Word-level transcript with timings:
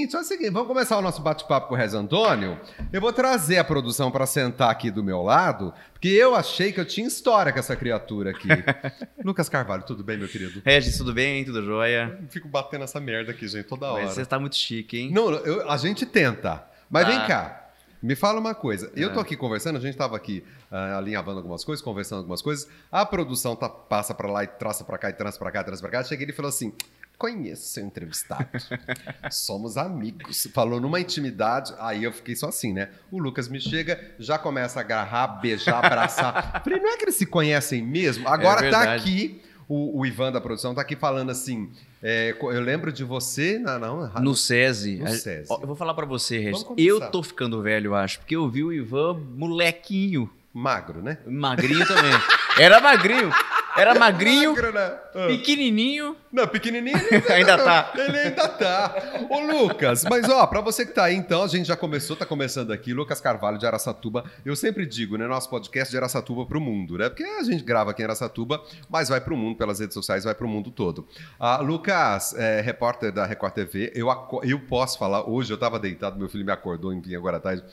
seguinte, 0.00 0.16
é 0.16 0.18
o 0.20 0.24
seguinte, 0.24 0.50
vamos 0.50 0.68
começar 0.68 0.96
o 0.98 1.02
nosso 1.02 1.20
bate-papo 1.22 1.68
com 1.68 1.74
o 1.74 1.76
Rez 1.76 1.94
Antônio. 1.94 2.58
Eu 2.92 3.00
vou 3.00 3.12
trazer 3.12 3.58
a 3.58 3.64
produção 3.64 4.10
para 4.10 4.26
sentar 4.26 4.70
aqui 4.70 4.90
do 4.90 5.02
meu 5.04 5.22
lado, 5.22 5.72
porque 5.92 6.08
eu 6.08 6.34
achei 6.34 6.72
que 6.72 6.80
eu 6.80 6.84
tinha 6.84 7.06
história 7.06 7.52
com 7.52 7.58
essa 7.58 7.76
criatura 7.76 8.30
aqui. 8.30 8.48
Lucas 9.24 9.48
Carvalho, 9.48 9.82
tudo 9.82 10.02
bem, 10.02 10.16
meu 10.18 10.28
querido? 10.28 10.62
Regis, 10.64 10.96
tudo 10.96 11.12
bem? 11.12 11.44
Tudo 11.44 11.62
jóia? 11.64 12.18
Eu 12.22 12.28
fico 12.28 12.48
batendo 12.48 12.84
essa 12.84 12.98
merda 13.00 13.32
aqui, 13.32 13.46
gente, 13.46 13.64
toda 13.64 13.90
hora. 13.92 14.04
Mas 14.04 14.14
você 14.14 14.22
está 14.22 14.38
muito 14.38 14.56
chique, 14.56 14.98
hein? 14.98 15.10
Não, 15.12 15.30
eu- 15.30 15.70
a 15.70 15.76
gente 15.76 16.06
tenta. 16.06 16.64
Mas 16.88 17.04
Tá. 17.04 17.10
vem 17.10 17.26
cá. 17.26 17.56
Me 18.02 18.16
fala 18.16 18.40
uma 18.40 18.54
coisa. 18.54 18.90
Eu 18.96 19.12
tô 19.12 19.18
Ah. 19.18 19.22
aqui 19.22 19.36
conversando, 19.36 19.76
a 19.76 19.80
gente 19.80 19.94
tava 19.94 20.16
aqui 20.16 20.42
ah, 20.72 20.96
alinhavando 20.96 21.36
algumas 21.38 21.62
coisas, 21.64 21.84
conversando 21.84 22.18
algumas 22.20 22.40
coisas. 22.40 22.66
A 22.90 23.04
produção 23.04 23.54
tá, 23.54 23.68
passa 23.68 24.14
pra 24.14 24.26
lá 24.30 24.42
e 24.42 24.46
traça 24.46 24.82
pra 24.84 24.96
cá 24.96 25.10
e 25.10 25.12
trança 25.12 25.38
pra 25.38 25.50
cá, 25.50 25.62
trança 25.62 25.82
pra 25.82 25.90
cá. 25.90 26.02
Cheguei 26.02 26.24
ele 26.24 26.32
e 26.32 26.34
falou 26.34 26.48
assim: 26.48 26.72
Conheço 27.20 27.68
seu 27.68 27.84
entrevistado. 27.84 28.48
Somos 29.30 29.76
amigos. 29.76 30.48
Falou 30.54 30.80
numa 30.80 30.98
intimidade. 30.98 31.74
Aí 31.78 32.02
eu 32.02 32.12
fiquei 32.14 32.34
só 32.34 32.48
assim, 32.48 32.72
né? 32.72 32.88
O 33.12 33.18
Lucas 33.18 33.46
me 33.46 33.60
chega, 33.60 34.00
já 34.18 34.38
começa 34.38 34.80
a 34.80 34.82
agarrar, 34.82 35.26
beijar, 35.38 35.84
abraçar. 35.84 36.62
Falei, 36.64 36.80
não 36.80 36.88
é 36.88 36.96
que 36.96 37.04
eles 37.04 37.16
se 37.16 37.26
conhecem 37.26 37.82
mesmo? 37.84 38.26
Agora 38.26 38.56
tá 38.56 38.62
verdade. 38.62 39.02
aqui. 39.02 39.42
O, 39.68 40.00
o 40.00 40.06
Ivan 40.06 40.32
da 40.32 40.40
produção 40.40 40.74
tá 40.74 40.80
aqui 40.80 40.96
falando 40.96 41.28
assim. 41.28 41.70
é, 42.02 42.34
eu 42.40 42.60
lembro 42.62 42.90
de 42.90 43.04
você. 43.04 43.58
Não, 43.58 43.78
não, 43.78 44.08
No 44.22 44.34
SESI. 44.34 44.96
No 44.96 45.08
SESI. 45.10 45.46
Eu 45.50 45.66
vou 45.66 45.76
falar 45.76 45.92
pra 45.92 46.06
você, 46.06 46.38
Regis. 46.38 46.64
Eu 46.78 47.10
tô 47.10 47.22
ficando 47.22 47.60
velho, 47.60 47.88
eu 47.88 47.94
acho, 47.94 48.18
porque 48.20 48.34
eu 48.34 48.48
vi 48.48 48.64
o 48.64 48.72
Ivan 48.72 49.20
molequinho. 49.36 50.30
magro, 50.54 51.02
né? 51.02 51.18
Magrinho 51.26 51.86
também. 51.86 52.12
Era 52.58 52.80
magrinho. 52.80 53.30
Era 53.80 53.98
magrinho, 53.98 54.50
Magro, 54.50 54.72
né? 54.72 54.98
Ah. 55.14 55.26
pequenininho. 55.26 56.14
Não, 56.30 56.46
pequenininho 56.46 56.98
ele 57.10 57.24
Ainda 57.32 57.56
tá. 57.56 57.92
Ele 57.96 58.18
ainda 58.18 58.46
tá. 58.46 58.94
Ô, 59.28 59.40
Lucas, 59.40 60.04
mas 60.04 60.28
ó, 60.28 60.46
pra 60.46 60.60
você 60.60 60.84
que 60.84 60.92
tá 60.92 61.04
aí, 61.04 61.14
então, 61.14 61.42
a 61.42 61.48
gente 61.48 61.66
já 61.66 61.76
começou, 61.76 62.14
tá 62.14 62.26
começando 62.26 62.72
aqui, 62.72 62.92
Lucas 62.92 63.20
Carvalho 63.20 63.56
de 63.56 63.66
Araçatuba. 63.66 64.24
Eu 64.44 64.54
sempre 64.54 64.84
digo, 64.84 65.16
né, 65.16 65.26
nosso 65.26 65.48
podcast 65.48 65.90
de 65.90 65.96
Araçatuba 65.96 66.44
pro 66.44 66.60
mundo, 66.60 66.98
né? 66.98 67.08
Porque 67.08 67.24
a 67.24 67.42
gente 67.42 67.64
grava 67.64 67.90
aqui 67.90 68.02
em 68.02 68.04
Araçatuba, 68.04 68.62
mas 68.88 69.08
vai 69.08 69.20
pro 69.20 69.36
mundo, 69.36 69.56
pelas 69.56 69.80
redes 69.80 69.94
sociais, 69.94 70.24
vai 70.24 70.34
pro 70.34 70.46
mundo 70.46 70.70
todo. 70.70 71.08
Ah, 71.38 71.58
Lucas, 71.62 72.34
é, 72.34 72.60
repórter 72.60 73.10
da 73.10 73.24
Record 73.24 73.54
TV, 73.54 73.92
eu, 73.94 74.08
eu 74.42 74.60
posso 74.60 74.98
falar, 74.98 75.26
hoje 75.26 75.50
eu 75.52 75.56
tava 75.56 75.78
deitado, 75.78 76.18
meu 76.18 76.28
filho 76.28 76.44
me 76.44 76.52
acordou, 76.52 76.92
enfim, 76.92 77.16
agora 77.16 77.38
à 77.38 77.40
tarde. 77.40 77.64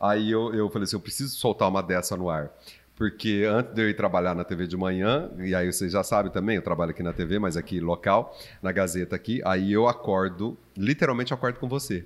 Aí 0.00 0.30
eu, 0.30 0.54
eu 0.54 0.68
falei 0.68 0.84
assim, 0.84 0.96
eu 0.96 1.00
preciso 1.00 1.34
soltar 1.36 1.68
uma 1.68 1.82
dessa 1.82 2.16
no 2.16 2.28
ar. 2.28 2.50
Porque 2.96 3.44
antes 3.48 3.74
de 3.74 3.82
eu 3.82 3.88
ir 3.90 3.94
trabalhar 3.94 4.34
na 4.34 4.44
TV 4.44 4.66
de 4.68 4.76
manhã, 4.76 5.28
e 5.38 5.52
aí 5.54 5.72
vocês 5.72 5.90
já 5.92 6.04
sabem 6.04 6.30
também, 6.30 6.56
eu 6.56 6.62
trabalho 6.62 6.92
aqui 6.92 7.02
na 7.02 7.12
TV, 7.12 7.38
mas 7.40 7.56
aqui 7.56 7.80
local, 7.80 8.36
na 8.62 8.70
Gazeta 8.70 9.16
aqui, 9.16 9.42
aí 9.44 9.72
eu 9.72 9.88
acordo, 9.88 10.56
literalmente 10.76 11.32
eu 11.32 11.36
acordo 11.36 11.58
com 11.58 11.68
você. 11.68 12.04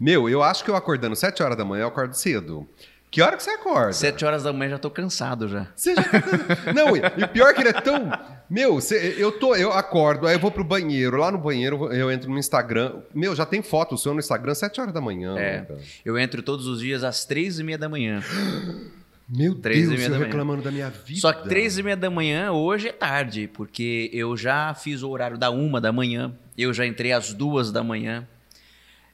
Meu, 0.00 0.28
eu 0.30 0.42
acho 0.42 0.64
que 0.64 0.70
eu 0.70 0.74
acordando 0.76 1.14
7 1.14 1.42
horas 1.42 1.56
da 1.56 1.64
manhã, 1.66 1.82
eu 1.82 1.88
acordo 1.88 2.14
cedo. 2.14 2.66
Que 3.10 3.20
hora 3.20 3.36
que 3.36 3.42
você 3.42 3.50
acorda? 3.50 3.92
Sete 3.92 4.24
horas 4.24 4.42
da 4.42 4.54
manhã 4.54 4.70
já 4.70 4.78
tô 4.78 4.90
cansado 4.90 5.46
já. 5.46 5.68
Você 5.76 5.94
já 5.94 6.02
tá- 6.02 6.22
Não, 6.74 6.96
e 6.96 7.28
pior 7.28 7.52
que 7.52 7.60
ele 7.60 7.68
é 7.68 7.72
tão. 7.74 8.10
Meu, 8.48 8.76
você- 8.80 9.14
eu 9.18 9.30
tô, 9.32 9.54
eu 9.54 9.70
acordo, 9.70 10.26
aí 10.26 10.34
eu 10.34 10.38
vou 10.40 10.50
pro 10.50 10.64
banheiro. 10.64 11.18
Lá 11.18 11.30
no 11.30 11.36
banheiro 11.36 11.92
eu 11.92 12.10
entro 12.10 12.30
no 12.30 12.38
Instagram. 12.38 13.02
Meu, 13.14 13.34
já 13.36 13.44
tem 13.44 13.60
foto 13.60 13.98
seu 13.98 14.14
no 14.14 14.20
Instagram 14.20 14.54
7 14.54 14.80
horas 14.80 14.94
da 14.94 15.00
manhã. 15.02 15.36
É. 15.38 15.66
Eu 16.02 16.18
entro 16.18 16.42
todos 16.42 16.66
os 16.66 16.80
dias 16.80 17.04
às 17.04 17.26
três 17.26 17.58
e 17.58 17.62
meia 17.62 17.76
da 17.76 17.86
manhã. 17.86 18.22
Meu 19.34 19.54
Três 19.54 19.84
e 19.84 19.88
Deus, 19.88 19.98
meia 19.98 20.08
eu 20.08 20.18
da 20.18 20.24
reclamando 20.26 20.62
da 20.62 20.70
minha 20.70 20.90
vida. 20.90 21.20
Só 21.20 21.32
que 21.32 21.48
três 21.48 21.78
e 21.78 21.82
meia 21.82 21.96
da 21.96 22.10
manhã 22.10 22.52
hoje 22.52 22.88
é 22.88 22.92
tarde, 22.92 23.48
porque 23.48 24.10
eu 24.12 24.36
já 24.36 24.74
fiz 24.74 25.02
o 25.02 25.08
horário 25.08 25.38
da 25.38 25.50
uma 25.50 25.80
da 25.80 25.90
manhã, 25.90 26.34
eu 26.58 26.72
já 26.74 26.84
entrei 26.86 27.12
às 27.12 27.32
duas 27.32 27.72
da 27.72 27.82
manhã. 27.82 28.28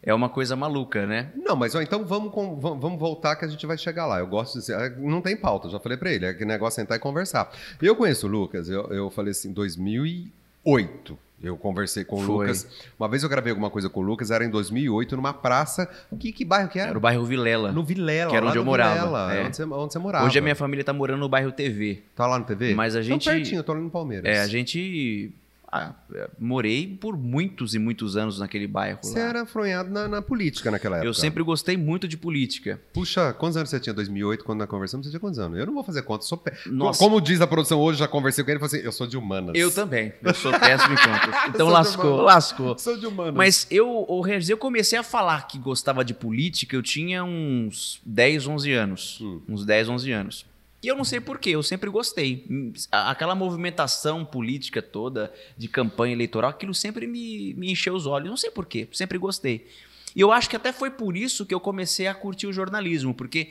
É 0.02 0.14
uma 0.14 0.28
coisa 0.28 0.54
maluca, 0.56 1.06
né? 1.06 1.30
Não, 1.36 1.54
mas 1.56 1.74
ó, 1.74 1.80
então 1.82 2.04
vamos, 2.04 2.32
com- 2.32 2.56
vamos 2.58 2.98
voltar 2.98 3.34
que 3.36 3.44
a 3.44 3.48
gente 3.48 3.66
vai 3.66 3.76
chegar 3.76 4.06
lá. 4.06 4.18
Eu 4.20 4.26
gosto 4.28 4.58
de 4.58 4.64
ser. 4.64 4.74
ah, 4.74 4.88
Não 4.96 5.20
tem 5.20 5.36
pauta, 5.36 5.68
já 5.68 5.78
falei 5.80 5.98
pra 5.98 6.10
ele. 6.12 6.24
É 6.24 6.32
que 6.34 6.44
negócio 6.44 6.80
é 6.80 6.82
sentar 6.82 6.96
e 6.96 7.00
conversar. 7.00 7.52
Eu 7.82 7.94
conheço 7.96 8.26
o 8.26 8.30
Lucas, 8.30 8.68
eu, 8.70 8.86
eu 8.92 9.10
falei 9.10 9.32
assim, 9.32 9.52
2008. 9.52 11.18
Eu 11.40 11.56
conversei 11.56 12.04
com 12.04 12.16
o 12.16 12.20
Foi. 12.20 12.46
Lucas. 12.46 12.66
Uma 12.98 13.08
vez 13.08 13.22
eu 13.22 13.28
gravei 13.28 13.50
alguma 13.52 13.70
coisa 13.70 13.88
com 13.88 14.00
o 14.00 14.02
Lucas, 14.02 14.30
era 14.32 14.44
em 14.44 14.50
2008, 14.50 15.14
numa 15.16 15.32
praça. 15.32 15.88
Que, 16.18 16.32
que 16.32 16.44
bairro 16.44 16.68
que 16.68 16.78
era? 16.80 16.90
Era 16.90 16.98
o 16.98 17.00
bairro 17.00 17.24
Vilela. 17.24 17.70
No 17.70 17.84
Vilela, 17.84 18.30
Que 18.30 18.36
era 18.36 18.44
lá 18.46 18.50
onde 18.50 18.58
eu 18.58 18.64
morava, 18.64 18.94
Vilela, 18.94 19.34
é. 19.34 19.44
onde, 19.46 19.56
você, 19.56 19.64
onde 19.64 19.92
você 19.92 19.98
morava. 20.00 20.26
Hoje 20.26 20.38
a 20.38 20.42
minha 20.42 20.56
família 20.56 20.84
tá 20.84 20.92
morando 20.92 21.20
no 21.20 21.28
bairro 21.28 21.52
TV. 21.52 22.02
Tá 22.16 22.26
lá 22.26 22.38
no 22.40 22.44
TV? 22.44 22.74
Mas 22.74 22.96
a 22.96 22.98
Tô 22.98 23.04
gente- 23.04 23.30
pertinho, 23.30 23.60
eu 23.60 23.64
tô 23.64 23.70
ali 23.72 23.82
no 23.82 23.90
Palmeiras. 23.90 24.24
É, 24.36 24.40
a 24.40 24.48
gente. 24.48 25.30
Ah, 25.70 25.92
é, 26.14 26.30
morei 26.38 26.96
por 26.98 27.16
muitos 27.16 27.74
e 27.74 27.78
muitos 27.78 28.16
anos 28.16 28.38
naquele 28.38 28.66
bairro. 28.66 29.00
Você 29.02 29.18
lá. 29.18 29.28
era 29.28 29.46
fronhado 29.46 29.90
na, 29.90 30.08
na 30.08 30.22
política 30.22 30.70
naquela 30.70 30.96
época. 30.96 31.08
Eu 31.08 31.12
sempre 31.12 31.42
gostei 31.42 31.76
muito 31.76 32.08
de 32.08 32.16
política. 32.16 32.80
Puxa, 32.92 33.34
quantos 33.34 33.56
anos 33.58 33.68
você 33.68 33.78
tinha? 33.78 33.92
2008, 33.92 34.44
quando 34.44 34.60
nós 34.60 34.68
conversamos, 34.68 35.06
você 35.06 35.10
tinha 35.10 35.20
quantos 35.20 35.38
anos? 35.38 35.58
Eu 35.58 35.66
não 35.66 35.74
vou 35.74 35.84
fazer 35.84 36.02
conta, 36.02 36.24
sou 36.24 36.38
pé. 36.38 36.56
Nossa. 36.66 36.98
Como 36.98 37.20
diz 37.20 37.42
a 37.42 37.46
produção 37.46 37.78
hoje, 37.80 37.98
já 37.98 38.08
conversei 38.08 38.42
com 38.42 38.50
ele 38.50 38.58
e 38.58 38.60
falei 38.60 38.78
assim, 38.78 38.86
eu 38.86 38.92
sou 38.92 39.06
de 39.06 39.18
humanas. 39.18 39.54
Eu 39.54 39.70
também. 39.70 40.12
Eu 40.22 40.34
sou 40.34 40.58
péssimo 40.58 40.94
em 40.94 40.96
contas. 40.96 41.38
Então 41.48 41.68
lascou, 41.68 42.22
lascou. 42.22 42.78
Sou 42.78 42.96
de 42.98 43.06
humanas. 43.06 43.34
Mas 43.34 43.66
eu, 43.70 43.88
o 43.88 44.22
eu 44.26 44.58
comecei 44.58 44.98
a 44.98 45.02
falar 45.02 45.48
que 45.48 45.58
gostava 45.58 46.04
de 46.04 46.14
política, 46.14 46.76
eu 46.76 46.82
tinha 46.82 47.24
uns 47.24 48.00
10, 48.04 48.46
11 48.46 48.72
anos. 48.72 49.18
Hum. 49.20 49.40
Uns 49.48 49.64
10, 49.64 49.88
11 49.88 50.12
anos. 50.12 50.46
E 50.82 50.86
eu 50.86 50.96
não 50.96 51.04
sei 51.04 51.20
porquê, 51.20 51.50
eu 51.50 51.62
sempre 51.62 51.90
gostei. 51.90 52.46
Aquela 52.90 53.34
movimentação 53.34 54.24
política 54.24 54.80
toda, 54.80 55.32
de 55.56 55.66
campanha 55.66 56.12
eleitoral, 56.12 56.50
aquilo 56.50 56.74
sempre 56.74 57.06
me, 57.06 57.52
me 57.54 57.72
encheu 57.72 57.94
os 57.94 58.06
olhos. 58.06 58.30
Não 58.30 58.36
sei 58.36 58.50
porquê, 58.50 58.88
sempre 58.92 59.18
gostei. 59.18 59.66
E 60.14 60.20
eu 60.20 60.32
acho 60.32 60.48
que 60.48 60.56
até 60.56 60.72
foi 60.72 60.90
por 60.90 61.16
isso 61.16 61.44
que 61.44 61.54
eu 61.54 61.60
comecei 61.60 62.06
a 62.06 62.14
curtir 62.14 62.46
o 62.46 62.52
jornalismo, 62.52 63.12
porque 63.12 63.50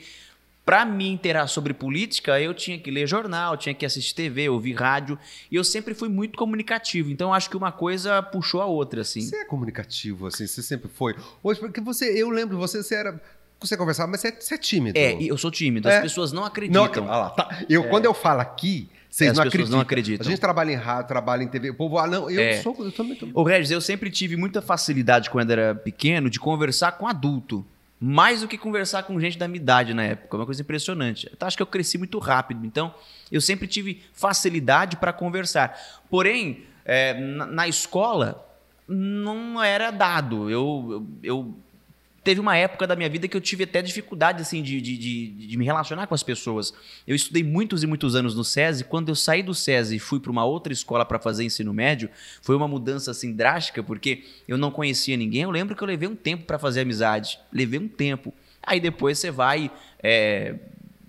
para 0.68 0.84
me 0.84 1.08
inteirar 1.08 1.46
sobre 1.46 1.72
política, 1.72 2.38
eu 2.38 2.52
tinha 2.52 2.78
que 2.78 2.90
ler 2.90 3.06
jornal, 3.06 3.56
tinha 3.56 3.74
que 3.74 3.86
assistir 3.86 4.14
TV, 4.14 4.50
ouvir 4.50 4.74
rádio, 4.74 5.18
e 5.50 5.56
eu 5.56 5.64
sempre 5.64 5.94
fui 5.94 6.10
muito 6.10 6.36
comunicativo. 6.36 7.10
Então 7.10 7.32
acho 7.32 7.48
que 7.48 7.56
uma 7.56 7.72
coisa 7.72 8.22
puxou 8.22 8.60
a 8.60 8.66
outra, 8.66 9.00
assim. 9.00 9.22
Você 9.22 9.36
é 9.36 9.44
comunicativo, 9.46 10.26
assim, 10.26 10.46
você 10.46 10.62
sempre 10.62 10.90
foi. 10.90 11.16
Hoje, 11.42 11.58
porque 11.58 11.80
você, 11.80 12.22
eu 12.22 12.28
lembro, 12.28 12.58
você, 12.58 12.82
você 12.82 12.96
era. 12.96 13.18
Você 13.60 13.76
conversava, 13.76 14.10
mas 14.10 14.20
você 14.20 14.28
é, 14.28 14.32
você 14.40 14.54
é 14.54 14.58
tímido. 14.58 14.98
É, 14.98 15.14
eu 15.20 15.36
sou 15.36 15.50
tímido, 15.50 15.88
as 15.88 15.94
É. 15.96 16.00
pessoas 16.00 16.32
não 16.32 16.42
Não, 16.42 16.48
acreditam. 16.48 17.10
ah 17.10 17.16
lá, 17.18 17.30
tá. 17.30 17.64
eu, 17.68 17.84
Quando 17.88 18.04
eu 18.04 18.14
falo 18.14 18.40
aqui, 18.40 18.88
vocês 19.10 19.28
É, 19.28 19.30
as 19.32 19.36
não 19.36 19.44
pessoas 19.44 19.48
acreditam. 19.48 19.76
não 19.76 19.80
acreditam. 19.82 20.26
A 20.26 20.30
gente 20.30 20.40
trabalha 20.40 20.70
em 20.72 20.76
rádio, 20.76 21.08
trabalha 21.08 21.42
em 21.42 21.48
TV. 21.48 21.70
O 21.70 21.74
povo, 21.74 21.98
ah, 21.98 22.06
não, 22.06 22.30
eu 22.30 22.40
É. 22.40 22.60
sou. 22.62 22.76
Eu 22.78 22.92
também 22.92 23.16
tô... 23.16 23.26
Ô, 23.34 23.42
Regis, 23.42 23.70
eu 23.72 23.80
sempre 23.80 24.10
tive 24.10 24.36
muita 24.36 24.62
facilidade 24.62 25.28
quando 25.30 25.50
era 25.50 25.74
pequeno 25.74 26.30
de 26.30 26.38
conversar 26.38 26.92
com 26.92 27.08
adulto. 27.08 27.66
Mais 28.00 28.42
do 28.42 28.46
que 28.46 28.56
conversar 28.56 29.02
com 29.02 29.18
gente 29.18 29.36
da 29.36 29.48
minha 29.48 29.60
idade 29.60 29.92
na 29.92 30.04
época. 30.04 30.36
É 30.36 30.38
uma 30.38 30.46
coisa 30.46 30.62
impressionante. 30.62 31.26
Eu 31.28 31.46
acho 31.46 31.56
que 31.56 31.62
eu 31.62 31.66
cresci 31.66 31.98
muito 31.98 32.16
rápido. 32.20 32.64
Então, 32.64 32.94
eu 33.32 33.40
sempre 33.40 33.66
tive 33.66 34.00
facilidade 34.12 34.96
para 34.98 35.12
conversar. 35.12 35.76
Porém, 36.08 36.62
é, 36.84 37.14
na, 37.14 37.44
na 37.46 37.66
escola, 37.66 38.46
não 38.86 39.60
era 39.60 39.90
dado. 39.90 40.48
Eu, 40.48 40.88
eu, 40.90 41.06
eu- 41.24 41.54
Teve 42.28 42.42
uma 42.42 42.54
época 42.54 42.86
da 42.86 42.94
minha 42.94 43.08
vida 43.08 43.26
que 43.26 43.34
eu 43.34 43.40
tive 43.40 43.64
até 43.64 43.80
dificuldade 43.80 44.42
assim, 44.42 44.62
de, 44.62 44.82
de, 44.82 44.98
de, 44.98 45.28
de 45.46 45.56
me 45.56 45.64
relacionar 45.64 46.06
com 46.06 46.14
as 46.14 46.22
pessoas. 46.22 46.74
Eu 47.06 47.16
estudei 47.16 47.42
muitos 47.42 47.82
e 47.82 47.86
muitos 47.86 48.14
anos 48.14 48.34
no 48.34 48.44
SESI. 48.44 48.84
Quando 48.84 49.08
eu 49.08 49.14
saí 49.14 49.42
do 49.42 49.54
SESI 49.54 49.96
e 49.96 49.98
fui 49.98 50.20
para 50.20 50.30
uma 50.30 50.44
outra 50.44 50.70
escola 50.70 51.06
para 51.06 51.18
fazer 51.18 51.44
ensino 51.44 51.72
médio, 51.72 52.10
foi 52.42 52.54
uma 52.54 52.68
mudança 52.68 53.12
assim 53.12 53.32
drástica, 53.32 53.82
porque 53.82 54.24
eu 54.46 54.58
não 54.58 54.70
conhecia 54.70 55.16
ninguém. 55.16 55.40
Eu 55.40 55.50
lembro 55.50 55.74
que 55.74 55.82
eu 55.82 55.86
levei 55.88 56.06
um 56.06 56.14
tempo 56.14 56.44
para 56.44 56.58
fazer 56.58 56.82
amizade. 56.82 57.40
Levei 57.50 57.80
um 57.80 57.88
tempo. 57.88 58.34
Aí 58.62 58.78
depois 58.78 59.18
você 59.18 59.30
vai. 59.30 59.70
é, 60.02 60.54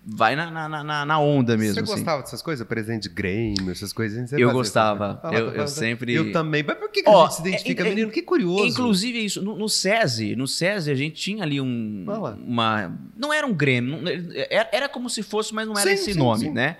vai 0.05 0.35
na, 0.35 0.49
na, 0.49 0.83
na, 0.83 1.05
na 1.05 1.19
onda 1.19 1.55
mesmo. 1.57 1.73
Você 1.75 1.79
assim. 1.81 1.91
gostava 1.93 2.21
dessas 2.21 2.41
coisas? 2.41 2.65
Presente 2.67 3.03
de 3.03 3.09
Grêmio, 3.09 3.71
essas 3.71 3.93
coisas? 3.93 4.29
Você 4.29 4.41
Eu 4.41 4.51
gostava. 4.51 5.15
coisas? 5.15 5.39
Eu- 5.39 5.45
eu 5.45 5.51
tá 5.51 5.55
falando. 5.57 5.67
sempre- 5.69 6.13
Eu 6.13 6.31
também. 6.31 6.63
Mas 6.63 6.77
por 6.77 6.89
que, 6.89 7.03
que 7.03 7.09
Ó, 7.09 7.21
a 7.25 7.25
gente 7.25 7.35
se 7.35 7.41
identifica, 7.41 7.83
é- 7.83 7.85
é- 7.87 7.89
menino? 7.89 8.11
Que 8.11 8.21
curioso. 8.21 8.65
Inclusive 8.65 9.23
isso, 9.25 9.41
no, 9.41 9.55
no 9.55 9.69
SESI, 9.69 10.35
no 10.35 10.47
SESI 10.47 10.91
a 10.91 10.95
gente 10.95 11.15
tinha 11.15 11.43
ali 11.43 11.59
um 11.61 12.05
uma 12.45 12.91
não 13.15 13.31
era 13.33 13.45
um 13.45 13.53
Grêmio, 13.53 14.01
não- 14.01 14.11
era, 14.49 14.69
era 14.71 14.89
como 14.89 15.09
se 15.09 15.21
fosse, 15.23 15.53
mas 15.53 15.67
não 15.67 15.77
era 15.77 15.87
Sim, 15.89 15.93
esse 15.95 16.13
sim, 16.13 16.19
nome, 16.19 16.45
sim. 16.45 16.51
né? 16.51 16.77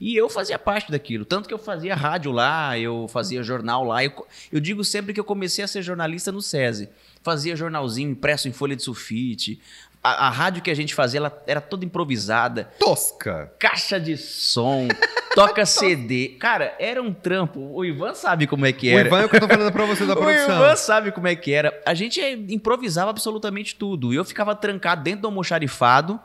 E 0.00 0.14
eu 0.16 0.28
fazia 0.28 0.56
parte 0.60 0.92
daquilo, 0.92 1.24
tanto 1.24 1.48
que 1.48 1.52
eu 1.54 1.58
fazia 1.58 1.92
rádio 1.92 2.30
lá, 2.30 2.78
eu 2.78 3.08
fazia 3.08 3.42
jornal 3.42 3.82
lá. 3.82 4.04
Eu, 4.04 4.12
eu 4.52 4.60
digo 4.60 4.84
sempre 4.84 5.12
que 5.12 5.18
eu 5.18 5.24
comecei 5.24 5.64
a 5.64 5.66
ser 5.66 5.82
jornalista 5.82 6.30
no 6.30 6.40
SESI. 6.40 6.88
Fazia 7.20 7.56
jornalzinho 7.56 8.08
impresso 8.12 8.46
em 8.46 8.52
folha 8.52 8.76
de 8.76 8.82
sulfite. 8.84 9.60
A, 10.02 10.28
a 10.28 10.30
rádio 10.30 10.62
que 10.62 10.70
a 10.70 10.74
gente 10.74 10.94
fazia, 10.94 11.18
ela 11.18 11.42
era 11.46 11.60
toda 11.60 11.84
improvisada 11.84 12.70
Tosca. 12.78 13.52
caixa 13.58 13.98
de 13.98 14.16
som, 14.16 14.86
toca 15.34 15.66
CD. 15.66 16.36
Cara, 16.38 16.74
era 16.78 17.02
um 17.02 17.12
trampo. 17.12 17.60
O 17.74 17.84
Ivan 17.84 18.14
sabe 18.14 18.46
como 18.46 18.64
é 18.64 18.72
que 18.72 18.88
O 18.94 18.98
era. 18.98 19.08
Ivan 19.08 19.20
é 19.22 19.24
o 19.24 19.28
que 19.28 19.36
eu 19.36 19.40
tô 19.40 19.48
falando 19.48 19.72
pra 19.72 19.84
você 19.84 20.06
da 20.06 20.12
O 20.14 20.16
produção. 20.16 20.56
Ivan 20.56 20.76
sabe 20.76 21.10
como 21.12 21.26
é 21.26 21.34
que 21.34 21.52
era. 21.52 21.78
A 21.84 21.94
gente 21.94 22.20
improvisava 22.48 23.10
absolutamente 23.10 23.74
tudo. 23.74 24.12
E 24.12 24.16
eu 24.16 24.24
ficava 24.24 24.54
trancado 24.54 25.02
dentro 25.02 25.22
do 25.22 25.28
almoxarifado, 25.28 26.18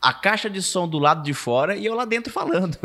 a 0.00 0.12
caixa 0.12 0.48
de 0.48 0.62
som 0.62 0.88
do 0.88 0.98
lado 0.98 1.22
de 1.22 1.34
fora 1.34 1.76
e 1.76 1.84
eu 1.84 1.94
lá 1.94 2.04
dentro 2.06 2.32
falando. 2.32 2.76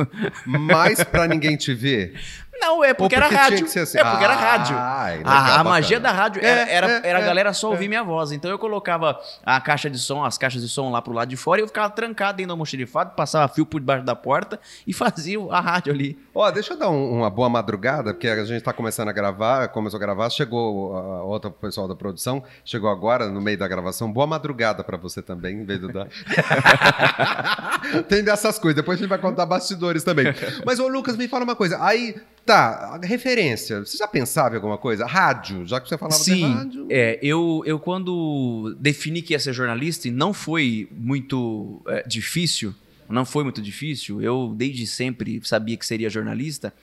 Mas 0.45 1.03
pra 1.03 1.25
ninguém 1.27 1.55
te 1.55 1.73
ver. 1.73 2.19
Não, 2.59 2.83
é 2.83 2.93
porque, 2.93 3.15
era 3.15 3.25
porque 3.25 3.35
tinha 3.37 3.49
rádio. 3.51 3.65
assim? 3.83 3.97
É 3.97 4.03
porque 4.03 4.23
era 4.23 4.33
Ah, 4.33 4.37
rádio. 4.37 4.75
legal, 4.75 5.33
a, 5.33 5.37
a 5.37 5.41
bacana. 5.49 5.63
magia 5.69 5.99
da 5.99 6.11
rádio 6.11 6.43
era, 6.45 6.61
É, 6.69 6.73
era, 6.73 6.91
é, 6.91 7.01
era 7.09 7.19
a 7.19 7.21
é, 7.21 7.25
galera 7.25 7.53
só 7.53 7.67
é. 7.67 7.71
ouvir 7.71 7.87
minha 7.89 8.03
voz. 8.03 8.31
Então 8.31 8.49
eu 8.49 8.57
colocava 8.57 9.19
a 9.45 9.59
caixa 9.59 9.89
de 9.89 9.99
som, 9.99 10.23
as 10.23 10.37
caixas 10.37 10.61
de 10.61 10.69
som 10.69 10.89
lá 10.89 11.01
pro 11.01 11.13
lado 11.13 11.27
de 11.29 11.35
fora 11.35 11.59
e 11.59 11.63
eu 11.63 11.67
ficava 11.67 11.89
trancado 11.89 12.37
dentro 12.37 12.49
do 12.49 12.53
almoxerifado, 12.53 13.11
passava 13.15 13.47
fio 13.53 13.65
por 13.65 13.79
debaixo 13.79 14.05
da 14.05 14.15
porta 14.15 14.59
e 14.87 14.93
fazia 15.03 15.37
a 15.51 15.59
rádio 15.59 15.91
ali. 15.93 16.17
Ó, 16.33 16.49
deixa 16.51 16.73
eu 16.73 16.77
dar 16.77 16.89
um- 16.89 17.11
uma 17.17 17.29
boa 17.29 17.49
madrugada, 17.49 18.13
porque 18.13 18.27
a 18.27 18.45
gente 18.45 18.63
tá 18.63 18.71
começando 18.71 19.09
a 19.09 19.13
gravar, 19.13 19.67
começou 19.69 19.97
a 19.97 19.99
gravar, 19.99 20.29
chegou 20.29 20.95
a 20.95 21.23
outra 21.23 21.49
pessoal 21.51 21.87
da 21.87 21.95
produção, 21.95 22.43
chegou 22.63 22.89
agora 22.89 23.27
no 23.29 23.41
meio 23.41 23.57
da 23.57 23.67
gravação. 23.67 24.11
Boa 24.11 24.27
madrugada 24.27 24.83
pra 24.83 24.95
você 24.97 25.21
também, 25.21 25.57
em 25.61 25.65
vez 25.65 25.79
do 25.79 25.91
da... 25.91 26.07
Tem 28.07 28.23
dessas 28.23 28.57
coisas, 28.59 28.75
depois 28.75 28.97
a 28.97 29.01
gente 29.01 29.09
vai 29.09 29.17
contar 29.17 29.45
bastidores 29.45 30.03
também. 30.03 30.25
Mas, 30.65 30.79
ô 30.79 30.87
Lucas, 30.87 31.17
me 31.17 31.27
fala 31.27 31.43
uma 31.43 31.55
coisa. 31.55 31.77
Aí, 31.83 32.15
tá, 32.45 32.99
referência. 33.03 33.79
Você 33.79 33.97
já 33.97 34.07
pensava 34.07 34.53
em 34.53 34.57
alguma 34.57 34.77
coisa? 34.77 35.05
Rádio, 35.05 35.65
já 35.65 35.79
que 35.79 35.87
você 35.89 35.97
falava 35.97 36.17
de 36.17 36.23
Sim, 36.25 36.53
rádio. 36.53 36.87
é, 36.89 37.19
eu, 37.21 37.63
eu 37.65 37.79
quando 37.79 38.75
defini 38.79 39.21
que 39.21 39.33
ia 39.33 39.39
ser 39.39 39.53
jornalista, 39.53 40.07
e 40.07 40.11
não 40.11 40.33
foi 40.33 40.87
muito 40.91 41.81
é, 41.87 42.03
difícil, 42.07 42.73
não 43.09 43.25
foi 43.25 43.43
muito 43.43 43.61
difícil, 43.61 44.21
eu 44.21 44.53
desde 44.55 44.85
sempre 44.87 45.39
sabia 45.43 45.77
que 45.77 45.85
seria 45.85 46.09
jornalista, 46.09 46.73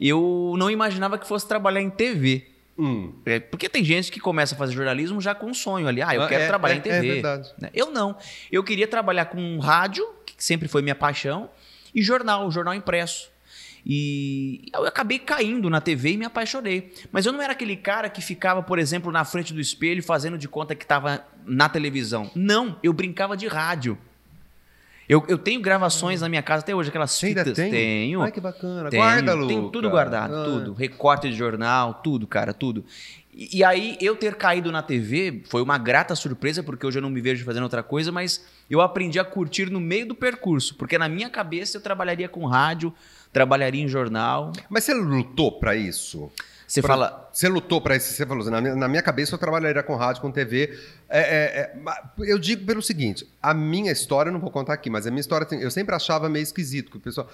eu 0.00 0.54
não 0.58 0.70
imaginava 0.70 1.18
que 1.18 1.26
fosse 1.26 1.46
trabalhar 1.46 1.80
em 1.80 1.90
TV. 1.90 2.46
Hum. 2.76 3.12
É, 3.24 3.38
porque 3.38 3.68
tem 3.68 3.84
gente 3.84 4.10
que 4.10 4.18
começa 4.18 4.54
a 4.54 4.58
fazer 4.58 4.72
jornalismo 4.72 5.20
já 5.20 5.32
com 5.34 5.46
um 5.46 5.54
sonho 5.54 5.86
ali, 5.86 6.02
ah, 6.02 6.12
eu 6.14 6.22
Ah, 6.22 6.28
quero 6.28 6.42
é, 6.42 6.46
trabalhar 6.48 6.74
é, 6.74 6.78
em 6.78 6.80
TV. 6.80 6.96
é 6.96 7.12
verdade. 7.14 7.52
né? 7.60 7.70
Eu 7.72 7.90
não. 7.92 8.16
Eu 8.50 8.64
queria 8.64 8.88
trabalhar 8.88 9.26
com 9.26 9.58
rádio, 9.58 10.04
que 10.26 10.34
sempre 10.42 10.66
foi 10.66 10.82
minha 10.82 10.94
paixão, 10.94 11.48
e 11.94 12.02
jornal, 12.02 12.50
jornal 12.50 12.74
impresso. 12.74 13.30
E 13.86 14.68
eu 14.72 14.86
acabei 14.86 15.18
caindo 15.18 15.68
na 15.68 15.80
TV 15.80 16.12
e 16.12 16.16
me 16.16 16.24
apaixonei. 16.24 16.92
Mas 17.12 17.26
eu 17.26 17.32
não 17.32 17.42
era 17.42 17.52
aquele 17.52 17.76
cara 17.76 18.08
que 18.08 18.22
ficava, 18.22 18.62
por 18.62 18.78
exemplo, 18.78 19.12
na 19.12 19.24
frente 19.24 19.52
do 19.52 19.60
espelho 19.60 20.02
fazendo 20.02 20.38
de 20.38 20.48
conta 20.48 20.74
que 20.74 20.84
estava 20.84 21.24
na 21.44 21.68
televisão. 21.68 22.30
Não, 22.34 22.78
eu 22.82 22.92
brincava 22.92 23.36
de 23.36 23.46
rádio. 23.46 23.98
Eu, 25.06 25.22
eu 25.28 25.36
tenho 25.36 25.60
gravações 25.60 26.22
na 26.22 26.30
minha 26.30 26.42
casa 26.42 26.62
até 26.62 26.74
hoje, 26.74 26.88
aquelas 26.88 27.10
Você 27.10 27.28
fitas. 27.28 27.52
tem? 27.52 27.70
Tenho. 27.70 28.22
Ai, 28.22 28.32
que 28.32 28.40
bacana. 28.40 28.88
Tenho, 28.88 29.02
Guarda, 29.02 29.34
Lucas. 29.34 29.48
Tem 29.56 29.70
tudo 29.70 29.90
guardado, 29.90 30.34
Ah. 30.34 30.44
tudo. 30.44 30.72
Recorte 30.72 31.28
de 31.28 31.36
jornal, 31.36 32.00
tudo, 32.02 32.26
cara, 32.26 32.54
tudo. 32.54 32.82
E, 33.34 33.58
e 33.58 33.64
aí, 33.64 33.98
eu 34.00 34.16
ter 34.16 34.34
caído 34.36 34.72
na 34.72 34.80
TV 34.80 35.42
foi 35.50 35.60
uma 35.60 35.76
grata 35.76 36.14
surpresa, 36.16 36.62
porque 36.62 36.86
hoje 36.86 36.96
eu 36.98 37.02
não 37.02 37.10
me 37.10 37.20
vejo 37.20 37.44
fazendo 37.44 37.64
outra 37.64 37.82
coisa, 37.82 38.10
mas 38.10 38.46
eu 38.70 38.80
aprendi 38.80 39.18
a 39.20 39.24
curtir 39.24 39.68
no 39.70 39.78
meio 39.78 40.06
do 40.08 40.14
percurso, 40.14 40.74
porque 40.76 40.96
na 40.96 41.06
minha 41.08 41.28
cabeça 41.28 41.76
eu 41.76 41.82
trabalharia 41.82 42.28
com 42.28 42.46
rádio, 42.46 42.90
trabalharia 43.34 43.82
em 43.82 43.88
jornal. 43.88 44.52
Mas 44.70 44.84
você 44.84 44.94
lutou 44.94 45.58
pra 45.58 45.74
isso? 45.76 46.30
Você 46.66 46.80
Pra- 46.80 46.94
fala. 46.94 47.28
Você 47.32 47.48
lutou 47.48 47.80
pra 47.80 47.94
isso? 47.96 48.10
Você 48.12 48.24
falou 48.24 48.40
assim, 48.42 48.50
na 48.50 48.60
minha, 48.60 48.74
na 48.74 48.88
minha 48.88 49.02
cabeça 49.02 49.34
eu 49.34 49.38
trabalharia 49.38 49.82
com 49.82 49.94
rádio, 49.96 50.22
com 50.22 50.30
TV. 50.30 50.78
É, 51.10 51.20
é, 51.20 51.24
é, 51.60 51.72
eu 52.20 52.38
digo 52.38 52.64
pelo 52.64 52.80
seguinte, 52.80 53.28
a 53.42 53.52
minha 53.52 53.92
história, 53.92 54.30
eu 54.30 54.32
não 54.32 54.40
vou 54.40 54.50
contar 54.50 54.72
aqui, 54.72 54.88
mas 54.88 55.06
a 55.06 55.10
minha 55.10 55.20
história, 55.20 55.46
eu 55.56 55.70
sempre 55.70 55.94
achava 55.94 56.28
meio 56.28 56.42
esquisito, 56.42 56.90
que 56.90 56.96
o 56.96 57.00
pessoal... 57.00 57.28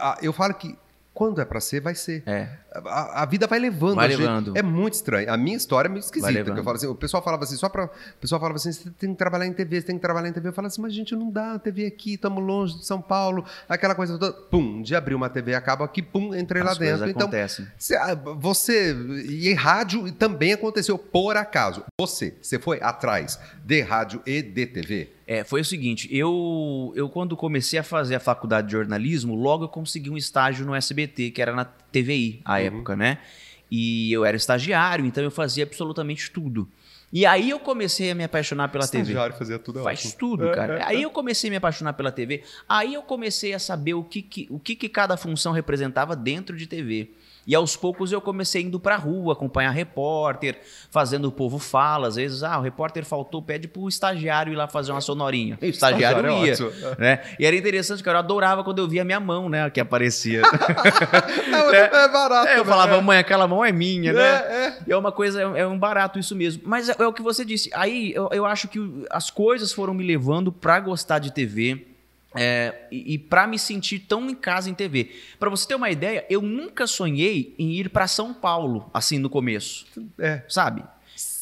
ah, 0.00 0.18
eu 0.20 0.32
falo 0.32 0.54
que 0.54 0.76
quando 1.14 1.40
é 1.40 1.44
pra 1.44 1.60
ser, 1.60 1.80
vai 1.80 1.94
ser. 1.94 2.22
É. 2.26 2.48
A, 2.86 3.22
a 3.22 3.26
vida 3.26 3.46
vai 3.46 3.58
levando 3.58 3.96
Vai 3.96 4.08
levando. 4.08 4.56
É 4.56 4.62
muito 4.62 4.94
estranho. 4.94 5.30
A 5.30 5.36
minha 5.36 5.56
história 5.56 5.86
é 5.88 5.90
meio 5.90 6.00
esquisita. 6.00 6.50
Eu 6.50 6.64
falo 6.64 6.76
assim, 6.76 6.86
o 6.86 6.94
pessoal 6.94 7.22
falava 7.22 7.44
assim, 7.44 7.56
só 7.56 7.68
pra. 7.68 7.84
O 7.84 7.90
pessoal 8.20 8.40
falava 8.40 8.56
assim: 8.56 8.72
você 8.72 8.90
tem 8.90 9.10
que 9.12 9.18
trabalhar 9.18 9.46
em 9.46 9.52
TV, 9.52 9.80
você 9.80 9.86
tem 9.88 9.96
que 9.96 10.02
trabalhar 10.02 10.28
em 10.28 10.32
TV. 10.32 10.48
Eu 10.48 10.52
falava 10.52 10.72
assim, 10.72 10.80
mas 10.80 10.94
gente, 10.94 11.14
não 11.14 11.30
dá, 11.30 11.58
TV 11.58 11.84
aqui, 11.86 12.14
estamos 12.14 12.42
longe 12.42 12.78
de 12.78 12.86
São 12.86 13.00
Paulo, 13.00 13.44
aquela 13.68 13.94
coisa 13.94 14.18
toda. 14.18 14.32
Pum, 14.32 14.78
um 14.78 14.82
dia 14.82 14.98
abriu 14.98 15.16
uma 15.16 15.28
TV, 15.28 15.54
acaba 15.54 15.84
aqui, 15.84 16.00
pum, 16.02 16.34
entrei 16.34 16.62
lá 16.62 16.72
As 16.72 16.78
coisas 16.78 16.98
dentro. 17.00 17.10
Então, 17.10 17.26
acontecem. 17.28 17.66
Cê- 17.78 17.96
ah, 17.96 18.14
Você, 18.14 18.94
e 19.28 19.52
rádio 19.52 20.10
também 20.12 20.54
aconteceu 20.54 20.96
por 20.96 21.36
acaso. 21.36 21.84
Você, 22.00 22.34
você 22.40 22.58
foi 22.58 22.80
atrás 22.82 23.38
de 23.62 23.80
rádio 23.82 24.22
e 24.26 24.40
de 24.40 24.66
TV? 24.66 25.12
É, 25.32 25.44
foi 25.44 25.60
o 25.60 25.64
seguinte, 25.64 26.08
eu, 26.14 26.92
eu 26.96 27.08
quando 27.08 27.36
comecei 27.36 27.78
a 27.78 27.82
fazer 27.82 28.14
a 28.16 28.20
faculdade 28.20 28.66
de 28.66 28.72
jornalismo, 28.72 29.34
logo 29.34 29.64
eu 29.64 29.68
consegui 29.68 30.10
um 30.10 30.16
estágio 30.16 30.66
no 30.66 30.74
SBT, 30.74 31.30
que 31.30 31.40
era 31.40 31.54
na 31.54 31.64
TVI, 31.64 32.40
à 32.44 32.52
Uhum. 32.54 32.58
época, 32.58 32.96
né? 32.96 33.18
E 33.70 34.12
eu 34.12 34.24
era 34.24 34.36
estagiário, 34.36 35.06
então 35.06 35.24
eu 35.24 35.30
fazia 35.30 35.64
absolutamente 35.64 36.30
tudo. 36.30 36.68
E 37.10 37.24
aí 37.26 37.50
eu 37.50 37.58
comecei 37.58 38.10
a 38.10 38.14
me 38.14 38.24
apaixonar 38.24 38.68
pela 38.68 38.86
TV. 38.86 39.02
Estagiário 39.02 39.34
fazia 39.36 39.58
tudo 39.58 39.80
é 39.80 39.82
Faz 39.82 39.98
ótimo. 40.00 40.14
tudo, 40.18 40.48
É, 40.48 40.54
cara. 40.54 40.78
é, 40.78 40.82
Aí 40.84 41.02
eu 41.02 41.10
comecei 41.10 41.48
a 41.48 41.50
me 41.50 41.56
apaixonar 41.56 41.92
pela 41.92 42.10
TV. 42.12 42.42
Aí 42.68 42.94
eu 42.94 43.02
comecei 43.02 43.52
a 43.54 43.58
saber 43.58 43.94
o 43.94 44.02
que, 44.02 44.22
que- 44.22 44.46
o 44.50 44.58
que, 44.58 44.74
que 44.74 44.88
cada 44.88 45.16
função 45.16 45.52
representava 45.52 46.14
dentro 46.16 46.56
de 46.56 46.66
TV. 46.66 47.10
E 47.46 47.54
aos 47.54 47.76
poucos 47.76 48.12
eu 48.12 48.20
comecei 48.20 48.62
indo 48.62 48.78
pra 48.78 48.96
rua, 48.96 49.32
acompanhar 49.32 49.70
repórter, 49.70 50.60
fazendo 50.90 51.26
o 51.26 51.32
povo 51.32 51.58
fala. 51.58 52.08
Às 52.08 52.16
vezes, 52.16 52.42
ah, 52.42 52.58
o 52.58 52.62
repórter 52.62 53.04
faltou, 53.04 53.42
pede 53.42 53.66
pro 53.66 53.88
estagiário 53.88 54.52
ir 54.52 54.56
lá 54.56 54.68
fazer 54.68 54.92
uma 54.92 55.00
sonorinha. 55.00 55.58
O 55.60 55.64
estagiário, 55.66 56.28
Estagiário 56.28 56.80
é 56.80 56.88
ia. 56.88 56.96
Né? 56.98 57.22
E 57.38 57.46
era 57.46 57.56
interessante, 57.56 58.02
cara. 58.02 58.18
Eu 58.18 58.20
adorava 58.20 58.62
quando 58.62 58.78
eu 58.78 58.88
via 58.88 59.04
minha 59.04 59.20
mão, 59.20 59.48
né? 59.48 59.68
Que 59.70 59.80
aparecia. 59.80 60.42
É, 61.72 61.84
é 62.04 62.08
barato. 62.08 62.48
É, 62.48 62.54
eu 62.54 62.64
né? 62.64 62.64
falava, 62.64 63.00
mãe, 63.00 63.18
aquela 63.18 63.46
mão 63.46 63.64
é 63.64 63.72
minha, 63.72 64.12
né? 64.12 64.22
É, 64.22 64.66
é. 64.66 64.78
E 64.86 64.92
é 64.92 64.96
uma 64.96 65.10
coisa, 65.10 65.40
é 65.40 65.66
um 65.66 65.78
barato 65.78 66.18
isso 66.18 66.34
mesmo. 66.34 66.62
Mas 66.64 66.88
é, 66.88 66.96
é 66.98 67.06
o 67.06 67.12
que 67.12 67.22
você 67.22 67.44
disse. 67.44 67.70
Aí 67.74 68.12
eu, 68.14 68.28
eu 68.32 68.44
acho 68.44 68.68
que 68.68 68.78
as 69.10 69.30
coisas 69.30 69.72
foram 69.72 69.94
me 69.94 70.04
levando 70.04 70.52
pra 70.52 70.78
gostar 70.80 71.18
de 71.18 71.32
TV. 71.32 71.91
É, 72.34 72.86
e, 72.90 73.14
e 73.14 73.18
para 73.18 73.46
me 73.46 73.58
sentir 73.58 74.00
tão 74.00 74.28
em 74.28 74.34
casa 74.34 74.70
em 74.70 74.74
TV. 74.74 75.10
Pra 75.38 75.50
você 75.50 75.66
ter 75.66 75.74
uma 75.74 75.90
ideia, 75.90 76.24
eu 76.28 76.42
nunca 76.42 76.86
sonhei 76.86 77.54
em 77.58 77.72
ir 77.72 77.88
pra 77.90 78.06
São 78.06 78.32
Paulo, 78.32 78.90
assim, 78.92 79.18
no 79.18 79.28
começo. 79.28 79.86
É. 80.18 80.42
Sabe? 80.48 80.82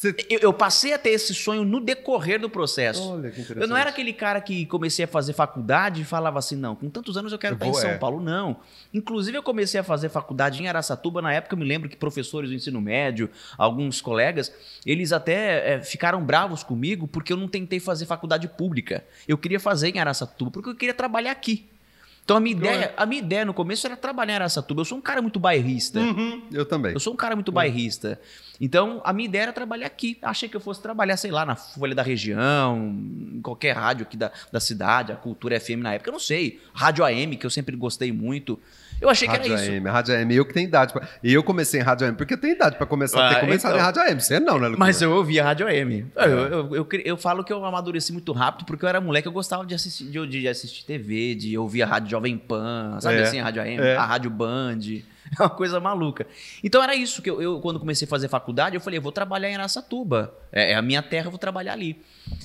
Cê- 0.00 0.16
Eu, 0.30 0.38
eu 0.40 0.52
passei 0.54 0.94
a 0.94 0.98
ter 0.98 1.10
esse 1.10 1.34
sonho 1.34 1.62
no 1.62 1.78
decorrer 1.78 2.40
do 2.40 2.48
processo. 2.48 3.06
Olha 3.06 3.30
que 3.30 3.38
interessante. 3.42 3.60
Eu 3.60 3.68
não 3.68 3.76
era 3.76 3.90
aquele 3.90 4.14
cara 4.14 4.40
que 4.40 4.64
comecei 4.64 5.04
a 5.04 5.08
fazer 5.08 5.34
faculdade 5.34 6.00
e 6.00 6.04
falava 6.06 6.38
assim, 6.38 6.56
não, 6.56 6.74
com 6.74 6.88
tantos 6.88 7.18
anos 7.18 7.32
eu 7.32 7.38
quero 7.38 7.52
Eu 7.52 7.56
estar 7.56 7.66
em 7.66 7.74
São 7.74 7.90
é. 7.90 7.98
Paulo. 7.98 8.18
Não. 8.18 8.56
Inclusive, 8.94 9.36
eu 9.36 9.42
comecei 9.42 9.78
a 9.78 9.82
fazer 9.84 10.08
faculdade 10.08 10.62
em 10.62 10.68
Araçatuba. 10.68 11.20
Na 11.20 11.34
época, 11.34 11.54
eu 11.54 11.58
me 11.58 11.66
lembro 11.66 11.86
que 11.86 11.98
professores 11.98 12.48
do 12.48 12.56
ensino 12.56 12.80
médio, 12.80 13.28
alguns 13.58 14.00
colegas, 14.00 14.50
eles 14.86 15.12
até 15.12 15.74
eh, 15.74 15.82
ficaram 15.82 16.24
bravos 16.24 16.62
comigo 16.62 17.06
porque 17.06 17.30
eu 17.30 17.36
não 17.36 17.46
tentei 17.46 17.78
fazer 17.78 18.06
faculdade 18.06 18.48
pública. 18.48 19.04
Eu 19.28 19.36
queria 19.36 19.60
fazer 19.60 19.94
em 19.94 19.98
Araçatuba 19.98 20.50
porque 20.50 20.70
eu 20.70 20.74
queria 20.74 20.94
trabalhar 20.94 21.32
aqui. 21.32 21.68
Então, 22.30 22.36
a 22.36 22.40
minha, 22.40 22.54
ideia, 22.54 22.94
a 22.96 23.06
minha 23.06 23.18
ideia 23.18 23.44
no 23.44 23.52
começo 23.52 23.84
era 23.88 23.96
trabalhar 23.96 24.34
em 24.34 24.36
Araçatuba. 24.36 24.82
Eu 24.82 24.84
sou 24.84 24.98
um 24.98 25.00
cara 25.00 25.20
muito 25.20 25.40
bairrista. 25.40 25.98
Uhum, 25.98 26.42
eu 26.52 26.64
também. 26.64 26.92
Eu 26.92 27.00
sou 27.00 27.12
um 27.12 27.16
cara 27.16 27.34
muito 27.34 27.50
bairrista. 27.50 28.20
Então, 28.60 29.00
a 29.04 29.12
minha 29.12 29.28
ideia 29.28 29.42
era 29.42 29.52
trabalhar 29.52 29.86
aqui. 29.86 30.16
Achei 30.22 30.48
que 30.48 30.56
eu 30.56 30.60
fosse 30.60 30.80
trabalhar, 30.80 31.16
sei 31.16 31.32
lá, 31.32 31.44
na 31.44 31.56
Folha 31.56 31.92
da 31.94 32.02
Região, 32.04 32.94
em 33.34 33.40
qualquer 33.42 33.74
rádio 33.74 34.04
aqui 34.04 34.16
da, 34.16 34.30
da 34.52 34.60
cidade, 34.60 35.10
a 35.10 35.16
Cultura 35.16 35.58
FM 35.58 35.78
na 35.78 35.94
época, 35.94 36.10
eu 36.10 36.12
não 36.12 36.20
sei. 36.20 36.60
Rádio 36.72 37.04
AM, 37.04 37.36
que 37.36 37.44
eu 37.44 37.50
sempre 37.50 37.74
gostei 37.74 38.12
muito. 38.12 38.60
Eu 39.00 39.08
achei 39.08 39.26
Rádio 39.26 39.44
que 39.44 39.52
era 39.52 39.62
isso. 39.62 39.70
AM, 39.72 39.88
Rádio 39.88 40.14
AM, 40.14 40.34
eu 40.34 40.44
que 40.44 40.52
tenho 40.52 40.66
idade. 40.68 40.92
Pra... 40.92 41.08
E 41.22 41.32
eu 41.32 41.42
comecei 41.42 41.80
em 41.80 41.82
Rádio 41.82 42.06
AM, 42.06 42.16
porque 42.16 42.34
eu 42.34 42.38
tenho 42.38 42.54
idade 42.54 42.76
pra 42.76 42.86
começar 42.86 43.24
a 43.26 43.28
ter 43.30 43.36
Ah, 43.36 43.40
começado 43.40 43.70
então. 43.72 43.80
em 43.80 43.84
Rádio 43.84 44.02
AM. 44.02 44.20
Você 44.20 44.40
não, 44.40 44.58
né, 44.58 44.66
Lucas? 44.66 44.78
Mas 44.78 45.00
eu 45.02 45.10
ouvia 45.12 45.42
Rádio 45.42 45.66
AM. 45.66 46.06
É. 46.16 46.24
Eu, 46.26 46.28
eu, 46.38 46.74
eu, 46.76 46.88
eu 47.04 47.16
falo 47.16 47.42
que 47.42 47.52
eu 47.52 47.64
amadureci 47.64 48.12
muito 48.12 48.32
rápido, 48.32 48.66
porque 48.66 48.84
eu 48.84 48.88
era 48.88 49.00
moleque, 49.00 49.26
eu 49.26 49.32
gostava 49.32 49.64
de 49.64 49.74
assistir, 49.74 50.04
de, 50.04 50.26
de 50.26 50.48
assistir 50.48 50.84
TV, 50.84 51.34
de 51.34 51.56
ouvir 51.56 51.82
a 51.82 51.86
Rádio 51.86 52.10
Jovem 52.10 52.36
Pan, 52.36 52.98
sabe 53.00 53.16
É, 53.16 53.22
assim, 53.22 53.40
a 53.40 53.44
Rádio 53.44 53.62
AM, 53.62 53.78
é. 53.80 53.96
a 53.96 54.04
Rádio 54.04 54.30
Band. 54.30 54.78
É 55.38 55.42
uma 55.42 55.48
coisa 55.50 55.78
maluca. 55.78 56.26
Então 56.62 56.82
era 56.82 56.94
isso 56.94 57.22
que 57.22 57.30
eu, 57.30 57.40
eu, 57.40 57.60
quando 57.60 57.78
comecei 57.78 58.04
a 58.04 58.08
fazer 58.08 58.26
faculdade, 58.28 58.74
eu 58.74 58.80
falei, 58.80 58.98
eu 58.98 59.02
vou 59.02 59.12
trabalhar 59.12 59.48
em 59.48 59.54
Araçatuba. 59.54 60.34
É, 60.50 60.72
é 60.72 60.74
a 60.74 60.82
minha 60.82 61.02
terra, 61.02 61.26
eu 61.26 61.30
vou 61.30 61.38
trabalhar 61.38 61.72
ali. 61.72 62.00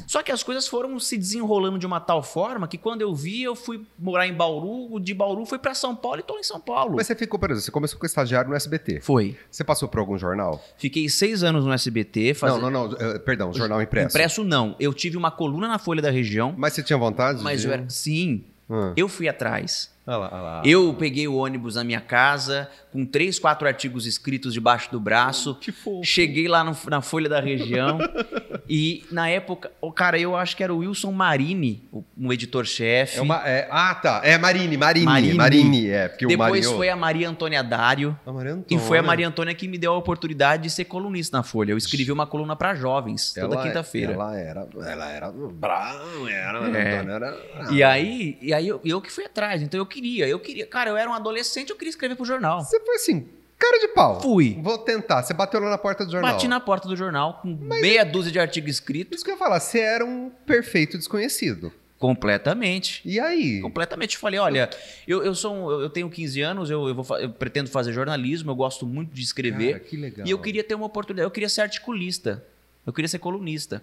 Só 0.05 0.21
que 0.21 0.31
as 0.31 0.43
coisas 0.43 0.67
foram 0.67 0.99
se 0.99 1.17
desenrolando 1.17 1.79
de 1.79 1.85
uma 1.87 1.99
tal 1.99 2.21
forma 2.21 2.67
que 2.67 2.77
quando 2.77 3.01
eu 3.01 3.13
vi, 3.15 3.41
eu 3.41 3.55
fui 3.55 3.81
morar 3.97 4.27
em 4.27 4.33
Bauru, 4.33 4.99
de 4.99 5.13
Bauru 5.15 5.45
fui 5.45 5.57
pra 5.57 5.73
São 5.73 5.95
Paulo 5.95 6.19
e 6.19 6.23
tô 6.23 6.37
em 6.37 6.43
São 6.43 6.59
Paulo. 6.59 6.95
Mas 6.97 7.07
você 7.07 7.15
ficou, 7.15 7.39
por 7.39 7.49
exemplo, 7.49 7.65
você 7.65 7.71
começou 7.71 7.99
com 7.99 8.05
estagiário 8.05 8.49
no 8.51 8.55
SBT. 8.55 9.01
Foi. 9.01 9.35
Você 9.49 9.63
passou 9.63 9.89
por 9.89 9.99
algum 9.99 10.17
jornal? 10.17 10.63
Fiquei 10.77 11.09
seis 11.09 11.43
anos 11.43 11.65
no 11.65 11.73
SBT. 11.73 12.35
Fazendo... 12.35 12.61
Não, 12.61 12.69
não, 12.69 12.87
não. 12.89 12.97
eh, 12.99 13.17
perdão, 13.19 13.51
jornal 13.51 13.81
impresso. 13.81 14.09
Impresso 14.15 14.43
não. 14.43 14.75
Eu 14.79 14.93
tive 14.93 15.17
uma 15.17 15.31
coluna 15.31 15.67
na 15.67 15.79
Folha 15.79 16.01
da 16.03 16.11
Região, 16.11 16.53
Mas 16.55 16.73
você 16.73 16.83
tinha 16.83 16.97
vontade? 16.97 17.41
mas 17.41 17.61
de... 17.61 17.67
eu 17.67 17.73
era. 17.73 17.89
Sim, 17.89 18.43
Ah. 18.69 18.93
eu 18.95 19.07
fui 19.09 19.27
atrás. 19.27 19.93
Lá, 20.07 20.17
lá. 20.17 20.61
Eu 20.63 20.93
peguei 20.93 21.27
o 21.27 21.35
ônibus 21.35 21.75
na 21.75 21.83
minha 21.83 21.99
casa, 21.99 22.69
com 22.91 23.03
três, 23.05 23.39
quatro 23.39 23.67
artigos 23.67 24.05
escritos 24.05 24.53
debaixo 24.53 24.91
do 24.91 24.99
braço. 24.99 25.55
Que 25.55 25.71
fofo. 25.71 26.03
Cheguei 26.03 26.47
lá 26.47 26.63
no- 26.63 26.77
na 26.87 27.01
Folha 27.01 27.27
da 27.27 27.39
Região 27.41 27.97
e, 28.69 29.03
na 29.11 29.27
época, 29.27 29.71
o 29.81 29.91
cara, 29.91 30.19
eu 30.19 30.35
acho 30.35 30.55
que 30.55 30.63
era 30.63 30.71
o 30.71 30.77
Wilson 30.77 31.11
Marini, 31.11 31.83
o- 31.91 32.03
um 32.15 32.31
editor-chefe. 32.31 33.19
É 33.19 33.23
é- 33.45 33.67
ah, 33.71 33.95
tá. 33.95 34.21
É 34.23 34.37
Marini, 34.37 34.77
Marini. 34.77 35.05
Marini. 35.05 35.33
Marini, 35.33 35.89
é. 35.89 36.07
Porque 36.07 36.25
o 36.25 36.29
Depois 36.29 36.51
Marinho... 36.51 36.77
foi 36.77 36.89
a 36.89 36.95
Maria 36.95 37.27
Antônia 37.29 37.63
Dário. 37.63 38.17
A 38.27 38.31
Maria 38.31 38.51
E 38.69 38.77
foi 38.77 38.97
a 38.97 39.01
Antônia. 39.01 39.01
Maria 39.01 39.27
Antônia 39.27 39.55
que 39.55 39.67
me 39.67 39.77
deu 39.79 39.91
a 39.93 39.97
oportunidade 39.97 40.63
de 40.63 40.69
ser 40.69 40.85
colunista 40.85 41.35
na 41.37 41.41
Folha. 41.43 41.71
Eu 41.71 41.77
escrevi 41.77 42.11
uma 42.11 42.27
coluna 42.27 42.55
para 42.55 42.75
jovens, 42.75 43.33
toda 43.33 43.55
Ela- 43.55 43.63
quinta-feira. 43.63 44.13
Ela 44.13 44.37
era, 44.37 44.67
ela 44.85 45.09
era 45.09 45.31
brava, 45.31 46.29
era, 46.29 46.59
a 46.59 46.77
É. 46.77 46.97
Antônia 46.99 47.13
era... 47.15 47.37
E 47.71 47.81
aí, 47.83 48.37
e 48.39 48.53
aí 48.53 48.67
eu, 48.67 48.79
eu 48.85 49.01
que 49.01 49.11
fui 49.11 49.25
atrás. 49.25 49.63
Então 49.63 49.79
eu 49.79 49.85
queria, 49.95 50.27
eu 50.27 50.39
queria. 50.39 50.65
Cara, 50.67 50.89
eu 50.89 50.97
era 50.97 51.09
um 51.09 51.13
adolescente, 51.13 51.69
eu 51.69 51.75
queria 51.75 51.89
escrever 51.89 52.15
pro 52.15 52.25
jornal. 52.25 52.61
Você 52.61 52.79
foi 52.81 52.95
assim, 52.95 53.27
cara 53.57 53.79
de 53.79 53.87
pau. 53.89 54.21
Fui. 54.21 54.57
Vou 54.61 54.77
tentar. 54.79 55.23
Você 55.23 55.33
bateu 55.33 55.59
lá 55.61 55.69
na 55.69 55.77
porta 55.77 56.05
do 56.05 56.11
jornal. 56.11 56.33
Bati 56.33 56.47
na 56.47 56.59
porta 56.59 56.87
do 56.87 56.95
jornal 56.95 57.39
com 57.41 57.55
meia 57.55 58.03
dúzia 58.03 58.31
de 58.31 58.39
artigos 58.39 58.71
escritos. 58.71 59.15
Isso 59.17 59.25
que 59.25 59.31
eu 59.31 59.35
ia 59.35 59.39
falar, 59.39 59.59
você 59.59 59.79
era 59.79 60.03
um 60.05 60.29
perfeito 60.45 60.97
desconhecido. 60.97 61.71
Completamente. 61.97 63.01
E 63.05 63.19
aí? 63.19 63.61
Completamente. 63.61 64.17
Falei, 64.17 64.39
olha, 64.39 64.69
eu, 65.07 65.23
eu 65.23 65.33
sou 65.33 65.53
um- 65.55 65.71
eu 65.71 65.81
eu 65.83 65.89
tenho 65.89 66.09
15 66.09 66.41
anos, 66.41 66.69
eu, 66.69 66.87
eu, 66.89 66.93
vou, 66.95 67.17
eu 67.17 67.29
pretendo 67.29 67.69
fazer 67.69 67.93
jornalismo, 67.93 68.51
eu 68.51 68.55
gosto 68.55 68.85
muito 68.85 69.11
de 69.13 69.21
escrever. 69.21 69.73
Cara, 69.73 69.79
que 69.85 69.95
legal. 69.97 70.27
E 70.27 70.31
eu 70.31 70.37
queria 70.37 70.63
ter 70.63 70.75
uma 70.75 70.85
oportunidade, 70.85 71.25
eu 71.25 71.31
queria 71.31 71.47
ser 71.49 71.61
articulista, 71.61 72.43
eu 72.85 72.91
queria 72.93 73.07
ser 73.07 73.19
colunista. 73.19 73.81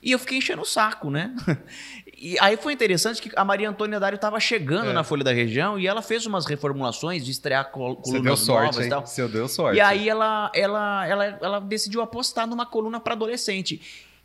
E 0.00 0.12
eu 0.12 0.18
fiquei 0.20 0.38
enchendo 0.38 0.62
o 0.62 0.64
saco, 0.64 1.10
né? 1.10 1.34
E 2.20 2.36
aí 2.40 2.56
foi 2.56 2.72
interessante 2.72 3.22
que 3.22 3.30
a 3.36 3.44
Maria 3.44 3.70
Antônia 3.70 4.00
Dário 4.00 4.16
estava 4.16 4.40
chegando 4.40 4.90
É. 4.90 4.92
na 4.92 5.04
Folha 5.04 5.22
da 5.22 5.32
Região 5.32 5.78
e 5.78 5.86
ela 5.86 6.02
fez 6.02 6.26
umas 6.26 6.46
reformulações 6.46 7.24
de 7.24 7.30
estrear 7.30 7.70
col 7.70 7.94
colunas 7.96 8.40
sorte, 8.40 8.64
novas 8.64 8.78
e 8.80 8.82
hein? 8.84 8.88
tal. 8.90 9.06
Você 9.06 9.28
deu 9.28 9.48
sorte. 9.48 9.76
E 9.76 9.80
aí 9.80 10.08
ela, 10.08 10.50
ela, 10.54 11.06
ela, 11.06 11.38
ela 11.40 11.58
decidiu 11.60 12.00
apostar 12.02 12.46
numa 12.46 12.66
coluna 12.66 12.98
para 12.98 13.14
adolescente. 13.14 13.80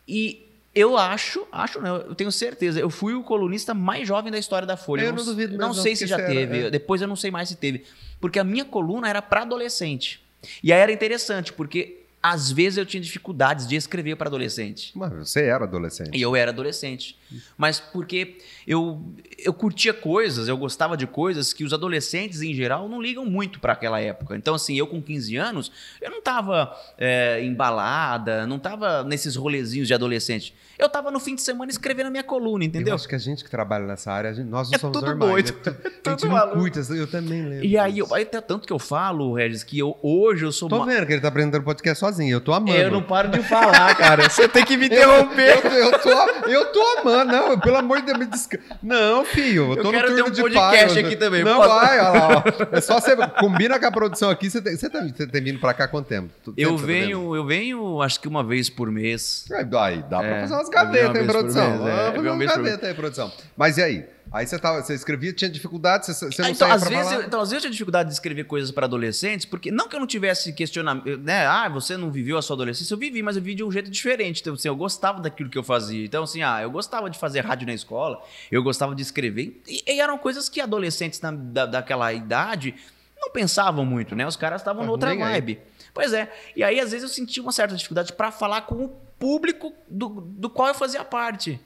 E 0.08 0.44
eu 0.74 0.98
acho, 0.98 1.46
acho 1.52 1.80
não, 1.80 1.98
eu 1.98 2.16
tenho 2.16 2.32
certeza, 2.32 2.80
eu 2.80 2.90
fui 2.90 3.14
o 3.14 3.22
colunista 3.22 3.76
mais 3.76 4.08
jovem 4.08 4.32
da 4.32 4.40
história 4.40 4.66
da 4.66 4.76
Folha. 4.76 5.04
Eu 5.04 5.14
não 5.14 5.24
duvido 5.24 5.52
mesmo, 5.52 5.58
Não 5.62 5.68
não, 5.68 5.74
sei 5.76 5.96
se 5.96 6.08
já 6.08 6.18
era, 6.18 6.28
teve, 6.28 6.58
é. 6.66 6.70
depois 6.72 7.00
eu 7.00 7.08
não 7.08 7.16
sei 7.16 7.30
mais 7.30 7.48
se 7.50 7.56
teve. 7.56 7.84
Porque 8.20 8.40
a 8.40 8.44
minha 8.44 8.66
coluna 8.66 9.08
era 9.08 9.22
para 9.22 9.44
adolescente. 9.44 10.20
E 10.64 10.74
aí 10.74 10.80
era 10.80 10.92
interessante, 10.92 11.54
porque 11.54 12.00
às 12.24 12.52
vezes 12.52 12.78
eu 12.78 12.86
tinha 12.86 13.00
dificuldades 13.02 13.68
de 13.68 13.76
escrever 13.76 14.16
para 14.16 14.30
adolescente. 14.30 14.92
Mas 14.96 15.12
você 15.14 15.44
era 15.44 15.66
adolescente. 15.66 16.18
E 16.18 16.22
eu 16.22 16.36
era 16.36 16.52
adolescente. 16.52 17.18
Mas 17.58 17.80
porque 17.80 18.38
eu, 18.68 19.02
eu 19.38 19.54
curtia 19.54 19.94
coisas, 19.94 20.48
eu 20.48 20.58
gostava 20.58 20.96
de 20.98 21.06
coisas 21.08 21.54
que 21.54 21.64
os 21.64 21.74
adolescentes, 21.74 22.42
em 22.42 22.54
geral, 22.54 22.88
não 22.90 23.02
ligam 23.02 23.26
muito 23.26 23.60
para 23.60 23.74
aquela 23.74 24.00
época. 24.00 24.36
Então, 24.36 24.56
assim, 24.56 24.76
eu 24.78 24.88
com 24.88 25.02
15 25.02 25.36
anos, 25.38 25.72
eu 26.02 26.10
não 26.12 26.22
tava 26.22 26.76
é, 26.98 27.44
embalada, 27.44 28.46
não 28.48 28.60
tava 28.60 29.04
nesses 29.04 29.36
rolezinhos 29.36 29.88
de 29.88 29.94
adolescente. 29.94 30.54
Eu 30.78 30.90
tava 30.90 31.12
no 31.12 31.20
fim 31.20 31.36
de 31.36 31.42
semana 31.42 31.72
escrevendo 31.72 32.08
a 32.08 32.10
minha 32.10 32.24
coluna, 32.24 32.64
Eu 32.64 32.68
entendeu? 32.68 32.96
acho 32.96 33.08
que 33.08 33.16
a 33.16 33.20
gente 33.20 33.44
que 33.44 33.50
trabalha 33.50 33.86
nessa 33.86 34.12
área, 34.12 34.34
gente- 34.34 34.50
nós 34.50 34.70
não 34.70 34.76
É 34.76 34.80
somos 34.80 34.98
tudo 34.98 35.06
normais. 35.08 35.52
doido. 35.52 35.58
É 35.66 35.70
A 36.06 36.10
gente 36.12 36.20
tudo 36.22 36.26
não 36.30 36.36
maluco. 36.36 36.58
curta, 36.60 36.80
eu 36.94 37.08
também 37.08 37.42
lembro. 37.44 37.66
E 37.66 37.78
aí, 37.78 38.00
eu, 38.00 38.14
aí 38.14 38.24
até 38.24 38.42
tanto 38.42 38.66
que 38.68 38.74
eu 38.74 38.80
falo, 38.80 39.34
Regis, 39.34 39.64
que 39.64 39.78
eu, 39.80 39.98
hoje 40.02 40.44
eu 40.46 40.52
sou 40.52 40.68
Tô 40.68 40.78
uma- 40.78 40.86
vendo 40.86 41.06
que 41.06 41.14
ele 41.14 41.22
tá 41.22 41.28
aprendendo 41.28 41.64
podcast 41.64 42.00
sozinho. 42.00 42.32
Eu 42.36 42.42
tô 42.42 42.52
amando. 42.54 42.74
Eu 42.78 42.92
não 42.92 43.04
paro 43.04 43.30
de 43.30 43.40
falar, 43.44 43.96
cara. 43.96 44.28
Você 44.30 44.48
tem 44.48 44.66
que 44.66 44.76
me 44.76 44.88
Eu, 44.88 44.94
interromper. 44.94 45.64
eu, 45.64 45.72
eu 45.72 46.00
tô, 46.00 46.10
eu 46.50 46.66
tô 46.74 46.82
amando. 47.00 47.23
Não, 47.24 47.60
pelo 47.60 47.78
amor 47.78 48.00
de 48.00 48.06
Deus, 48.08 48.18
me 48.20 48.26
desca... 48.26 48.60
Não, 48.82 49.24
filho, 49.26 49.72
eu 49.72 49.76
tô 49.78 49.88
Eu 49.90 49.92
quero 49.92 50.10
no 50.10 50.16
ter 50.16 50.24
turno 50.24 50.30
um 50.30 50.32
de 50.32 50.42
podcast 50.42 50.94
pai, 50.96 51.04
aqui 51.06 51.16
também, 51.16 51.44
Não 51.44 51.58
posso? 51.58 51.70
vai, 51.70 52.00
olha 52.00 52.10
lá. 52.10 52.44
ó. 52.72 52.76
É 52.78 52.82
só 52.82 53.00
você 53.00 53.16
combina 53.40 53.80
com 53.80 53.86
a 53.86 53.92
produção 53.92 54.30
aqui. 54.30 54.50
Você 54.50 54.62
tem, 54.62 54.76
você 54.76 54.90
tem, 54.90 55.10
você 55.14 55.28
tem 55.28 55.42
vindo 55.44 55.60
pra 55.60 55.74
cá 55.74 55.86
há 55.86 55.88
quanto 55.88 56.08
tempo? 56.08 56.30
Eu 56.58 56.76
tá 56.78 56.86
venho, 56.86 57.36
eu 57.36 57.46
venho, 57.46 58.02
acho 58.02 58.20
que 58.20 58.28
uma 58.28 58.44
vez 58.44 58.70
por 58.70 58.92
mês. 58.92 59.46
Aí, 59.52 59.66
Aí, 59.80 60.04
dá 60.10 60.20
pra 60.20 60.28
É, 60.28 60.42
fazer 60.42 60.54
umas 60.54 60.70
gavetas, 60.70 61.26
por 61.26 61.32
produção? 61.34 61.70
mês, 61.70 61.82
é, 61.88 61.92
Ah, 61.92 62.12
fazer 62.14 62.28
uma 62.30 62.34
umas 62.34 62.48
gavetas 62.56 62.90
aí, 62.90 62.94
produção. 62.96 63.32
Mas 63.58 63.78
e 63.78 63.84
aí? 63.84 64.06
Aí 64.34 64.48
você, 64.48 64.58
tava, 64.58 64.82
você 64.82 64.96
escrevia, 64.96 65.32
tinha 65.32 65.48
dificuldade, 65.48 66.08
você, 66.08 66.14
você 66.26 66.42
não 66.42 66.50
então, 66.50 66.72
às 66.72 66.84
vezes, 66.90 67.12
eu, 67.12 67.22
então, 67.22 67.40
às 67.40 67.50
vezes 67.52 67.54
eu 67.54 67.62
tinha 67.62 67.72
dificuldade 67.72 68.10
de 68.10 68.16
escrever 68.16 68.46
coisas 68.46 68.72
para 68.72 68.88
adolescentes, 68.88 69.46
porque 69.46 69.70
não 69.72 69.88
que 69.88 69.96
eu 69.96 70.00
não 70.00 70.08
tivesse 70.08 70.52
questionamento, 70.54 71.18
né? 71.20 71.46
Ah, 71.46 71.70
você 71.70 71.96
não 71.96 72.10
viveu 72.12 72.36
a 72.36 72.42
sua 72.42 72.56
adolescência. 72.56 72.96
Eu 72.96 72.98
vivi, 72.98 73.22
mas 73.22 73.36
eu 73.36 73.44
vivi 73.44 73.56
de 73.58 73.64
um 73.64 73.72
jeito 73.72 73.92
diferente. 73.92 74.42
Então, 74.42 74.56
assim, 74.56 74.68
eu 74.68 74.76
gostava 74.76 75.22
daquilo 75.22 75.52
que 75.52 75.58
eu 75.58 75.62
fazia. 75.64 76.04
Então, 76.04 76.24
assim, 76.24 76.42
ah, 76.42 76.60
eu 76.64 76.72
gostava 76.72 77.12
de 77.12 77.20
fazer 77.20 77.42
rádio 77.42 77.68
na 77.68 77.76
escola, 77.76 78.20
eu 78.52 78.64
gostava 78.64 78.96
de 78.96 79.04
escrever. 79.04 79.62
E, 79.68 79.84
e 79.86 80.02
eram 80.02 80.18
coisas 80.18 80.50
que 80.50 80.60
adolescentes 80.60 81.22
na- 81.22 81.32
da, 81.32 81.68
daquela 81.68 82.12
idade 82.12 82.74
não 83.22 83.30
pensavam 83.30 83.86
muito, 83.86 84.16
né? 84.16 84.26
Os 84.26 84.36
caras 84.36 84.62
estavam 84.62 84.82
Ah, 84.82 84.88
noutra 84.88 85.12
nem 85.12 85.22
aí. 85.24 85.34
vibe. 85.34 85.60
Pois 85.94 86.12
é. 86.12 86.34
E 86.56 86.64
aí, 86.64 86.80
às 86.80 86.90
vezes, 86.92 87.04
eu 87.04 87.10
sentia 87.10 87.44
uma 87.44 87.52
certa 87.52 87.76
dificuldade 87.76 88.12
para 88.14 88.32
falar 88.32 88.62
com 88.62 88.84
o 88.84 88.90
público 89.20 89.72
do, 89.88 90.10
do 90.10 90.50
qual 90.50 90.70
eu 90.70 90.74
fazia 90.74 91.04
parte. 91.06 91.60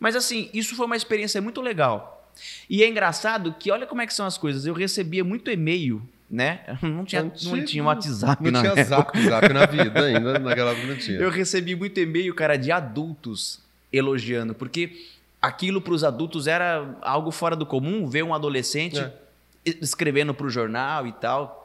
Mas, 0.00 0.14
assim, 0.16 0.48
isso 0.54 0.74
foi 0.76 0.86
uma 0.86 0.96
experiência 0.96 1.40
muito 1.40 1.60
legal. 1.60 2.28
E 2.70 2.82
é 2.84 2.88
engraçado 2.88 3.54
que 3.58 3.70
olha 3.70 3.86
como 3.86 4.00
é 4.00 4.06
que 4.06 4.14
são 4.14 4.24
as 4.26 4.38
coisas. 4.38 4.64
Eu 4.64 4.72
recebia 4.74 5.24
muito 5.24 5.50
e-mail, 5.50 6.00
né? 6.30 6.60
Não 6.82 7.04
tinha, 7.04 7.22
não 7.22 7.30
Antigo. 7.30 7.64
tinha 7.64 7.82
WhatsApp 7.84 8.42
Não 8.44 8.50
na 8.52 8.60
tinha 8.60 8.70
época. 8.72 8.84
zap, 8.84 9.20
zap 9.22 9.52
na 9.52 9.66
vida 9.66 10.04
ainda, 10.04 10.38
naquela 10.38 10.70
época 10.70 10.86
não 10.86 10.96
tinha. 10.98 11.18
Eu 11.18 11.30
recebi 11.30 11.74
muito 11.74 11.98
e-mail, 11.98 12.32
cara, 12.34 12.56
de 12.56 12.70
adultos 12.70 13.60
elogiando, 13.92 14.54
porque 14.54 15.04
aquilo 15.42 15.80
para 15.80 15.92
os 15.94 16.04
adultos 16.04 16.46
era 16.46 16.96
algo 17.02 17.30
fora 17.32 17.56
do 17.56 17.66
comum, 17.66 18.06
ver 18.06 18.22
um 18.22 18.32
adolescente 18.34 19.00
É. 19.00 19.12
escrevendo 19.64 20.32
para 20.32 20.46
o 20.46 20.50
jornal 20.50 21.06
e 21.06 21.12
tal. 21.12 21.57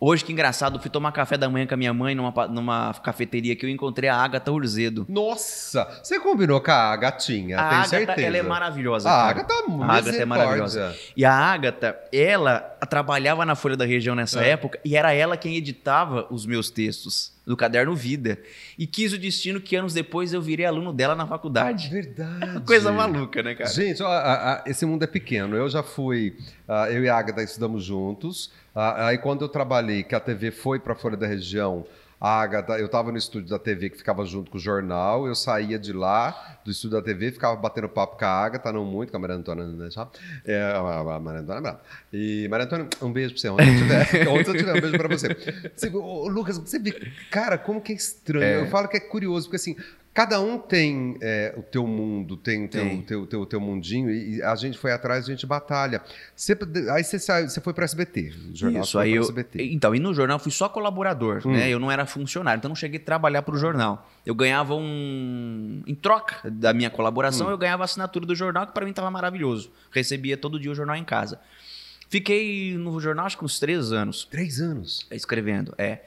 Hoje, 0.00 0.24
que 0.24 0.32
engraçado, 0.32 0.78
fui 0.78 0.88
tomar 0.88 1.10
café 1.10 1.36
da 1.36 1.48
manhã 1.48 1.66
com 1.66 1.74
a 1.74 1.76
minha 1.76 1.92
mãe 1.92 2.14
numa, 2.14 2.32
numa 2.46 2.94
cafeteria 3.02 3.56
que 3.56 3.66
eu 3.66 3.70
encontrei 3.70 4.08
a 4.08 4.14
Agatha 4.16 4.52
Urzedo. 4.52 5.04
Nossa, 5.08 5.84
você 6.02 6.20
combinou 6.20 6.60
com 6.60 6.70
a 6.70 6.94
gatinha, 6.96 7.58
A 7.58 7.62
tenho 7.68 7.80
Agatha, 7.80 7.88
certeza. 7.88 8.26
ela 8.28 8.36
é 8.36 8.42
maravilhosa. 8.42 9.10
A. 9.10 9.28
Agatha, 9.28 9.54
A 9.54 9.92
Agatha 9.96 10.16
é 10.16 10.24
maravilhosa. 10.24 10.94
E 11.16 11.24
a 11.24 11.32
Agatha, 11.34 11.96
ela 12.12 12.60
trabalhava 12.88 13.44
na 13.44 13.56
Folha 13.56 13.76
da 13.76 13.84
Região 13.84 14.14
nessa 14.14 14.40
É. 14.44 14.50
época 14.50 14.78
e 14.84 14.96
era 14.96 15.12
ela 15.12 15.36
quem 15.36 15.56
editava 15.56 16.26
os 16.30 16.46
meus 16.46 16.70
textos 16.70 17.36
do 17.48 17.56
caderno 17.56 17.96
Vida. 17.96 18.38
E 18.78 18.86
quis 18.86 19.12
o 19.12 19.18
destino 19.18 19.60
que 19.60 19.74
anos 19.74 19.94
depois 19.94 20.32
eu 20.32 20.40
virei 20.42 20.66
aluno 20.66 20.92
dela 20.92 21.14
na 21.16 21.26
faculdade. 21.26 21.88
Verdade. 21.88 22.60
Coisa 22.66 22.92
maluca, 22.92 23.42
né, 23.42 23.54
cara? 23.54 23.70
Gente, 23.70 24.02
ó, 24.02 24.06
a- 24.06 24.52
a- 24.54 24.64
esse 24.66 24.84
mundo 24.84 25.02
é 25.02 25.06
pequeno. 25.06 25.56
Eu 25.56 25.68
já 25.68 25.82
fui, 25.82 26.36
ah, 26.68 26.90
eu 26.90 27.02
e 27.02 27.08
a 27.08 27.16
Agatha 27.16 27.42
estudamos 27.42 27.82
juntos. 27.82 28.52
Ah, 28.74 29.06
aí 29.08 29.18
quando 29.18 29.42
eu 29.42 29.48
trabalhei, 29.48 30.02
que 30.02 30.14
a 30.14 30.20
TV 30.20 30.50
foi 30.50 30.78
para 30.78 30.94
Folha 30.94 31.16
da 31.16 31.26
Região, 31.26 31.84
a 32.20 32.40
Agatha, 32.40 32.72
eu 32.78 32.86
estava 32.86 33.12
no 33.12 33.18
estúdio 33.18 33.48
da 33.48 33.58
TV 33.58 33.90
que 33.90 33.96
ficava 33.98 34.24
junto 34.24 34.50
com 34.50 34.56
o 34.58 34.60
jornal, 34.60 35.26
eu 35.26 35.34
saía 35.34 35.78
de 35.78 35.92
lá, 35.92 36.58
do 36.64 36.70
estúdio 36.70 36.96
da 36.98 37.02
TV, 37.04 37.30
ficava 37.30 37.54
batendo 37.56 37.88
papo 37.88 38.16
com 38.18 38.24
a 38.24 38.28
Agatha, 38.28 38.72
não 38.72 38.84
muito, 38.84 39.10
com 39.10 39.16
a 39.16 39.20
Maria 39.20 39.36
Antônia, 39.36 39.64
né, 39.66 39.88
já? 39.90 40.08
É, 40.44 40.60
a 40.74 41.18
Maria 41.20 41.40
Antônia, 41.40 41.58
é 41.58 41.62
brava. 41.62 41.80
E 42.12 42.48
Maria 42.50 42.66
Antônia, 42.66 42.88
um 43.00 43.12
beijo 43.12 43.34
pra 43.34 43.40
você, 43.40 43.48
onde 43.48 43.64
você 43.64 43.72
estiver. 43.72 44.28
onde 44.28 44.44
você 44.44 44.50
estiver, 44.52 44.74
um 44.76 44.80
beijo 44.80 44.98
pra 44.98 45.08
você. 45.08 45.70
Você- 45.76 45.88
ô, 45.96 46.28
Lucas, 46.28 46.58
você 46.58 46.78
vê, 46.78 46.92
cara, 47.30 47.56
como 47.56 47.80
que 47.80 47.92
é 47.92 47.96
estranho. 47.96 48.60
Eu 48.64 48.66
falo 48.66 48.88
que 48.88 48.96
é 48.96 49.00
curioso, 49.00 49.46
porque 49.46 49.56
assim, 49.56 49.76
cada 50.18 50.40
um 50.40 50.58
tem 50.58 51.16
é, 51.20 51.54
o 51.56 51.62
teu 51.62 51.86
mundo, 51.86 52.36
tem 52.36 52.64
o 52.64 52.68
teu, 52.68 52.82
Tem. 52.82 53.02
teu, 53.02 53.24
teu, 53.24 53.46
teu 53.46 53.60
mundinho, 53.60 54.10
e 54.10 54.42
a 54.42 54.56
gente 54.56 54.76
foi 54.76 54.90
atrás, 54.90 55.24
a 55.24 55.30
gente 55.30 55.46
batalha. 55.46 56.02
Você- 56.34 56.58
aí 56.92 57.04
você, 57.04 57.20
saiu, 57.20 57.48
você 57.48 57.60
foi 57.60 57.72
para 57.72 57.84
SBT, 57.84 58.32
o 58.52 58.56
jornal 58.56 58.82
Isso, 58.82 58.98
aí 58.98 59.12
eu. 59.14 59.22
SBT. 59.22 59.62
Então, 59.72 59.94
e 59.94 60.00
no 60.00 60.12
jornal 60.12 60.34
eu 60.34 60.40
fui 60.42 60.50
só 60.50 60.68
colaborador, 60.68 61.42
Hum. 61.46 61.52
né? 61.52 61.70
Eu 61.70 61.78
não 61.78 61.88
era 61.88 62.04
funcionário, 62.04 62.58
então 62.58 62.68
não 62.68 62.74
cheguei 62.74 62.98
a 62.98 63.04
trabalhar 63.04 63.42
para 63.42 63.54
o 63.54 63.58
jornal. 63.58 64.10
Eu 64.26 64.34
ganhava 64.34 64.74
um. 64.74 65.84
Em 65.86 65.94
troca 65.94 66.50
da 66.50 66.72
minha 66.74 66.90
colaboração, 66.90 67.46
Hum. 67.46 67.50
eu 67.50 67.58
ganhava 67.58 67.84
a 67.84 67.86
assinatura 67.86 68.26
do 68.26 68.34
jornal, 68.34 68.66
que 68.66 68.72
para 68.74 68.84
mim 68.84 68.90
estava 68.90 69.12
maravilhoso. 69.12 69.70
Recebia 69.92 70.36
todo 70.36 70.58
dia 70.58 70.72
o 70.72 70.74
jornal 70.74 70.96
em 70.96 71.04
casa. 71.04 71.38
Fiquei 72.10 72.76
no 72.76 72.98
jornal 72.98 73.26
acho 73.26 73.38
que 73.38 73.44
uns 73.44 73.60
três 73.60 73.92
anos 73.92 74.26
Três 74.30 74.60
anos. 74.60 75.06
escrevendo, 75.12 75.74
é. 75.78 76.00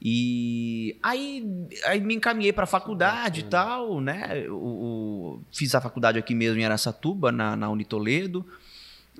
E 0.00 0.96
aí, 1.02 1.44
aí 1.86 2.00
me 2.00 2.14
encaminhei 2.14 2.52
para 2.52 2.64
a 2.64 2.66
faculdade 2.66 3.40
e 3.40 3.42
tal, 3.44 4.00
né? 4.00 4.46
O, 4.48 5.40
fiz 5.52 5.74
a 5.74 5.80
faculdade 5.80 6.18
aqui 6.18 6.34
mesmo 6.34 6.60
em 6.60 6.64
Aracatuba, 6.64 7.32
na, 7.32 7.56
na 7.56 7.68
Unitoledo. 7.68 8.46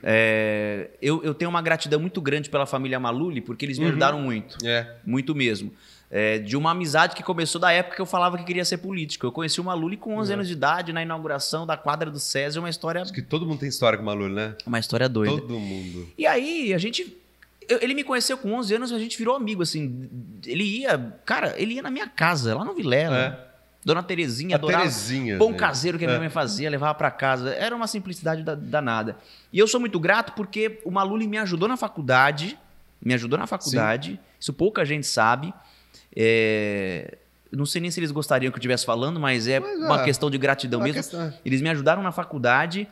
É, 0.03 0.91
eu, 1.03 1.23
eu 1.25 1.35
tenho 1.35 1.49
uma 1.51 1.61
gratidão 1.61 1.99
muito 1.99 2.21
grande 2.21 2.49
pela 2.49 2.67
família 2.67 3.01
Maluli, 3.01 3.41
porque 3.41 3.65
eles 3.67 3.79
me 3.79 3.85
Uhum. 3.85 3.91
ajudaram 3.91 4.21
muito, 4.21 4.57
É. 4.65 4.97
muito 5.05 5.35
mesmo. 5.35 5.73
É, 6.11 6.39
de 6.39 6.57
uma 6.57 6.71
amizade 6.71 7.15
que 7.15 7.23
começou 7.23 7.61
da 7.61 7.71
época 7.71 7.97
que 7.97 8.01
eu 8.01 8.07
falava 8.07 8.39
que 8.39 8.45
queria 8.45 8.65
ser 8.65 8.79
político. 8.79 9.27
Eu 9.27 9.33
conheci 9.33 9.61
o 9.61 9.65
Maluli 9.65 9.97
com 9.97 10.17
11 10.17 10.31
É. 10.31 10.35
anos 10.35 10.47
de 10.47 10.55
idade, 10.55 10.93
na 10.93 11.03
inauguração 11.03 11.67
da 11.67 11.77
quadra 11.77 12.11
do 12.11 12.19
César, 12.19 12.61
uma 12.61 12.71
história, 12.71 13.03
Acho 13.03 13.13
que 13.13 13.21
todo 13.21 13.45
mundo 13.45 13.59
tem 13.59 13.69
história 13.69 13.99
com 13.99 14.05
o 14.05 14.07
Malu, 14.07 14.29
né? 14.29 14.55
uma 14.65 14.79
história 14.79 15.07
doida. 15.09 15.33
Todo 15.43 15.59
mundo. 15.59 16.09
E 16.17 16.25
aí, 16.27 16.73
a 16.73 16.79
gente. 16.79 17.15
Ele 17.69 17.95
me 17.95 18.03
conheceu 18.05 18.37
com 18.39 18.53
11 18.55 18.75
anos, 18.75 18.93
a 18.93 18.99
gente 18.99 19.17
virou 19.19 19.37
amigo, 19.37 19.63
assim. 19.63 20.09
Ele 20.47 20.65
ia. 20.65 20.99
Cara, 21.25 21.55
ele 21.59 21.75
ia 21.75 21.83
na 21.83 21.91
minha 21.91 22.07
casa, 22.09 22.55
lá 22.57 22.65
no 22.65 22.75
Vilela. 22.75 23.17
É. 23.45 23.49
Dona 23.85 24.03
Terezinha, 24.03 24.57
A 24.57 24.59
adorava. 24.59 24.83
Terezinha. 24.83 25.39
Pão 25.39 25.49
gente. 25.51 25.59
caseiro 25.61 25.99
que 25.99 26.05
a 26.05 26.09
minha 26.09 26.17
É. 26.17 26.21
mãe 26.21 26.29
fazia, 26.31 26.69
levava 26.69 26.95
pra 26.95 27.11
casa. 27.11 27.55
Era 27.55 27.75
uma 27.77 27.87
simplicidade 27.87 28.43
da- 28.43 28.55
danada. 28.55 29.17
E 29.53 29.59
eu 29.59 29.67
sou 29.69 29.79
muito 29.81 29.99
grato 30.01 30.33
porque 30.33 30.81
o 30.85 30.91
Maluli 30.91 31.27
me 31.29 31.39
ajudou 31.39 31.69
na 31.69 31.77
faculdade. 31.77 32.59
Me 33.01 33.15
ajudou 33.15 33.39
na 33.39 33.47
faculdade. 33.47 34.19
Isso 34.41 34.53
pouca 34.53 34.85
gente 34.85 35.07
sabe. 35.07 35.55
É, 36.15 37.19
Não 37.51 37.65
sei 37.65 37.81
nem 37.81 37.91
se 37.91 37.99
eles 37.99 38.11
gostariam 38.11 38.51
que 38.51 38.57
eu 38.57 38.59
estivesse 38.59 38.85
falando, 38.85 39.19
mas 39.19 39.49
é 39.49 39.59
Mas, 39.59 39.79
uma 39.79 40.03
ah, 40.03 40.05
questão 40.05 40.31
de 40.31 40.37
gratidão 40.37 40.81
mesmo. 40.83 40.97
questão 40.97 41.23
é- 41.23 41.35
Eles 41.47 41.63
me 41.63 41.71
ajudaram 41.71 42.03
na 42.03 42.13
faculdade 42.13 42.87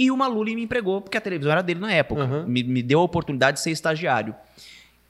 e 0.00 0.10
o 0.10 0.16
Maluli 0.16 0.56
me 0.56 0.62
empregou, 0.62 1.02
porque 1.02 1.18
a 1.18 1.20
televisão 1.20 1.52
era 1.52 1.60
dele 1.60 1.78
na 1.78 1.92
época. 1.92 2.24
Uhum. 2.24 2.46
Me, 2.46 2.62
me 2.62 2.82
deu 2.82 3.00
a 3.00 3.02
oportunidade 3.02 3.58
de 3.58 3.62
ser 3.62 3.70
estagiário. 3.70 4.34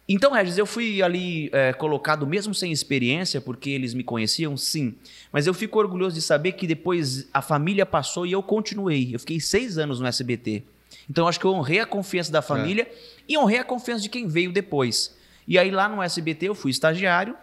Então, 0.08 0.32
Regis, 0.32 0.58
eu 0.58 0.66
fui 0.66 1.00
ali 1.00 1.48
é, 1.52 1.72
colocado 1.72 2.26
mesmo 2.26 2.52
sem 2.52 2.72
experiência, 2.72 3.40
porque 3.40 3.70
eles 3.70 3.94
me 3.94 4.02
conheciam, 4.02 4.56
sim. 4.56 4.96
Mas 5.30 5.46
eu 5.46 5.54
fico 5.54 5.78
orgulhoso 5.78 6.16
de 6.16 6.20
saber 6.20 6.52
que 6.52 6.66
depois 6.66 7.28
a 7.32 7.40
família 7.40 7.86
passou 7.86 8.26
e 8.26 8.32
eu 8.32 8.42
continuei. 8.42 9.14
Eu 9.14 9.20
fiquei 9.20 9.38
seis 9.38 9.78
anos 9.78 10.00
no 10.00 10.08
SBT. 10.08 10.64
Então, 11.08 11.22
eu 11.22 11.28
acho 11.28 11.38
que 11.38 11.46
eu 11.46 11.54
honrei 11.54 11.78
a 11.78 11.86
confiança 11.86 12.32
da 12.32 12.42
família 12.42 12.90
e 13.28 13.38
honrei 13.38 13.58
a 13.58 13.64
confiança 13.64 14.02
de 14.02 14.08
quem 14.08 14.26
veio 14.26 14.50
depois. 14.50 15.16
E 15.46 15.56
aí 15.56 15.70
lá 15.70 15.88
no 15.88 16.02
SBT 16.02 16.48
eu 16.48 16.54
fui 16.56 16.72
estagiário, 16.72 17.36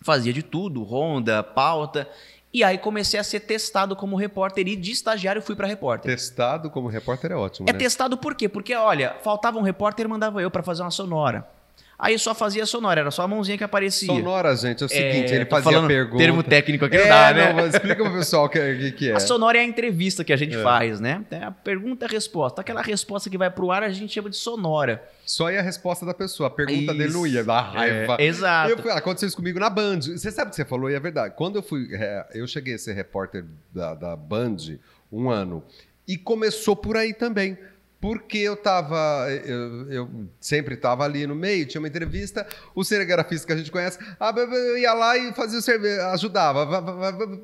fazia 0.00 0.32
de 0.32 0.44
tudo, 0.44 0.84
ronda, 0.84 1.42
pauta. 1.42 2.08
E 2.54 2.62
aí 2.62 2.78
comecei 2.78 3.18
a 3.18 3.24
ser 3.24 3.40
testado 3.40 3.96
como 3.96 4.14
repórter 4.14 4.68
e 4.68 4.76
de 4.76 4.92
estagiário 4.92 5.42
fui 5.42 5.56
para 5.56 5.66
repórter. 5.66 6.14
Testado 6.14 6.70
como 6.70 6.86
repórter 6.86 7.32
é 7.32 7.34
ótimo, 7.34 7.68
É 7.68 7.72
né? 7.72 7.78
testado 7.80 8.16
por 8.16 8.36
quê? 8.36 8.48
Porque, 8.48 8.72
olha, 8.76 9.16
faltava 9.24 9.58
um 9.58 9.62
repórter, 9.62 10.08
mandava 10.08 10.40
eu 10.40 10.48
para 10.48 10.62
fazer 10.62 10.82
uma 10.82 10.90
sonora. 10.92 11.44
Aí 11.98 12.18
só 12.18 12.34
fazia 12.34 12.66
sonora, 12.66 13.00
era 13.00 13.10
só 13.10 13.22
a 13.22 13.28
mãozinha 13.28 13.56
que 13.56 13.62
aparecia. 13.64 14.08
Sonora, 14.08 14.54
gente, 14.56 14.82
é 14.82 14.86
o 14.86 14.88
seguinte, 14.88 15.32
ele 15.32 15.44
tô 15.44 15.56
fazia 15.56 15.72
falando 15.72 15.88
pergunta. 15.88 16.18
Termo 16.18 16.42
técnico 16.42 16.84
aqui 16.84 16.96
é, 16.96 17.02
não 17.02 17.08
dá, 17.08 17.32
né? 17.32 17.52
não, 17.52 17.66
explica 17.66 18.02
pro 18.02 18.12
pessoal 18.12 18.46
o 18.46 18.48
que, 18.48 18.92
que, 18.92 19.10
é. 19.10 19.14
A 19.14 19.20
sonora 19.20 19.58
é 19.58 19.60
a 19.60 19.64
entrevista 19.64 20.24
que 20.24 20.32
a 20.32 20.36
gente 20.36 20.56
É. 20.56 20.62
faz, 20.62 20.98
né? 20.98 21.24
É 21.30 21.44
a 21.44 21.50
pergunta 21.50 22.04
e 22.04 22.08
a 22.08 22.10
resposta. 22.10 22.60
Aquela 22.60 22.82
resposta 22.82 23.30
que 23.30 23.38
vai 23.38 23.50
pro 23.50 23.70
ar 23.70 23.82
a 23.84 23.90
gente 23.90 24.12
chama 24.12 24.28
de 24.28 24.36
sonora. 24.36 25.02
Só 25.24 25.50
ia 25.50 25.60
a 25.60 25.62
resposta 25.62 26.04
da 26.04 26.12
pessoa, 26.12 26.48
a 26.48 26.50
pergunta 26.50 26.92
Isso. 26.92 26.94
dele 26.98 27.12
não 27.12 27.26
ia, 27.26 27.44
dá 27.44 27.60
raiva. 27.60 28.16
É, 28.18 28.24
exato. 28.24 28.70
Eu 28.70 28.92
aconteceu 28.92 29.28
isso 29.28 29.36
comigo 29.36 29.58
na 29.60 29.70
Band. 29.70 30.00
Você 30.00 30.30
sabe 30.30 30.48
o 30.48 30.50
que 30.50 30.56
você 30.56 30.64
falou 30.64 30.90
e 30.90 30.94
é 30.94 31.00
verdade. 31.00 31.34
Quando 31.36 31.56
eu 31.56 31.62
fui, 31.62 31.88
é, 31.92 32.26
eu 32.34 32.46
cheguei 32.46 32.74
a 32.74 32.78
ser 32.78 32.92
repórter 32.94 33.44
da, 33.72 33.94
da 33.94 34.16
Band 34.16 34.56
um 35.12 35.30
ano 35.30 35.62
e 36.06 36.18
começou 36.18 36.76
por 36.76 36.96
aí 36.96 37.14
também. 37.14 37.56
Porque 38.04 38.36
eu 38.36 38.54
tava, 38.54 39.26
eu, 39.46 39.90
eu 39.90 40.10
sempre 40.38 40.74
estava 40.74 41.04
ali 41.04 41.26
no 41.26 41.34
meio, 41.34 41.64
tinha 41.66 41.80
uma 41.80 41.88
entrevista, 41.88 42.46
o 42.74 42.84
cinegrafista 42.84 43.46
que 43.46 43.52
a 43.54 43.56
gente 43.56 43.70
conhece, 43.70 43.98
ah, 44.20 44.30
eu 44.36 44.76
ia 44.76 44.92
lá 44.92 45.16
e 45.16 45.32
fazia 45.32 45.58
o 45.58 45.62
serviço, 45.62 46.02
ajudava. 46.02 46.66
Va- 46.66 46.80
va- 46.80 47.10
va- 47.10 47.38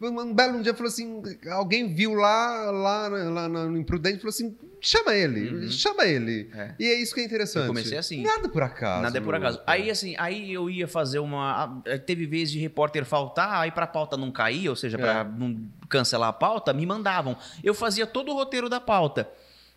Um 0.00 0.32
belo 0.32 0.62
dia 0.62 0.72
falou 0.74 0.88
assim, 0.88 1.20
alguém 1.50 1.92
viu 1.92 2.14
lá, 2.14 2.70
lá, 2.70 3.08
lá 3.08 3.48
no 3.48 3.76
Imprudente, 3.76 4.18
falou 4.18 4.28
assim, 4.28 4.56
chama 4.80 5.14
ele, 5.14 5.48
Uhum. 5.64 5.70
chama 5.70 6.04
ele. 6.04 6.48
É. 6.54 6.74
E 6.78 6.84
é 6.86 6.94
isso 7.00 7.14
que 7.14 7.20
é 7.20 7.24
interessante. 7.24 7.62
Eu 7.62 7.68
comecei 7.68 7.96
assim. 7.98 8.22
Nada 8.22 8.48
por 8.48 8.62
acaso. 8.62 9.02
Nada 9.02 9.18
é 9.18 9.20
por 9.20 9.34
acaso. 9.34 9.60
Aí, 9.66 9.90
assim, 9.90 10.14
aí 10.18 10.52
eu 10.52 10.68
ia 10.70 10.86
fazer 10.86 11.18
uma. 11.20 11.64
ah, 11.86 11.98
Teve 11.98 12.26
vez 12.26 12.50
de 12.52 12.58
repórter 12.60 13.04
faltar, 13.04 13.50
aí 13.62 13.70
pra 13.72 13.86
pauta 13.86 14.16
não 14.16 14.30
cair, 14.30 14.68
ou 14.68 14.76
seja, 14.76 14.96
pra 14.98 15.20
É. 15.20 15.24
não 15.24 15.58
cancelar 15.88 16.28
a 16.28 16.32
pauta, 16.34 16.72
me 16.72 16.84
mandavam. 16.86 17.36
Eu 17.64 17.72
fazia 17.74 18.06
todo 18.06 18.30
o 18.30 18.34
roteiro 18.34 18.68
da 18.68 18.78
pauta. 18.80 19.28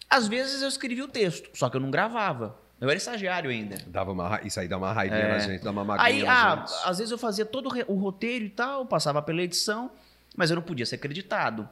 Às 0.10 0.28
vezes 0.28 0.62
eu 0.62 0.68
escrevia 0.68 1.04
o 1.04 1.08
texto, 1.08 1.50
só 1.54 1.70
que 1.70 1.76
eu 1.78 1.82
não 1.82 1.92
gravava. 1.92 2.58
Eu 2.80 2.88
era 2.90 2.98
estagiário 2.98 3.50
ainda. 3.50 3.78
Dava 3.88 4.12
uma, 4.12 4.40
isso 4.44 4.60
aí 4.60 4.68
dá 4.68 4.78
uma 4.78 4.94
raivinha 4.94 5.20
É. 5.22 5.32
na 5.34 5.40
gente, 5.40 5.64
dá 5.64 5.72
uma 5.72 5.84
magoinha 5.84 6.08
Aí, 6.08 6.26
ah, 6.28 6.64
às 6.86 7.00
vezes 7.00 7.12
eu 7.12 7.18
fazia 7.18 7.46
todo 7.46 7.70
o 7.88 7.96
roteiro 7.96 8.46
e 8.46 8.50
tal, 8.50 8.86
passava 8.86 9.22
pela 9.22 9.42
edição, 9.42 9.90
mas 10.36 10.52
eu 10.52 10.56
não 10.56 10.62
podia 10.64 10.86
ser 10.86 10.96
acreditado. 10.96 11.68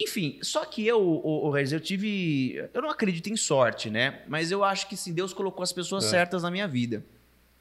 Enfim, 0.00 0.38
só 0.40 0.64
que 0.64 0.86
eu, 0.86 0.98
o, 1.02 1.50
o 1.50 1.58
eu 1.58 1.80
tive. 1.80 2.54
Eu 2.72 2.80
não 2.80 2.88
acredito 2.88 3.28
em 3.28 3.36
sorte, 3.36 3.90
né? 3.90 4.22
Mas 4.28 4.50
eu 4.50 4.64
acho 4.64 4.88
que 4.88 4.96
sim, 4.96 5.12
Deus 5.12 5.34
colocou 5.34 5.62
as 5.62 5.72
pessoas 5.72 6.04
É. 6.04 6.08
certas 6.08 6.42
na 6.42 6.50
minha 6.50 6.66
vida. 6.66 7.04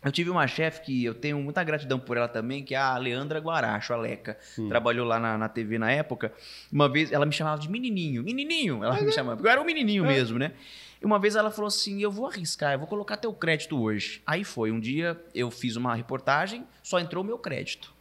Eu 0.03 0.11
tive 0.13 0.29
uma 0.29 0.47
chefe 0.47 0.81
que 0.81 1.03
eu 1.03 1.13
tenho 1.13 1.37
muita 1.41 1.61
gratidão 1.63 1.99
por 1.99 2.15
ela 2.15 2.27
também, 2.29 2.63
que 2.63 2.73
é 2.73 2.77
a 2.77 2.97
Leandra 2.97 3.37
Guaracho, 3.39 3.93
a 3.93 3.97
Leca. 3.97 4.37
Hum. 4.57 4.69
Trabalhou 4.69 5.05
lá 5.05 5.19
na, 5.19 5.37
na 5.37 5.49
TV 5.49 5.77
na 5.77 5.91
época. 5.91 6.31
Uma 6.71 6.87
vez 6.87 7.11
ela 7.11 7.25
me 7.25 7.33
chamava 7.33 7.59
de 7.59 7.69
menininho. 7.69 8.23
Menininho, 8.23 8.81
ela 8.83 8.99
me 9.01 9.11
chamava. 9.11 9.35
Porque 9.35 9.47
eu 9.47 9.51
era 9.51 9.61
um 9.61 9.65
menininho 9.65 10.05
É. 10.05 10.07
mesmo, 10.07 10.39
né? 10.39 10.53
E 11.01 11.05
uma 11.05 11.19
vez 11.19 11.35
ela 11.35 11.51
falou 11.51 11.67
assim: 11.67 12.01
Eu 12.01 12.11
vou 12.11 12.27
arriscar, 12.27 12.73
eu 12.73 12.79
vou 12.79 12.87
colocar 12.87 13.17
teu 13.17 13.33
crédito 13.33 13.77
hoje. 13.81 14.21
Aí 14.25 14.45
foi. 14.45 14.71
Um 14.71 14.79
dia 14.79 15.21
eu 15.35 15.51
fiz 15.51 15.75
uma 15.75 15.93
reportagem, 15.95 16.65
só 16.81 16.97
entrou 16.99 17.21
o 17.21 17.27
meu 17.27 17.37
crédito. 17.37 17.93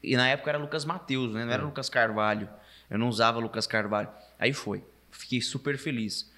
E 0.00 0.16
na 0.16 0.28
época 0.28 0.50
era 0.50 0.58
Lucas 0.58 0.84
Mateus, 0.84 1.34
né? 1.34 1.44
Não 1.44 1.52
era 1.52 1.62
É. 1.62 1.66
Lucas 1.66 1.88
Carvalho. 1.90 2.48
Eu 2.88 2.96
não 2.96 3.08
usava 3.08 3.40
Lucas 3.40 3.66
Carvalho. 3.66 4.08
Aí 4.38 4.52
foi. 4.52 4.84
Fiquei 5.10 5.40
super 5.40 5.76
feliz. 5.76 6.30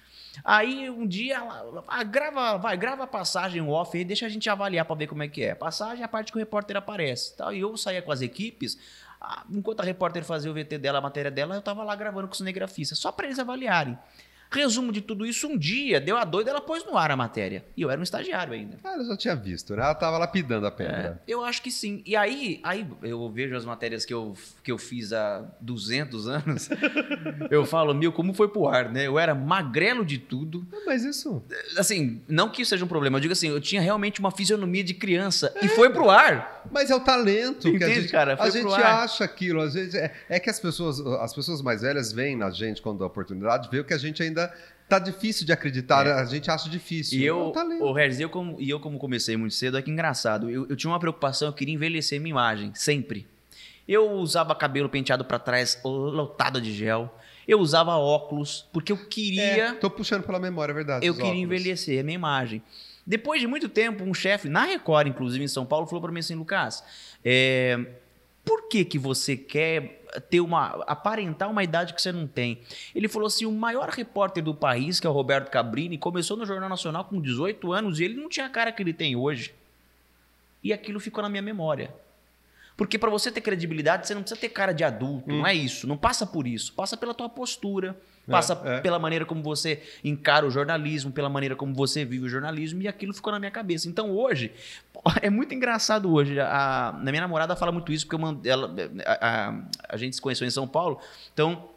Aí 0.43 0.89
um 0.89 1.05
dia 1.05 1.35
ela 1.35 1.83
ah, 1.87 2.03
grava, 2.03 2.57
vai, 2.57 2.77
grava 2.77 3.03
a 3.03 3.07
passagem 3.07 3.61
off 3.61 3.97
aí, 3.97 4.03
deixa 4.03 4.25
a 4.25 4.29
gente 4.29 4.49
avaliar 4.49 4.85
para 4.85 4.95
ver 4.95 5.07
como 5.07 5.23
é 5.23 5.27
que 5.27 5.43
é. 5.43 5.53
Passagem 5.53 6.01
é 6.01 6.05
a 6.05 6.07
parte 6.07 6.31
que 6.31 6.37
o 6.37 6.39
repórter 6.39 6.77
aparece. 6.77 7.35
Tal. 7.35 7.53
E 7.53 7.59
eu 7.59 7.75
saía 7.77 8.01
com 8.01 8.11
as 8.11 8.21
equipes, 8.21 8.77
ah, 9.19 9.43
enquanto 9.49 9.81
a 9.81 9.83
repórter 9.83 10.23
fazia 10.23 10.49
o 10.49 10.53
VT 10.53 10.77
dela, 10.77 10.99
a 10.99 11.01
matéria 11.01 11.29
dela, 11.29 11.55
eu 11.55 11.61
tava 11.61 11.83
lá 11.83 11.95
gravando 11.95 12.27
com 12.27 12.31
os 12.31 12.37
cinegrafistas, 12.37 12.97
só 12.97 13.11
para 13.11 13.25
eles 13.27 13.39
avaliarem. 13.39 13.97
Resumo 14.51 14.91
de 14.91 14.99
tudo 14.99 15.25
isso, 15.25 15.47
um 15.47 15.57
dia 15.57 15.99
deu 16.01 16.17
a 16.17 16.25
doida, 16.25 16.51
ela 16.51 16.59
pôs 16.59 16.85
no 16.85 16.97
ar 16.97 17.09
a 17.09 17.15
matéria. 17.15 17.63
E 17.75 17.81
eu 17.81 17.89
era 17.89 17.99
um 17.99 18.03
estagiário 18.03 18.53
ainda. 18.53 18.77
Ah, 18.83 18.97
eu 18.97 19.05
já 19.05 19.15
tinha 19.15 19.35
visto, 19.35 19.73
né? 19.73 19.81
Ela 19.81 19.95
tava 19.95 20.17
lapidando 20.17 20.67
a 20.67 20.71
pedra. 20.71 21.21
Eu 21.25 21.43
acho 21.43 21.61
que 21.61 21.71
sim. 21.71 22.01
E 22.05 22.17
aí, 22.17 22.59
aí 22.61 22.85
eu 23.01 23.29
vejo 23.29 23.55
as 23.55 23.63
matérias 23.63 24.03
que 24.03 24.13
eu, 24.13 24.33
que 24.61 24.69
eu 24.69 24.77
fiz 24.77 25.13
há 25.13 25.45
200 25.61 26.27
anos. 26.27 26.69
eu 27.49 27.65
falo, 27.65 27.93
meu, 27.93 28.11
como 28.11 28.33
foi 28.33 28.49
pro 28.49 28.67
ar, 28.67 28.91
né? 28.91 29.07
Eu 29.07 29.17
era 29.17 29.33
magrelo 29.33 30.03
de 30.03 30.17
tudo. 30.17 30.67
Mas 30.85 31.05
isso. 31.05 31.41
Assim, 31.77 32.21
não 32.27 32.49
que 32.49 32.61
isso 32.61 32.69
seja 32.71 32.83
um 32.83 32.89
problema. 32.89 33.17
Eu 33.17 33.21
digo 33.21 33.31
assim, 33.31 33.47
eu 33.47 33.61
tinha 33.61 33.81
realmente 33.81 34.19
uma 34.19 34.31
fisionomia 34.31 34.83
de 34.83 34.93
criança. 34.93 35.53
E 35.61 35.69
foi 35.69 35.89
pro 35.89 36.09
ar. 36.09 36.61
Mas 36.69 36.89
é 36.89 36.95
o 36.95 36.99
talento 36.99 37.61
que 37.61 37.83
a 37.83 37.87
Entende, 37.87 38.01
gente, 38.01 38.11
cara? 38.11 38.35
Foi 38.35 38.47
a 38.47 38.49
gente 38.49 38.73
ar. 38.73 39.03
acha 39.03 39.23
aquilo. 39.23 39.61
Às 39.61 39.75
vezes 39.75 39.95
é, 39.95 40.13
é 40.27 40.39
que 40.39 40.49
as 40.49 40.59
pessoas, 40.59 40.99
as 40.99 41.33
pessoas 41.33 41.61
mais 41.61 41.81
velhas 41.81 42.11
veem 42.11 42.35
na 42.35 42.51
gente 42.51 42.81
quando 42.81 42.99
dá 42.99 43.05
oportunidade, 43.05 43.69
vê 43.71 43.79
o 43.79 43.85
que 43.85 43.93
a 43.93 43.97
gente 43.97 44.21
ainda 44.21 44.40
tá 44.91 44.99
difícil 44.99 45.45
de 45.45 45.53
acreditar. 45.53 46.05
É. 46.05 46.11
A 46.13 46.25
gente 46.25 46.51
acha 46.51 46.69
difícil. 46.69 47.17
E 47.19 47.25
eu, 47.25 47.47
o 47.47 47.51
talento. 47.51 47.83
o 47.83 47.93
Regis, 47.93 48.19
eu 48.19 48.29
como, 48.29 48.57
e 48.59 48.69
eu 48.69 48.79
como 48.79 48.97
comecei 48.99 49.37
muito 49.37 49.55
cedo, 49.55 49.77
é 49.77 49.81
que 49.81 49.89
engraçado. 49.89 50.49
Eu, 50.49 50.67
eu 50.69 50.75
tinha 50.75 50.91
uma 50.91 50.99
preocupação, 50.99 51.47
eu 51.47 51.53
queria 51.53 51.73
envelhecer 51.73 52.19
minha 52.19 52.31
imagem, 52.31 52.71
sempre. 52.75 53.25
Eu 53.87 54.11
usava 54.11 54.53
cabelo 54.53 54.89
penteado 54.89 55.23
pra 55.23 55.39
trás, 55.39 55.79
lotado 55.83 56.59
de 56.59 56.73
gel. 56.73 57.13
Eu 57.47 57.59
usava 57.59 57.95
óculos, 57.95 58.67
porque 58.71 58.91
eu 58.91 58.97
queria... 58.97 59.43
É, 59.43 59.71
tô 59.73 59.89
puxando 59.89 60.23
pela 60.23 60.39
memória, 60.39 60.71
é 60.71 60.75
verdade. 60.75 61.05
eu 61.05 61.13
queria 61.13 61.29
óculos. 61.29 61.43
envelhecer 61.43 61.99
a 61.99 62.03
minha 62.03 62.15
imagem. 62.15 62.61
Depois 63.05 63.41
de 63.41 63.47
muito 63.47 63.67
tempo, 63.67 64.03
um 64.03 64.13
chefe, 64.13 64.47
na 64.47 64.63
Record, 64.65 65.07
inclusive 65.07 65.43
em 65.43 65.47
São 65.47 65.65
Paulo, 65.65 65.87
falou 65.87 66.01
para 66.01 66.11
mim 66.11 66.19
assim, 66.19 66.35
Lucas, 66.35 66.83
é, 67.25 67.79
por 68.45 68.69
que 68.69 68.85
que 68.85 68.99
você 68.99 69.35
quer 69.35 70.00
ter 70.29 70.41
uma 70.41 70.83
aparentar 70.87 71.49
uma 71.49 71.63
idade 71.63 71.93
que 71.93 72.01
você 72.01 72.11
não 72.11 72.27
tem? 72.27 72.61
Ele 72.93 73.07
falou 73.07 73.27
assim, 73.27 73.45
o 73.45 73.51
maior 73.51 73.89
repórter 73.89 74.43
do 74.43 74.53
país, 74.53 74.99
que 74.99 75.07
é 75.07 75.09
o 75.09 75.13
Roberto 75.13 75.49
Cabrini, 75.49 75.97
começou 75.97 76.35
no 76.35 76.45
Jornal 76.45 76.69
Nacional 76.69 77.05
com 77.05 77.21
18 77.21 77.71
anos 77.71 77.99
e 77.99 78.03
ele 78.03 78.15
não 78.15 78.27
tinha 78.29 78.45
a 78.45 78.49
cara 78.49 78.71
que 78.71 78.81
ele 78.83 78.93
tem 78.93 79.15
hoje. 79.15 79.53
E 80.63 80.71
aquilo 80.73 80.99
ficou 80.99 81.21
na 81.23 81.29
minha 81.29 81.41
memória. 81.41 81.93
Porque 82.77 82.97
para 82.97 83.09
você 83.09 83.31
ter 83.31 83.41
credibilidade, 83.41 84.07
você 84.07 84.13
não 84.15 84.21
precisa 84.21 84.39
ter 84.39 84.49
cara 84.49 84.73
de 84.73 84.83
adulto, 84.83 85.29
Hum. 85.31 85.39
não 85.39 85.47
é 85.47 85.53
isso. 85.53 85.87
Não 85.87 85.97
passa 85.97 86.25
por 86.25 86.47
isso. 86.47 86.73
Passa 86.73 86.97
pela 86.97 87.13
tua 87.13 87.29
postura, 87.29 87.95
passa 88.31 88.61
é. 88.65 88.79
pela 88.79 88.97
maneira 88.97 89.25
como 89.25 89.43
você 89.43 89.81
encara 90.03 90.45
o 90.45 90.49
jornalismo, 90.49 91.11
pela 91.11 91.29
maneira 91.29 91.55
como 91.55 91.73
você 91.73 92.03
vive 92.05 92.25
o 92.25 92.29
jornalismo, 92.29 92.81
e 92.81 92.87
aquilo 92.87 93.13
ficou 93.13 93.31
na 93.31 93.39
minha 93.39 93.51
cabeça. 93.51 93.87
Então 93.87 94.11
hoje, 94.11 94.51
é 95.21 95.29
muito 95.29 95.53
engraçado 95.53 96.11
hoje. 96.11 96.39
A, 96.39 96.89
a 96.89 96.93
minha 96.93 97.21
namorada 97.21 97.55
fala 97.55 97.71
muito 97.71 97.91
isso, 97.91 98.05
porque 98.05 98.15
eu 98.15 98.19
mandei, 98.19 98.51
ela, 98.51 98.73
a, 99.05 99.47
a- 99.49 99.61
a 99.89 99.97
gente 99.97 100.15
se 100.15 100.21
conheceu 100.21 100.47
em 100.47 100.51
São 100.51 100.67
Paulo, 100.67 100.99
então 101.33 101.69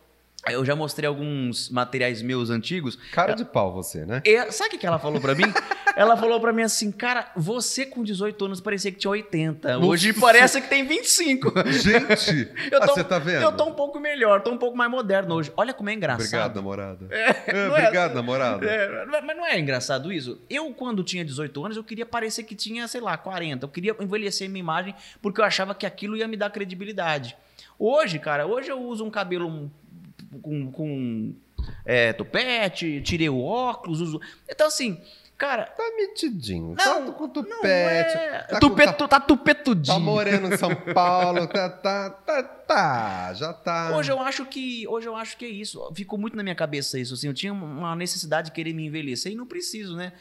eu 0.48 0.62
já 0.64 0.76
mostrei 0.76 1.08
alguns 1.08 1.70
materiais 1.70 2.20
meus 2.20 2.50
antigos. 2.50 2.96
Cara 3.12 3.32
de 3.34 3.44
pau 3.46 3.72
você, 3.72 4.04
né? 4.04 4.20
E, 4.24 4.52
sabe 4.52 4.68
o 4.68 4.70
que 4.72 4.78
que 4.78 4.86
ela 4.86 4.98
falou 4.98 5.20
pra 5.20 5.34
mim? 5.34 5.44
ela 5.96 6.16
falou 6.16 6.40
pra 6.40 6.52
mim 6.52 6.62
assim, 6.62 6.90
cara, 6.90 7.30
você 7.36 7.86
com 7.86 8.02
18 8.02 8.44
anos 8.44 8.60
parecia 8.60 8.90
que 8.90 8.98
tinha 8.98 9.10
80. 9.10 9.78
Hoje 9.78 10.08
Nossa. 10.08 10.20
parece 10.20 10.60
que 10.60 10.68
tem 10.68 10.86
25. 10.86 11.52
Gente, 11.70 12.50
Eu 12.70 12.82
ah, 12.82 12.86
tô- 12.86 12.94
você 12.94 13.04
tá 13.04 13.18
vendo? 13.18 13.42
Eu 13.42 13.52
tô 13.52 13.64
um 13.64 13.72
pouco 13.74 14.00
melhor, 14.00 14.42
tô 14.42 14.50
um 14.50 14.58
pouco 14.58 14.76
mais 14.76 14.90
moderno 14.90 15.34
hoje. 15.34 15.52
Olha 15.56 15.72
como 15.72 15.90
é 15.90 15.94
engraçado. 15.94 16.24
Obrigado, 16.26 16.54
namorada. 16.56 17.06
É, 17.10 17.30
É, 17.30 17.44
é- 17.46 17.68
obrigado, 17.68 18.14
namorada. 18.14 18.66
É, 18.66 19.06
mas 19.06 19.24
mas 19.24 19.36
não 19.36 19.46
é 19.46 19.58
engraçado 19.58 20.12
isso? 20.12 20.40
Eu, 20.50 20.72
quando 20.72 21.02
tinha 21.04 21.24
18 21.24 21.64
anos, 21.64 21.76
eu 21.76 21.84
queria 21.84 22.06
parecer 22.06 22.42
que 22.44 22.54
tinha, 22.54 22.86
sei 22.88 23.00
lá, 23.00 23.16
40. 23.16 23.64
Eu 23.64 23.68
queria 23.68 23.94
envelhecer 24.00 24.48
minha 24.48 24.60
imagem 24.60 24.94
porque 25.22 25.40
eu 25.40 25.44
achava 25.44 25.74
que 25.74 25.86
aquilo 25.86 26.16
ia 26.16 26.26
me 26.28 26.36
dar 26.36 26.50
credibilidade. 26.50 27.36
Hoje, 27.78 28.18
cara, 28.18 28.46
hoje 28.46 28.68
eu 28.70 28.80
uso 28.80 29.04
um 29.04 29.10
cabelo 29.10 29.70
com, 30.42 30.70
com 30.70 31.34
é, 31.84 32.12
topete, 32.12 33.00
tirei 33.02 33.28
o 33.28 33.40
óculos, 33.40 34.00
uso. 34.00 34.20
Então, 34.48 34.66
assim, 34.66 35.00
cara. 35.46 35.64
Tá 35.66 35.82
metidinho. 35.96 36.74
Não, 36.78 37.06
tá 37.06 37.12
com 37.12 37.22
não 37.26 37.28
tupete. 37.28 38.16
é... 38.16 38.38
Tá, 38.48 38.60
com- 38.60 38.68
Tupetu, 38.68 38.92
tá, 38.92 39.08
tá 39.08 39.20
tupetudinho. 39.20 39.96
tá 39.96 40.00
moreno 40.00 40.52
em 40.52 40.56
São 40.56 40.74
Paulo. 40.94 41.46
Tá, 41.46 41.68
tá, 41.68 42.10
tá, 42.10 42.42
tá. 42.42 43.34
Já 43.34 43.52
tá. 43.52 43.96
Hoje 43.96 44.10
eu 44.10 44.20
acho 44.20 44.46
que 44.46 44.86
hoje 44.88 45.06
eu 45.06 45.14
acho 45.16 45.36
que 45.36 45.44
é 45.44 45.48
isso. 45.48 45.92
Ficou 45.94 46.18
muito 46.18 46.36
na 46.36 46.42
minha 46.42 46.54
cabeça 46.54 46.98
isso. 46.98 47.14
Assim, 47.14 47.26
eu 47.26 47.34
tinha 47.34 47.52
uma 47.52 47.94
necessidade 47.94 48.46
de 48.48 48.52
querer 48.52 48.72
me 48.72 48.86
envelhecer 48.86 49.32
e 49.32 49.34
não 49.34 49.46
preciso, 49.46 49.96
né? 49.96 50.12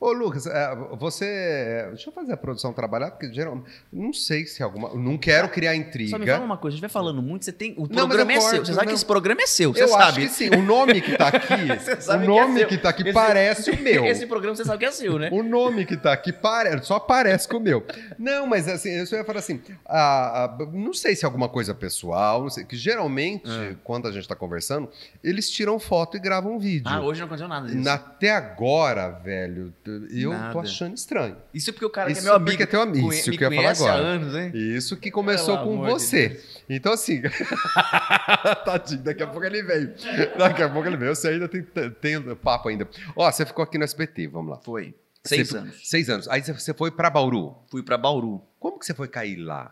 Ô, 0.00 0.12
Lucas, 0.12 0.46
é, 0.46 0.76
você. 0.96 1.86
Deixa 1.88 2.08
eu 2.08 2.12
fazer 2.14 2.32
a 2.32 2.36
produção 2.36 2.72
trabalhar, 2.72 3.10
porque 3.10 3.32
geralmente. 3.32 3.68
Não 3.92 4.12
sei 4.12 4.46
se 4.46 4.62
alguma. 4.62 4.94
Não 4.94 5.18
quero 5.18 5.48
criar 5.48 5.74
intriga. 5.74 6.10
Só 6.10 6.18
me 6.18 6.26
fala 6.26 6.44
uma 6.44 6.56
coisa, 6.56 6.74
a 6.74 6.76
gente 6.76 6.80
vai 6.82 6.90
falando 6.90 7.20
muito, 7.20 7.44
você 7.44 7.50
tem. 7.50 7.74
O 7.76 7.88
programa 7.88 8.32
é 8.32 8.40
seu. 8.40 8.64
Você 8.64 8.72
sabe 8.72 8.86
não. 8.86 8.92
que 8.92 8.94
esse 8.94 9.04
programa 9.04 9.42
é 9.42 9.46
seu, 9.48 9.72
você 9.74 9.82
eu 9.82 9.88
sabe. 9.88 10.02
acho 10.04 10.20
que 10.20 10.28
sim. 10.28 10.50
O 10.50 10.62
nome 10.62 11.00
que 11.00 11.16
tá 11.16 11.28
aqui. 11.28 11.48
O 11.98 12.00
sabe 12.00 12.22
que 12.22 12.28
nome 12.28 12.62
é 12.62 12.64
que, 12.66 12.78
tá 12.78 12.88
aqui 12.90 13.02
Esse- 13.02 13.12
parece 13.12 13.70
o 13.72 13.76
meu. 13.82 14.04
Esse 14.04 14.24
programa 14.26 14.54
você 14.54 14.64
sabe 14.64 14.78
que 14.78 14.84
é 14.84 14.90
seu, 14.92 15.18
né? 15.18 15.30
O 15.32 15.42
nome 15.42 15.84
que 15.84 15.96
tá 15.96 16.12
aqui 16.12 16.32
pare... 16.32 16.80
só 16.84 17.00
parece 17.00 17.48
com 17.48 17.56
o 17.56 17.60
meu. 17.60 17.84
Não, 18.18 18.46
mas 18.46 18.68
assim, 18.68 18.90
eu 18.90 19.06
só 19.06 19.16
ia 19.16 19.24
falar 19.24 19.40
assim, 19.40 19.60
ah, 19.84 20.44
ah, 20.60 20.66
não 20.72 20.92
sei 20.94 21.16
se 21.16 21.24
é 21.24 21.26
alguma 21.26 21.48
coisa 21.48 21.74
pessoal, 21.74 22.42
não 22.42 22.50
sei, 22.50 22.64
que 22.64 22.76
geralmente, 22.76 23.48
Ah. 23.50 23.74
quando 23.82 24.06
a 24.06 24.12
gente 24.12 24.28
tá 24.28 24.36
conversando, 24.36 24.88
eles 25.24 25.50
tiram 25.50 25.78
foto 25.80 26.16
e 26.16 26.20
gravam 26.20 26.58
vídeo. 26.58 26.84
Ah, 26.88 27.00
hoje 27.00 27.18
não 27.20 27.26
aconteceu 27.26 27.48
nada 27.48 27.66
disso. 27.66 27.88
Até 27.88 28.30
agora, 28.30 29.08
velho, 29.10 29.72
eu 30.10 30.30
Nada. 30.30 30.52
tô 30.52 30.60
achando 30.60 30.94
estranho. 30.94 31.36
Isso 31.52 31.70
é 31.70 31.72
porque 31.72 31.84
o 31.86 31.90
cara 31.90 32.06
que 32.06 32.12
Isso 32.12 32.22
é 32.22 32.24
meu 32.24 32.34
amigo. 32.34 32.50
porque 32.50 32.62
é 32.62 32.66
teu 32.66 32.80
amigo, 32.82 33.06
conhe- 33.06 33.18
isso 33.20 33.30
que 33.30 33.44
eu 33.44 33.52
ia 33.52 33.56
falar 33.62 33.70
agora. 33.92 34.02
anos, 34.08 34.34
hein? 34.34 34.50
Isso 34.54 34.96
que 34.96 35.10
começou 35.10 35.56
Pelo 35.58 35.68
com 35.68 35.74
amor 35.84 35.86
de 35.86 35.92
você. 36.04 36.40
então, 36.68 36.92
assim. 36.92 37.22
Tadinho, 38.64 39.02
daqui 39.02 39.22
a 39.22 39.26
pouco 39.26 39.44
ele 39.46 39.62
veio. 39.62 39.94
Daqui 40.36 40.62
a 40.62 40.68
pouco 40.68 40.88
ele 40.88 40.96
veio. 40.96 41.14
Você 41.14 41.28
ainda 41.28 41.48
tem, 41.48 41.62
tem 41.62 42.34
papo 42.36 42.68
ainda. 42.68 42.88
Ó, 43.16 43.30
você 43.30 43.44
ficou 43.46 43.62
aqui 43.62 43.78
no 43.78 43.84
SBT, 43.84 44.28
vamos 44.28 44.50
lá. 44.52 44.58
Foi. 44.58 44.94
Seis 45.24 45.48
Você- 45.48 45.58
anos. 45.58 45.88
Seis 45.88 46.08
anos. 46.10 46.28
Aí 46.28 46.42
você- 46.42 46.52
você 46.52 46.72
foi 46.74 46.90
pra 46.90 47.10
Bauru. 47.10 47.54
Fui 47.70 47.82
pra 47.82 47.98
Bauru. 47.98 48.40
Como 48.58 48.78
que 48.78 48.86
você 48.86 48.94
foi 48.94 49.08
cair 49.08 49.36
lá? 49.36 49.70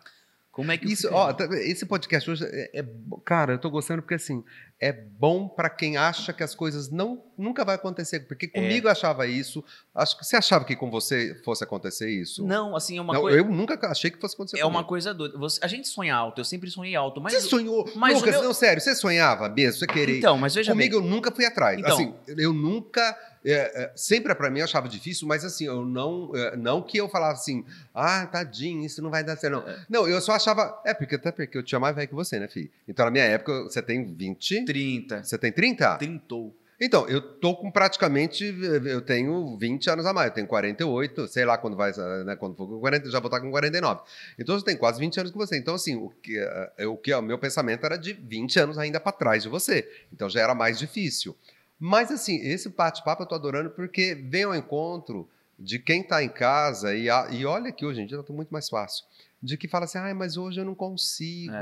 Como 0.51 0.73
é 0.73 0.79
que 0.79 0.91
Isso, 0.91 1.09
ó, 1.13 1.33
tá- 1.35 1.47
esse 1.59 1.85
podcast 1.85 2.31
hoje 2.31 2.45
é, 2.47 2.81
é 2.81 2.85
cara, 3.27 3.53
eu 3.53 3.59
tô 3.59 3.69
gostando 3.71 4.01
porque 4.01 4.15
assim, 4.15 4.43
é 4.79 4.93
bom 4.93 5.49
pra 5.49 5.71
quem 5.71 5.97
acha 5.97 6.33
que 6.35 6.43
as 6.43 6.55
coisas 6.55 6.91
não 6.91 7.25
nunca 7.39 7.65
vai 7.65 7.75
acontecer, 7.77 8.21
porque 8.21 8.47
comigo 8.49 8.87
eu 8.89 8.91
achava 8.93 9.27
isso, 9.27 9.63
acho 9.95 10.19
que 10.19 10.25
você 10.25 10.37
achava 10.37 10.65
que 10.65 10.75
com 10.77 10.91
você 10.91 11.35
fosse 11.45 11.63
acontecer 11.65 12.11
isso? 12.11 12.45
Não, 12.47 12.75
assim, 12.77 12.97
é 12.99 13.01
uma 13.01 13.13
Não, 13.15 13.23
coisa. 13.23 13.39
eu 13.39 13.45
nunca 13.47 13.79
achei 13.91 14.11
que 14.11 14.19
fosse 14.19 14.35
acontecer 14.35 14.59
É 14.59 14.65
uma 14.65 14.73
comigo. 14.75 14.89
coisa 14.89 15.13
doida. 15.15 15.37
Você- 15.39 15.61
a 15.63 15.67
gente 15.67 15.87
sonha 15.89 16.15
alto, 16.15 16.41
eu 16.41 16.45
sempre 16.45 16.71
sonhei 16.71 16.95
alto, 16.95 17.21
mas. 17.21 17.33
Você 17.35 17.41
sonhou, 17.43 17.91
mas 17.95 18.17
Lucas, 18.19 18.35
meu- 18.35 18.45
não, 18.45 18.55
sério, 18.55 18.81
você 18.83 18.95
sonhava 18.95 19.49
mesmo, 19.49 19.79
você 19.81 19.87
queria. 19.87 20.19
Então, 20.19 20.37
mas 20.39 20.55
veja 20.55 20.73
Comigo 20.73 20.99
bem. 20.99 21.05
eu 21.05 21.11
nunca 21.15 21.31
fui 21.31 21.45
atrás. 21.45 21.79
Então. 21.79 21.95
assim, 21.95 22.15
eu 22.29 22.53
nunca. 22.53 23.17
é, 23.49 23.85
é, 23.85 23.93
sempre 23.95 24.35
pra 24.35 24.51
mim 24.51 24.59
eu 24.59 24.65
achava 24.65 24.89
difícil, 24.89 25.29
mas 25.29 25.45
assim, 25.45 25.67
eu 25.67 25.85
não. 25.85 26.33
é, 26.35 26.57
não 26.57 26.83
que 26.83 26.99
eu 26.99 27.09
falava 27.09 27.35
assim, 27.35 27.65
ah, 27.95 28.27
tadinho, 28.27 28.85
isso 28.85 29.01
não 29.01 29.09
vai 29.11 29.23
dar 29.23 29.37
certo. 29.37 29.63
Não, 29.89 30.03
não 30.03 30.09
eu 30.09 30.21
só 30.21 30.33
achava. 30.33 30.81
É, 30.85 30.93
porque 30.93 31.15
até 31.15 31.31
porque 31.31 31.57
eu 31.57 31.63
tinha 31.63 31.79
mais 31.79 31.95
velho 31.95 32.09
que 32.09 32.15
você, 32.15 32.41
né, 32.41 32.49
filho? 32.49 32.69
Então 32.89 33.05
na 33.05 33.11
minha 33.13 33.23
época 33.25 33.63
você 33.63 33.81
tem 33.81 34.05
20. 34.13 34.65
30. 34.67 35.25
Você 35.25 35.39
tem 35.39 35.51
30? 35.53 35.97
Trintou. 35.97 36.55
Então, 36.79 37.09
eu 37.09 37.23
tô 37.23 37.57
com 37.57 37.71
praticamente. 37.71 38.45
Eu 38.85 39.01
tenho 39.01 39.57
20 39.57 39.89
anos 39.89 40.05
a 40.05 40.13
mais, 40.13 40.29
eu 40.29 40.35
tenho 40.35 40.47
48, 40.47 41.27
sei 41.27 41.47
lá 41.47 41.57
quando 41.57 41.75
vai, 41.75 41.91
né? 42.27 42.37
Quando 42.37 42.55
for 42.55 42.69
com 42.69 42.79
40, 42.79 43.11
já 43.11 43.19
vou 43.19 43.29
estar 43.29 43.41
com 43.41 43.51
49. 43.51 44.03
Então, 44.39 44.55
eu 44.55 44.61
tenho 44.63 44.77
quase 44.79 45.01
20 45.01 45.19
anos 45.19 45.33
com 45.33 45.39
você. 45.39 45.57
Então, 45.57 45.75
assim, 45.75 45.97
o 45.97 46.11
que, 46.23 46.37
eh, 46.39 46.87
o 46.87 46.97
que 46.99 47.15
o 47.15 47.23
meu 47.23 47.39
pensamento 47.39 47.87
era 47.87 47.97
de 47.97 48.13
20 48.13 48.59
anos 48.59 48.77
ainda 48.77 49.01
para 49.01 49.13
trás 49.13 49.43
de 49.43 49.49
você. 49.49 49.89
Então, 50.13 50.29
já 50.29 50.41
era 50.43 50.55
mais 50.55 50.79
difícil. 50.79 51.35
Mas, 51.79 52.11
assim, 52.11 52.37
esse 52.43 52.69
bate-papo 52.69 53.23
eu 53.23 53.27
tô 53.27 53.35
adorando 53.35 53.71
porque 53.71 54.15
vem 54.15 54.43
ao 54.45 54.55
encontro 54.55 55.27
de 55.59 55.79
quem 55.79 56.03
tá 56.03 56.23
em 56.23 56.29
casa 56.29 56.95
e, 56.95 57.09
a- 57.09 57.29
e 57.31 57.47
olha 57.47 57.73
que 57.73 57.87
hoje 57.87 58.03
em 58.03 58.07
dia 58.07 58.23
tá 58.23 58.33
muito 58.35 58.51
mais 58.51 58.69
fácil 58.69 59.05
de 59.43 59.57
que 59.57 59.69
fala 59.69 59.85
assim, 59.85 59.99
ah, 59.99 60.15
mas 60.15 60.37
hoje 60.37 60.61
eu 60.61 60.65
não 60.65 60.75
consigo, 60.75 61.53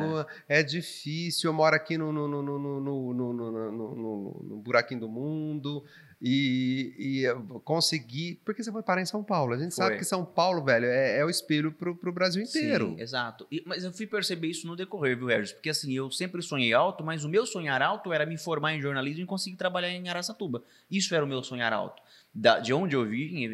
é, 0.48 0.60
é 0.60 0.62
difícil, 0.62 1.50
eu 1.50 1.54
moro 1.54 1.74
aqui 1.74 1.98
no, 1.98 2.12
no, 2.12 2.28
no, 2.28 2.42
no, 2.42 2.80
no, 2.80 3.12
no, 3.12 3.32
no, 3.72 4.44
no 4.44 4.56
buraquinho 4.58 5.00
do 5.00 5.08
mundo 5.08 5.84
e, 6.26 6.94
e 6.98 7.60
conseguir. 7.64 8.40
Porque 8.44 8.62
você 8.62 8.72
foi 8.72 8.82
parar 8.82 9.02
em 9.02 9.06
São 9.06 9.22
Paulo. 9.22 9.52
A 9.52 9.58
gente 9.58 9.74
foi. 9.74 9.84
sabe 9.84 9.98
que 9.98 10.04
São 10.04 10.24
Paulo, 10.24 10.64
velho, 10.64 10.86
é, 10.86 11.18
é 11.18 11.24
o 11.24 11.28
espelho 11.28 11.70
para 11.70 11.90
o 11.90 12.12
Brasil 12.12 12.42
inteiro. 12.42 12.94
Sim, 12.96 13.00
exato. 13.00 13.46
E, 13.50 13.62
mas 13.66 13.84
eu 13.84 13.92
fui 13.92 14.06
perceber 14.06 14.48
isso 14.48 14.66
no 14.66 14.74
decorrer, 14.74 15.18
viu, 15.18 15.26
Regis? 15.26 15.52
Porque 15.52 15.68
assim, 15.68 15.92
eu 15.92 16.10
sempre 16.10 16.40
sonhei 16.40 16.72
alto, 16.72 17.04
mas 17.04 17.24
o 17.24 17.28
meu 17.28 17.44
sonhar 17.44 17.82
alto 17.82 18.12
era 18.12 18.24
me 18.24 18.38
formar 18.38 18.74
em 18.74 18.80
jornalismo 18.80 19.22
e 19.22 19.26
conseguir 19.26 19.56
trabalhar 19.56 19.90
em 19.90 20.08
Araçatuba. 20.08 20.62
Isso 20.90 21.14
era 21.14 21.24
o 21.24 21.28
meu 21.28 21.42
sonhar 21.42 21.72
alto. 21.74 22.02
Da- 22.34 22.58
de 22.58 22.72
onde 22.74 22.96
eu 22.96 23.04
vim, 23.04 23.46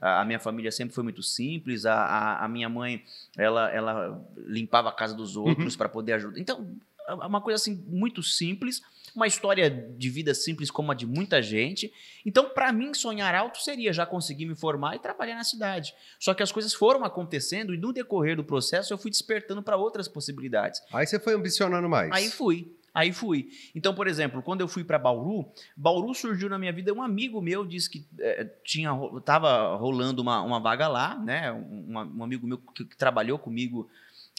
a, 0.00 0.20
a 0.20 0.24
minha 0.24 0.38
família 0.38 0.70
sempre 0.70 0.94
foi 0.94 1.02
muito 1.02 1.22
simples, 1.22 1.84
a, 1.84 1.94
a, 1.94 2.44
a 2.44 2.48
minha 2.48 2.68
mãe, 2.68 3.02
ela, 3.36 3.68
ela 3.72 4.24
limpava 4.36 4.88
a 4.88 4.92
casa 4.92 5.14
dos 5.14 5.36
outros 5.36 5.74
para 5.76 5.88
poder 5.88 6.12
ajudar. 6.14 6.38
Então, 6.38 6.70
é 7.08 7.12
uma 7.14 7.40
coisa 7.40 7.56
assim, 7.60 7.82
muito 7.88 8.22
simples, 8.22 8.80
uma 9.16 9.26
história 9.26 9.68
de 9.70 10.10
vida 10.10 10.34
simples 10.34 10.70
como 10.70 10.92
a 10.92 10.94
de 10.94 11.06
muita 11.06 11.42
gente. 11.42 11.92
Então, 12.24 12.50
para 12.50 12.70
mim, 12.72 12.92
sonhar 12.94 13.34
alto 13.34 13.58
seria 13.60 13.92
já 13.92 14.04
conseguir 14.06 14.46
me 14.46 14.54
formar 14.54 14.94
e 14.94 14.98
trabalhar 15.00 15.34
na 15.34 15.42
cidade. 15.42 15.92
Só 16.20 16.32
que 16.34 16.42
as 16.42 16.52
coisas 16.52 16.72
foram 16.74 17.02
acontecendo 17.04 17.74
e 17.74 17.78
no 17.78 17.92
decorrer 17.92 18.36
do 18.36 18.44
processo 18.44 18.92
eu 18.92 18.98
fui 18.98 19.10
despertando 19.10 19.62
para 19.62 19.76
outras 19.76 20.06
possibilidades. 20.06 20.80
Aí 20.92 21.06
você 21.06 21.18
foi 21.18 21.34
ambicionando 21.34 21.88
mais. 21.88 22.12
Aí 22.12 22.30
fui. 22.30 22.72
Aí 22.98 23.12
fui. 23.12 23.48
Então, 23.76 23.94
por 23.94 24.08
exemplo, 24.08 24.42
quando 24.42 24.60
eu 24.60 24.66
fui 24.66 24.82
para 24.82 24.98
Bauru, 24.98 25.46
Bauru 25.76 26.12
surgiu 26.14 26.48
na 26.48 26.58
minha 26.58 26.72
vida. 26.72 26.92
Um 26.92 27.00
amigo 27.00 27.40
meu 27.40 27.64
disse 27.64 27.88
que 27.88 28.04
eh, 28.18 28.44
tinha, 28.64 28.90
ro- 28.90 29.20
tava 29.20 29.76
rolando 29.76 30.20
uma, 30.20 30.42
uma 30.42 30.58
vaga 30.58 30.88
lá, 30.88 31.16
né? 31.16 31.52
Um, 31.52 31.92
um 32.16 32.24
amigo 32.24 32.44
meu 32.46 32.58
que, 32.58 32.84
que 32.84 32.96
trabalhou 32.96 33.38
comigo 33.38 33.88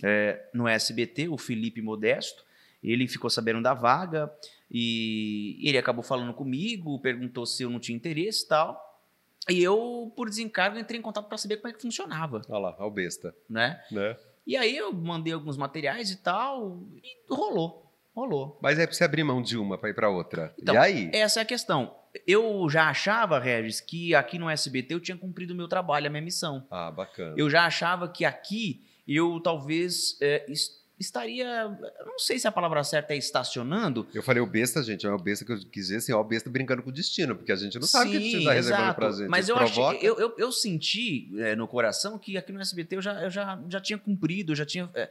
eh, 0.04 0.50
no 0.54 0.67
SBT, 0.67 1.30
o 1.30 1.38
Felipe 1.38 1.82
Modesto. 1.82 2.43
Ele 2.84 3.08
ficou 3.08 3.30
sabendo 3.30 3.62
da 3.62 3.74
vaga 3.74 4.30
e 4.69 5.58
ele 5.63 5.78
acabou 5.78 6.04
falando 6.04 6.34
comigo, 6.34 7.00
perguntou 7.00 7.45
se 7.45 7.63
eu 7.63 7.69
não 7.69 7.80
tinha 7.80 7.95
interesse 7.95 8.43
e 8.45 8.48
tal. 8.50 9.02
E 9.50 9.63
eu, 9.63 10.12
por 10.15 10.30
desencargo, 10.30 10.78
entrei 10.78 11.00
em 11.00 11.02
contato 11.02 11.28
para 11.28 11.38
saber 11.38 11.58
como 11.58 11.69
é 11.69 11.74
que 11.74 11.82
funcionava, 11.82 12.41
Olha 12.50 12.60
lá, 12.60 12.76
é 12.80 12.84
o 12.84 12.91
besta. 12.91 13.34
né? 13.50 13.82
Né? 13.89 14.17
E 14.45 14.58
aí 14.58 14.76
eu 14.76 14.91
mandei 14.93 15.32
alguns 15.34 15.58
materiais 15.58 16.12
e 16.12 16.17
tal, 16.17 16.82
e 17.04 17.34
rolou. 17.34 17.88
Rolou. 18.19 18.60
Mas 18.62 18.77
é 18.79 18.86
pra 18.86 18.95
você 18.95 19.03
abrir 19.03 19.23
mão 19.23 19.41
de 19.41 19.58
uma 19.58 19.77
pra 19.77 19.89
ir 19.89 19.93
pra 19.93 20.10
outra. 20.10 20.53
Então, 20.62 20.75
e 20.75 20.77
aí? 20.77 21.12
Essa 21.13 21.39
é 21.39 21.43
a 21.43 21.45
questão. 21.45 21.95
Eu 22.27 22.67
já 22.69 22.89
achava, 22.89 23.39
Regis, 23.39 23.79
que 23.79 24.13
aqui 24.15 24.38
no 24.39 24.49
SBT 24.49 24.93
eu 24.95 24.99
tinha 24.99 25.15
cumprido 25.17 25.53
o 25.53 25.58
meu 25.58 25.67
trabalho, 25.67 26.08
a 26.08 26.10
minha 26.10 26.21
missão. 26.21 26.65
Ah, 26.71 26.89
bacana. 26.91 27.36
Eu 27.38 27.49
já 27.49 27.65
achava 27.65 28.10
que 28.10 28.25
aqui 28.25 28.84
eu 29.08 29.39
talvez 29.39 30.17
é, 30.19 30.43
es- 30.51 30.79
estaria. 30.99 31.67
Não 32.05 32.17
sei 32.19 32.38
se 32.39 32.47
a 32.47 32.51
palavra 32.51 32.84
certa 32.84 33.13
é 33.13 33.17
estacionando. 33.17 34.05
Eu 34.13 34.21
falei 34.23 34.41
o 34.41 34.45
besta, 34.45 34.84
gente, 34.84 35.05
é 35.05 35.10
o 35.12 35.17
besta 35.17 35.45
que 35.45 35.51
eu 35.51 35.58
quis 35.60 35.84
dizer 35.86 35.97
assim, 35.97 36.12
ó, 36.12 36.19
o 36.19 36.23
besta 36.23 36.49
brincando 36.49 36.84
com 36.84 36.89
o 36.89 36.93
destino, 36.93 37.36
porque 37.36 37.51
a 37.51 37.55
gente 37.55 37.79
não 37.79 37.88
sabe 37.88 38.10
o 38.10 38.12
que 38.12 38.17
o 38.17 38.19
destino 38.21 38.43
tá 38.45 38.53
reservando 38.53 38.95
pra 38.95 39.12
gente. 39.12 39.27
Mas 39.29 39.47
eu, 39.47 39.55
Provoca. 39.55 39.95
achei, 39.97 40.10
eu, 40.10 40.19
eu, 40.19 40.36
eu 40.38 40.51
senti 40.51 41.32
é, 41.39 41.55
no 41.55 41.67
coração 41.67 42.17
que 42.19 42.38
aqui 42.38 42.51
no 42.51 42.60
SBT 42.60 42.97
eu 42.97 43.01
já, 43.01 43.23
eu 43.23 43.29
já, 43.29 43.60
já 43.69 43.79
tinha 43.79 43.97
cumprido, 43.97 44.51
eu 44.51 44.55
já 44.55 44.65
tinha. 44.65 44.89
é, 44.93 45.10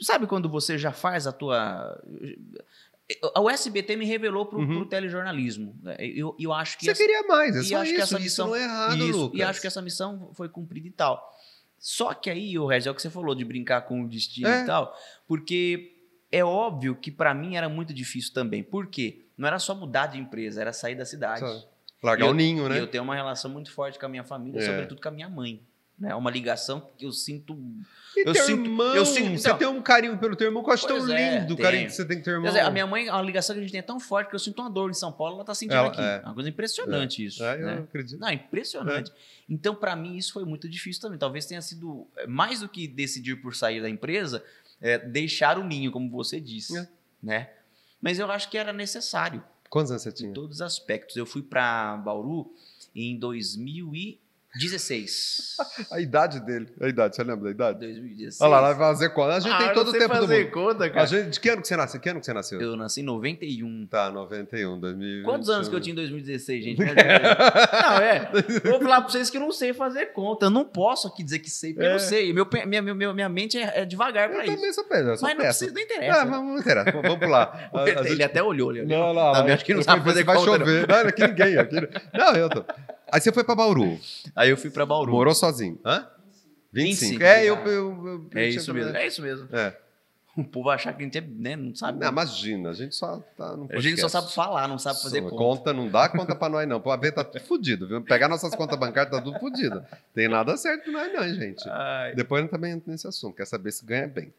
sabe 0.00 0.26
quando 0.26 0.48
você 0.48 0.76
já 0.78 0.92
faz 0.92 1.26
a 1.26 1.32
tua. 1.32 2.00
O 3.36 3.50
SBT 3.50 3.96
me 3.96 4.04
revelou 4.06 4.46
pro, 4.46 4.58
Uhum. 4.60 4.66
pro 4.78 4.86
telejornalismo. 4.86 5.76
né? 5.82 5.96
Eu, 5.98 6.36
eu 6.38 6.52
acho 6.52 6.78
que 6.78 6.84
Você 6.84 6.92
essa- 6.92 7.02
queria 7.02 7.22
mais, 7.24 7.56
é 7.56 7.60
e 7.60 7.64
só 7.64 7.76
acho 7.78 7.84
que 7.90 7.94
isso. 7.96 8.02
essa 8.04 8.14
Isso 8.16 8.22
missão- 8.22 8.46
não 8.48 8.56
é 8.56 8.62
errado, 8.62 8.96
Isso, 8.96 9.18
Lucas. 9.18 9.38
E 9.38 9.42
acho 9.42 9.60
que 9.60 9.66
essa 9.66 9.82
missão 9.82 10.30
foi 10.34 10.48
cumprida 10.48 10.86
e 10.86 10.92
tal. 10.92 11.28
Só 11.78 12.14
que 12.14 12.30
aí, 12.30 12.56
o 12.58 12.66
Regis, 12.66 12.86
é 12.86 12.90
o 12.90 12.94
que 12.94 13.02
você 13.02 13.10
falou 13.10 13.34
de 13.34 13.44
brincar 13.44 13.80
com 13.82 14.02
o 14.02 14.08
destino 14.08 14.46
É. 14.48 14.62
e 14.62 14.66
tal, 14.66 14.94
porque 15.26 15.96
é 16.30 16.44
óbvio 16.44 16.94
que 16.94 17.10
pra 17.10 17.34
mim 17.34 17.56
era 17.56 17.68
muito 17.68 17.92
difícil 17.92 18.32
também. 18.32 18.62
Por 18.62 18.86
quê? 18.86 19.24
Não 19.36 19.48
era 19.48 19.58
só 19.58 19.74
mudar 19.74 20.06
de 20.06 20.18
empresa, 20.18 20.60
era 20.60 20.72
sair 20.72 20.94
da 20.94 21.04
cidade. 21.04 21.40
Só 21.40 21.68
Largar 22.02 22.26
eu- 22.26 22.30
o 22.30 22.34
ninho, 22.34 22.66
E 22.66 22.68
né? 22.68 22.80
eu 22.80 22.86
tenho 22.86 23.02
uma 23.02 23.14
relação 23.16 23.50
muito 23.50 23.72
forte 23.72 23.98
com 23.98 24.06
a 24.06 24.08
minha 24.08 24.22
família, 24.24 24.60
É. 24.60 24.64
sobretudo 24.66 25.00
com 25.00 25.08
a 25.08 25.10
minha 25.10 25.28
mãe. 25.28 25.60
Né? 26.00 26.14
Uma 26.14 26.30
ligação 26.30 26.88
que 26.96 27.04
eu 27.04 27.12
sinto. 27.12 27.52
E 28.16 28.26
eu 28.26 28.34
sinto- 28.34 28.64
irmão, 28.64 28.94
eu 28.96 29.04
sinto- 29.04 29.38
você 29.38 29.48
então- 29.48 29.58
tem 29.58 29.68
um 29.68 29.82
carinho 29.82 30.16
pelo 30.16 30.34
teu 30.34 30.46
irmão 30.46 30.64
que 30.64 30.70
eu 30.70 30.72
acho 30.74 30.86
tão 30.86 30.96
é, 31.12 31.40
lindo, 31.40 31.52
o 31.52 31.56
carinho 31.58 31.86
que 31.88 31.92
você 31.92 32.06
tem 32.06 32.16
com 32.16 32.22
teu 32.24 32.32
irmão. 32.32 32.48
Dizer, 32.48 32.60
a 32.60 32.70
minha 32.70 32.86
mãe, 32.86 33.08
a 33.10 33.20
ligação 33.20 33.54
que 33.54 33.58
a 33.60 33.62
gente 33.62 33.70
tem 33.70 33.80
é 33.80 33.82
tão 33.82 34.00
forte 34.00 34.30
que 34.30 34.34
eu 34.34 34.38
sinto 34.38 34.62
uma 34.62 34.70
dor 34.70 34.88
em 34.90 34.94
São 34.94 35.12
Paulo, 35.12 35.34
ela 35.34 35.44
tá 35.44 35.54
sentindo 35.54 35.74
Ela- 35.76 35.88
aqui. 35.88 36.00
é. 36.00 36.22
É 36.24 36.26
uma 36.26 36.32
coisa 36.34 36.48
impressionante 36.48 37.22
isso. 37.24 37.44
É, 37.44 37.54
eu 37.60 37.66
né? 37.66 37.74
acredito. 37.80 38.18
Não, 38.18 38.28
é 38.28 38.32
impressionante. 38.34 39.12
Então, 39.46 39.74
para 39.74 39.94
mim, 39.94 40.16
isso 40.16 40.32
foi 40.32 40.44
muito 40.46 40.66
difícil 40.70 41.02
também. 41.02 41.18
Talvez 41.18 41.44
tenha 41.44 41.60
sido 41.60 42.06
é, 42.16 42.26
mais 42.26 42.60
do 42.60 42.68
que 42.68 42.88
decidir 42.88 43.36
por 43.36 43.54
sair 43.54 43.82
da 43.82 43.88
empresa, 43.90 44.42
é, 44.80 44.96
deixar 44.98 45.58
o 45.58 45.64
ninho, 45.64 45.92
como 45.92 46.08
você 46.10 46.40
disse, 46.40 46.78
É. 46.78 46.88
né? 47.22 47.50
Mas 48.00 48.18
eu 48.18 48.30
acho 48.30 48.48
que 48.48 48.56
era 48.56 48.72
necessário 48.72 49.44
Quantos 49.68 49.90
anos 49.90 50.02
você 50.02 50.08
em 50.08 50.12
tinha? 50.14 50.32
todos 50.32 50.56
os 50.56 50.62
aspectos. 50.62 51.14
Eu 51.16 51.26
fui 51.26 51.42
para 51.42 51.98
Bauru 51.98 52.50
em 52.96 53.18
2016. 54.54 55.56
A 55.92 56.00
idade 56.00 56.40
dele. 56.40 56.66
A 56.80 56.88
idade, 56.88 57.14
você 57.16 57.22
lembra 57.22 57.44
da 57.44 57.50
idade? 57.50 57.78
2016. 57.80 58.40
Olha 58.40 58.50
lá, 58.60 58.60
vai 58.72 58.76
fazer 58.76 59.10
conta. 59.10 59.34
A 59.36 59.40
gente 59.40 59.52
Ah, 59.52 59.58
tem 59.58 59.68
eu 59.68 59.74
todo 59.74 59.86
não 59.86 59.92
o 59.94 59.98
tempo 59.98 60.14
do 60.14 60.28
mundo. 60.28 60.50
conta, 60.50 60.84
A 60.86 60.90
cara. 60.90 61.06
gente, 61.06 61.30
de 61.30 61.40
que 61.40 61.48
ano 61.48 61.62
que 61.62 61.68
você 61.68 61.76
nasceu? 61.76 62.00
Que 62.00 62.08
ano 62.08 62.20
que 62.20 62.26
você 62.26 62.32
nasceu? 62.32 62.60
Eu 62.60 62.76
nasci 62.76 63.00
em 63.00 63.04
91. 63.04 63.86
Tá, 63.86 64.10
91, 64.10 64.80
2020. 64.80 65.24
Quantos 65.24 65.48
anos 65.50 65.68
que 65.68 65.74
eu 65.74 65.80
tinha 65.80 65.92
em 65.92 65.96
2016, 65.96 66.64
gente? 66.64 66.82
Aí. 66.82 66.88
não, 66.90 67.98
é. 68.00 68.30
Vou 68.70 68.80
falar 68.80 69.00
pra 69.02 69.10
vocês 69.10 69.30
que 69.30 69.36
eu 69.36 69.40
não 69.40 69.52
sei 69.52 69.72
fazer 69.72 70.06
conta. 70.06 70.46
Eu 70.46 70.50
não 70.50 70.64
posso 70.64 71.06
aqui 71.08 71.22
dizer 71.22 71.38
que 71.38 71.50
sei, 71.50 71.72
porque 71.72 71.86
eu 71.86 71.90
É. 71.90 71.92
não 71.92 71.98
sei. 72.00 72.32
Meu, 72.32 72.46
minha, 72.66 72.82
minha, 72.82 73.12
minha 73.14 73.28
mente 73.28 73.56
é, 73.58 73.82
é 73.82 73.84
devagar 73.84 74.28
pra 74.28 74.38
Eu 74.38 74.44
isso. 74.44 74.56
também 74.56 74.72
sou 74.72 74.84
eu 74.90 75.16
sou 75.16 75.28
Mas 75.28 75.36
não 75.36 75.44
precisa, 75.44 75.72
não 75.72 75.80
interessa. 75.80 76.24
Mas 76.24 76.40
não 76.42 76.58
interessa. 76.58 76.90
Vamos 76.92 77.18
pular. 77.18 77.70
A- 77.72 77.82
a 77.84 77.88
ele 77.88 78.08
gente- 78.08 78.22
até 78.22 78.42
olhou, 78.42 78.68
olhou. 78.68 78.86
Não, 78.86 79.14
não, 79.14 79.32
Também 79.32 79.54
acho 79.54 79.64
que 79.64 79.72
não 79.72 79.80
eu 79.80 79.84
sabe 79.84 80.04
fazer 80.04 80.24
vai 80.24 80.36
conta, 80.36 80.58
chover. 80.58 80.88
Não, 80.88 80.96
aqui 80.96 81.26
ninguém. 81.26 81.56
Aqui... 81.58 81.76
Não, 82.12 82.32
eu 82.34 82.48
tô. 82.48 82.64
Aí 83.12 83.20
você 83.20 83.32
foi 83.32 83.44
pra 83.44 83.54
Bauru. 83.54 83.98
Aí 84.36 84.50
eu 84.50 84.56
fui 84.56 84.70
pra 84.70 84.84
Bauru. 84.86 85.10
Morou 85.12 85.34
sozinho. 85.34 85.78
Hã? 85.84 86.06
25. 86.72 87.18
25, 87.18 87.22
É, 87.24 87.40
eu. 87.44 87.54
exato. 87.54 87.68
eu, 87.68 88.06
eu- 88.06 88.26
É 88.34 88.44
eu 88.44 88.48
isso 88.48 88.72
mesmo. 88.74 88.96
É 88.96 89.06
isso 89.06 89.22
mesmo. 89.22 89.48
É. 89.52 89.76
o 90.36 90.44
povo 90.44 90.70
achar 90.70 90.92
que 90.92 91.02
a 91.02 91.04
gente 91.04 91.18
é, 91.18 91.20
né, 91.20 91.56
não 91.56 91.74
sabe. 91.74 91.98
Não, 91.98 92.08
imagina, 92.08 92.70
a 92.70 92.72
gente 92.72 92.94
só 92.94 93.18
tá 93.36 93.56
a 93.70 93.80
gente 93.80 94.00
só 94.00 94.08
sabe 94.08 94.32
falar, 94.32 94.68
não 94.68 94.78
sabe 94.78 95.02
fazer 95.02 95.22
conta. 95.22 95.36
conta. 95.36 95.72
não 95.72 95.88
dá 95.88 96.08
conta 96.08 96.34
pra 96.34 96.48
nós, 96.48 96.68
não. 96.68 96.80
Pô, 96.80 96.90
a 96.90 96.96
ver, 96.96 97.12
tá 97.12 97.24
tudo 97.24 97.42
fudido, 97.42 97.88
viu? 97.88 98.00
Pegar 98.02 98.28
nossas 98.28 98.54
contas 98.54 98.78
bancárias, 98.78 99.12
tá 99.12 99.20
tudo 99.20 99.38
fudido. 99.40 99.84
Tem 100.14 100.28
nada 100.28 100.56
certo 100.56 100.84
com 100.84 100.92
nós, 100.92 101.12
não, 101.12 101.28
gente. 101.34 101.68
Ai. 101.68 102.14
Depois 102.14 102.44
eu 102.44 102.48
também 102.48 102.72
entro 102.72 102.90
nesse 102.90 103.08
assunto. 103.08 103.36
Quer 103.36 103.46
saber 103.46 103.72
se 103.72 103.84
ganha 103.84 104.06
bem. 104.06 104.32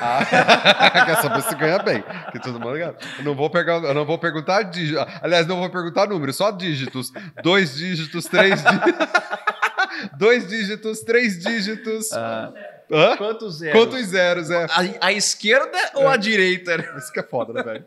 Ah, 0.00 0.20
quer 1.06 1.16
saber 1.22 1.42
se 1.42 1.54
ganha 1.54 1.78
bem. 1.78 2.04
Que 2.32 2.38
todo 2.38 2.60
mundo 2.60 2.72
ganha. 2.72 2.94
Eu 3.18 3.24
não 3.24 3.34
vou, 3.34 3.48
pegar, 3.48 3.82
eu 3.82 3.94
não 3.94 4.04
vou 4.04 4.18
perguntar 4.18 4.62
dígitos. 4.64 5.04
Aliás, 5.22 5.46
não 5.46 5.58
vou 5.58 5.70
perguntar 5.70 6.06
números, 6.06 6.36
só 6.36 6.50
dígitos. 6.50 7.12
Dois 7.42 7.74
dígitos, 7.74 8.26
três 8.26 8.62
dígitos. 8.62 9.08
Dois 10.16 10.48
dígitos, 10.48 11.00
três 11.00 11.38
dígitos. 11.38 12.12
Ah, 12.12 12.52
Hã? 12.90 13.16
quantos 13.16 13.56
zeros? 13.58 13.80
Quantos 13.80 14.06
zeros, 14.06 14.50
é? 14.50 14.64
A, 14.64 15.06
a 15.06 15.12
esquerda 15.12 15.78
ou 15.94 16.08
a 16.08 16.16
direita? 16.16 16.76
Isso 16.98 17.12
que 17.12 17.20
é 17.20 17.22
foda, 17.22 17.52
né, 17.52 17.62
velho? 17.62 17.84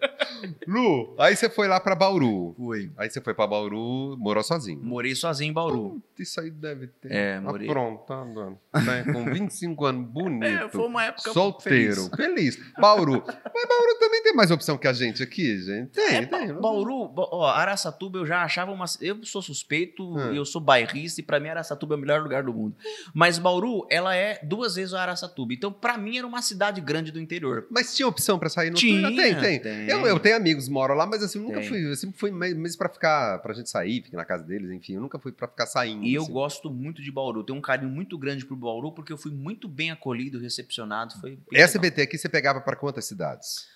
Lu, 0.67 1.15
aí 1.19 1.35
você 1.35 1.49
foi 1.49 1.67
lá 1.67 1.79
pra 1.79 1.95
Bauru. 1.95 2.53
Fui. 2.57 2.91
Aí 2.97 3.09
você 3.09 3.21
foi 3.21 3.33
pra 3.33 3.47
Bauru, 3.47 4.15
morou 4.17 4.43
sozinho. 4.43 4.79
Morei 4.83 5.15
sozinho 5.15 5.49
em 5.49 5.53
Bauru. 5.53 6.01
Isso 6.17 6.39
aí 6.39 6.49
deve 6.51 6.87
ter. 6.87 7.11
É, 7.11 7.39
morei. 7.39 7.67
Aprontando. 7.69 8.57
Né? 8.73 9.03
Com 9.11 9.25
25 9.25 9.85
anos, 9.85 10.07
bonito. 10.09 10.43
É, 10.53 10.69
foi 10.69 10.85
uma 10.85 11.03
época 11.05 11.31
Solteiro, 11.31 12.09
feliz. 12.15 12.55
feliz. 12.55 12.73
Bauru. 12.79 13.23
Mas 13.25 13.67
Bauru 13.67 13.99
também 13.99 14.21
tem 14.23 14.33
mais 14.35 14.51
opção 14.51 14.77
que 14.77 14.87
a 14.87 14.93
gente 14.93 15.23
aqui, 15.23 15.57
gente. 15.61 15.89
Tem, 15.91 16.15
É, 16.17 16.25
tem. 16.25 16.47
Ba- 16.53 16.59
Bauru, 16.61 17.07
ba- 17.07 17.27
ó, 17.31 17.45
Araçatuba 17.47 18.19
eu 18.19 18.25
já 18.25 18.43
achava 18.43 18.71
uma. 18.71 18.85
Eu 19.01 19.23
sou 19.23 19.41
suspeito, 19.41 20.03
Hum. 20.15 20.33
eu 20.33 20.45
sou 20.45 20.61
bairrista 20.61 21.21
e 21.21 21.23
pra 21.23 21.39
mim 21.39 21.49
Araçatuba 21.49 21.95
é 21.95 21.97
o 21.97 21.99
melhor 21.99 22.21
lugar 22.21 22.43
do 22.43 22.53
mundo. 22.53 22.75
Mas 23.13 23.39
Bauru, 23.39 23.87
ela 23.89 24.15
é 24.15 24.39
duas 24.43 24.75
vezes 24.75 24.92
a 24.93 25.01
Araçatuba. 25.01 25.53
Então, 25.53 25.71
pra 25.71 25.97
mim, 25.97 26.17
era 26.17 26.25
uma 26.27 26.41
cidade 26.41 26.79
grande 26.81 27.11
do 27.11 27.19
interior. 27.19 27.65
Mas 27.69 27.95
tinha 27.95 28.07
opção 28.07 28.37
pra 28.39 28.49
sair 28.49 28.69
no 28.69 28.75
Tinha, 28.75 29.07
Tem, 29.15 29.35
tem. 29.39 29.59
tem. 29.59 29.89
Eu, 29.89 30.05
eu 30.05 30.19
tenho 30.19 30.35
amigos 30.35 30.65
que 30.65 30.71
moram 30.71 30.95
lá, 30.95 31.05
mas 31.05 31.21
assim, 31.23 31.39
eu 31.39 31.43
nunca 31.45 31.59
Tem. 31.59 31.69
fui. 31.69 31.85
Eu 31.89 31.95
sempre 31.95 32.17
fui 32.17 32.31
me- 32.31 32.53
mesmo 32.53 32.77
pra 32.77 32.89
ficar, 32.89 33.39
pra 33.39 33.53
gente 33.53 33.69
sair, 33.69 34.01
ficar 34.03 34.17
na 34.17 34.25
casa 34.25 34.43
deles, 34.43 34.71
enfim. 34.71 34.93
Eu 34.95 35.01
nunca 35.01 35.17
fui 35.19 35.31
pra 35.31 35.47
ficar 35.47 35.65
saindo. 35.65 36.03
E 36.05 36.13
eu 36.13 36.23
assim. 36.23 36.31
gosto 36.31 36.69
muito 36.69 37.01
de 37.01 37.11
Bauru. 37.11 37.43
Tenho 37.43 37.57
um 37.57 37.61
carinho 37.61 37.91
muito 37.91 38.17
grande 38.17 38.45
pro 38.45 38.55
Bauru, 38.55 38.91
porque 38.91 39.11
eu 39.11 39.17
fui 39.17 39.31
muito 39.31 39.67
bem 39.67 39.91
acolhido, 39.91 40.39
recepcionado. 40.39 41.13
Foi 41.19 41.31
legal. 41.51 41.65
SBT 41.65 42.01
aqui 42.03 42.17
você 42.17 42.29
pegava 42.29 42.61
pra 42.61 42.75
quantas 42.75 43.05
cidades? 43.05 43.67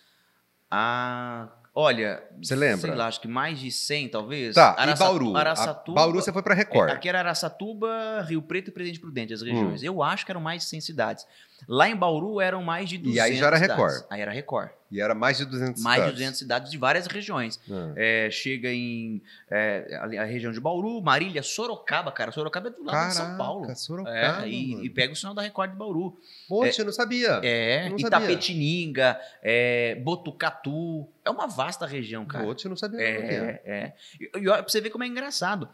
Ah, 0.70 1.48
olha. 1.80 2.24
Você 2.42 2.56
lembra? 2.56 2.78
Sei 2.78 2.92
lá, 2.96 3.08
acho 3.08 3.22
que 3.22 3.28
mais 3.28 3.60
de 3.60 3.72
100, 3.72 4.10
talvez. 4.10 4.56
Tá, 4.56 4.76
e 4.78 4.82
Araça- 4.82 5.04
Bauru? 5.06 5.36
Araçatuba. 5.38 6.02
Bauru 6.02 6.22
você 6.22 6.34
foi 6.34 6.42
pra 6.42 6.54
Record. 6.54 6.90
É, 6.90 6.94
Aqui 6.94 7.08
era 7.08 7.20
Araçatuba, 7.20 8.22
Rio 8.28 8.42
Preto 8.42 8.70
e 8.70 8.72
Presidente 8.72 9.00
Prudente, 9.00 9.34
as 9.34 9.42
regiões. 9.42 9.82
Hum. 9.82 9.86
Eu 9.86 10.02
acho 10.04 10.26
que 10.26 10.32
eram 10.32 10.42
mais 10.42 10.64
de 10.64 10.70
100 10.70 10.82
cidades. 10.82 11.26
Lá 11.68 11.90
em 11.90 11.96
Bauru 11.96 12.40
eram 12.40 12.62
mais 12.62 12.90
de 12.90 12.98
200 12.98 13.16
E 13.16 13.20
aí 13.20 13.38
já 13.38 13.48
era 13.48 13.58
cidades. 13.58 13.76
Record. 13.84 14.06
Aí 14.10 14.22
era 14.22 14.32
Record. 14.32 14.70
E 14.90 15.02
era 15.02 15.14
mais 15.14 15.38
de 15.38 15.46
200 15.46 15.82
Mais 15.82 15.96
de 15.98 16.02
cidades. 16.02 16.20
200 16.20 16.40
cidades 16.40 16.72
de 16.72 16.78
várias 16.78 17.08
regiões. 17.08 17.60
Ah. 17.70 17.94
É, 17.96 18.30
chega 18.32 18.70
em 18.72 19.22
é, 19.50 20.00
a 20.18 20.24
região 20.24 20.52
de 20.52 20.60
Bauru, 20.62 21.02
Marília, 21.02 21.44
Sorocaba, 21.44 22.12
cara. 22.12 22.32
Sorocaba 22.32 22.70
é 22.70 22.72
do 22.72 22.84
lado 22.84 23.08
de 23.10 23.14
São 23.14 23.26
Caraca, 23.26 23.38
Paulo. 23.44 23.76
Sorocaba, 23.76 24.46
É, 24.46 24.50
e, 24.50 24.86
e 24.86 24.90
pega 24.90 25.12
o 25.12 25.16
sinal 25.16 25.34
da 25.34 25.42
Record 25.42 25.72
de 25.72 25.78
Bauru. 25.78 26.18
Poxa, 26.48 26.82
eu 26.82 26.86
não 26.86 26.94
sabia. 26.94 27.42
É, 27.44 27.90
não. 27.90 27.98
Itapetininga, 27.98 29.20
é, 29.42 29.96
Botucatu. 29.96 31.08
É 31.26 31.30
uma 31.30 31.48
vasta 31.48 31.86
região, 31.86 32.26
cara. 32.26 32.46
Poxa, 32.46 32.68
eu 32.68 32.70
não 32.70 32.78
sabia. 32.78 33.02
É, 33.02 33.62
é. 33.66 33.94
E, 34.20 34.26
e 34.38 34.42
pra 34.42 34.64
você 34.64 34.80
ver 34.80 34.90
como 34.90 35.04
é 35.04 35.08
engraçado. 35.08 35.68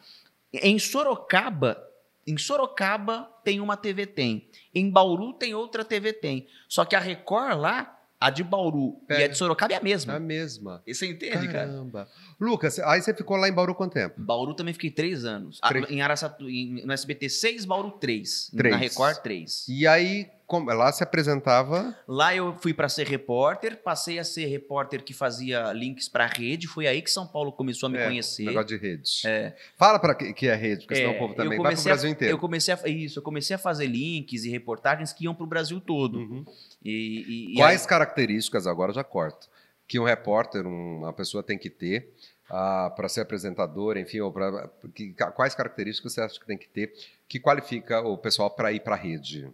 Em 0.52 0.78
Sorocaba, 0.80 1.84
em 2.26 2.38
Sorocaba 2.38 3.30
tem 3.44 3.60
uma 3.60 3.76
TV 3.78 4.06
Tem. 4.06 4.50
Em 4.74 4.90
Bauru 4.90 5.34
tem 5.34 5.54
outra 5.54 5.84
TV 5.84 6.14
Tem. 6.14 6.48
Só 6.68 6.86
que 6.86 6.96
a 6.96 7.00
Record 7.00 7.58
lá, 7.60 8.00
a 8.20 8.30
de 8.30 8.44
Bauru 8.44 9.00
e 9.04 9.06
Pega. 9.08 9.26
a 9.26 9.28
de 9.28 9.38
Sorocaba 9.38 9.74
é 9.74 9.76
a 9.76 9.78
É 9.78 9.82
a 9.82 9.84
mesma. 9.84 10.20
mesma. 10.20 10.84
E 10.88 10.96
você 10.96 11.08
entende, 11.08 11.48
cara? 11.48 11.68
Caramba. 11.68 12.08
Lucas, 12.44 12.78
aí 12.80 13.02
você 13.02 13.14
ficou 13.14 13.38
lá 13.38 13.48
em 13.48 13.54
Bauru 13.54 13.74
quanto 13.74 13.94
tempo? 13.94 14.16
Bauru 14.22 14.54
também 14.54 14.74
fiquei 14.74 14.92
três 14.92 15.24
anos. 15.26 15.60
Três. 15.60 15.90
Em 15.90 16.02
Araçatu, 16.02 16.50
em- 16.50 16.86
no 16.86 16.92
SBT 16.94 17.30
6, 17.30 17.66
Bauru 17.66 17.92
3. 17.92 18.52
Três. 18.56 18.72
Na 18.74 18.78
Record 18.80 19.18
3. 19.18 19.66
E 19.70 19.88
aí, 19.88 20.28
como- 20.46 20.72
lá 20.74 20.92
se 20.92 21.02
apresentava. 21.04 21.98
Lá 22.08 22.36
eu 22.36 22.56
fui 22.60 22.74
para 22.74 22.90
ser 22.90 23.08
repórter, 23.08 23.82
passei 23.82 24.20
a 24.20 24.24
ser 24.24 24.46
repórter 24.46 25.04
que 25.04 25.14
fazia 25.14 25.72
links 25.74 26.10
para 26.10 26.28
rede. 26.28 26.68
Foi 26.68 26.86
aí 26.86 27.02
que 27.02 27.10
São 27.10 27.26
Paulo 27.26 27.52
começou 27.52 27.88
a 27.88 27.90
me 27.90 27.98
é, 27.98 28.06
conhecer. 28.06 28.44
Negócio 28.46 28.68
de 28.68 28.78
rede. 28.78 29.10
É. 29.26 29.56
Fala 29.78 29.98
para 30.00 30.14
que, 30.14 30.34
que 30.34 30.48
é 30.48 30.56
rede, 30.56 30.82
porque 30.86 30.96
senão 30.96 31.14
É, 31.14 31.16
o 31.16 31.20
povo 31.20 31.34
também 31.34 31.50
vai 31.50 31.58
pro 31.58 31.64
comecei 31.66 31.92
a- 31.92 31.96
Brasil 31.96 32.10
inteiro. 32.12 32.34
Eu 32.34 32.40
comecei 32.40 32.74
a, 32.74 32.88
isso, 32.90 33.20
eu 33.20 33.24
comecei 33.24 33.56
a 33.56 33.60
fazer 33.60 33.88
links 33.88 34.44
e 34.44 34.50
reportagens 34.50 35.14
que 35.14 35.24
iam 35.26 35.34
para 35.34 35.44
o 35.44 35.48
Brasil 35.48 35.80
todo. 35.80 36.18
Uhum. 36.20 36.46
E, 36.84 36.92
e- 36.92 37.54
e 37.54 37.56
Quais 37.56 37.82
aí- 37.84 37.88
características, 37.88 38.68
agora 38.68 38.92
eu 38.92 38.96
já 38.96 39.04
corto, 39.04 39.48
que 39.88 40.00
um 40.00 40.04
repórter, 40.04 40.66
um- 40.68 41.00
uma 41.00 41.14
pessoa 41.14 41.42
tem 41.44 41.58
que 41.58 41.70
ter 41.70 42.14
para 42.48 43.08
ser 43.10 43.22
apresentador, 43.22 43.98
enfim, 43.98 44.20
ou 44.20 44.32
pra, 44.32 44.70
que- 44.94 45.14
quais 45.36 45.56
características 45.56 46.14
você 46.14 46.22
acha 46.22 46.40
que 46.40 46.46
tem 46.46 46.58
que 46.58 46.68
ter 46.70 46.94
que 47.28 47.40
qualifica 47.40 48.02
o 48.02 48.18
pessoal 48.18 48.50
para 48.52 48.72
ir 48.72 48.82
para 48.82 48.96
a 48.96 48.98
rede? 48.98 49.50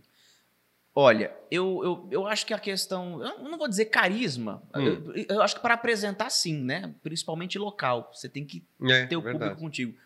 olha, 0.96 1.34
eu, 1.50 1.82
eu, 1.84 2.08
eu 2.12 2.28
acho 2.28 2.46
que 2.46 2.54
a 2.54 2.60
questão, 2.60 3.24
eu 3.24 3.40
não 3.50 3.58
vou 3.58 3.70
dizer 3.70 3.86
carisma, 3.86 4.62
Hum. 4.76 5.14
eu, 5.16 5.26
eu 5.30 5.42
acho 5.42 5.56
que 5.56 5.62
para 5.62 5.76
apresentar 5.76 6.30
sim, 6.30 6.62
né? 6.62 6.94
Principalmente 7.02 7.58
local, 7.58 8.12
você 8.14 8.28
tem 8.28 8.46
que 8.46 8.66
É, 8.84 9.06
ter 9.06 9.16
o 9.16 9.22
verdade. 9.22 9.40
público 9.52 9.62
contigo. 9.62 9.98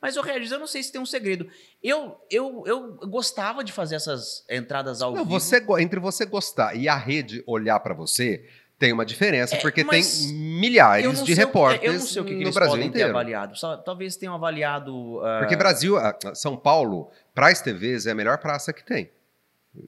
Mas, 0.00 0.16
o 0.16 0.20
Regis, 0.20 0.50
eu 0.50 0.58
não 0.58 0.66
sei 0.66 0.82
se 0.82 0.90
tem 0.90 1.00
um 1.00 1.06
segredo. 1.06 1.48
Eu, 1.80 2.20
eu, 2.28 2.64
eu 2.66 2.96
gostava 3.08 3.62
de 3.62 3.72
fazer 3.72 3.94
essas 3.94 4.44
entradas 4.50 5.00
ao 5.00 5.14
Não, 5.14 5.24
vivo. 5.24 5.30
você, 5.38 5.64
entre 5.78 6.00
você 6.00 6.26
gostar 6.26 6.74
e 6.74 6.88
a 6.88 6.96
rede 6.96 7.42
olhar 7.46 7.78
para 7.78 7.94
você, 7.94 8.46
tem 8.82 8.92
uma 8.92 9.06
diferença, 9.06 9.54
É, 9.54 9.60
porque 9.60 9.84
tem 9.84 10.02
milhares 10.58 11.22
de 11.22 11.34
repórteres 11.34 11.86
Eu 11.86 11.92
não 12.00 12.00
sei 12.00 12.20
o 12.20 12.24
que, 12.24 12.30
que 12.32 12.36
no 12.38 12.42
eles 12.42 12.54
Brasil 12.54 12.72
podem 12.72 12.90
ter 12.90 12.98
inteiro. 12.98 13.10
avaliado. 13.10 13.54
Talvez 13.84 14.16
tenham 14.16 14.34
avaliado. 14.34 15.20
ah, 15.24 15.38
Porque 15.38 15.54
Brasil, 15.54 15.96
ah, 15.96 16.18
São 16.34 16.56
Paulo, 16.56 17.08
para 17.32 17.46
as 17.46 17.60
TVs, 17.60 18.06
é 18.06 18.10
a 18.10 18.14
melhor 18.14 18.38
praça 18.38 18.72
que 18.72 18.84
tem. 18.84 19.08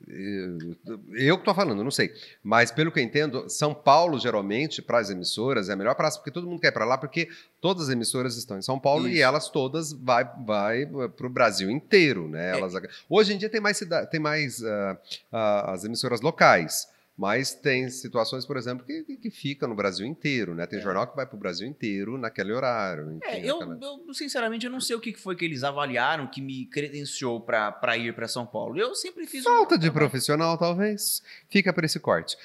Eu- 0.08 1.38
que 1.38 1.44
tô 1.44 1.52
falando, 1.52 1.82
não 1.82 1.90
sei. 1.90 2.12
Mas 2.42 2.70
pelo 2.70 2.92
que 2.92 3.00
eu 3.00 3.02
entendo, 3.02 3.50
São 3.50 3.74
Paulo, 3.74 4.16
geralmente, 4.18 4.80
para 4.80 4.98
as 4.98 5.10
emissoras, 5.10 5.68
é 5.68 5.72
a 5.72 5.76
melhor 5.76 5.94
praça, 5.96 6.18
porque 6.18 6.30
todo 6.30 6.46
mundo 6.46 6.60
quer 6.60 6.68
ir 6.68 6.72
para 6.72 6.84
lá, 6.84 6.96
porque 6.96 7.28
todas 7.60 7.88
as 7.88 7.90
emissoras 7.90 8.36
estão 8.36 8.56
em 8.56 8.62
São 8.62 8.78
Paulo 8.78 9.08
e 9.08 9.14
Isso. 9.14 9.22
elas 9.22 9.48
todas 9.48 9.92
vai, 9.92 10.24
vai 10.46 10.86
para 10.86 11.26
o 11.26 11.30
Brasil 11.30 11.68
inteiro, 11.68 12.28
né? 12.28 12.52
É. 12.52 12.58
Elas, 12.58 12.72
hoje 13.10 13.34
em 13.34 13.38
dia 13.38 13.50
tem 13.50 13.60
mais, 13.60 13.76
cida- 13.76 14.06
tem 14.06 14.20
mais 14.20 14.62
ah, 14.64 14.96
ah, 15.32 15.72
as 15.72 15.84
emissoras 15.84 16.20
locais. 16.20 16.93
Mas 17.16 17.54
tem 17.54 17.88
situações, 17.88 18.44
por 18.44 18.56
exemplo, 18.56 18.84
que, 18.84 19.04
que, 19.16 19.30
fica 19.30 19.68
no 19.68 19.74
Brasil 19.76 20.04
inteiro, 20.04 20.52
né? 20.52 20.66
Tem 20.66 20.80
jornal 20.80 21.06
que 21.06 21.14
vai 21.14 21.24
para 21.24 21.36
o 21.36 21.38
Brasil 21.38 21.64
inteiro 21.66 22.18
naquele 22.18 22.52
horário. 22.52 23.12
Enfim, 23.12 23.20
É, 23.24 23.48
eu, 23.48 23.56
aquela- 23.56 23.78
eu, 23.80 24.12
sinceramente, 24.12 24.66
eu 24.66 24.72
não 24.72 24.80
sei 24.80 24.96
o 24.96 25.00
que 25.00 25.14
foi 25.14 25.36
que 25.36 25.44
eles 25.44 25.62
avaliaram 25.62 26.26
que 26.26 26.40
me 26.40 26.66
credenciou 26.66 27.40
para 27.40 27.96
ir 27.96 28.12
para 28.16 28.26
São 28.26 28.44
Paulo. 28.44 28.76
Eu 28.78 28.96
sempre 28.96 29.26
fiz. 29.28 29.42
um 29.42 29.44
Falta 29.44 29.76
de 29.78 29.82
trabalho. 29.82 30.08
profissional, 30.10 30.58
talvez. 30.58 31.22
Fica 31.48 31.72
para 31.72 31.86
esse 31.86 32.00
corte. 32.00 32.36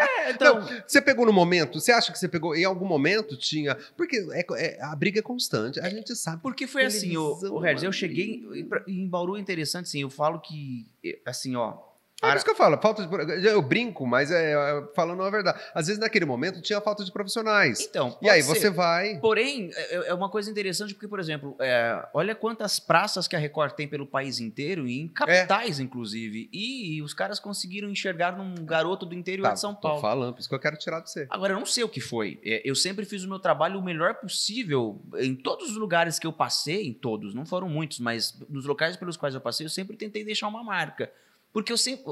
É, 0.00 0.30
então, 0.32 0.60
Você 0.86 1.00
pegou 1.00 1.26
no 1.26 1.32
momento? 1.32 1.80
Você 1.80 1.92
acha 1.92 2.12
que 2.12 2.18
você 2.18 2.28
pegou 2.28 2.54
em 2.54 2.64
algum 2.64 2.86
momento? 2.86 3.36
Tinha. 3.36 3.74
Porque 3.96 4.16
é- 4.32 4.46
é- 4.76 4.82
a 4.82 4.94
briga 4.94 5.18
é 5.18 5.22
constante. 5.22 5.80
A 5.80 5.88
gente 5.88 6.14
sabe. 6.14 6.40
porque 6.42 6.66
foi 6.66 6.84
assim, 6.84 7.16
o, 7.16 7.32
o 7.52 7.58
Regis, 7.58 7.82
eu 7.82 7.92
cheguei. 7.92 8.44
em- 8.86 9.02
Em 9.02 9.08
Bauru 9.08 9.36
é 9.36 9.40
interessante, 9.40 9.86
assim, 9.86 10.02
eu 10.02 10.10
falo 10.10 10.40
que. 10.40 10.86
Assim, 11.26 11.56
ó. 11.56 11.89
É 12.22 12.34
isso 12.36 12.44
que 12.44 12.50
eu 12.50 12.56
falo, 12.56 12.76
falta 12.80 13.06
de. 13.06 13.46
Eu 13.46 13.62
brinco, 13.62 14.06
mas 14.06 14.30
é, 14.30 14.52
é, 14.52 14.88
falando 14.94 15.22
a 15.22 15.30
verdade. 15.30 15.58
Às 15.74 15.86
vezes, 15.86 16.00
naquele 16.00 16.24
momento, 16.26 16.60
tinha 16.60 16.80
falta 16.80 17.04
de 17.04 17.10
profissionais. 17.10 17.80
Então. 17.80 18.18
E 18.20 18.28
aí 18.28 18.42
pode 18.42 18.58
você 18.58 18.66
ser. 18.66 18.70
vai. 18.70 19.18
Porém, 19.18 19.70
é 19.74 20.10
é 20.10 20.14
uma 20.14 20.28
coisa 20.28 20.50
interessante 20.50 20.94
porque, 20.94 21.08
por 21.08 21.20
exemplo, 21.20 21.56
é, 21.60 22.06
olha 22.12 22.34
quantas 22.34 22.78
praças 22.78 23.26
que 23.28 23.36
a 23.36 23.38
Record 23.38 23.72
tem 23.72 23.86
pelo 23.88 24.06
país 24.06 24.40
inteiro, 24.40 24.86
e 24.86 25.00
em 25.00 25.08
capitais, 25.08 25.78
inclusive. 25.80 26.48
E, 26.52 27.00
os 27.02 27.14
caras 27.14 27.38
conseguiram 27.40 27.88
enxergar 27.88 28.36
num 28.36 28.54
garoto 28.64 29.06
do 29.06 29.14
interior 29.14 29.44
Tá, 29.48 29.54
de 29.54 29.60
São 29.60 29.74
tô 29.74 29.80
Paulo. 29.82 30.00
falando, 30.00 30.32
por 30.34 30.40
isso 30.40 30.48
que 30.48 30.54
eu 30.54 30.60
quero 30.60 30.76
tirar 30.76 31.00
de 31.00 31.10
você. 31.10 31.26
Agora, 31.30 31.52
eu 31.54 31.58
não 31.58 31.66
sei 31.66 31.84
o 31.84 31.88
que 31.88 32.00
foi. 32.00 32.38
É, 32.44 32.60
Eu 32.64 32.74
sempre 32.74 33.04
fiz 33.04 33.24
o 33.24 33.28
meu 33.28 33.38
trabalho 33.38 33.78
o 33.78 33.82
melhor 33.82 34.14
possível 34.14 35.00
em 35.18 35.34
todos 35.34 35.70
os 35.70 35.76
lugares 35.76 36.18
que 36.18 36.26
eu 36.26 36.32
passei, 36.32 36.86
em 36.86 36.92
todos, 36.92 37.34
não 37.34 37.46
foram 37.46 37.68
muitos, 37.68 37.98
mas 38.00 38.38
nos 38.48 38.64
locais 38.66 38.96
pelos 38.96 39.16
quais 39.16 39.34
eu 39.34 39.40
passei, 39.40 39.64
eu 39.64 39.70
sempre 39.70 39.96
tentei 39.96 40.24
deixar 40.24 40.48
uma 40.48 40.62
marca. 40.62 41.10
Porque 41.52 41.72
eu 41.72 41.76
sempre, 41.76 42.04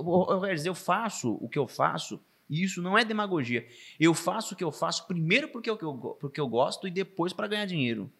eu 0.64 0.74
faço 0.74 1.33
o 1.40 1.48
que 1.48 1.59
eu 1.59 1.68
faço, 1.68 2.20
e 2.48 2.62
isso 2.62 2.83
não 2.83 2.96
é 2.96 3.05
demagogia. 3.05 3.66
Eu 4.01 4.14
faço 4.14 4.55
o 4.55 4.57
que 4.57 4.64
eu 4.64 4.72
faço 4.72 5.07
primeiro 5.07 5.48
porque 5.48 5.70
eu, 5.70 5.77
porque 5.77 6.40
eu 6.40 6.48
gosto 6.48 6.88
e 6.88 6.90
depois 6.90 7.33
para 7.33 7.46
ganhar 7.46 7.66
dinheiro. 7.66 8.11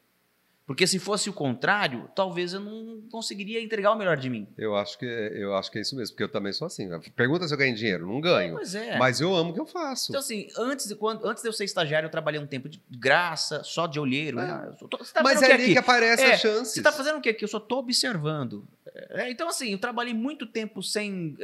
Porque 0.69 0.87
se 0.87 0.99
fosse 0.99 1.31
o 1.31 1.33
contrário, 1.33 2.11
talvez 2.15 2.53
eu 2.53 2.61
não 2.61 3.01
conseguiria 3.11 3.59
entregar 3.59 3.91
o 3.91 3.97
melhor 3.97 4.19
de 4.19 4.29
mim. 4.29 4.47
Eu 4.59 4.77
acho 4.77 4.99
que, 4.99 5.07
eu 5.07 5.57
acho 5.57 5.71
que 5.73 5.79
é 5.79 5.81
isso 5.81 5.97
mesmo, 5.97 6.13
porque 6.13 6.25
eu 6.25 6.29
também 6.29 6.53
sou 6.53 6.67
assim. 6.67 6.87
Pergunta 7.17 7.49
se 7.49 7.55
eu 7.55 7.57
ganho 7.57 7.75
dinheiro. 7.75 8.07
Não 8.07 8.21
ganho. 8.21 8.53
Pois 8.53 8.75
é. 8.75 8.99
Mas 8.99 9.19
eu 9.19 9.35
amo 9.35 9.53
o 9.53 9.55
que 9.55 9.61
eu 9.61 9.65
faço. 9.65 10.13
Então, 10.13 10.21
assim, 10.21 10.47
antes 10.59 10.87
de, 10.87 10.95
quando, 10.95 11.27
antes 11.27 11.43
de 11.43 11.49
eu 11.49 11.55
ser 11.55 11.65
estagiário, 11.65 12.07
eu 12.07 12.11
trabalhei 12.11 12.39
um 12.39 12.47
tempo 12.47 12.69
de 12.69 12.83
graça, 12.91 13.65
só 13.65 13.87
de 13.87 13.99
olheiro. 13.99 14.39
É. 14.41 14.47
né? 14.47 14.73
Tô- 14.91 14.99
tá 14.99 15.23
mas 15.23 15.41
é 15.41 15.47
que 15.47 15.53
ali 15.53 15.65
que 15.65 15.71
aqui? 15.71 15.79
aparece 15.79 16.23
É, 16.23 16.35
a 16.35 16.37
chance. 16.37 16.75
Você 16.75 16.83
tá 16.83 16.93
fazendo 16.93 17.17
o 17.17 17.23
que 17.23 17.31
aqui? 17.31 17.43
Eu 17.45 17.49
só 17.49 17.59
tô 17.59 17.79
observando. 17.79 18.63
É, 19.11 19.31
então, 19.31 19.49
assim, 19.49 19.73
eu 19.73 19.79
trabalhei 19.79 20.13
muito 20.13 20.45
tempo 20.45 20.83
sem. 20.83 21.35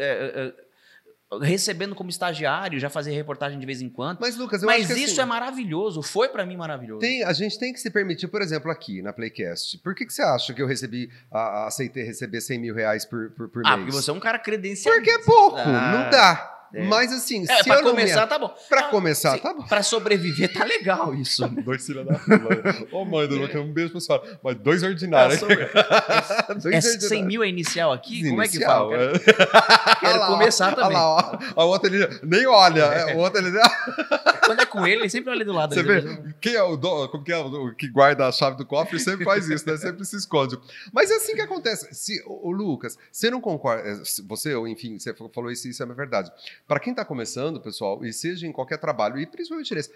Recebendo 1.38 1.94
como 1.94 2.10
estagiário, 2.10 2.78
já 2.78 2.88
fazia 2.90 3.12
reportagem 3.12 3.58
de 3.58 3.66
vez 3.66 3.80
em 3.82 3.88
quando. 3.88 4.18
Mas, 4.20 4.36
Lucas, 4.36 4.62
eu 4.62 4.66
Mas 4.66 4.84
acho 4.84 4.94
que 4.94 5.00
isso 5.00 5.12
assim, 5.12 5.20
é 5.22 5.24
maravilhoso, 5.24 6.02
foi 6.02 6.28
pra 6.28 6.44
mim 6.46 6.56
maravilhoso. 6.56 7.00
tem, 7.00 7.22
a 7.24 7.32
gente 7.32 7.58
tem 7.58 7.72
que 7.72 7.80
se 7.80 7.90
permitir, 7.90 8.28
por 8.28 8.42
exemplo, 8.42 8.70
aqui 8.70 9.02
na 9.02 9.12
Playcast. 9.12 9.78
Por 9.78 9.94
que, 9.94 10.06
que 10.06 10.12
você 10.12 10.22
acha 10.22 10.52
que 10.54 10.60
eu 10.62 10.66
recebi, 10.66 11.10
a, 11.30 11.38
a- 11.38 11.66
aceitei 11.66 12.04
receber 12.04 12.40
100 12.40 12.58
mil 12.58 12.74
reais 12.74 13.04
por, 13.04 13.30
por, 13.30 13.48
por 13.48 13.62
ah, 13.66 13.76
mês? 13.76 13.86
porque 13.86 14.02
você 14.02 14.10
é 14.10 14.14
um 14.14 14.20
cara 14.20 14.38
credenciado. 14.38 14.96
Porque 14.96 15.10
é 15.10 15.18
pouco, 15.18 15.56
Ah, 15.58 15.92
não 16.04 16.10
dá. 16.10 16.50
É. 16.74 16.82
Mas 16.84 17.12
assim, 17.12 17.44
É, 17.48 17.56
se 17.58 17.64
pra 17.64 17.76
eu 17.76 17.82
não 17.82 17.90
começar, 17.90 18.22
me... 18.22 18.26
tá 18.28 18.38
bom. 18.38 18.54
Pra 18.68 18.80
Ah, 18.80 18.88
começar, 18.90 19.32
sim, 19.36 19.38
tá 19.42 19.54
bom. 19.54 19.62
Pra 19.66 19.82
sobreviver, 19.82 20.52
tá 20.52 20.64
legal 20.64 21.14
isso. 21.14 21.46
Dois 21.48 21.84
filhos 21.86 22.06
da 22.06 22.14
puta. 22.14 22.86
Ô, 22.92 23.04
mãe 23.04 23.26
do 23.28 23.36
Lucas, 23.36 23.56
um 23.60 23.72
beijo 23.72 23.92
pra 23.92 24.00
senhora. 24.00 24.38
Mas 24.42 24.56
dois 24.56 24.82
ordinários. 24.82 25.38
sobre- 25.40 25.56
dois 26.62 26.74
É 26.74 26.80
100 26.80 27.24
mil 27.24 27.42
é 27.42 27.48
inicial 27.48 27.92
aqui? 27.92 28.28
Como 28.28 28.42
é 28.42 28.48
que 28.48 28.56
Inicial, 28.56 28.90
fala? 28.90 28.98
Quero, 28.98 29.16
é. 29.16 29.18
quero 30.00 30.12
Olha 30.12 30.16
lá, 30.20 30.26
começar 30.26 30.66
olha 30.66 30.76
também. 30.76 30.92
lá, 30.96 31.40
ó. 31.56 31.60
A 31.62 31.64
outra 31.64 31.88
ele 31.94 32.08
nem 32.22 32.46
olha. 32.46 32.82
é, 32.82 33.14
O 33.14 33.18
outro 33.18 33.38
ele. 33.40 33.50
Quando 34.44 34.60
é 34.60 34.66
com 34.66 34.86
ele, 34.86 35.00
ele 35.02 35.08
sempre 35.08 35.30
olha 35.30 35.42
do 35.42 35.54
lado. 35.54 35.74
Você 35.74 35.82
vê, 35.82 36.02
quem 36.38 36.54
é 36.54 36.62
o, 36.62 36.76
do, 36.76 37.08
como 37.08 37.24
que 37.24 37.32
é 37.32 37.38
o 37.38 37.74
que 37.74 37.88
guarda 37.88 38.26
a 38.28 38.32
chave 38.32 38.58
do 38.58 38.66
cofre 38.66 39.00
sempre 39.00 39.24
faz 39.24 39.48
isso, 39.48 39.66
né? 39.66 39.74
Sempre 39.78 40.04
se 40.04 40.16
esconde. 40.16 40.58
Mas 40.92 41.10
é 41.10 41.14
assim 41.16 41.34
que 41.34 41.40
acontece. 41.40 41.88
Se, 41.94 42.22
o, 42.26 42.50
Lucas, 42.50 42.98
você 43.10 43.30
não 43.30 43.40
concorda, 43.40 43.88
é, 43.88 44.04
se 44.04 44.20
você, 44.20 44.54
ou 44.54 44.68
enfim, 44.68 44.98
você 44.98 45.14
falou 45.32 45.50
isso, 45.50 45.66
isso 45.66 45.82
é 45.82 45.86
uma 45.86 45.94
verdade. 45.94 46.30
Para 46.66 46.80
quem 46.80 46.92
está 46.92 47.04
começando, 47.04 47.60
pessoal, 47.60 48.04
e 48.04 48.12
seja 48.12 48.46
em 48.46 48.52
qualquer 48.52 48.78
trabalho, 48.78 49.18
e 49.18 49.26
principalmente 49.26 49.74
nesse, 49.74 49.92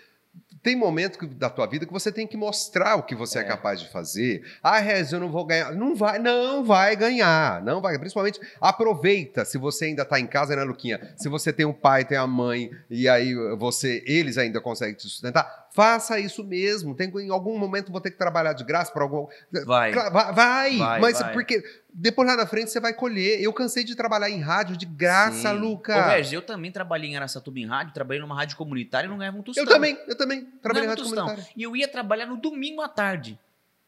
tem 0.62 0.74
momento 0.76 1.24
da 1.28 1.48
tua 1.48 1.66
vida 1.66 1.86
que 1.86 1.92
você 1.92 2.10
tem 2.10 2.26
que 2.26 2.36
mostrar 2.36 2.96
o 2.96 3.02
que 3.04 3.14
você 3.14 3.38
é, 3.38 3.42
É. 3.42 3.44
capaz 3.44 3.80
de 3.80 3.88
fazer. 3.88 4.42
Ah, 4.62 4.78
Rez, 4.78 5.12
eu 5.12 5.20
não 5.20 5.30
vou 5.30 5.44
ganhar. 5.46 5.72
Não 5.72 5.94
vai, 5.94 6.18
não 6.18 6.64
vai 6.64 6.96
ganhar. 6.96 7.62
Não 7.62 7.80
vai. 7.80 7.96
Principalmente, 7.98 8.40
aproveita 8.60 9.44
se 9.44 9.56
você 9.56 9.86
ainda 9.86 10.02
está 10.02 10.18
em 10.20 10.26
casa, 10.26 10.54
né, 10.56 10.62
Luquinha? 10.64 11.00
Se 11.16 11.28
você 11.28 11.52
tem 11.52 11.64
um 11.64 11.72
pai, 11.72 12.04
tem 12.04 12.18
a 12.18 12.26
mãe, 12.26 12.70
e 12.90 13.08
aí 13.08 13.34
você, 13.56 14.02
eles 14.06 14.36
ainda 14.36 14.60
conseguem 14.60 14.94
te 14.94 15.02
sustentar, 15.04 15.68
faça 15.72 16.18
isso 16.18 16.42
mesmo. 16.44 16.94
Tem, 16.94 17.08
em 17.08 17.30
algum 17.30 17.56
momento 17.56 17.92
vou 17.92 18.00
ter 18.00 18.10
que 18.10 18.18
trabalhar 18.18 18.52
de 18.52 18.64
graça 18.64 18.92
para 18.92 19.02
algum. 19.04 19.26
Vai. 19.64 19.92
Cla- 19.92 20.10
Vai, 20.10 20.32
vai, 20.34 20.76
Vai, 20.76 21.00
mas 21.00 21.18
vai. 21.20 21.32
porque 21.32 21.62
depois 21.94 22.28
lá 22.28 22.36
na 22.36 22.46
frente 22.46 22.70
você 22.70 22.80
vai 22.80 22.92
colher. 22.92 23.40
Eu 23.40 23.52
cansei 23.52 23.84
de 23.84 23.94
trabalhar 23.94 24.28
em 24.28 24.40
rádio 24.40 24.76
de 24.76 24.84
graça, 24.86 25.50
Sim. 25.52 25.58
Luca. 25.58 25.96
Ô, 25.96 26.08
Regis, 26.10 26.32
eu 26.32 26.42
também 26.42 26.72
trabalhei 26.72 27.10
em 27.10 27.16
Aracatuba 27.16 27.58
em 27.58 27.66
rádio, 27.66 27.94
trabalhei 27.94 28.20
numa 28.20 28.34
rádio 28.34 28.56
comunitária 28.56 29.06
e 29.06 29.10
não 29.10 29.18
ganhava 29.18 29.38
um 29.38 29.42
tostão. 29.42 29.62
eu 29.62 29.68
também, 29.68 29.96
eu 30.08 30.16
também 30.16 30.27
trabalhei 30.36 30.44
em 30.44 30.62
Ganhava 30.62 30.88
rádio 30.88 31.04
tostão. 31.04 31.24
comunitária. 31.26 31.52
E 31.56 31.62
eu 31.62 31.76
ia 31.76 31.88
trabalhar 31.88 32.26
no 32.26 32.36
domingo 32.36 32.80
à 32.82 32.88
tarde. 32.88 33.38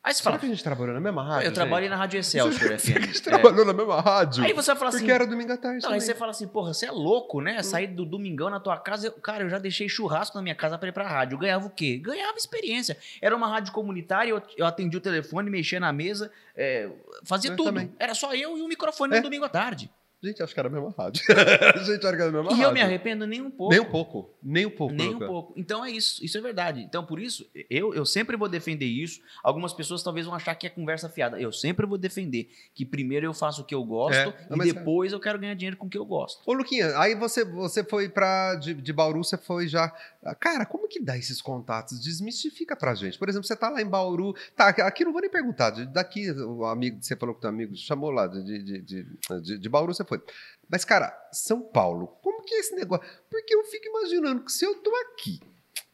Aí 0.03 0.15
você 0.15 0.23
Será 0.23 0.31
fala, 0.31 0.41
que 0.41 0.47
a 0.47 0.49
gente 0.49 0.65
trabalhou 0.65 0.95
na 0.95 1.01
mesma 1.01 1.23
rádio? 1.23 1.47
eu 1.49 1.53
trabalhei 1.53 1.87
na 1.91 1.95
Rádio 1.97 2.17
Excelsior 2.21 2.73
A 2.73 2.77
gente 2.79 3.19
É. 3.19 3.21
trabalhou 3.23 3.67
na 3.67 3.73
mesma 3.75 4.01
rádio. 4.01 4.43
Aí 4.43 4.55
você 4.55 4.69
vai 4.69 4.77
falar 4.79 4.89
assim, 4.89 4.99
Porque 5.01 5.13
era 5.13 5.27
domingo 5.27 5.53
à 5.53 5.59
tarde. 5.59 5.83
Não, 5.83 5.91
aí 5.91 5.99
também. 5.99 6.01
você 6.01 6.15
fala 6.15 6.31
assim, 6.31 6.49
porra, 6.49 6.73
você 6.73 6.87
é 6.87 6.91
louco, 6.91 7.43
né? 7.43 7.63
Sair 7.63 7.89
do 7.89 8.07
domingão 8.07 8.49
na 8.49 8.59
tua 8.59 8.79
casa. 8.79 9.09
Eu- 9.09 9.13
cara, 9.13 9.45
eu 9.45 9.51
já 9.51 9.59
deixei 9.59 9.91
churrasco 9.91 10.35
na 10.39 10.43
minha 10.43 10.55
casa 10.55 10.79
pra 10.79 10.89
ir 10.89 10.93
pra 10.93 11.07
rádio. 11.07 11.35
Eu 11.35 11.39
ganhava 11.39 11.67
o 11.67 11.71
quê? 11.71 11.99
Ganhava 11.99 12.35
experiência. 12.39 12.97
Era 13.21 13.37
uma 13.37 13.47
rádio 13.47 13.75
comunitária, 13.75 14.31
eu, 14.31 14.43
eu 14.57 14.65
atendia 14.65 14.97
o 14.99 15.03
telefone, 15.03 15.51
mexia 15.51 15.79
na 15.79 15.93
mesa, 15.93 16.33
é, 16.57 16.89
fazia 17.25 17.51
Eu 17.51 17.57
tudo. 17.57 17.67
também. 17.67 17.93
Era 17.99 18.15
só 18.15 18.35
eu 18.35 18.57
e 18.57 18.63
o 18.63 18.69
microfone 18.69 19.13
É. 19.13 19.17
no 19.19 19.23
domingo 19.23 19.45
à 19.45 19.51
tarde. 19.51 19.91
Gente, 20.23 20.43
acho 20.43 20.53
que 20.53 20.61
era 20.61 20.69
a 20.69 20.73
mesma 20.73 20.95
rádio. 20.97 21.23
gente, 21.87 22.05
era 22.07 22.29
a 22.29 22.31
mesma 22.31 22.51
e 22.51 22.55
rádio. 22.55 22.65
eu 22.65 22.73
me 22.73 22.81
arrependo 22.83 23.27
nem 23.27 23.41
um 23.41 23.51
pouco. 23.51 23.73
Nem 23.73 23.81
um 23.81 23.91
pouco. 23.91 24.31
Nem 24.43 24.67
um 24.67 24.71
pouco. 24.71 24.95
Nem 24.95 25.15
um 25.15 25.19
pouco. 25.19 25.55
Então 25.57 25.83
é 25.83 25.91
isso, 25.91 26.23
isso 26.23 26.37
é 26.37 26.41
verdade. 26.43 26.83
Então, 26.83 27.05
por 27.07 27.19
isso, 27.19 27.49
eu, 27.71 27.95
eu 27.95 28.05
sempre 28.05 28.37
vou 28.37 28.47
defender 28.49 28.85
isso. 28.85 29.21
Algumas 29.43 29.73
pessoas 29.73 30.03
talvez 30.03 30.27
vão 30.27 30.35
achar 30.35 30.55
que 30.55 30.67
é 30.67 30.71
conversa 30.71 31.09
fiada. 31.09 31.41
Eu 31.41 31.51
sempre 31.53 31.87
vou 31.87 31.97
defender 31.97 32.51
que 32.75 32.85
primeiro 32.85 33.25
eu 33.25 33.33
faço 33.33 33.63
o 33.63 33.65
que 33.65 33.75
eu 33.75 33.83
gosto 33.83 34.15
É, 34.15 34.25
não, 34.49 34.57
e 34.57 34.59
mas- 34.59 34.73
depois 34.75 35.13
eu 35.13 35.21
quero 35.21 35.39
ganhar 35.39 35.55
dinheiro 35.55 35.77
com 35.79 35.87
o 35.87 35.91
que 35.91 35.97
eu 35.97 36.05
gosto. 36.05 36.43
Ô, 36.45 36.53
Luquinha, 36.53 36.99
aí 36.99 37.15
você, 37.15 37.43
você 37.43 37.83
foi 37.83 38.09
pra. 38.09 38.57
De, 38.57 38.75
de 38.75 38.93
Bauru, 38.93 39.25
você 39.25 39.39
foi 39.39 39.69
já. 39.69 39.91
Cara, 40.39 40.67
como 40.67 40.87
que 40.87 41.01
dá 41.01 41.17
esses 41.17 41.41
contatos? 41.41 41.99
Desmistifica 41.99 42.77
pra 42.77 42.95
gente. 42.95 43.19
Por 43.19 43.29
exemplo, 43.31 43.47
você 43.47 43.57
tá 43.57 43.71
lá 43.71 43.81
em 43.81 43.87
Bauru. 43.87 44.35
Tá, 44.55 44.69
aqui 44.69 45.03
não 45.03 45.13
vou 45.13 45.23
nem 45.23 45.31
perguntar. 45.31 45.71
Daqui, 45.87 46.31
o 46.31 46.67
amigo, 46.67 46.99
você 47.01 47.17
falou 47.17 47.35
que 47.35 47.41
teu 47.41 47.49
amigo 47.49 47.75
chamou 47.75 48.11
lá, 48.11 48.27
de, 48.27 48.43
de, 48.45 48.83
de, 48.83 49.07
de, 49.41 49.59
de 49.59 49.69
Bauru 49.69 49.95
você 49.95 50.05
foi. 50.11 50.23
Mas, 50.69 50.85
cara, 50.85 51.13
São 51.33 51.63
Paulo, 51.63 52.07
como 52.23 52.43
que 52.43 52.55
é 52.55 52.59
esse 52.61 52.75
negócio? 52.75 53.05
Porque 53.31 53.55
eu 53.55 53.65
fico 53.65 53.89
imaginando 53.89 54.45
que 54.45 54.53
se 54.53 54.65
eu 54.65 54.75
tô 54.77 54.95
aqui, 54.97 55.41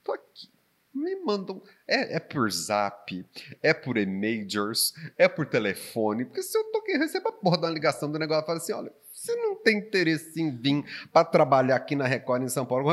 tô 0.05 0.13
aqui, 0.13 0.51
me 0.95 1.15
mandam. 1.17 1.63
É, 1.87 2.17
é 2.17 2.21
por 2.21 2.51
zap, 2.51 3.25
é 3.63 3.73
por 3.73 3.97
e-majors, 3.97 4.93
é 5.17 5.29
por 5.29 5.47
telefone. 5.47 6.25
Porque 6.25 6.43
se 6.43 6.57
eu 6.59 6.65
tô 6.73 6.79
aqui, 6.79 6.93
recebo 6.97 7.29
a 7.29 7.33
porra 7.33 7.59
da 7.59 7.71
ligação 7.71 8.11
do 8.11 8.19
negócio 8.19 8.43
e 8.43 8.47
falo 8.47 8.59
assim: 8.59 8.73
olha, 8.73 8.93
você 9.13 9.35
não 9.37 9.55
tem 9.57 9.79
interesse 9.79 10.41
em 10.41 10.55
vir 10.55 10.85
pra 11.13 11.25
trabalhar 11.25 11.77
aqui 11.77 11.95
na 11.97 12.07
Record 12.07 12.43
em 12.43 12.49
São 12.49 12.67
Paulo? 12.67 12.85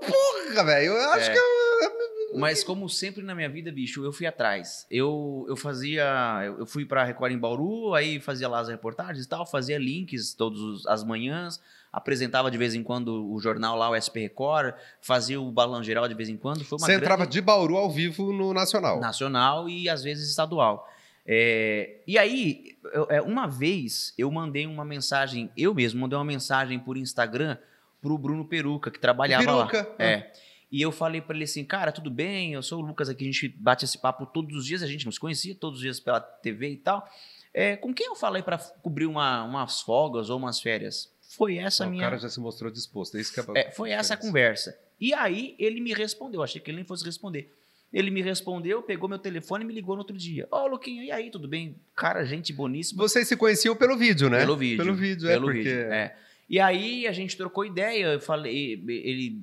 Porra, 0.00 0.64
velho, 0.64 0.92
eu 0.92 1.10
acho 1.10 1.30
É. 1.30 1.32
que 1.32 1.38
eu. 1.38 1.61
Mas 2.38 2.64
como 2.64 2.88
sempre 2.88 3.22
na 3.22 3.34
minha 3.34 3.48
vida, 3.48 3.70
bicho, 3.72 4.04
eu 4.04 4.12
fui 4.12 4.26
atrás. 4.26 4.86
Eu, 4.90 5.44
eu 5.48 5.56
fazia, 5.56 6.04
eu 6.58 6.66
fui 6.66 6.84
pra 6.84 7.04
Record 7.04 7.32
em 7.32 7.38
Bauru, 7.38 7.94
aí 7.94 8.18
fazia 8.20 8.48
lá 8.48 8.60
as 8.60 8.68
reportagens 8.68 9.24
e 9.24 9.28
tal, 9.28 9.44
fazia 9.46 9.78
links 9.78 10.32
todas 10.34 10.86
as 10.86 11.04
manhãs, 11.04 11.60
apresentava 11.92 12.50
de 12.50 12.56
vez 12.58 12.74
em 12.74 12.82
quando 12.82 13.30
o 13.30 13.38
jornal 13.40 13.76
lá, 13.76 13.90
o 13.90 13.94
SP 13.94 14.20
Record, 14.20 14.74
fazia 15.00 15.40
o 15.40 15.50
balão 15.52 15.82
geral 15.82 16.08
de 16.08 16.14
vez 16.14 16.28
em 16.28 16.36
quando. 16.36 16.64
Foi 16.64 16.76
uma 16.78 16.86
Você 16.86 16.92
grande- 16.92 17.04
entrava 17.04 17.26
de 17.26 17.40
Bauru 17.40 17.76
ao 17.76 17.90
vivo 17.90 18.32
no 18.32 18.54
Nacional. 18.54 18.98
nacional 19.00 19.68
e 19.68 19.88
às 19.88 20.02
vezes 20.02 20.28
estadual. 20.30 20.88
É, 21.26 21.98
e 22.06 22.18
aí, 22.18 22.76
é, 23.08 23.22
uma 23.22 23.46
vez 23.46 24.12
eu 24.18 24.30
mandei 24.30 24.66
uma 24.66 24.84
mensagem, 24.84 25.50
eu 25.56 25.72
mesmo 25.74 26.00
mandei 26.00 26.18
uma 26.18 26.24
mensagem 26.24 26.78
por 26.78 26.96
Instagram 26.96 27.56
pro 28.00 28.18
Bruno 28.18 28.44
Peruca, 28.44 28.90
que 28.90 28.98
trabalhava 28.98 29.44
Peruca, 29.44 29.88
lá. 29.98 30.04
É. 30.04 30.32
E 30.72 30.80
eu 30.80 30.90
falei 30.90 31.20
pra 31.20 31.36
ele 31.36 31.44
assim, 31.44 31.62
cara, 31.64 31.92
tudo 31.92 32.10
bem, 32.10 32.54
eu 32.54 32.62
sou 32.62 32.78
o 32.82 32.86
Lucas 32.86 33.08
aqui, 33.10 33.24
a 33.24 33.26
gente 33.30 33.46
bate 33.46 33.84
esse 33.84 33.98
papo 33.98 34.24
todos 34.24 34.56
os 34.56 34.64
dias, 34.64 34.82
a 34.82 34.86
gente 34.86 35.04
não 35.04 35.12
se 35.12 35.20
conhecia, 35.20 35.54
todos 35.54 35.78
os 35.80 35.82
dias 35.82 36.00
pela 36.00 36.18
TV 36.18 36.70
e 36.70 36.76
tal. 36.78 37.06
É, 37.52 37.76
com 37.76 37.92
quem 37.92 38.06
eu 38.06 38.16
falei 38.16 38.42
pra 38.42 38.56
cobrir 38.56 39.04
uma- 39.04 39.44
umas 39.44 39.82
folgas 39.82 40.30
ou 40.30 40.38
umas 40.38 40.58
férias? 40.60 41.12
Foi 41.36 41.58
essa 41.58 41.84
a 41.84 41.86
o 41.86 41.90
minha. 41.90 42.02
cara 42.02 42.16
já 42.16 42.28
se 42.30 42.40
mostrou 42.40 42.70
disposto. 42.72 43.18
É 43.18 43.20
isso 43.20 43.32
que 43.34 43.40
é, 43.40 43.66
É, 43.66 43.70
foi 43.70 43.90
essa 43.90 44.14
a 44.14 44.16
conversa. 44.16 44.74
E 44.98 45.12
aí 45.12 45.54
ele 45.58 45.78
me 45.80 45.92
respondeu, 45.92 46.42
achei 46.42 46.58
que 46.60 46.70
ele 46.70 46.76
nem 46.76 46.84
fosse 46.86 47.04
responder. 47.04 47.52
Ele 47.92 48.10
me 48.10 48.22
respondeu, 48.22 48.82
pegou 48.82 49.06
meu 49.06 49.18
telefone 49.18 49.64
e 49.64 49.66
me 49.66 49.74
ligou 49.74 49.94
no 49.94 50.00
outro 50.00 50.16
dia. 50.16 50.48
Ó, 50.50 50.66
Luquinha, 50.66 51.04
e 51.04 51.10
aí, 51.10 51.30
tudo 51.30 51.46
bem? 51.46 51.76
Cara, 51.94 52.24
gente 52.24 52.50
boníssima. 52.50 53.02
Vocês 53.02 53.28
se 53.28 53.36
conheciam 53.36 53.76
pelo 53.76 53.98
vídeo, 53.98 54.30
né? 54.30 54.38
Pelo 54.38 54.56
vídeo. 54.56 54.78
Pelo 54.82 54.94
vídeo, 54.96 55.28
Pelo 55.28 55.50
é 55.50 55.52
porque. 55.52 55.68
vídeo, 55.68 55.92
é. 55.92 56.16
E 56.48 56.58
aí 56.58 57.06
a 57.06 57.12
gente 57.12 57.36
trocou 57.36 57.66
ideia, 57.66 58.06
eu 58.14 58.20
falei, 58.20 58.82
ele 58.88 59.42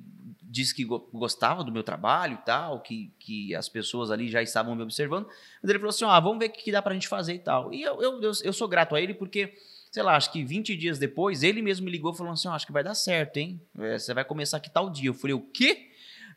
disse 0.50 0.74
que 0.74 0.84
go- 0.84 1.08
gostava 1.12 1.62
do 1.62 1.70
meu 1.72 1.82
trabalho 1.82 2.34
e 2.34 2.44
tal, 2.44 2.80
que, 2.80 3.12
que 3.18 3.54
as 3.54 3.68
pessoas 3.68 4.10
ali 4.10 4.28
já 4.28 4.42
estavam 4.42 4.74
me 4.74 4.82
observando. 4.82 5.26
Mas 5.62 5.70
ele 5.70 5.78
falou 5.78 5.90
assim: 5.90 6.04
ah, 6.04 6.18
vamos 6.20 6.38
ver 6.38 6.46
o 6.46 6.52
que 6.52 6.72
dá 6.72 6.82
pra 6.82 6.94
gente 6.94 7.06
fazer 7.08 7.34
e 7.34 7.38
tal. 7.38 7.72
E 7.72 7.82
eu, 7.82 8.02
eu, 8.02 8.20
eu, 8.22 8.32
eu 8.42 8.52
sou 8.52 8.66
grato 8.68 8.94
a 8.96 9.00
ele 9.00 9.14
porque, 9.14 9.54
sei 9.92 10.02
lá, 10.02 10.16
acho 10.16 10.32
que 10.32 10.42
20 10.44 10.76
dias 10.76 10.98
depois, 10.98 11.42
ele 11.42 11.62
mesmo 11.62 11.84
me 11.86 11.90
ligou 11.92 12.12
falando 12.12 12.32
assim: 12.34 12.48
ó, 12.48 12.52
acho 12.52 12.66
que 12.66 12.72
vai 12.72 12.82
dar 12.82 12.94
certo, 12.94 13.36
hein? 13.36 13.60
É, 13.78 13.98
Você 13.98 14.12
vai 14.12 14.24
começar 14.24 14.56
aqui 14.56 14.70
tal 14.70 14.90
dia. 14.90 15.08
Eu 15.10 15.14
falei, 15.14 15.34
o 15.34 15.40
quê? 15.40 15.89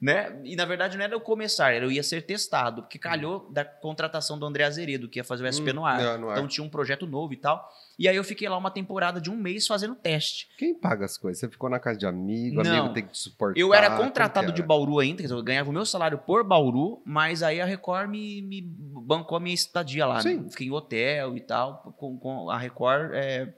Né? 0.04 0.38
E 0.44 0.54
na 0.58 0.66
verdade 0.66 0.98
não 0.98 1.04
era 1.06 1.14
eu 1.14 1.22
começar, 1.22 1.72
era 1.74 1.86
eu 1.86 1.92
ia 1.92 2.04
ser 2.04 2.24
testado, 2.24 2.82
porque 2.84 3.00
calhou 3.00 3.50
da 3.54 3.64
contratação 3.64 4.38
do 4.38 4.46
André 4.46 4.66
Azeredo, 4.66 5.08
que 5.08 5.18
ia 5.18 5.24
fazer 5.24 5.46
o 5.46 5.48
SP 5.48 5.72
Hum, 5.72 5.76
no 5.76 5.86
ar. 5.86 6.02
é, 6.02 6.18
no 6.18 6.30
ar. 6.30 6.34
Então 6.34 6.46
tinha 6.46 6.62
um 6.66 6.68
projeto 6.70 7.08
novo 7.08 7.32
e 7.32 7.38
tal. 7.38 7.66
E 7.98 8.10
aí 8.10 8.16
eu 8.18 8.24
fiquei 8.24 8.50
lá 8.50 8.58
uma 8.58 8.70
temporada 8.70 9.22
de 9.22 9.30
um 9.32 9.38
mês 9.38 9.66
fazendo 9.66 9.96
teste. 9.96 10.50
Quem 10.58 10.74
paga 10.78 11.06
as 11.06 11.18
coisas? 11.18 11.40
Você 11.40 11.48
ficou 11.50 11.70
na 11.70 11.80
casa 11.80 11.98
de 11.98 12.06
amigo, 12.06 12.62
Não. 12.62 12.80
amigo 12.80 12.94
tem 12.94 13.06
que 13.06 13.14
te 13.14 13.18
suportar. 13.20 13.58
Eu 13.58 13.74
era 13.74 13.96
contratado 13.96 14.48
que 14.48 14.52
de 14.54 14.60
era? 14.62 14.68
Bauru 14.68 15.00
ainda, 15.00 15.18
quer 15.18 15.24
dizer, 15.24 15.36
eu 15.36 15.42
ganhava 15.44 15.70
o 15.70 15.74
meu 15.74 15.86
salário 15.86 16.18
por 16.18 16.44
Bauru, 16.44 17.02
mas 17.06 17.42
aí 17.42 17.62
a 17.62 17.66
Record 17.66 18.10
me, 18.10 18.42
me 18.42 18.62
bancou 18.62 19.38
a 19.38 19.40
minha 19.40 19.54
estadia 19.56 20.06
lá. 20.06 20.22
Né? 20.22 20.44
Fiquei 20.50 20.68
em 20.68 20.72
hotel 20.72 21.38
e 21.38 21.40
tal, 21.40 21.94
com, 21.98 22.18
com 22.18 22.50
a 22.50 22.58
Record 22.58 23.12
é, 23.14 23.54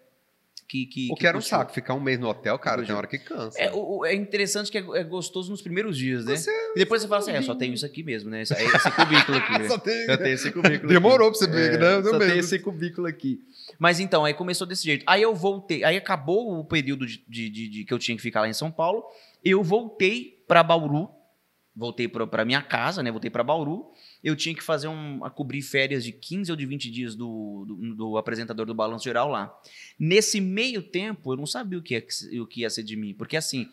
que, 0.75 0.85
que. 0.87 1.11
O 1.11 1.15
que 1.15 1.25
era 1.27 1.37
um 1.37 1.41
saco, 1.41 1.71
ficar 1.71 1.93
um 1.93 1.99
mês 1.99 2.19
no 2.19 2.27
hotel, 2.27 2.57
cara, 2.59 2.83
tem 2.83 2.93
hora 2.95 3.07
que 3.07 3.17
cansa. 3.19 3.59
É, 3.59 3.71
o- 3.73 4.05
é 4.05 4.13
interessante 4.13 4.69
que 4.71 4.77
é, 4.77 4.85
é 4.95 5.03
gostoso 5.03 5.49
nos 5.51 5.61
primeiros 5.61 5.97
dias, 5.97 6.25
né? 6.25 6.35
Você 6.35 6.51
E 6.75 6.79
depois 6.79 7.01
você 7.01 7.07
fala 7.07 7.21
assim, 7.21 7.31
é, 7.31 7.41
só 7.41 7.55
tenho 7.55 7.73
isso 7.73 7.85
aqui 7.85 8.03
mesmo, 8.03 8.29
né? 8.29 8.41
Esse, 8.41 8.53
é 8.53 8.63
esse 8.65 8.91
currículo 8.91 9.37
aqui. 9.37 9.51
né? 9.59 9.67
só 9.67 9.77
tem... 9.77 10.05
Eu 10.09 10.17
tenho 10.17 10.33
esse 10.35 10.51
currículo. 10.51 10.89
Demorou 10.89 11.29
aqui. 11.29 11.37
pra 11.39 11.47
você 11.47 11.51
ver, 11.51 11.73
É, 11.73 11.77
né? 11.77 12.01
Deu 12.01 12.11
Só 12.11 12.19
tem 12.19 12.37
esse 12.37 12.59
cubículo 12.59 13.07
aqui. 13.07 13.39
Mas 13.79 13.99
então, 13.99 14.23
aí 14.25 14.33
começou 14.33 14.65
desse 14.67 14.83
jeito. 14.83 15.03
Aí 15.07 15.21
eu 15.21 15.33
voltei, 15.35 15.83
aí 15.83 15.97
acabou 15.97 16.59
o 16.59 16.63
período 16.65 17.05
de, 17.05 17.23
de- 17.27 17.49
de- 17.49 17.67
de 17.69 17.83
que 17.83 17.93
eu 17.93 17.99
tinha 17.99 18.15
que 18.15 18.21
ficar 18.21 18.41
lá 18.41 18.47
em 18.49 18.53
São 18.53 18.71
Paulo. 18.71 19.03
Eu 19.43 19.61
voltei 19.63 20.43
para 20.47 20.63
Bauru, 20.63 21.09
voltei 21.75 22.07
para 22.07 22.45
minha 22.45 22.61
casa, 22.61 23.03
né? 23.03 23.11
Voltei 23.11 23.29
para 23.29 23.43
Bauru. 23.43 23.85
Eu 24.25 24.35
tinha 24.35 24.55
que 24.55 24.63
fazer 24.63 24.87
um, 24.87 25.23
a 25.23 25.29
cobrir 25.29 25.61
férias 25.61 26.03
de 26.03 26.11
15 26.11 26.51
ou 26.51 26.57
de 26.57 26.65
20 26.65 26.89
dias 26.89 27.15
do, 27.15 27.63
do, 27.67 27.95
do 27.95 28.17
apresentador 28.17 28.65
do 28.65 28.73
Balanço 28.73 29.03
Geral 29.03 29.29
lá. 29.29 29.55
Nesse 29.99 30.41
meio 30.41 30.81
tempo, 30.81 31.31
eu 31.31 31.37
não 31.37 31.45
sabia 31.45 31.77
o 31.77 31.81
que, 31.81 31.93
ia, 31.93 32.41
o 32.41 32.47
que 32.47 32.61
ia 32.61 32.69
ser 32.71 32.81
de 32.81 32.95
mim, 32.95 33.13
porque 33.13 33.37
assim, 33.37 33.69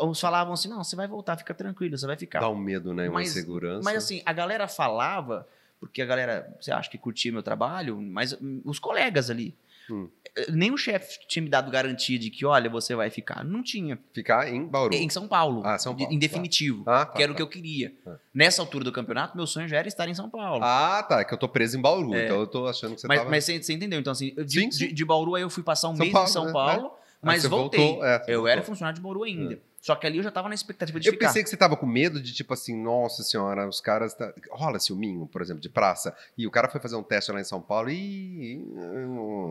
uns 0.00 0.20
falavam 0.20 0.54
assim: 0.54 0.68
não, 0.68 0.82
você 0.84 0.94
vai 0.94 1.08
voltar, 1.08 1.36
fica 1.36 1.52
tranquilo, 1.52 1.98
você 1.98 2.06
vai 2.06 2.16
ficar. 2.16 2.38
Dá 2.38 2.48
um 2.48 2.56
medo, 2.56 2.94
né? 2.94 3.08
Uma 3.08 3.14
Mas- 3.14 3.30
insegurança. 3.30 3.82
Mas 3.84 3.96
assim, 3.96 4.22
a 4.24 4.32
galera 4.32 4.68
falava, 4.68 5.46
porque 5.80 6.00
a 6.00 6.06
galera, 6.06 6.56
você 6.60 6.70
acha 6.70 6.88
que 6.88 6.96
curtia 6.96 7.32
meu 7.32 7.42
trabalho, 7.42 8.00
mas 8.00 8.38
os 8.64 8.78
colegas 8.78 9.28
ali. 9.28 9.56
Hum. 9.90 10.08
Nenhum 10.48 10.76
chefe 10.76 11.18
tinha 11.28 11.42
me 11.42 11.48
dado 11.48 11.70
garantia 11.70 12.18
de 12.18 12.28
que, 12.30 12.44
olha, 12.44 12.68
você 12.68 12.94
vai 12.94 13.08
ficar. 13.10 13.44
Não 13.44 13.62
tinha. 13.62 13.98
Ficar 14.12 14.48
em 14.52 14.66
Bauru. 14.66 14.94
Em 14.94 15.08
São 15.08 15.28
Paulo. 15.28 15.62
Ah, 15.64 15.78
São 15.78 15.94
Paulo, 15.94 16.12
Em 16.12 16.16
tá. 16.16 16.20
definitivo. 16.20 16.82
Ah, 16.86 17.04
tá, 17.06 17.12
que 17.12 17.22
era 17.22 17.30
o 17.30 17.34
tá. 17.34 17.36
que 17.36 17.42
eu 17.42 17.48
queria. 17.48 17.92
Ah. 18.06 18.16
Nessa 18.34 18.60
altura 18.62 18.82
do 18.84 18.90
campeonato, 18.90 19.36
meu 19.36 19.46
sonho 19.46 19.68
já 19.68 19.76
era 19.78 19.86
estar 19.86 20.08
em 20.08 20.14
São 20.14 20.28
Paulo. 20.28 20.64
Ah, 20.64 21.04
tá. 21.08 21.20
É 21.20 21.24
que 21.24 21.32
eu 21.32 21.38
tô 21.38 21.48
preso 21.48 21.78
em 21.78 21.80
Bauru, 21.80 22.14
É. 22.14 22.24
então 22.24 22.40
eu 22.40 22.46
tô 22.46 22.66
achando 22.66 22.94
que 22.94 23.00
você 23.02 23.06
mas 23.06 23.18
tava... 23.18 23.30
mas 23.30 23.44
você, 23.44 23.62
você 23.62 23.72
entendeu? 23.74 24.00
Então, 24.00 24.10
assim, 24.12 24.34
de, 24.34 24.60
Sim, 24.60 24.70
sim. 24.72 24.86
de- 24.88 24.92
de 24.92 25.04
Bauru 25.04 25.34
aí 25.36 25.42
eu 25.42 25.50
fui 25.50 25.62
passar 25.62 25.88
um 25.88 25.96
São 25.96 26.04
mês 26.04 26.12
Paulo, 26.12 26.28
em 26.28 26.32
São 26.32 26.44
né? 26.46 26.52
Paulo, 26.52 26.90
mas 27.22 27.42
você 27.42 27.48
voltei. 27.48 27.80
voltou, 27.80 28.04
é, 28.04 28.16
eu 28.26 28.34
voltou. 28.38 28.48
era 28.48 28.62
funcionário 28.62 28.96
de 28.96 29.02
Bauru 29.02 29.22
ainda. 29.22 29.60
Só 29.84 29.94
que 29.94 30.06
ali 30.06 30.16
eu 30.16 30.22
já 30.22 30.30
tava 30.30 30.48
na 30.48 30.54
expectativa 30.54 30.98
de 30.98 31.06
Eu 31.06 31.12
ficar. 31.12 31.26
pensei 31.26 31.42
que 31.42 31.50
você 31.50 31.58
tava 31.58 31.76
com 31.76 31.84
medo 31.84 32.18
de, 32.18 32.32
tipo 32.32 32.54
assim, 32.54 32.74
nossa 32.74 33.22
senhora, 33.22 33.68
os 33.68 33.82
caras. 33.82 34.14
Tá... 34.14 34.32
Rola 34.50 34.78
ciúminho, 34.78 35.26
por 35.26 35.42
exemplo, 35.42 35.60
de 35.60 35.68
praça. 35.68 36.16
E 36.38 36.46
o 36.46 36.50
cara 36.50 36.70
foi 36.70 36.80
fazer 36.80 36.96
um 36.96 37.02
teste 37.02 37.30
lá 37.30 37.38
em 37.38 37.44
São 37.44 37.60
Paulo 37.60 37.90
e. 37.90 38.64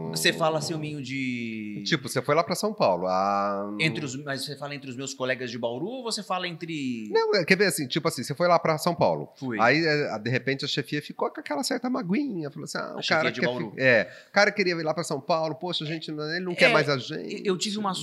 Você 0.09 0.34
fala 0.34 0.59
ciúminho 0.59 1.03
de. 1.03 1.84
Tipo, 1.86 2.09
você 2.09 2.19
foi 2.19 2.34
lá 2.34 2.43
pra 2.43 2.55
São 2.55 2.73
Paulo. 2.73 3.05
Ah... 3.05 3.75
Entre 3.79 4.03
os, 4.03 4.15
mas 4.23 4.43
você 4.43 4.57
fala 4.57 4.73
entre 4.73 4.89
os 4.89 4.95
meus 4.95 5.13
colegas 5.13 5.51
de 5.51 5.59
Bauru 5.59 5.86
ou 5.86 6.03
você 6.03 6.23
fala 6.23 6.47
entre. 6.47 7.09
Não, 7.11 7.36
é, 7.36 7.45
quer 7.45 7.55
ver 7.55 7.67
assim, 7.67 7.88
tipo 7.88 8.07
assim, 8.07 8.23
você 8.23 8.34
foi 8.34 8.47
lá 8.47 8.57
pra 8.57 8.79
São 8.79 8.95
Paulo. 8.95 9.31
Fui. 9.36 9.59
Aí, 9.61 9.86
é, 9.86 10.17
de 10.17 10.31
repente, 10.31 10.65
a 10.65 10.67
chefia 10.67 10.99
ficou 10.99 11.29
com 11.29 11.41
aquela 11.41 11.61
certa 11.63 11.91
maguinha. 11.91 12.49
Falou 12.49 12.63
assim: 12.63 12.79
ah, 12.79 12.95
o 12.97 13.03
chefia 13.03 13.17
cara 13.17 13.31
de 13.31 13.39
quer 13.39 13.49
É, 13.77 14.11
o 14.29 14.31
cara 14.31 14.51
queria 14.51 14.73
ir 14.73 14.84
lá 14.84 14.95
pra 14.95 15.03
São 15.03 15.21
Paulo, 15.21 15.53
poxa, 15.53 15.84
a 15.84 15.88
gente, 15.88 16.11
não- 16.11 16.27
ele 16.31 16.45
não 16.45 16.55
quer 16.55 16.71
É, 16.71 16.73
mais 16.73 16.89
a 16.89 16.97
gente. 16.97 17.43
Eu 17.45 17.55
tive 17.55 17.77
uma. 17.77 17.93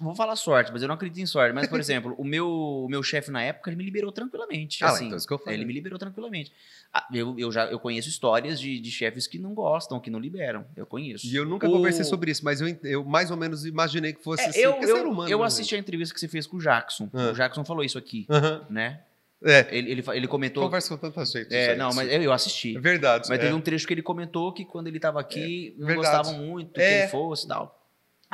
Vou 0.00 0.14
falar 0.14 0.36
sorte, 0.36 0.70
mas 0.72 0.82
eu 0.82 0.88
não 0.88 0.94
acredito 0.94 1.20
em 1.22 1.26
sorte. 1.26 1.52
Mas, 1.54 1.66
por 1.68 1.78
exemplo, 1.80 2.14
o 2.18 2.24
meu, 2.24 2.48
o 2.48 2.88
meu 2.88 3.02
chefe 3.02 3.30
na 3.30 3.42
época, 3.42 3.70
ele 3.70 3.76
me 3.76 3.84
liberou 3.84 4.10
tranquilamente. 4.12 4.82
Ah, 4.84 4.88
assim, 4.88 5.06
então 5.06 5.16
isso 5.18 5.26
que 5.26 5.32
eu 5.34 5.38
falei. 5.38 5.54
Ele 5.58 5.64
me 5.64 5.72
liberou 5.72 5.98
tranquilamente. 5.98 6.52
Ah, 6.92 7.06
Eu, 7.12 7.34
eu 7.38 7.50
já 7.50 7.66
eu 7.66 7.78
conheço 7.78 8.08
histórias 8.08 8.60
de, 8.60 8.78
de 8.78 8.90
chefes 8.90 9.26
que 9.26 9.38
não 9.38 9.52
gostam, 9.54 9.98
que 10.00 10.10
não 10.10 10.18
liberam. 10.20 10.64
Eu 10.76 10.86
conheço. 10.86 11.26
E 11.26 11.34
eu 11.34 11.44
nunca 11.44 11.68
O- 11.68 11.72
conversei 11.72 12.04
sobre 12.04 12.30
isso, 12.30 12.44
mas 12.44 12.60
eu, 12.60 12.68
eu 12.84 13.04
mais 13.04 13.30
ou 13.30 13.36
menos 13.36 13.64
imaginei 13.66 14.12
que 14.12 14.22
fosse 14.22 14.42
É, 14.42 14.46
assim. 14.46 14.58
eu 14.60 14.72
é 14.74 14.82
ser 14.82 14.90
eu, 14.90 15.10
humano, 15.10 15.30
eu 15.30 15.38
né, 15.40 15.44
assisti 15.46 15.74
a 15.74 15.78
entrevista 15.78 16.14
que 16.14 16.20
você 16.20 16.28
fez 16.28 16.46
com 16.46 16.56
o 16.56 16.60
Jackson. 16.60 17.08
Ah. 17.12 17.30
O 17.30 17.34
Jackson 17.34 17.64
falou 17.64 17.82
isso 17.84 17.98
aqui? 17.98 18.26
Aham. 18.30 18.66
né? 18.70 19.00
É, 19.46 19.66
Ele, 19.76 19.90
ele, 19.90 20.04
ele 20.14 20.26
comentou. 20.26 20.62
conversa 20.64 20.88
com 20.88 20.96
tanta 20.96 21.22
gente. 21.26 21.54
É, 21.54 21.76
não, 21.76 21.92
mas 21.92 22.10
eu, 22.10 22.22
eu 22.22 22.32
assisti. 22.32 22.76
É 22.76 22.80
verdade. 22.80 23.28
Mas 23.28 23.38
é. 23.38 23.42
teve 23.42 23.52
um 23.52 23.60
trecho 23.60 23.86
que 23.86 23.92
ele 23.92 24.00
comentou 24.00 24.50
que 24.52 24.64
quando 24.64 24.86
ele 24.86 24.98
tava 24.98 25.20
aqui, 25.20 25.74
não 25.76 25.86
verdade. 25.86 26.16
gostavam 26.16 26.40
muito 26.46 26.72
que 26.72 26.80
É. 26.80 27.00
ele 27.02 27.08
fosse 27.08 27.44
e 27.44 27.48
tal. 27.48 27.83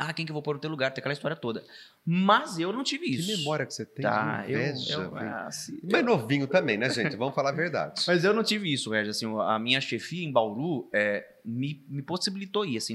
Ah, 0.08 0.12
quem 0.12 0.24
que 0.24 0.32
eu 0.32 0.34
vou 0.34 0.42
pôr 0.42 0.54
no 0.54 0.60
teu 0.60 0.70
lugar? 0.70 0.90
Tem 0.92 1.00
aquela 1.02 1.12
história 1.12 1.36
toda. 1.36 1.64
Mas 2.06 2.58
eu 2.58 2.72
não 2.72 2.82
tive 2.82 3.04
Que 3.06 3.16
isso. 3.16 3.36
memória 3.38 3.66
que 3.66 3.74
você 3.74 3.84
tem 3.84 4.02
Tá, 4.02 4.44
eu, 4.48 4.58
inveja. 4.58 4.92
eu, 4.94 5.10
velho. 5.10 5.28
ah, 5.28 5.50
se- 5.50 5.78
Mas 5.90 6.04
novinho 6.04 6.46
também, 6.46 6.78
né, 6.78 6.88
gente? 6.88 7.16
Vamos 7.16 7.34
falar 7.34 7.50
a 7.50 7.52
verdade. 7.52 8.02
Mas 8.08 8.24
eu 8.24 8.32
não 8.32 8.42
tive 8.42 8.72
isso, 8.72 8.90
Regis. 8.90 9.16
Assim, 9.16 9.26
a 9.40 9.58
minha 9.58 9.80
chefia 9.80 10.24
em 10.26 10.32
Bauru 10.32 10.88
é, 10.92 11.26
me, 11.44 11.84
me 11.88 12.00
possibilitou 12.02 12.64
ir. 12.64 12.78
Assim, 12.78 12.94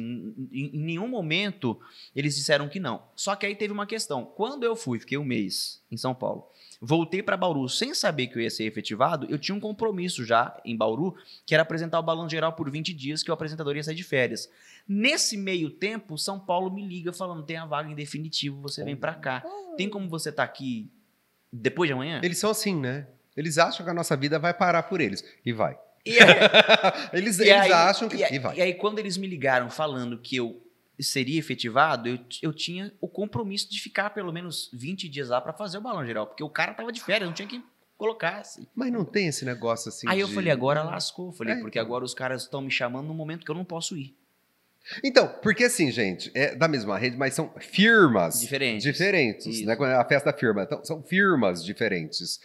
em, 0.52 0.72
em 0.76 0.80
nenhum 0.84 1.08
momento 1.08 1.80
eles 2.16 2.36
disseram 2.36 2.68
que 2.68 2.80
não. 2.80 3.04
Só 3.16 3.36
que 3.36 3.46
aí 3.46 3.56
teve 3.56 3.72
uma 3.72 3.86
questão. 3.86 4.26
Quando 4.26 4.64
eu 4.64 4.76
fui, 4.76 5.00
fiquei 5.00 5.18
um 5.18 5.24
mês 5.26 5.84
em 5.92 5.98
São 5.98 6.16
Paulo, 6.16 6.48
voltei 6.82 7.24
para 7.24 7.38
Bauru 7.38 7.68
sem 7.70 7.94
saber 7.94 8.28
que 8.28 8.38
eu 8.38 8.42
ia 8.42 8.50
ser 8.50 8.64
efetivado, 8.66 9.26
eu 9.30 9.38
tinha 9.40 9.56
um 9.56 9.60
compromisso 9.60 10.26
já 10.26 10.60
em 10.66 10.76
Bauru, 10.76 11.16
que 11.46 11.54
era 11.54 11.64
apresentar 11.64 12.00
o 12.00 12.04
Balão 12.04 12.30
Geral 12.30 12.54
por 12.54 12.70
20 12.70 12.94
dias, 12.94 13.24
que 13.24 13.32
o 13.32 13.34
apresentador 13.34 13.76
ia 13.76 13.84
sair 13.84 13.96
de 13.96 14.04
férias. 14.04 14.50
Nesse 14.88 15.36
meio 15.38 15.70
tempo, 15.70 16.18
São 16.18 16.40
Paulo 16.40 16.70
me 16.72 16.86
liga 16.86 17.12
falando: 17.14 17.44
tem 17.44 17.58
a 17.58 17.66
vaga 17.66 17.90
em 17.90 17.96
definitivo, 17.96 18.62
você 18.62 18.84
vem 18.84 18.96
para 18.96 19.14
cá. 19.14 19.44
Tem 19.78 19.90
como 19.90 20.08
você 20.10 20.30
estar 20.30 20.44
aqui 20.44 20.90
depois 21.52 21.88
de 21.88 21.94
amanhã? 21.94 22.22
Eles 22.24 22.38
são 22.38 22.50
assim, 22.52 22.76
né? 22.76 23.08
Eles 23.36 23.58
acham 23.58 23.84
que 23.86 23.90
a 23.92 23.94
nossa 23.94 24.16
vida 24.16 24.38
vai 24.40 24.54
parar 24.54 24.84
por 24.84 25.02
eles. 25.02 25.24
E 25.46 25.52
vai. 25.52 25.78
E 26.06 26.18
aí- 26.20 26.28
eles 27.14 27.40
E 27.40 27.44
eles 27.44 27.54
aí- 27.64 27.72
acham 27.72 28.08
que. 28.08 28.16
E, 28.18 28.24
aí- 28.24 28.36
E 28.36 28.40
vai. 28.40 28.58
e 28.58 28.62
aí, 28.62 28.74
quando 28.76 29.00
eles 29.00 29.18
me 29.18 29.28
ligaram 29.28 29.70
falando 29.70 30.18
que 30.20 30.36
eu 30.36 30.62
seria 31.00 31.40
efetivado, 31.40 32.08
eu, 32.10 32.20
eu 32.42 32.54
tinha 32.54 32.94
o 33.02 33.08
compromisso 33.08 33.70
de 33.70 33.80
ficar 33.82 34.10
pelo 34.12 34.32
menos 34.32 34.70
20 34.74 35.08
dias 35.10 35.30
lá 35.30 35.40
para 35.42 35.54
fazer 35.54 35.78
o 35.78 35.82
balão 35.82 36.06
geral, 36.06 36.28
porque 36.28 36.44
o 36.44 36.50
cara 36.50 36.74
tava 36.74 36.92
de 36.92 37.02
férias, 37.02 37.28
não 37.30 37.34
tinha 37.36 37.48
quem 37.48 37.64
colocasse. 37.98 38.68
Mas 38.76 38.92
não 38.92 39.06
tem 39.06 39.28
esse 39.28 39.46
negócio 39.46 39.90
assim. 39.90 40.08
aí 40.10 40.20
eu 40.20 40.28
de- 40.28 40.34
falei, 40.34 40.52
agora 40.52 40.84
lascou. 40.84 41.32
Falei, 41.32 41.54
É, 41.54 41.60
porque 41.60 41.80
então. 41.80 41.86
agora 41.88 42.04
os 42.04 42.14
caras 42.14 42.44
estão 42.44 42.62
me 42.62 42.70
chamando 42.72 43.08
no 43.08 43.14
momento 43.14 43.46
que 43.46 43.52
eu 43.52 43.56
não 43.56 43.64
posso 43.66 43.96
ir. 43.98 44.16
Então, 45.04 45.28
porque 45.42 45.64
assim, 45.64 45.90
gente, 45.92 46.30
é 46.36 46.54
da 46.56 46.68
mesma 46.68 46.96
rede, 46.96 47.18
mas 47.18 47.34
são 47.34 47.52
firmas 47.60 48.40
Diferentes. 48.40 48.84
diferentes, 48.84 49.48
Isso. 49.48 49.66
né? 49.66 49.76
Quando 49.76 49.90
é 49.92 49.96
A 49.96 50.06
festa 50.06 50.32
da 50.32 50.38
firma. 50.38 50.62
Então, 50.62 50.86
são 50.86 51.02
firmas 51.02 51.66
diferentes. 51.66 52.40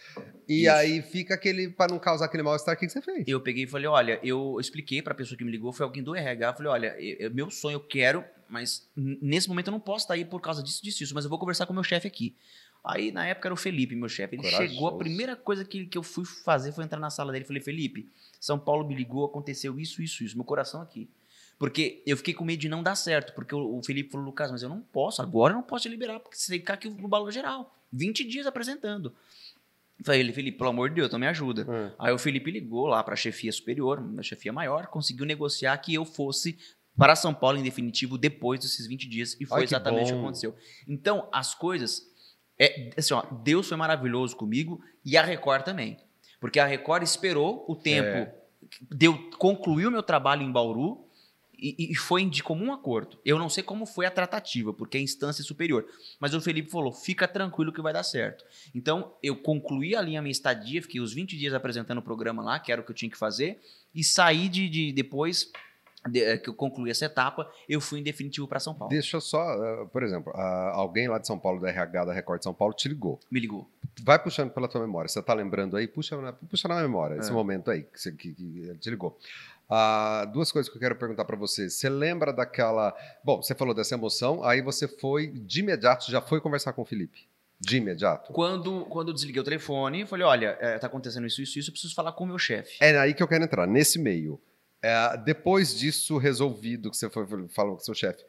E 0.49 0.63
Isso. 0.63 0.71
aí 0.71 1.01
fica 1.03 1.35
aquele, 1.35 1.69
para 1.69 1.91
não 1.91 1.99
causar 1.99 2.25
aquele 2.25 2.41
mal-estar, 2.41 2.73
o 2.75 2.77
que 2.79 2.87
que 2.87 2.91
você 2.91 3.01
fez? 3.01 3.27
Eu 3.27 3.39
peguei 3.41 3.65
e 3.65 3.67
falei, 3.67 3.85
olha, 3.87 4.19
eu 4.23 4.57
expliquei 4.59 5.03
para 5.03 5.13
a 5.13 5.15
pessoa 5.15 5.37
que 5.37 5.43
me 5.45 5.51
ligou, 5.51 5.71
foi 5.71 5.83
alguém 5.83 6.01
do 6.01 6.15
RH, 6.15 6.47
eu 6.47 6.53
falei, 6.55 6.71
olha, 6.71 6.95
eu- 6.99 7.17
eu- 7.27 7.31
meu 7.33 7.51
sonho 7.51 7.75
eu 7.75 7.79
quero, 7.79 8.25
mas 8.51 8.87
nesse 8.95 9.47
momento 9.47 9.67
eu 9.67 9.71
não 9.71 9.79
posso 9.79 10.03
estar 10.03 10.13
aí 10.13 10.25
por 10.25 10.41
causa 10.41 10.61
disso, 10.61 10.83
disso, 10.83 10.99
disso, 10.99 11.15
mas 11.15 11.23
eu 11.23 11.29
vou 11.29 11.39
conversar 11.39 11.65
com 11.65 11.71
o 11.71 11.75
meu 11.75 11.83
chefe 11.83 12.07
aqui. 12.07 12.35
Aí, 12.83 13.11
na 13.11 13.25
época, 13.25 13.47
era 13.47 13.53
o 13.53 13.57
Felipe, 13.57 13.95
meu 13.95 14.09
chefe. 14.09 14.35
Ele 14.35 14.43
Corajoso. 14.43 14.69
chegou, 14.73 14.87
a 14.87 14.97
primeira 14.97 15.35
coisa 15.35 15.63
que, 15.63 15.85
que 15.85 15.97
eu 15.97 16.03
fui 16.03 16.25
fazer 16.25 16.71
foi 16.71 16.83
entrar 16.83 16.99
na 16.99 17.09
sala 17.09 17.31
dele. 17.31 17.45
Falei, 17.45 17.61
Felipe, 17.61 18.09
São 18.39 18.59
Paulo 18.59 18.85
me 18.85 18.93
ligou, 18.95 19.23
aconteceu 19.23 19.79
isso, 19.79 20.01
isso, 20.01 20.23
isso. 20.23 20.35
Meu 20.35 20.43
coração 20.43 20.81
aqui. 20.81 21.07
Porque 21.57 22.01
eu 22.07 22.17
fiquei 22.17 22.33
com 22.33 22.43
medo 22.43 22.59
de 22.59 22.67
não 22.67 22.81
dar 22.81 22.95
certo. 22.95 23.33
Porque 23.33 23.53
o, 23.53 23.77
o 23.77 23.83
Felipe 23.83 24.11
falou, 24.11 24.25
Lucas, 24.25 24.51
mas 24.51 24.63
eu 24.63 24.69
não 24.69 24.81
posso, 24.81 25.21
agora 25.21 25.53
eu 25.53 25.57
não 25.57 25.63
posso 25.63 25.83
te 25.83 25.89
liberar, 25.89 26.19
porque 26.19 26.35
você 26.35 26.53
tem 26.53 26.59
que 26.59 26.63
ficar 26.63 26.73
aqui 26.73 26.89
no 26.89 27.07
balão 27.07 27.29
geral. 27.29 27.73
20 27.93 28.23
dias 28.23 28.47
apresentando. 28.47 29.13
Falei, 30.03 30.21
ele, 30.21 30.33
Felipe, 30.33 30.57
pelo 30.57 30.71
amor 30.71 30.89
de 30.89 30.95
Deus, 30.95 31.07
então 31.07 31.19
me 31.19 31.27
ajuda. 31.27 31.67
Hum. 31.69 31.91
Aí 31.99 32.11
o 32.11 32.17
Felipe 32.17 32.49
ligou 32.49 32.87
lá 32.87 33.03
para 33.03 33.13
a 33.13 33.17
chefia 33.17 33.51
superior, 33.51 34.03
a 34.17 34.23
chefia 34.23 34.51
maior, 34.51 34.87
conseguiu 34.87 35.25
negociar 35.25 35.77
que 35.77 35.93
eu 35.93 36.03
fosse 36.03 36.57
para 37.01 37.15
São 37.15 37.33
Paulo 37.33 37.57
em 37.57 37.63
definitivo 37.63 38.15
depois 38.15 38.59
desses 38.59 38.85
20 38.85 39.09
dias 39.09 39.35
e 39.39 39.45
foi 39.45 39.61
Ai, 39.61 39.67
que 39.67 39.73
exatamente 39.73 40.03
o 40.03 40.07
que 40.07 40.13
bom. 40.13 40.19
aconteceu. 40.21 40.55
Então, 40.87 41.27
as 41.31 41.55
coisas 41.55 42.07
é 42.59 42.91
assim, 42.95 43.15
ó, 43.15 43.23
Deus 43.43 43.67
foi 43.67 43.75
maravilhoso 43.75 44.35
comigo 44.35 44.79
e 45.03 45.17
a 45.17 45.23
Record 45.23 45.63
também. 45.63 45.97
Porque 46.39 46.59
a 46.59 46.65
Record 46.67 47.01
esperou 47.01 47.65
o 47.67 47.75
tempo 47.75 48.07
É. 48.07 48.35
de 48.91 49.07
eu 49.07 49.17
concluir 49.39 49.87
o 49.87 49.91
meu 49.91 50.03
trabalho 50.03 50.43
em 50.43 50.51
Bauru 50.51 51.03
e, 51.57 51.91
e 51.91 51.95
foi 51.95 52.23
de 52.25 52.43
comum 52.43 52.71
acordo. 52.71 53.17
Eu 53.25 53.39
não 53.39 53.49
sei 53.49 53.63
como 53.63 53.85
foi 53.87 54.05
a 54.05 54.11
tratativa, 54.11 54.71
porque 54.71 54.97
é 54.97 55.01
instância 55.01 55.43
superior. 55.43 55.85
Mas 56.19 56.35
o 56.35 56.41
Felipe 56.41 56.69
falou: 56.69 56.91
fica 56.91 57.27
tranquilo 57.27 57.71
que 57.73 57.81
vai 57.81 57.93
dar 57.93 58.03
certo. 58.03 58.43
Então, 58.75 59.13
eu 59.23 59.35
concluí 59.35 59.95
ali 59.95 60.15
a 60.17 60.21
minha 60.21 60.31
estadia, 60.31 60.81
fiquei 60.83 61.01
os 61.01 61.13
20 61.13 61.35
dias 61.37 61.53
apresentando 61.53 61.97
o 61.99 62.01
programa 62.03 62.43
lá, 62.43 62.59
que 62.59 62.71
era 62.71 62.79
o 62.81 62.83
que 62.83 62.91
eu 62.91 62.95
tinha 62.95 63.09
que 63.11 63.17
fazer, 63.17 63.59
e 63.93 64.03
saí 64.03 64.47
de, 64.49 64.69
de- 64.69 64.91
depois 64.93 65.51
de- 66.09 66.23
eh, 66.23 66.37
que 66.37 66.49
eu 66.49 66.53
concluí 66.53 66.89
essa 66.91 67.05
etapa, 67.05 67.49
eu 67.69 67.79
fui 67.81 67.99
em 67.99 68.03
definitivo 68.03 68.47
para 68.47 68.59
São 68.59 68.73
Paulo. 68.73 68.89
Deixa 68.91 69.17
eu 69.17 69.21
só, 69.21 69.39
ah, 69.41 69.85
por 69.91 70.03
exemplo, 70.03 70.31
ah, 70.35 70.71
alguém 70.73 71.07
lá 71.07 71.17
de 71.19 71.27
São 71.27 71.37
Paulo, 71.37 71.59
da 71.61 71.69
RH, 71.69 72.05
da 72.05 72.13
Record 72.13 72.39
de 72.39 72.43
São 72.45 72.53
Paulo, 72.53 72.73
te 72.73 72.87
ligou. 72.89 73.19
Me 73.29 73.39
ligou. 73.39 73.67
Vai 74.03 74.17
puxando 74.17 74.51
pela 74.51 74.67
tua 74.67 74.81
memória. 74.81 75.07
Você 75.09 75.21
tá 75.21 75.33
lembrando 75.33 75.77
aí? 75.77 75.87
Puxa 75.87 76.19
na, 76.19 76.33
puxa 76.33 76.67
na 76.67 76.81
memória, 76.81 77.19
esse 77.19 77.29
É. 77.29 77.33
momento 77.33 77.69
aí 77.69 77.83
que, 77.83 77.99
você, 77.99 78.11
que, 78.11 78.33
que 78.33 78.59
ele 78.61 78.77
te 78.77 78.89
ligou. 78.89 79.17
Ah, 79.69 80.25
duas 80.33 80.51
coisas 80.51 80.69
que 80.69 80.75
eu 80.75 80.81
quero 80.81 80.95
perguntar 80.95 81.23
para 81.25 81.37
você. 81.37 81.69
Você 81.69 81.87
lembra 81.89 82.33
daquela. 82.33 82.93
Bom, 83.23 83.41
você 83.41 83.55
falou 83.55 83.73
dessa 83.73 83.95
emoção, 83.95 84.43
aí 84.43 84.61
você 84.61 84.87
foi 84.87 85.27
de 85.27 85.61
imediato, 85.61 86.11
já 86.11 86.19
foi 86.21 86.41
conversar 86.41 86.73
com 86.73 86.81
o 86.81 86.85
Felipe. 86.85 87.25
De 87.59 87.77
imediato. 87.77 88.33
Quando, 88.33 88.85
quando 88.85 89.09
eu 89.09 89.13
desliguei 89.13 89.39
o 89.39 89.43
telefone, 89.45 90.05
falei: 90.05 90.25
olha, 90.25 90.57
eh, 90.59 90.79
tá 90.79 90.87
acontecendo 90.87 91.27
isso, 91.27 91.41
isso, 91.41 91.59
isso, 91.59 91.69
eu 91.69 91.71
preciso 91.73 91.93
falar 91.93 92.11
com 92.11 92.23
o 92.23 92.27
meu 92.27 92.39
chefe. 92.39 92.75
É 92.81 92.97
aí 92.97 93.13
que 93.13 93.21
eu 93.21 93.27
quero 93.27 93.43
entrar, 93.43 93.67
nesse 93.67 93.99
meio. 93.99 94.41
É, 94.81 95.17
depois 95.17 95.77
disso 95.77 96.17
resolvido, 96.17 96.89
que 96.89 96.97
você 96.97 97.09
foi, 97.09 97.25
falou 97.49 97.75
com 97.75 97.83
seu 97.83 97.93
chefe, 97.93 98.23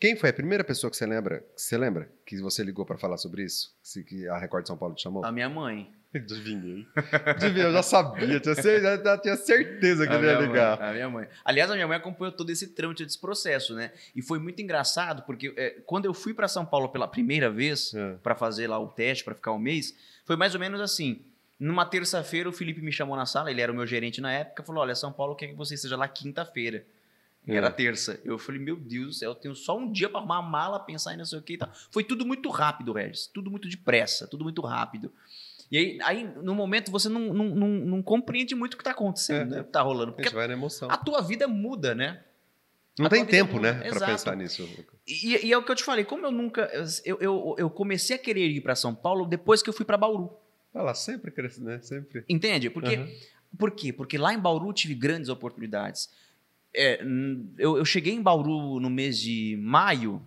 quem 0.00 0.16
foi 0.16 0.30
a 0.30 0.32
primeira 0.32 0.64
pessoa 0.64 0.90
que 0.90 0.96
você 0.96 1.06
lembra? 1.06 1.40
Que 1.54 1.60
você 1.62 1.78
lembra 1.78 2.12
que 2.26 2.40
você 2.40 2.62
ligou 2.64 2.84
para 2.84 2.98
falar 2.98 3.16
sobre 3.16 3.44
isso? 3.44 3.74
Que, 3.92 4.02
que 4.02 4.28
a 4.28 4.36
Record 4.38 4.64
de 4.64 4.68
São 4.68 4.76
Paulo 4.76 4.94
te 4.94 5.02
chamou? 5.02 5.24
A 5.24 5.30
minha 5.32 5.48
mãe. 5.48 5.90
Adivinhei. 6.14 6.86
Adivinhei, 7.26 7.66
eu 7.66 7.72
já 7.72 7.82
sabia, 7.82 8.38
tinha 8.38 8.54
certeza, 8.54 9.02
já 9.04 9.18
tinha 9.18 9.36
certeza 9.36 10.06
que 10.06 10.12
A 10.12 10.16
ele 10.16 10.26
ia 10.26 10.38
ligar. 10.40 10.78
Mãe, 10.78 10.88
a 10.88 10.92
minha 10.92 11.10
mãe. 11.10 11.28
Aliás, 11.44 11.70
a 11.70 11.74
minha 11.74 11.88
mãe 11.88 11.96
acompanhou 11.96 12.32
todo 12.32 12.50
esse 12.50 12.68
trâmite 12.68 13.04
desse 13.04 13.20
processo, 13.20 13.74
né? 13.74 13.92
E 14.14 14.22
foi 14.22 14.38
muito 14.38 14.60
engraçado, 14.62 15.22
porque 15.24 15.52
eh, 15.56 15.82
quando 15.86 16.04
eu 16.04 16.14
fui 16.14 16.32
para 16.34 16.46
São 16.46 16.64
Paulo 16.64 16.88
pela 16.90 17.08
primeira 17.08 17.50
vez, 17.50 17.92
É. 17.94 18.14
para 18.22 18.34
fazer 18.36 18.66
lá 18.68 18.78
o 18.78 18.88
teste, 18.88 19.24
para 19.24 19.34
ficar 19.34 19.52
um 19.52 19.58
mês, 19.58 19.92
foi 20.24 20.36
mais 20.36 20.54
ou 20.54 20.60
menos 20.60 20.80
assim. 20.80 21.24
Numa 21.58 21.86
terça-feira, 21.86 22.48
o 22.48 22.52
Felipe 22.52 22.80
me 22.82 22.90
chamou 22.92 23.16
na 23.16 23.26
sala, 23.26 23.50
ele 23.50 23.60
era 23.60 23.70
o 23.70 23.74
meu 23.74 23.86
gerente 23.86 24.20
na 24.20 24.32
época, 24.32 24.62
falou: 24.62 24.82
Olha, 24.82 24.94
São 24.94 25.12
Paulo 25.12 25.34
quer 25.36 25.48
que 25.48 25.54
você 25.54 25.74
esteja 25.74 25.96
lá 25.96 26.08
quinta-feira. 26.08 26.84
É. 27.46 27.56
Era 27.56 27.70
terça. 27.70 28.18
Eu 28.24 28.38
falei, 28.38 28.58
meu 28.60 28.74
Deus 28.74 29.06
do 29.06 29.12
céu, 29.12 29.30
eu 29.32 29.34
tenho 29.34 29.54
só 29.54 29.76
um 29.76 29.92
dia 29.92 30.08
para 30.08 30.18
arrumar 30.18 30.38
a 30.38 30.42
mala, 30.42 30.80
pensar 30.80 31.12
em 31.12 31.18
não 31.18 31.26
sei 31.26 31.38
o 31.38 31.42
que 31.42 31.52
e 31.52 31.58
tal. 31.58 31.70
Foi 31.90 32.02
tudo 32.02 32.24
muito 32.24 32.48
rápido, 32.48 32.92
Regis. 32.94 33.26
Tudo 33.26 33.50
muito 33.50 33.68
depressa, 33.68 34.26
tudo 34.26 34.42
muito 34.44 34.62
rápido. 34.62 35.12
E 35.70 35.76
aí, 35.76 35.98
aí 36.02 36.24
no 36.42 36.54
momento, 36.54 36.90
você 36.90 37.08
não, 37.08 37.20
não, 37.20 37.44
não, 37.54 37.68
não 37.68 38.02
compreende 38.02 38.54
muito 38.54 38.74
o 38.74 38.76
que 38.78 38.80
está 38.80 38.92
acontecendo, 38.92 39.52
É. 39.52 39.56
né? 39.56 39.60
O 39.60 39.64
que 39.64 39.70
tá 39.70 39.82
rolando. 39.82 40.10
A 40.10 40.12
Porque 40.14 40.24
gente 40.24 40.34
vai 40.34 40.46
na 40.46 40.54
emoção. 40.54 40.90
a 40.90 40.96
tua 40.96 41.20
vida 41.20 41.46
muda, 41.46 41.94
né? 41.94 42.22
Não 42.98 43.06
a 43.06 43.08
tem 43.10 43.26
tempo, 43.26 43.54
muda. 43.56 43.72
né, 43.74 43.88
Exato. 43.88 44.06
pensar 44.06 44.36
nisso. 44.36 44.66
E, 45.06 45.46
e 45.48 45.52
é 45.52 45.58
o 45.58 45.62
que 45.62 45.70
eu 45.70 45.74
te 45.76 45.84
falei, 45.84 46.04
como 46.04 46.24
eu 46.24 46.30
nunca. 46.32 46.62
Eu, 47.04 47.18
eu, 47.20 47.54
eu 47.58 47.68
comecei 47.68 48.16
a 48.16 48.18
querer 48.18 48.48
ir 48.48 48.60
para 48.62 48.74
São 48.74 48.94
Paulo 48.94 49.26
depois 49.26 49.62
que 49.62 49.68
eu 49.68 49.74
fui 49.74 49.84
para 49.84 49.98
Bauru. 49.98 50.34
Ela 50.74 50.92
sempre 50.94 51.30
cresce, 51.30 51.62
né? 51.62 51.78
Sempre. 51.80 52.24
Entende? 52.28 52.68
Porque, 52.68 52.96
Aham. 52.96 53.08
Por 53.56 53.70
quê? 53.70 53.92
Porque 53.92 54.18
lá 54.18 54.34
em 54.34 54.38
Bauru 54.38 54.68
eu 54.68 54.72
tive 54.72 54.94
grandes 54.94 55.28
oportunidades. 55.28 56.10
É, 56.74 57.00
eu, 57.56 57.78
eu 57.78 57.84
cheguei 57.84 58.12
em 58.12 58.20
Bauru 58.20 58.80
no 58.80 58.90
mês 58.90 59.16
de 59.20 59.56
maio 59.62 60.20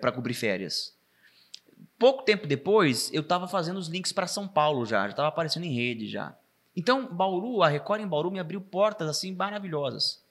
para 0.00 0.12
cobrir 0.12 0.34
férias. 0.34 0.94
Pouco 1.98 2.24
tempo 2.24 2.46
depois, 2.46 3.10
eu 3.12 3.22
estava 3.22 3.48
fazendo 3.48 3.78
os 3.78 3.88
links 3.88 4.12
para 4.12 4.26
São 4.26 4.46
Paulo 4.46 4.84
já, 4.84 5.04
já 5.04 5.10
estava 5.10 5.28
aparecendo 5.28 5.64
em 5.64 5.74
rede 5.74 6.06
já. 6.06 6.36
Então, 6.76 7.06
Bauru, 7.06 7.62
a 7.62 7.68
Record 7.68 8.02
em 8.02 8.06
Bauru 8.06 8.30
me 8.30 8.38
abriu 8.38 8.60
portas 8.60 9.08
assim 9.08 9.34
maravilhosas. 9.34 10.22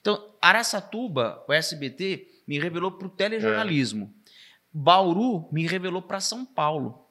Então, 0.00 0.30
Araçatuba, 0.40 1.44
o 1.46 1.52
SBT, 1.52 2.28
me 2.46 2.58
revelou 2.58 2.90
para 2.90 3.06
o 3.06 3.10
telejornalismo. 3.10 4.12
Bauru 4.72 5.48
me 5.52 5.66
revelou 5.66 6.02
para 6.02 6.18
São 6.18 6.44
Paulo. 6.44 7.06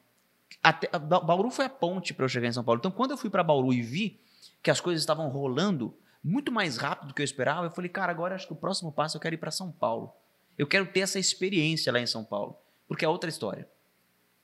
Até, 0.62 0.90
Bauru 1.00 1.50
foi 1.50 1.66
a 1.66 1.70
ponte 1.70 2.14
para 2.14 2.26
eu 2.26 2.30
chegar 2.30 2.48
em 2.48 2.52
São 2.52 2.64
Paulo. 2.66 2.80
Então, 2.80 2.92
quando 2.92 3.12
eu 3.12 3.18
fui 3.18 3.30
para 3.30 3.44
Bauru 3.44 3.72
e 3.72 3.82
vi 3.82 4.20
que 4.62 4.70
as 4.70 4.82
coisas 4.82 5.02
estavam 5.02 5.30
rolando 5.30 5.96
muito 6.28 6.52
mais 6.52 6.78
rápido 6.78 7.10
do 7.10 7.14
que 7.14 7.22
eu 7.22 7.26
esperava, 7.26 7.68
eu 7.68 7.72
falei, 7.72 7.90
cara, 7.90 8.12
agora 8.12 8.34
acho 8.36 8.48
que 8.48 8.54
o 8.54 8.56
próximo 8.56 8.92
passo 8.92 9.16
eu 9.18 9.22
quero 9.22 9.36
ir 9.36 9.38
para 9.38 9.52
São 9.52 9.72
Paulo. 9.72 10.12
Eu 10.58 10.66
quero 10.66 10.86
ter 10.88 11.02
essa 11.02 11.20
experiência 11.20 11.92
lá 11.94 12.00
em 12.00 12.08
São 12.08 12.24
Paulo. 12.24 12.58
Porque 12.88 13.06
é 13.06 13.08
outra 13.08 13.30
história. 13.30 13.68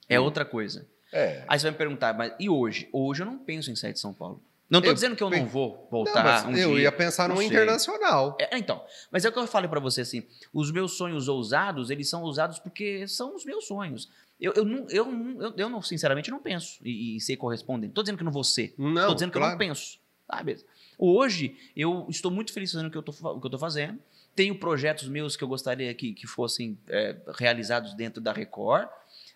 É 0.07 0.19
Hum. 0.19 0.23
outra 0.23 0.45
coisa. 0.45 0.87
É. 1.11 1.43
Aí 1.47 1.57
você 1.59 1.63
vai 1.63 1.71
me 1.71 1.77
perguntar, 1.77 2.13
mas 2.17 2.33
e 2.39 2.49
hoje? 2.49 2.87
Hoje 2.93 3.21
eu 3.21 3.25
não 3.25 3.37
penso 3.37 3.71
em 3.71 3.75
sair 3.75 3.93
de 3.93 3.99
São 3.99 4.13
Paulo. 4.13 4.41
Não 4.69 4.79
estou 4.79 4.93
dizendo 4.93 5.15
que 5.17 5.23
eu 5.23 5.29
não 5.29 5.45
vou 5.47 5.79
Não, 5.83 5.89
voltar 5.89 6.23
mas 6.23 6.45
um 6.45 6.51
eu 6.55 6.71
dia. 6.75 6.83
ia 6.83 6.91
pensar 6.93 7.27
não 7.27 7.35
num 7.35 7.41
sei. 7.41 7.49
internacional. 7.49 8.37
É, 8.39 8.57
então, 8.57 8.81
mas 9.11 9.25
é 9.25 9.29
o 9.29 9.31
que 9.33 9.37
eu 9.39 9.45
falei 9.45 9.69
pra 9.69 9.81
você 9.81 9.99
assim, 10.01 10.25
os 10.53 10.71
meus 10.71 10.93
sonhos 10.93 11.27
ousados, 11.27 11.89
eles 11.89 12.07
são 12.09 12.21
ousados 12.21 12.57
porque 12.57 13.05
são 13.07 13.35
os 13.35 13.43
meus 13.43 13.65
sonhos. 13.67 14.09
Eu, 14.39 14.53
eu, 14.55 14.63
não, 14.63 14.87
eu, 14.89 15.05
não- 15.11 15.41
eu, 15.41 15.53
eu 15.57 15.69
não, 15.69 15.81
sinceramente, 15.81 16.31
não 16.31 16.39
penso 16.39 16.79
e, 16.85 17.17
e 17.17 17.19
ser 17.19 17.35
correspondente. 17.35 17.93
Tô 17.93 18.01
dizendo 18.01 18.17
que 18.17 18.23
não 18.23 18.31
vou 18.31 18.43
ser. 18.45 18.73
Não, 18.77 19.07
tô 19.07 19.13
dizendo 19.13 19.31
que 19.31 19.37
eu 19.37 19.41
claro. 19.41 19.53
não 19.53 19.59
penso. 19.59 19.99
Sabe? 20.25 20.57
Hoje, 21.03 21.55
eu 21.75 22.05
estou 22.09 22.29
muito 22.29 22.53
feliz 22.53 22.71
fazendo 22.71 22.87
o 22.87 22.91
que 22.91 22.97
eu 22.97 23.03
eu 23.43 23.49
tô 23.49 23.57
fazendo. 23.57 23.97
Tenho 24.35 24.53
projetos 24.55 25.09
meus 25.09 25.35
que 25.35 25.43
eu 25.43 25.47
gostaria 25.47 25.91
que, 25.95 26.13
que 26.13 26.27
fossem 26.27 26.77
é, 26.87 27.17
realizados 27.37 27.95
dentro 27.95 28.21
da 28.21 28.31
Record. 28.31 28.87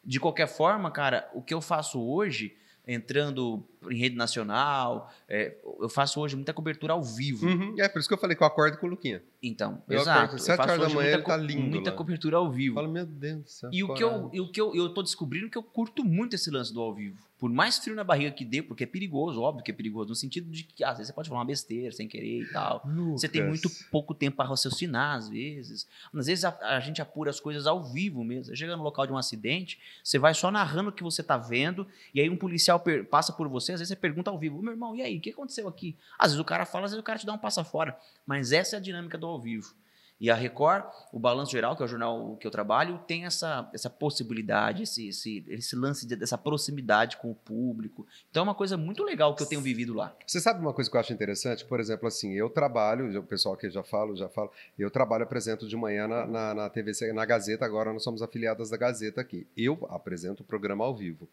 De 0.03 0.19
qualquer 0.19 0.47
forma, 0.47 0.91
cara, 0.91 1.27
o 1.33 1.41
que 1.41 1.53
eu 1.53 1.59
faço 1.59 1.99
hoje, 1.99 2.55
entrando 2.87 3.65
em 3.89 3.97
rede 3.97 4.15
nacional, 4.15 5.11
é, 5.27 5.57
eu 5.81 5.89
faço 5.89 6.19
hoje 6.21 6.35
muita 6.35 6.53
cobertura 6.53 6.93
ao 6.93 7.03
vivo. 7.03 7.47
Uhum, 7.47 7.75
É 7.79 7.89
por 7.89 7.99
isso 7.99 8.07
que 8.07 8.13
eu 8.13 8.17
falei 8.17 8.35
que 8.37 8.43
eu 8.43 8.47
acordo 8.47 8.77
com 8.77 8.85
o 8.85 8.89
Luquinha. 8.91 9.21
Então, 9.41 9.81
Eu 9.89 9.99
exato. 10.01 10.19
acordo 10.25 10.39
sete 10.41 10.57
faço 10.57 10.69
horas 10.69 10.81
da 10.87 10.89
manhã, 10.95 11.09
muita, 11.17 11.17
ele 11.17 11.23
tá 11.23 11.37
lindo 11.37 11.61
muita 11.69 11.89
lá. 11.89 11.97
cobertura 11.97 12.37
ao 12.37 12.45
Eu 12.45 12.51
vivo. 12.51 12.75
falo, 12.75 12.87
meu 12.89 13.05
Deus 13.05 13.41
do 13.43 13.49
céu. 13.49 13.69
E 13.73 13.83
o 13.83 13.93
que, 13.93 14.03
eu, 14.03 14.29
e 14.31 14.39
o 14.39 14.51
que 14.51 14.61
eu, 14.61 14.75
eu 14.75 14.93
tô 14.93 15.01
descobrindo 15.01 15.49
que 15.49 15.57
eu 15.57 15.63
curto 15.63 16.05
muito 16.05 16.35
esse 16.35 16.49
lance 16.51 16.71
do 16.73 16.79
ao 16.81 16.93
vivo. 16.93 17.17
Por 17.45 17.51
mais 17.51 17.77
frio 17.77 17.95
na 17.95 18.03
barriga 18.03 18.31
que 18.31 18.43
dê, 18.43 18.63
porque 18.63 18.85
é 18.85 18.87
perigoso, 18.87 19.39
óbvio 19.39 19.63
que 19.63 19.69
é 19.69 19.73
perigoso, 19.73 20.09
no 20.09 20.15
sentido 20.15 20.49
de 20.49 20.63
que 20.63 20.83
às 20.83 20.97
vezes 20.97 21.09
você 21.09 21.13
pode 21.13 21.29
falar 21.29 21.41
uma 21.41 21.45
besteira 21.45 21.91
sem 21.91 22.07
querer 22.07 22.41
e 22.41 22.51
tal. 22.51 22.81
Você 23.11 23.29
tem 23.29 23.45
muito 23.45 23.69
pouco 23.91 24.15
tempo 24.15 24.37
para 24.37 24.49
raciocinar, 24.49 25.15
às 25.15 25.29
vezes. 25.29 25.87
Às 26.11 26.25
vezes 26.25 26.43
a, 26.43 26.57
a 26.75 26.79
gente 26.79 27.03
apura 27.03 27.29
as 27.29 27.39
coisas 27.39 27.67
ao 27.67 27.83
vivo 27.83 28.23
mesmo. 28.23 28.45
Você 28.45 28.55
chega 28.55 28.75
no 28.75 28.81
local 28.81 29.05
de 29.05 29.13
um 29.13 29.17
acidente, 29.17 29.79
você 30.03 30.17
vai 30.17 30.33
só 30.33 30.49
narrando 30.49 30.89
o 30.89 30.91
que 30.91 31.03
você 31.03 31.21
tá 31.21 31.37
vendo, 31.37 31.85
e 32.15 32.19
aí 32.19 32.27
um 32.31 32.35
policial 32.35 32.83
passa 33.11 33.31
por 33.31 33.47
você, 33.47 33.73
às 33.73 33.79
vezes 33.79 33.89
você 33.89 33.95
pergunta 33.95 34.31
ao 34.31 34.39
vivo, 34.39 34.59
meu 34.59 34.73
irmão, 34.73 34.95
e 34.95 35.03
aí, 35.03 35.19
o 35.19 35.21
que 35.21 35.29
aconteceu 35.29 35.67
aqui? 35.67 35.95
Às 36.17 36.31
vezes 36.31 36.39
o 36.39 36.45
cara 36.45 36.65
fala, 36.65 36.85
às 36.85 36.91
vezes 36.93 36.99
o 36.99 37.05
cara 37.05 37.19
te 37.19 37.27
dá 37.27 37.33
um 37.33 37.37
passa 37.37 37.63
fora. 37.63 37.95
Mas 38.25 38.51
essa 38.51 38.75
é 38.75 38.79
a 38.79 38.81
dinâmica 38.81 39.19
do 39.19 39.27
ao 39.27 39.39
vivo. 39.39 39.71
E 40.19 40.31
a 40.31 40.35
Record, 40.35 40.85
o 41.11 41.19
Balanço 41.19 41.51
Geral, 41.51 41.75
que 41.75 41.81
é 41.81 41.85
o 41.85 41.87
jornal 41.89 42.37
que 42.37 42.47
eu 42.47 42.51
trabalho, 42.51 42.99
tem 43.05 43.25
essa, 43.25 43.69
essa 43.73 43.89
possibilidade, 43.89 44.83
esse, 44.83 45.09
esse, 45.09 45.43
esse 45.49 45.75
lance 45.75 46.07
de- 46.07 46.15
dessa 46.15 46.37
proximidade 46.37 47.17
com 47.17 47.29
o 47.31 47.35
público. 47.35 48.07
Então 48.31 48.41
é 48.41 48.43
uma 48.45 48.55
coisa 48.55 48.77
muito 48.77 49.03
legal 49.03 49.35
que 49.35 49.43
eu 49.43 49.47
tenho 49.47 49.59
vivido 49.61 49.93
lá. 49.93 50.15
Você 50.25 50.39
sabe 50.39 50.61
uma 50.61 50.73
coisa 50.73 50.89
que 50.89 50.95
eu 50.95 51.01
acho 51.01 51.11
interessante? 51.11 51.65
Por 51.65 51.79
exemplo, 51.81 52.07
assim, 52.07 52.31
eu 52.33 52.49
trabalho, 52.49 53.19
o 53.19 53.23
pessoal 53.23 53.57
que 53.57 53.69
já 53.69 53.83
fala, 53.83 54.15
já 54.15 54.29
fala, 54.29 54.49
eu 54.79 54.89
trabalho, 54.89 55.23
apresento 55.25 55.67
de 55.67 55.75
manhã 55.75 56.07
na, 56.07 56.25
na, 56.25 56.53
na 56.53 56.69
TVC, 56.69 57.11
na 57.11 57.25
Gazeta, 57.25 57.65
agora 57.65 57.91
nós 57.91 58.03
somos 58.03 58.21
afiliadas 58.21 58.69
da 58.69 58.77
Gazeta 58.77 59.19
aqui. 59.19 59.45
Eu 59.57 59.85
apresento 59.89 60.43
o 60.43 60.45
programa 60.45 60.85
ao 60.85 60.95
vivo. 60.95 61.27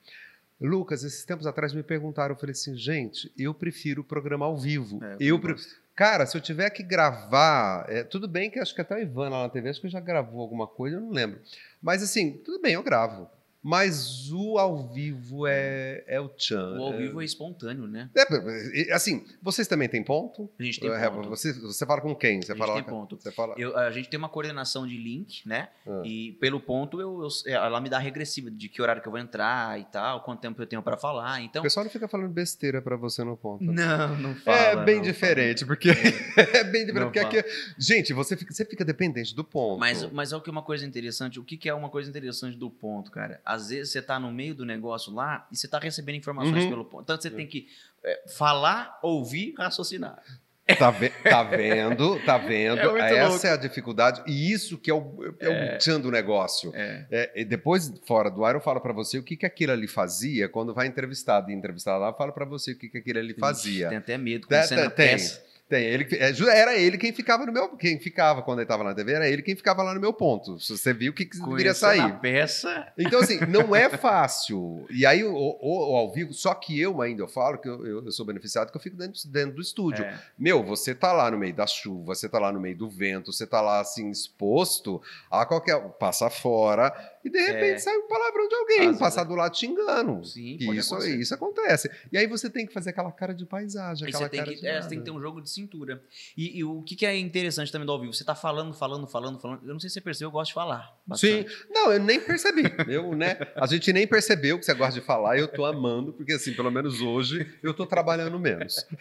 Lucas, 0.61 1.03
esses 1.03 1.25
tempos 1.25 1.45
atrás 1.47 1.73
me 1.75 1.83
perguntaram, 1.83 2.35
eu 2.35 2.39
falei 2.39 2.53
assim, 2.53 2.77
gente, 2.77 3.33
eu 3.37 3.53
prefiro 3.53 4.03
o 4.03 4.05
programa 4.05 4.47
ao 4.47 4.57
vivo. 4.57 5.01
eu 5.19 5.39
pre- 5.41 5.57
Cara, 5.95 6.25
se 6.25 6.37
eu 6.37 6.41
tiver 6.41 6.71
que 6.71 6.83
gravar, 6.83 7.85
é, 7.89 8.03
tudo 8.03 8.27
bem 8.27 8.51
que 8.51 8.59
acho 8.59 8.75
que 8.75 8.81
até 8.81 8.95
o 8.95 8.99
Ivan 8.99 9.29
lá 9.29 9.43
na 9.43 9.49
TV, 9.49 9.69
acho 9.69 9.81
que 9.81 9.89
já 9.89 10.01
gravou 10.01 10.41
alguma 10.41 10.67
coisa, 10.67 10.97
eu 10.97 11.01
não 11.01 11.11
lembro. 11.11 11.41
Mas 11.83 12.03
assim, 12.03 12.39
tudo 12.39 12.61
bem, 12.63 12.75
eu 12.75 12.83
gravo. 12.83 13.31
Mas 13.63 14.31
o 14.33 14.59
ao 14.59 14.89
vivo 14.89 15.47
é, 15.47 16.03
é 16.09 16.21
o 16.21 16.29
tchan. 16.29 16.79
O 16.79 16.83
ao 16.83 16.95
é- 16.95 16.97
vivo 16.97 17.23
é 17.23 17.25
espontâneo, 17.25 17.87
né? 17.87 18.11
é, 18.17 18.89
é, 18.91 18.93
assim, 18.93 19.25
vocês 19.41 19.69
também 19.69 19.89
têm 19.89 20.03
ponto? 20.03 20.51
A 20.59 20.63
gente 20.63 20.81
tem 20.81 20.91
É, 20.91 21.09
ponto. 21.11 21.29
Você, 21.29 21.53
você 21.53 21.87
fala 21.87 22.01
com 22.01 22.15
quem? 22.15 22.43
Você 22.43 22.53
A 22.53 22.55
gente 22.57 22.67
fala 22.67 22.75
tem 22.75 22.83
ponto. 22.85 23.17
Você 23.17 23.31
fala. 23.31 23.55
Eu- 23.57 23.77
a 23.79 23.91
gente 23.93 24.09
tem 24.09 24.19
uma 24.19 24.29
coordenação 24.29 24.87
de 24.87 24.97
link, 24.97 25.47
né? 25.47 25.69
Ah. 25.87 26.03
E 26.05 26.33
pelo 26.41 26.59
ponto, 26.61 27.01
eu, 27.01 27.23
eu- 27.47 27.53
ela 27.55 27.81
me 27.81 27.89
dá 27.89 27.99
regressiva 27.99 28.51
de 28.51 28.69
que 28.69 28.83
horário 28.83 29.01
que 29.01 29.07
eu 29.07 29.13
vou 29.13 29.21
entrar 29.21 29.79
e 29.79 29.85
tal, 29.85 30.23
quanto 30.23 30.41
tempo 30.41 30.61
eu 30.61 30.67
tenho 30.67 30.83
para 30.83 30.97
falar. 30.97 31.41
O 31.41 31.45
Então. 31.45 31.63
pessoal 31.63 31.85
não 31.85 31.91
fica 31.91 32.09
falando 32.09 32.31
besteira 32.31 32.83
pra 32.83 32.97
você 32.97 33.23
no 33.23 33.37
ponto. 33.37 33.63
Não, 33.63 34.17
não 34.19 34.31
é 34.31 34.35
fala. 34.35 34.83
bem 34.83 34.97
não 34.97 35.03
diferente, 35.03 35.65
porque 35.65 35.91
é 36.37 36.65
bem 36.65 36.85
diferente. 36.85 36.93
Não 36.95 37.03
Porque 37.13 37.21
fala. 37.21 37.39
aqui, 37.39 37.45
gente, 37.79 38.13
você 38.13 38.37
fica, 38.37 38.53
você 38.53 38.65
fica 38.65 38.85
dependente 38.85 39.35
do 39.37 39.45
ponto. 39.45 39.79
Mas, 39.79 40.11
mas 40.11 40.33
é 40.33 40.37
o 40.37 40.41
que 40.41 40.51
é 40.51 40.53
uma 40.53 40.63
coisa 40.63 40.85
interessante. 40.85 41.39
O 41.39 41.45
que, 41.45 41.57
que 41.57 41.69
é 41.69 41.75
uma 41.75 41.89
coisa 41.89 42.09
interessante 42.11 42.57
do 42.57 42.69
ponto, 42.71 43.11
cara? 43.11 43.41
Às 43.53 43.69
vezes 43.69 43.93
você 43.93 44.01
tá 44.03 44.19
no 44.19 44.31
meio 44.33 44.55
do 44.55 44.65
negócio 44.65 45.13
lá 45.13 45.47
e 45.53 45.57
você 45.57 45.69
tá 45.69 45.79
recebendo 45.79 46.17
informações 46.17 46.65
Uhum. 46.65 46.71
pelo 46.71 46.85
ponto. 46.85 47.03
Então 47.03 47.21
você 47.21 47.31
tem 47.31 47.47
que 47.47 47.69
é, 48.05 48.23
falar, 48.37 48.99
ouvir, 49.03 49.55
raciocinar. 49.59 50.23
Tá, 50.79 50.91
ve- 50.93 51.11
tá 51.25 51.43
vendo? 51.43 52.19
Tá 52.25 52.39
vendo? 52.39 52.97
É 52.97 53.19
Essa 53.19 53.29
louco. 53.29 53.47
é 53.47 53.51
a 53.51 53.57
dificuldade. 53.57 54.23
E 54.29 54.53
isso 54.53 54.79
que 54.79 54.91
é 54.91 54.95
o, 54.95 55.35
é 55.41 55.75
o 55.75 55.79
tchan 55.79 56.01
do 56.01 56.11
negócio. 56.11 56.71
É. 56.75 57.05
É, 57.11 57.33
e 57.43 57.45
depois, 57.45 57.93
fora 58.07 58.31
do 58.31 58.45
ar, 58.45 58.55
eu 58.55 58.61
falo 58.61 58.81
pra 58.81 58.93
você 58.93 59.19
o 59.19 59.25
que, 59.25 59.37
que 59.37 59.45
aquilo 59.45 59.73
ali 59.73 59.89
fazia. 59.89 60.49
Quando 60.49 60.73
vai 60.73 60.87
entrevistado 60.87 61.51
e 61.51 61.55
entrevistado 61.55 62.01
lá, 62.01 62.11
eu 62.11 62.15
falo 62.15 62.33
pra 62.33 62.45
você 62.47 62.73
o 62.73 62.79
que, 62.79 62.89
que 62.89 62.99
aquilo 62.99 63.19
ali 63.19 63.35
fazia. 63.35 63.89
Tem 63.89 63.99
até 63.99 64.17
medo 64.17 64.47
Tem- 64.47 64.57
quando 64.61 64.69
você 64.69 64.77
na 64.77 64.89
tem, 64.89 65.09
peça. 65.09 65.45
Tem, 65.73 65.85
ele, 65.87 66.07
é, 66.17 66.59
era 66.61 66.77
ele 66.77 66.99
quem 66.99 67.15
ficava 67.15 67.47
no 67.47 67.53
meu. 67.53 67.71
Quem 67.79 67.99
ficava 67.99 68.43
quando 68.43 68.59
ele 68.59 68.65
estava 68.67 68.85
na 68.85 68.95
TV, 68.95 69.13
era 69.13 69.27
ele 69.27 69.41
quem 69.41 69.57
ficava 69.57 69.83
lá 69.83 69.95
no 69.95 70.01
meu 70.01 70.13
ponto. 70.13 70.59
Você 70.59 70.93
viu 70.93 71.13
o 71.13 71.15
que, 71.15 71.25
que 71.25 71.41
deveria 71.41 71.73
sair. 71.73 72.19
peça. 72.21 72.93
Então, 72.99 73.21
assim, 73.21 73.39
não 73.49 73.75
é 73.75 73.89
fácil. 73.89 74.87
E 74.91 75.07
aí, 75.07 75.23
ao 75.23 76.13
vivo, 76.13 76.35
só 76.35 76.53
que 76.55 76.79
eu 76.79 77.01
ainda 77.01 77.23
eu 77.23 77.29
falo 77.29 77.57
que 77.57 77.69
eu, 77.69 77.87
eu- 77.87 78.05
eu 78.05 78.13
sou 78.13 78.27
beneficiado, 78.27 78.71
que 78.71 78.77
eu 78.77 78.81
fico 78.83 78.97
dentro, 78.99 79.19
dentro 79.31 79.57
do 79.57 79.63
estúdio. 79.63 80.05
É. 80.05 80.19
Meu, 80.39 80.63
você 80.63 80.95
tá 80.95 81.11
lá 81.13 81.31
no 81.31 81.39
meio 81.39 81.55
da 81.55 81.67
chuva, 81.67 82.15
você 82.15 82.29
tá 82.29 82.39
lá 82.39 82.53
no 82.53 82.61
meio 82.61 82.77
do 82.77 82.91
vento, 82.91 83.33
você 83.33 83.47
tá 83.47 83.63
lá 83.63 83.81
assim, 83.81 84.11
exposto 84.11 85.01
a 85.31 85.47
qualquer. 85.47 85.81
passa 85.99 86.29
fora, 86.29 86.93
e 87.25 87.31
de 87.31 87.39
repente 87.39 87.75
É. 87.75 87.79
sai 87.79 87.97
um 87.97 88.07
palavrão 88.09 88.47
de 88.49 88.55
alguém, 88.55 88.89
Às 88.89 88.99
passar 88.99 89.25
do 89.25 89.35
lado 89.35 89.53
te 89.55 89.67
engano. 89.67 90.25
Sim, 90.25 90.57
isso, 90.73 90.95
acontecer. 90.95 91.17
isso 91.21 91.35
acontece. 91.35 91.91
E 92.13 92.19
aí 92.19 92.27
você 92.27 92.51
tem 92.51 92.67
que 92.67 92.73
fazer 92.75 92.91
aquela 92.91 93.11
cara 93.13 93.33
de 93.35 93.47
paisagem, 93.47 94.09
aquela 94.09 94.25
você 94.25 94.29
tem, 94.29 94.41
cara 94.41 94.53
que, 94.53 94.61
de 94.61 94.67
é, 94.67 94.83
você 94.83 94.89
tem 94.89 94.99
que 94.99 95.05
ter 95.05 95.11
um 95.13 95.21
jogo 95.21 95.41
de 95.41 95.49
cintura. 95.63 96.03
E, 96.37 96.59
e 96.59 96.65
o 96.65 96.83
que, 96.83 96.95
que 96.97 97.07
é 97.07 97.19
interessante 97.19 97.71
também 97.71 97.87
do 97.87 97.93
ao 97.93 98.01
vivo? 98.01 98.13
Você 98.13 98.25
tá 98.25 98.35
falando, 98.35 98.75
falando, 98.75 99.07
falando, 99.07 99.41
falando. 99.41 99.61
Eu 99.67 99.73
não 99.73 99.81
sei 99.81 99.89
se 99.89 99.95
você 99.95 100.01
percebeu, 100.01 100.29
eu 100.29 100.33
gosto 100.33 100.49
de 100.49 100.55
falar. 100.55 100.97
Sim, 101.15 101.43
bastante. 101.43 101.67
não, 101.71 101.93
eu 101.93 102.01
nem 102.01 102.21
percebi. 102.21 102.63
Eu, 102.89 103.15
né, 103.15 103.39
a 103.57 103.67
gente 103.67 103.93
nem 103.93 104.07
percebeu 104.07 104.59
que 104.59 104.65
você 104.65 104.75
gosta 104.75 104.99
de 104.99 105.05
falar 105.05 105.37
e 105.37 105.41
eu 105.41 105.49
tô 105.49 105.65
amando, 105.65 106.13
porque 106.13 106.33
assim, 106.33 106.53
pelo 106.53 106.71
menos 106.71 107.01
hoje 107.01 107.51
eu 107.63 107.73
tô 107.73 107.87
trabalhando 107.87 108.39
menos. 108.39 108.87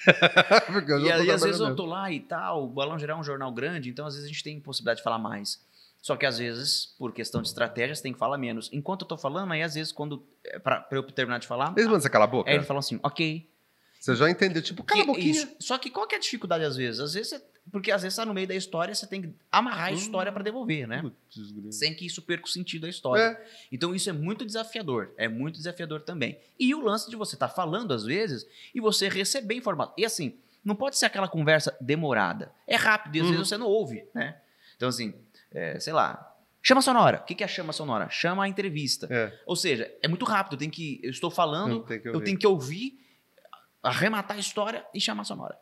E 1.01 1.11
aí, 1.11 1.31
às 1.31 1.41
vezes, 1.41 1.57
trabalhando 1.57 1.69
eu 1.69 1.75
tô 1.75 1.85
lá 1.85 2.11
e 2.11 2.19
tal. 2.19 2.65
O 2.65 2.67
Balão 2.67 2.97
Geral 2.97 3.17
é 3.17 3.21
um 3.21 3.23
jornal 3.23 3.51
grande, 3.51 3.89
então 3.89 4.05
às 4.05 4.13
vezes 4.13 4.29
a 4.29 4.31
gente 4.31 4.43
tem 4.43 4.59
possibilidade 4.59 4.97
de 4.97 5.03
falar 5.03 5.17
mais. 5.17 5.59
Só 6.01 6.15
que 6.15 6.25
às 6.25 6.39
vezes, 6.39 6.95
por 6.97 7.13
questão 7.13 7.41
de 7.41 7.47
estratégia, 7.47 7.93
você 7.93 8.01
tem 8.01 8.11
que 8.11 8.17
falar 8.17 8.37
menos. 8.37 8.69
Enquanto 8.73 9.03
eu 9.03 9.07
tô 9.07 9.17
falando, 9.17 9.51
aí 9.53 9.61
às 9.61 9.75
vezes, 9.75 9.91
quando. 9.91 10.23
é 10.43 10.57
Pra, 10.57 10.81
pra 10.81 10.97
eu 10.97 11.03
terminar 11.03 11.39
de 11.39 11.47
falar. 11.47 11.73
Eles 11.73 11.85
mandam 11.85 12.01
você 12.01 12.09
calar 12.09 12.27
a 12.27 12.31
boca? 12.31 12.49
Aí 12.49 12.55
ele 12.57 12.65
fala 12.65 12.79
assim, 12.79 12.99
ok. 13.03 13.47
Você 14.01 14.15
já 14.15 14.27
entendeu, 14.31 14.63
tipo, 14.63 14.83
cala 14.83 15.03
a 15.03 15.05
boquinha. 15.05 15.47
Só 15.59 15.77
que 15.77 15.91
qual 15.91 16.07
que 16.07 16.15
é 16.15 16.17
a 16.17 16.21
dificuldade 16.21 16.63
às 16.63 16.75
vezes? 16.75 16.99
Às 16.99 17.13
vezes 17.13 17.29
você, 17.29 17.41
Porque 17.71 17.91
às 17.91 18.01
vezes 18.01 18.15
tá 18.15 18.25
no 18.25 18.33
meio 18.33 18.47
da 18.47 18.55
história, 18.55 18.95
você 18.95 19.05
tem 19.05 19.21
que 19.21 19.29
amarrar 19.51 19.89
a 19.89 19.91
história 19.91 20.31
pra 20.31 20.41
devolver, 20.41 20.87
né? 20.87 21.01
Putz. 21.03 21.77
Sem 21.77 21.93
que 21.93 22.03
isso 22.07 22.19
perca 22.23 22.45
o 22.45 22.49
sentido 22.49 22.81
da 22.81 22.89
história. 22.89 23.21
É, 23.21 23.47
Então 23.71 23.93
isso 23.93 24.09
é 24.09 24.13
muito 24.13 24.43
desafiador, 24.43 25.11
é 25.17 25.27
muito 25.27 25.57
desafiador 25.57 26.01
também. 26.01 26.39
E 26.59 26.73
o 26.73 26.81
lance 26.81 27.11
de 27.11 27.15
você 27.15 27.35
estar 27.35 27.49
falando 27.49 27.93
às 27.93 28.03
vezes 28.03 28.47
e 28.73 28.81
você 28.81 29.07
receber 29.07 29.53
informação. 29.53 29.93
E 29.95 30.03
assim, 30.03 30.35
não 30.65 30.73
pode 30.75 30.97
ser 30.97 31.05
aquela 31.05 31.27
conversa 31.27 31.77
demorada. 31.79 32.51
É 32.65 32.75
rápido 32.75 33.15
e 33.17 33.19
às 33.19 33.25
Uhum. 33.27 33.31
vezes 33.33 33.47
você 33.49 33.57
não 33.57 33.67
ouve, 33.67 34.03
né? 34.15 34.37
Então 34.75 34.89
assim, 34.89 35.13
é, 35.51 35.79
sei 35.79 35.93
lá, 35.93 36.27
Chama 36.63 36.81
sonora. 36.81 37.17
O 37.21 37.25
que 37.25 37.33
que 37.35 37.43
é 37.43 37.47
chama 37.47 37.73
sonora? 37.73 38.07
Chama 38.11 38.43
a 38.43 38.47
entrevista. 38.47 39.07
É. 39.09 39.31
Ou 39.47 39.55
seja, 39.55 39.91
é 40.01 40.07
muito 40.07 40.25
rápido. 40.25 40.57
Tem 40.57 40.69
que, 40.69 40.99
eu 41.03 41.09
estou 41.09 41.31
falando, 41.31 41.77
Eu 41.77 41.79
tenho 41.83 42.01
que 42.01 42.07
eu 42.09 42.21
tenho 42.23 42.37
que 42.37 42.45
ouvir, 42.47 42.99
arrematar 43.83 44.37
a 44.37 44.39
história 44.39 44.85
e 44.93 44.99
chamar 45.01 45.23
sonora. 45.23 45.57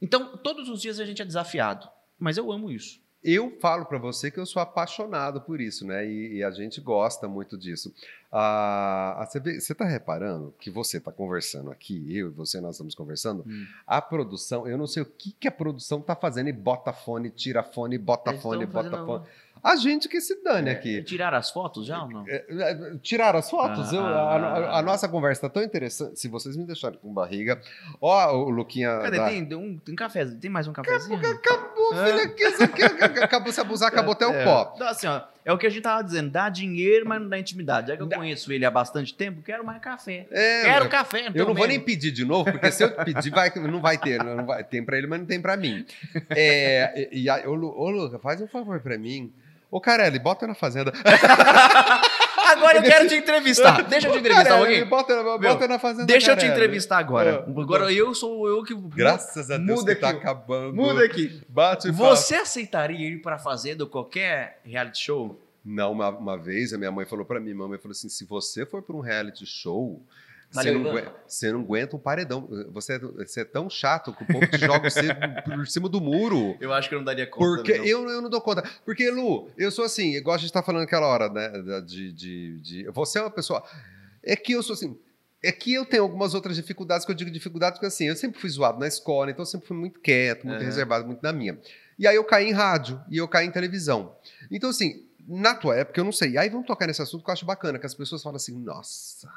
Então, 0.00 0.36
todos 0.38 0.68
os 0.68 0.80
dias 0.80 0.98
a 0.98 1.04
gente 1.04 1.22
é 1.22 1.24
desafiado. 1.24 1.88
Mas 2.18 2.36
eu 2.36 2.50
amo 2.52 2.70
isso. 2.70 3.00
Eu 3.22 3.58
falo 3.60 3.84
pra 3.84 3.98
você 3.98 4.30
que 4.30 4.40
eu 4.40 4.46
sou 4.46 4.62
apaixonado 4.62 5.42
por 5.42 5.60
isso, 5.60 5.86
né? 5.86 6.06
E, 6.06 6.36
e 6.36 6.44
a 6.44 6.50
gente 6.50 6.80
gosta 6.80 7.28
muito 7.28 7.56
disso. 7.56 7.94
Ah, 8.32 9.16
ah, 9.18 9.26
você, 9.26 9.38
vê- 9.38 9.60
você 9.60 9.74
tá 9.74 9.84
reparando 9.84 10.54
que 10.58 10.70
você 10.70 10.98
tá 10.98 11.12
conversando 11.12 11.70
aqui, 11.70 12.16
eu 12.16 12.28
e 12.28 12.30
você, 12.30 12.60
nós 12.62 12.76
estamos 12.76 12.94
conversando. 12.94 13.44
Hum. 13.46 13.66
A 13.86 14.00
produção, 14.00 14.66
eu 14.66 14.78
não 14.78 14.86
sei 14.86 15.02
o 15.02 15.06
que, 15.06 15.32
que 15.32 15.46
a 15.48 15.52
produção 15.52 16.00
tá 16.00 16.16
fazendo 16.16 16.48
e 16.48 16.52
bota 16.52 16.94
fone, 16.94 17.28
tira 17.28 17.62
fone, 17.62 17.98
bota 17.98 18.30
Eles 18.30 18.42
fone, 18.42 18.64
bota 18.64 19.04
fone. 19.04 19.26
A 19.62 19.76
gente 19.76 20.08
que 20.08 20.20
se 20.20 20.42
dane 20.42 20.70
aqui. 20.70 21.02
Tiraram 21.02 21.36
as 21.38 21.50
fotos 21.50 21.86
já 21.86 22.02
ou 22.02 22.08
não? 22.10 22.24
É, 22.26 22.44
é, 22.48 22.94
Tiraram 23.02 23.38
as 23.38 23.50
fotos? 23.50 23.92
Ah. 23.92 23.96
Eu- 23.96 24.04
a, 24.04 24.36
a- 24.36 24.78
a 24.78 24.82
nossa 24.82 25.08
conversa 25.08 25.42
tá 25.42 25.48
tão 25.50 25.62
interessante. 25.62 26.18
Se 26.18 26.28
vocês 26.28 26.56
me 26.56 26.64
deixarem 26.64 26.98
com 26.98 27.12
barriga. 27.12 27.60
Ó, 28.00 28.32
o 28.36 28.50
Luquinha. 28.50 28.98
Cadê? 29.00 29.16
da- 29.18 29.26
Tem, 29.28 29.54
um, 29.54 29.78
tem 29.78 29.94
café? 29.94 30.24
Tem 30.24 30.50
mais 30.50 30.66
um 30.66 30.72
cafezinho? 30.72 31.18
Acabou, 31.18 31.94
É. 31.94 32.06
filha, 32.06 32.28
que 32.28 32.42
isso 32.44 32.62
aqui 32.64 32.82
acabou 33.22 33.52
se 33.52 33.60
abusar, 33.60 33.88
acabou 33.88 34.12
até 34.14 34.26
o 34.26 34.32
É. 34.32 34.44
pó. 34.44 34.72
Então, 34.74 34.88
assim, 34.88 35.06
ó, 35.06 35.22
é 35.44 35.52
o 35.52 35.58
que 35.58 35.66
a 35.66 35.70
gente 35.70 35.82
tava 35.82 36.02
dizendo, 36.02 36.30
dá 36.30 36.48
dinheiro, 36.48 37.06
mas 37.06 37.20
não 37.20 37.28
dá 37.28 37.38
intimidade. 37.38 37.88
Já 37.88 37.96
que 37.96 38.02
eu 38.02 38.08
conheço 38.08 38.52
ele 38.52 38.64
há 38.64 38.70
bastante 38.70 39.14
tempo, 39.14 39.42
quero 39.42 39.64
mais 39.64 39.80
café. 39.82 40.26
É, 40.30 40.62
quero 40.64 40.88
café, 40.88 41.26
Eu 41.28 41.32
pelo 41.32 41.48
não 41.48 41.54
vou 41.54 41.66
nem 41.66 41.80
pedir 41.80 42.10
de 42.12 42.24
novo, 42.24 42.50
porque 42.50 42.70
se 42.70 42.82
eu 42.84 42.90
pedir, 43.04 43.30
vai, 43.30 43.50
não 43.56 43.80
vai 43.80 43.98
ter. 43.98 44.22
Não 44.22 44.46
vai, 44.46 44.64
tem 44.64 44.82
pra 44.84 44.96
ele, 44.96 45.06
mas 45.06 45.18
não 45.20 45.26
tem 45.26 45.40
pra 45.40 45.56
mim. 45.56 45.84
É, 46.30 47.08
e, 47.12 47.22
e 47.22 47.30
aí, 47.30 47.46
ô, 47.46 47.54
Lu, 47.54 47.68
ô, 47.76 47.90
Luca, 47.90 48.18
faz 48.18 48.40
um 48.40 48.46
favor 48.48 48.80
pra 48.80 48.96
mim. 48.98 49.32
Ô, 49.70 49.80
Carelli, 49.80 50.18
bota 50.18 50.46
na 50.46 50.54
fazenda. 50.54 50.92
Agora 52.50 52.78
eu 52.78 52.82
quero 52.82 53.08
te 53.08 53.14
entrevistar. 53.14 53.82
Deixa 53.88 54.08
eu 54.08 54.12
te 54.12 54.18
entrevistar 54.18 54.44
Carelli, 54.58 54.84
pouquinho. 54.86 54.86
bota, 54.88 55.38
bota 55.38 55.68
na 55.68 55.78
fazenda. 55.78 56.06
Deixa 56.06 56.32
eu 56.32 56.36
te 56.36 56.40
Carelli. 56.40 56.54
entrevistar 56.58 56.98
agora. 56.98 57.44
É. 57.46 57.60
Agora 57.60 57.92
eu 57.92 58.14
sou 58.14 58.48
eu 58.48 58.64
que. 58.64 58.74
Graças 58.74 59.50
a 59.50 59.56
Deus 59.56 59.80
Muda 59.80 59.94
que 59.94 60.00
tá 60.00 60.08
aqui. 60.10 60.18
acabando. 60.18 60.74
Muda 60.74 61.04
aqui. 61.04 61.40
Bate 61.48 61.88
e 61.88 61.92
fala. 61.92 62.16
Você 62.16 62.34
aceitaria 62.34 63.08
ir 63.08 63.22
pra 63.22 63.38
fazenda 63.38 63.84
ou 63.84 63.90
qualquer 63.90 64.58
reality 64.64 64.98
show? 65.04 65.40
Não, 65.64 65.92
uma, 65.92 66.08
uma 66.08 66.36
vez 66.38 66.72
a 66.72 66.78
minha 66.78 66.90
mãe 66.90 67.04
falou 67.06 67.24
pra 67.24 67.38
mim, 67.38 67.52
mamãe 67.54 67.78
falou 67.78 67.92
assim, 67.92 68.08
se 68.08 68.24
você 68.24 68.64
for 68.66 68.82
pra 68.82 68.96
um 68.96 69.00
reality 69.00 69.44
show, 69.46 70.02
você 70.50 70.70
não, 70.72 70.90
aguenta, 70.90 71.14
você 71.26 71.52
não 71.52 71.60
aguenta 71.60 71.96
um 71.96 71.98
paredão. 71.98 72.48
Você 72.72 72.94
é, 72.94 72.98
você 72.98 73.40
é 73.42 73.44
tão 73.44 73.70
chato 73.70 74.12
que 74.12 74.22
o 74.24 74.26
povo 74.26 74.46
te 74.46 74.58
joga 74.58 74.90
você 74.90 75.08
por 75.44 75.66
cima 75.66 75.88
do 75.88 76.00
muro. 76.00 76.56
Eu 76.60 76.72
acho 76.72 76.88
que 76.88 76.94
eu 76.94 76.98
não 76.98 77.04
daria 77.04 77.26
conta. 77.26 77.62
Porque 77.62 77.78
não. 77.78 77.84
eu, 77.84 78.08
eu 78.08 78.20
não 78.20 78.28
dou 78.28 78.40
conta. 78.40 78.62
Porque, 78.84 79.08
Lu, 79.10 79.48
eu 79.56 79.70
sou 79.70 79.84
assim, 79.84 80.14
igual 80.16 80.34
a 80.34 80.38
gente 80.38 80.52
tá 80.52 80.62
falando 80.62 80.82
aquela 80.82 81.06
hora, 81.06 81.28
né? 81.28 81.80
De, 81.82 82.12
de, 82.12 82.60
de- 82.60 82.90
você 82.90 83.18
é 83.18 83.22
uma 83.22 83.30
pessoa. 83.30 83.62
É 84.22 84.34
que 84.34 84.52
eu 84.52 84.62
sou 84.62 84.74
assim. 84.74 84.98
É 85.42 85.50
que 85.50 85.72
eu 85.72 85.86
tenho 85.86 86.02
algumas 86.02 86.34
outras 86.34 86.56
dificuldades, 86.56 87.06
que 87.06 87.12
eu 87.12 87.16
digo 87.16 87.30
dificuldades, 87.30 87.78
porque 87.78 87.86
assim, 87.86 88.08
eu 88.08 88.16
sempre 88.16 88.38
fui 88.38 88.50
zoado 88.50 88.78
na 88.78 88.86
escola, 88.86 89.30
então 89.30 89.42
eu 89.42 89.46
sempre 89.46 89.66
fui 89.66 89.76
muito 89.76 89.98
quieto, 90.00 90.46
muito 90.46 90.58
Aham. 90.58 90.66
reservado, 90.66 91.06
muito 91.06 91.22
na 91.22 91.32
minha. 91.32 91.58
E 91.98 92.06
aí 92.06 92.16
eu 92.16 92.24
caí 92.24 92.48
em 92.48 92.52
rádio 92.52 93.00
e 93.08 93.16
eu 93.16 93.26
caí 93.26 93.46
em 93.46 93.50
televisão. 93.50 94.14
Então, 94.50 94.68
assim, 94.68 95.06
na 95.26 95.54
tua 95.54 95.76
época, 95.76 95.98
eu 96.00 96.04
não 96.04 96.12
sei. 96.12 96.36
Aí 96.36 96.48
vamos 96.50 96.66
tocar 96.66 96.86
nesse 96.86 97.00
assunto 97.00 97.24
que 97.24 97.30
eu 97.30 97.32
acho 97.32 97.46
bacana, 97.46 97.78
que 97.78 97.86
as 97.86 97.94
pessoas 97.94 98.22
falam 98.22 98.36
assim, 98.36 98.54
nossa. 98.58 99.28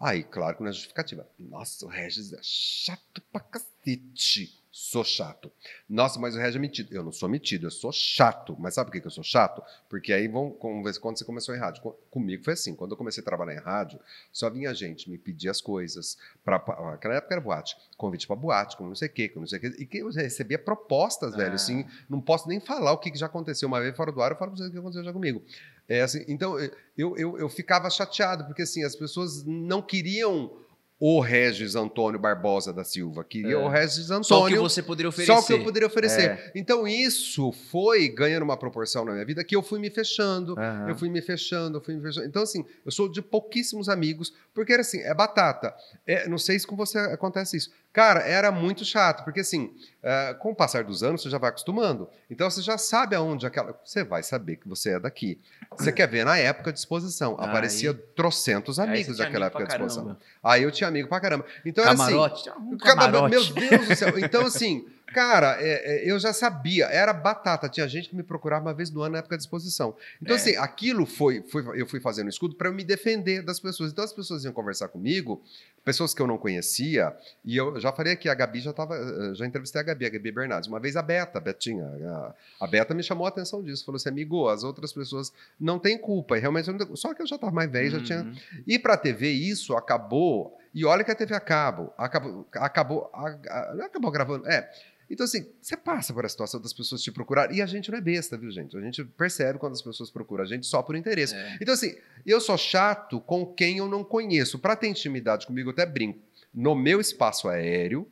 Aí, 0.00 0.24
claro 0.24 0.56
que 0.56 0.64
é 0.64 0.72
justificativa. 0.72 1.28
Nossa, 1.38 1.86
o 1.86 1.88
Regis 1.88 2.32
é 2.32 2.40
chato 2.42 3.22
pra 3.32 3.40
cacete. 3.40 4.63
Sou 4.76 5.04
chato. 5.04 5.52
Nossa, 5.88 6.18
mas 6.18 6.34
o 6.34 6.38
Regis 6.40 6.56
é 6.56 6.58
metido. 6.58 6.92
Eu 6.92 7.04
não 7.04 7.12
sou 7.12 7.28
metido, 7.28 7.68
eu 7.68 7.70
sou 7.70 7.92
chato. 7.92 8.56
Mas 8.58 8.74
sabe 8.74 8.90
por 8.90 9.00
que 9.00 9.06
eu 9.06 9.10
sou 9.10 9.22
chato? 9.22 9.62
Porque 9.88 10.12
aí 10.12 10.26
vão, 10.26 10.50
quando 10.50 10.82
você 11.14 11.24
começou 11.24 11.54
em 11.54 11.58
rádio. 11.60 11.80
Co- 11.80 11.92
Comigo 12.10 12.42
foi 12.42 12.54
assim. 12.54 12.74
Quando 12.74 12.90
eu 12.90 12.96
comecei 12.96 13.20
a 13.22 13.24
trabalhar 13.24 13.54
em 13.54 13.60
rádio, 13.60 14.00
só 14.32 14.50
vinha 14.50 14.74
gente 14.74 15.08
me 15.08 15.16
pedir 15.16 15.48
as 15.48 15.60
coisas. 15.60 16.18
Pra, 16.44 16.58
naquela 16.90 17.14
época 17.14 17.34
era 17.34 17.40
boate. 17.40 17.76
Convite 17.96 18.26
pra 18.26 18.34
boate, 18.34 18.76
com 18.76 18.88
não 18.88 18.96
sei 18.96 19.06
o 19.06 19.12
quê, 19.12 19.28
com 19.28 19.38
não 19.38 19.46
sei 19.46 19.58
o 19.58 19.60
quê. 19.60 19.76
E 19.78 19.86
que 19.86 19.98
eu 19.98 20.10
recebia 20.10 20.58
propostas, 20.58 21.36
velho. 21.36 21.52
Ah. 21.52 21.54
Assim, 21.54 21.86
não 22.10 22.20
posso 22.20 22.48
nem 22.48 22.58
falar 22.58 22.90
o 22.90 22.98
que 22.98 23.12
que 23.12 23.18
já 23.18 23.26
aconteceu 23.26 23.68
uma 23.68 23.80
vez 23.80 23.96
fora 23.96 24.10
do 24.10 24.20
ar, 24.20 24.32
eu 24.32 24.36
falo 24.36 24.50
pra 24.50 24.58
vocês 24.58 24.70
o 24.70 24.72
que 24.72 24.78
aconteceu 24.78 25.04
já 25.04 25.12
comigo. 25.12 25.40
É 25.88 26.00
assim, 26.00 26.24
então, 26.26 26.58
eu, 26.98 27.16
eu, 27.16 27.38
eu 27.38 27.48
ficava 27.48 27.88
chateado, 27.90 28.44
porque 28.46 28.62
assim, 28.62 28.82
as 28.82 28.96
pessoas 28.96 29.44
não 29.44 29.80
queriam 29.80 30.50
o 30.98 31.20
Regis 31.20 31.74
Antônio 31.74 32.20
Barbosa 32.20 32.72
da 32.72 32.84
Silva, 32.84 33.24
queriam 33.24 33.62
É. 33.62 33.64
o 33.64 33.68
Regis 33.68 34.10
Antônio. 34.10 34.24
Só 34.24 34.44
o 34.44 34.48
que 34.48 34.56
você 34.58 34.82
poderia 34.82 35.08
oferecer. 35.08 35.32
Só 35.32 35.40
o 35.40 35.46
que 35.46 35.52
eu 35.52 35.64
poderia 35.64 35.86
oferecer. 35.86 36.30
É. 36.30 36.52
Então, 36.54 36.86
isso 36.86 37.50
foi 37.70 38.08
ganhando 38.08 38.44
uma 38.44 38.56
proporção 38.56 39.04
na 39.04 39.12
minha 39.12 39.24
vida 39.24 39.42
que 39.44 39.56
eu 39.56 39.62
fui 39.62 39.78
me 39.80 39.90
fechando. 39.90 40.54
Aham. 40.58 40.88
Eu 40.88 40.94
fui 40.96 41.08
me 41.10 41.20
fechando, 41.20 41.78
eu 41.78 41.82
fui 41.82 41.94
me 41.94 42.02
fechando. 42.02 42.26
Então, 42.26 42.42
assim, 42.42 42.64
eu 42.84 42.92
sou 42.92 43.08
de 43.08 43.20
pouquíssimos 43.20 43.88
amigos, 43.88 44.32
porque 44.54 44.72
era 44.72 44.82
assim, 44.82 45.00
é 45.00 45.12
batata. 45.12 45.74
É, 46.06 46.28
não 46.28 46.38
sei 46.38 46.58
se 46.58 46.66
com 46.66 46.76
você 46.76 46.98
acontece 46.98 47.56
isso. 47.56 47.70
Cara, 47.94 48.20
era 48.22 48.50
muito 48.50 48.84
chato, 48.84 49.22
porque 49.24 49.38
assim, 49.40 49.72
é, 50.02 50.34
com 50.34 50.50
o 50.50 50.54
passar 50.54 50.82
dos 50.82 51.04
anos, 51.04 51.22
você 51.22 51.30
já 51.30 51.38
vai 51.38 51.48
acostumando. 51.50 52.08
Então, 52.28 52.50
você 52.50 52.60
já 52.60 52.76
sabe 52.76 53.14
aonde 53.14 53.46
aquela. 53.46 53.72
Você 53.84 54.02
vai 54.02 54.20
saber 54.24 54.56
que 54.56 54.68
você 54.68 54.96
é 54.96 54.98
daqui. 55.00 55.40
Você 55.78 55.92
quer 55.92 56.08
ver 56.08 56.24
na 56.24 56.36
época 56.36 56.72
de 56.72 56.78
exposição. 56.80 57.36
Aí- 57.38 57.48
Aparecia 57.48 57.94
trocentos 57.94 58.80
Aí 58.80 58.88
amigos 58.88 59.06
você 59.06 59.14
tinha 59.14 59.26
daquela 59.26 59.46
amigo 59.46 59.58
época 59.60 59.64
de 59.68 59.72
exposição. 59.74 60.04
caramba. 60.06 60.20
Aí 60.42 60.62
eu 60.64 60.72
tinha 60.72 60.88
amigo 60.88 61.08
pra 61.08 61.20
caramba. 61.20 61.46
Então, 61.64 61.84
era 61.84 61.92
assim. 61.92 62.02
Camarote. 62.04 62.50
Um 62.50 62.76
Cama- 62.78 62.94
camarote. 63.12 63.30
Meu 63.30 63.44
Deus 63.70 63.88
do 63.88 63.94
céu. 63.94 64.18
Então, 64.18 64.44
assim, 64.44 64.84
cara, 65.14 65.56
é, 65.60 66.02
é, 66.04 66.10
eu 66.10 66.18
já 66.18 66.32
sabia, 66.32 66.86
era 66.86 67.12
batata. 67.12 67.68
Tinha 67.68 67.86
gente 67.88 68.08
que 68.08 68.16
me 68.16 68.22
procurava 68.24 68.66
uma 68.66 68.74
vez 68.74 68.90
no 68.90 69.00
ano 69.00 69.12
na 69.12 69.18
época 69.20 69.36
de 69.36 69.42
exposição. 69.44 69.96
Então, 70.20 70.34
É. 70.34 70.38
assim, 70.38 70.56
aquilo 70.56 71.06
foi, 71.06 71.42
foi. 71.42 71.80
Eu 71.80 71.86
fui 71.86 72.00
fazendo 72.00 72.28
escudo 72.28 72.56
para 72.56 72.68
eu 72.68 72.74
me 72.74 72.82
defender 72.84 73.42
das 73.42 73.60
pessoas. 73.60 73.92
Então, 73.92 74.04
as 74.04 74.12
pessoas 74.12 74.44
iam 74.44 74.52
conversar 74.52 74.88
comigo, 74.88 75.40
pessoas 75.84 76.12
que 76.12 76.20
eu 76.20 76.26
não 76.26 76.36
conhecia, 76.36 77.14
e 77.44 77.56
eu 77.56 77.78
já 77.80 77.92
falei 77.92 78.12
aqui, 78.14 78.28
a 78.28 78.34
Gabi 78.34 78.60
já 78.60 78.70
estava. 78.72 78.94
Já 79.34 79.46
entrevistei 79.46 79.80
a 79.80 79.84
Gabi, 79.84 80.06
a 80.06 80.10
Gabi 80.10 80.32
Bernardes. 80.32 80.68
Uma 80.68 80.80
vez 80.80 80.96
a 80.96 81.02
Beta, 81.02 81.38
a 81.38 81.40
Betinha, 81.40 81.84
a, 81.84 82.34
a 82.64 82.66
Beta 82.66 82.92
me 82.92 83.02
chamou 83.02 83.24
a 83.26 83.28
atenção 83.28 83.62
disso. 83.62 83.84
Falou 83.84 83.96
assim, 83.96 84.08
amigo, 84.08 84.48
as 84.48 84.64
outras 84.64 84.92
pessoas 84.92 85.32
não 85.60 85.78
têm 85.78 85.96
culpa. 85.96 86.36
E 86.36 86.40
realmente, 86.40 86.66
só 86.96 87.14
que 87.14 87.22
eu 87.22 87.26
já 87.26 87.36
estava 87.36 87.52
mais 87.52 87.70
velho, 87.70 87.90
já 87.90 88.02
tinha 88.02 88.22
Uhum. 88.22 88.34
e 88.66 88.78
para 88.78 88.94
a 88.94 88.96
TV 88.96 89.30
isso 89.30 89.76
acabou. 89.76 90.58
E 90.74 90.84
olha 90.84 91.04
que 91.04 91.10
a 91.10 91.14
TV 91.14 91.34
acabou, 91.34 91.94
acabou, 91.96 92.48
acabou, 92.52 93.10
não 93.76 93.84
acabou 93.84 94.10
gravando. 94.10 94.46
É. 94.48 94.68
Então, 95.08 95.24
assim, 95.24 95.46
você 95.60 95.76
passa 95.76 96.12
por 96.14 96.24
a 96.24 96.28
situação 96.28 96.60
das 96.60 96.72
pessoas 96.72 97.02
te 97.02 97.12
procurarem. 97.12 97.56
E 97.58 97.62
a 97.62 97.66
gente 97.66 97.90
não 97.90 97.98
é 97.98 98.00
besta, 98.00 98.36
viu, 98.38 98.50
gente? 98.50 98.76
A 98.76 98.80
gente 98.80 99.04
percebe 99.04 99.58
quando 99.58 99.74
as 99.74 99.82
pessoas 99.82 100.10
procuram 100.10 100.42
a 100.42 100.46
gente 100.46 100.66
só 100.66 100.82
por 100.82 100.96
interesse. 100.96 101.34
É. 101.34 101.58
Então, 101.60 101.74
assim, 101.74 101.94
eu 102.26 102.40
sou 102.40 102.56
chato 102.58 103.20
com 103.20 103.44
quem 103.46 103.76
eu 103.78 103.86
não 103.88 104.02
conheço. 104.02 104.58
Para 104.58 104.74
ter 104.74 104.88
intimidade 104.88 105.46
comigo, 105.46 105.68
eu 105.68 105.72
até 105.72 105.84
brinco. 105.86 106.18
No 106.52 106.74
meu 106.74 107.00
espaço 107.00 107.48
aéreo, 107.48 108.10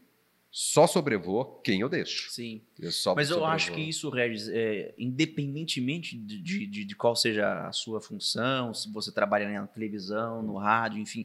só 0.50 0.86
sobrevoo 0.86 1.60
quem 1.64 1.80
eu 1.80 1.88
deixo. 1.88 2.30
Sim. 2.30 2.60
Eu 2.78 2.84
Mas 2.86 2.94
eu 3.30 3.36
sobrevoo. 3.36 3.44
acho 3.46 3.72
que 3.72 3.80
isso, 3.80 4.10
Regis, 4.10 4.48
é, 4.50 4.92
independentemente 4.98 6.16
de, 6.18 6.38
de, 6.40 6.66
de- 6.66 6.84
de 6.84 6.94
qual 6.94 7.16
seja 7.16 7.66
a 7.66 7.72
sua 7.72 8.00
função, 8.02 8.74
se 8.74 8.92
você 8.92 9.10
trabalha 9.10 9.48
na 9.48 9.66
televisão, 9.66 10.42
no 10.42 10.58
rádio, 10.58 10.98
enfim, 10.98 11.24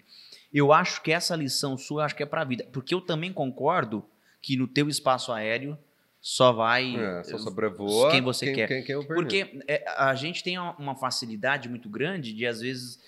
eu 0.54 0.72
acho 0.72 1.02
que 1.02 1.12
essa 1.12 1.36
lição 1.36 1.78
sua, 1.78 2.06
acho 2.06 2.16
que 2.16 2.24
é 2.24 2.26
pra 2.26 2.44
vida. 2.44 2.66
Porque 2.72 2.94
eu 2.94 3.02
também 3.02 3.32
concordo 3.34 4.06
que 4.42 4.56
no 4.56 4.68
teu 4.68 4.88
espaço 4.88 5.32
aéreo 5.32 5.78
só 6.22 6.52
vai 6.52 6.96
É, 6.98 7.24
só 7.24 7.38
sobrevoa 7.38 8.12
quem 8.12 8.22
você 8.22 8.54
quer. 8.54 8.68
Quem, 8.68 8.84
quem. 8.84 9.06
Porque 9.06 9.62
é, 9.68 9.84
a 9.98 10.14
gente 10.16 10.44
tem 10.44 10.58
uma- 10.58 10.96
facilidade 10.96 11.70
muito 11.70 11.90
grande 11.90 12.34
de, 12.34 12.46
às 12.46 12.60
vezes, 12.62 13.00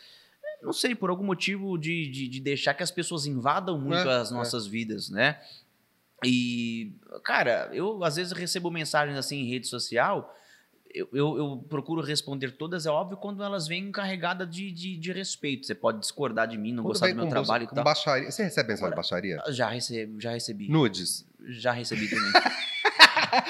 não 0.61 0.71
sei, 0.73 0.93
por 0.95 1.09
algum 1.09 1.23
motivo, 1.25 1.77
de, 1.77 2.07
de, 2.09 2.27
de 2.27 2.39
deixar 2.39 2.73
que 2.73 2.83
as 2.83 2.91
pessoas 2.91 3.25
invadam 3.25 3.79
muito 3.79 4.07
É, 4.07 4.15
as 4.17 4.31
nossas 4.31 4.67
vidas, 4.67 5.09
né? 5.09 5.39
E, 6.23 6.91
cara, 7.23 7.69
eu 7.73 8.03
às 8.03 8.17
vezes 8.17 8.33
recebo 8.33 8.69
mensagens 8.69 9.17
assim 9.17 9.37
em 9.37 9.49
rede 9.49 9.67
social, 9.67 10.35
eu, 10.93 11.07
eu, 11.13 11.37
eu 11.37 11.65
procuro 11.69 12.01
responder 12.01 12.51
todas, 12.51 12.85
é 12.85 12.89
óbvio, 12.89 13.17
quando 13.17 13.43
elas 13.43 13.67
vêm 13.67 13.91
carregadas 13.91 14.49
de, 14.49 14.71
de, 14.71 14.97
de 14.97 15.11
respeito. 15.11 15.65
Você 15.67 15.75
pode 15.75 15.99
discordar 15.99 16.47
de 16.47 16.57
mim, 16.57 16.71
não 16.71 16.83
gostar 16.83 17.09
do 17.09 17.15
meu 17.15 17.25
com 17.25 17.29
trabalho 17.29 17.67
com 17.67 17.73
e 17.73 17.75
tal. 17.75 17.83
baixaria. 17.83 18.31
Você 18.31 18.43
recebe 18.43 18.69
mensagem 18.69 18.89
de 18.89 18.95
baixaria? 18.95 19.43
Já 19.49 19.69
recebi, 19.69 20.21
já 20.21 20.31
recebi. 20.31 20.69
Nudes. 20.69 21.25
Já 21.47 21.71
recebi 21.71 22.07
também. 22.09 22.31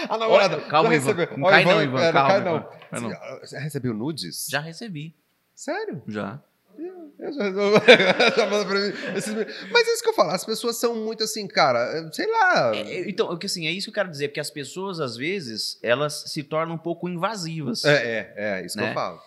A 0.09 0.17
namorada, 0.17 0.59
calma, 0.61 0.89
já 0.89 0.95
Ivan. 0.95 1.13
recebeu. 1.13 1.37
Não 1.37 1.49
cai 1.49 1.65
não, 1.65 1.83
Ivan, 1.83 2.01
é, 2.01 2.11
calma, 2.11 2.39
não. 2.39 2.69
Cai 2.89 2.99
não. 2.99 3.39
Você 3.39 3.57
recebeu 3.59 3.93
nudes? 3.93 4.47
já 4.49 4.59
recebi. 4.59 5.15
Sério? 5.55 6.01
Já. 6.07 6.41
Eu 6.77 7.33
já. 7.33 7.43
Esses- 9.17 9.33
Mas 9.71 9.87
é 9.87 9.93
isso 9.93 10.03
que 10.03 10.09
eu 10.09 10.13
falo, 10.13 10.29
as 10.31 10.45
pessoas 10.45 10.77
são 10.77 10.95
muito 10.95 11.23
assim, 11.23 11.47
cara, 11.47 12.09
sei 12.13 12.27
lá. 12.31 12.75
É, 12.75 13.09
então, 13.09 13.27
o 13.29 13.37
que 13.37 13.45
assim, 13.45 13.67
é 13.67 13.71
isso 13.71 13.85
que 13.87 13.89
eu 13.89 13.93
quero 13.95 14.09
dizer, 14.09 14.29
porque 14.29 14.39
as 14.39 14.49
pessoas, 14.49 14.99
às 14.99 15.17
vezes, 15.17 15.77
elas 15.83 16.23
se 16.27 16.43
tornam 16.43 16.75
um 16.75 16.77
pouco 16.79 17.09
invasivas. 17.09 17.83
É, 17.83 17.93
é, 17.93 18.33
é, 18.61 18.65
isso 18.65 18.75
que 18.77 18.83
Né? 18.83 18.89
eu 18.91 18.93
falo. 18.93 19.21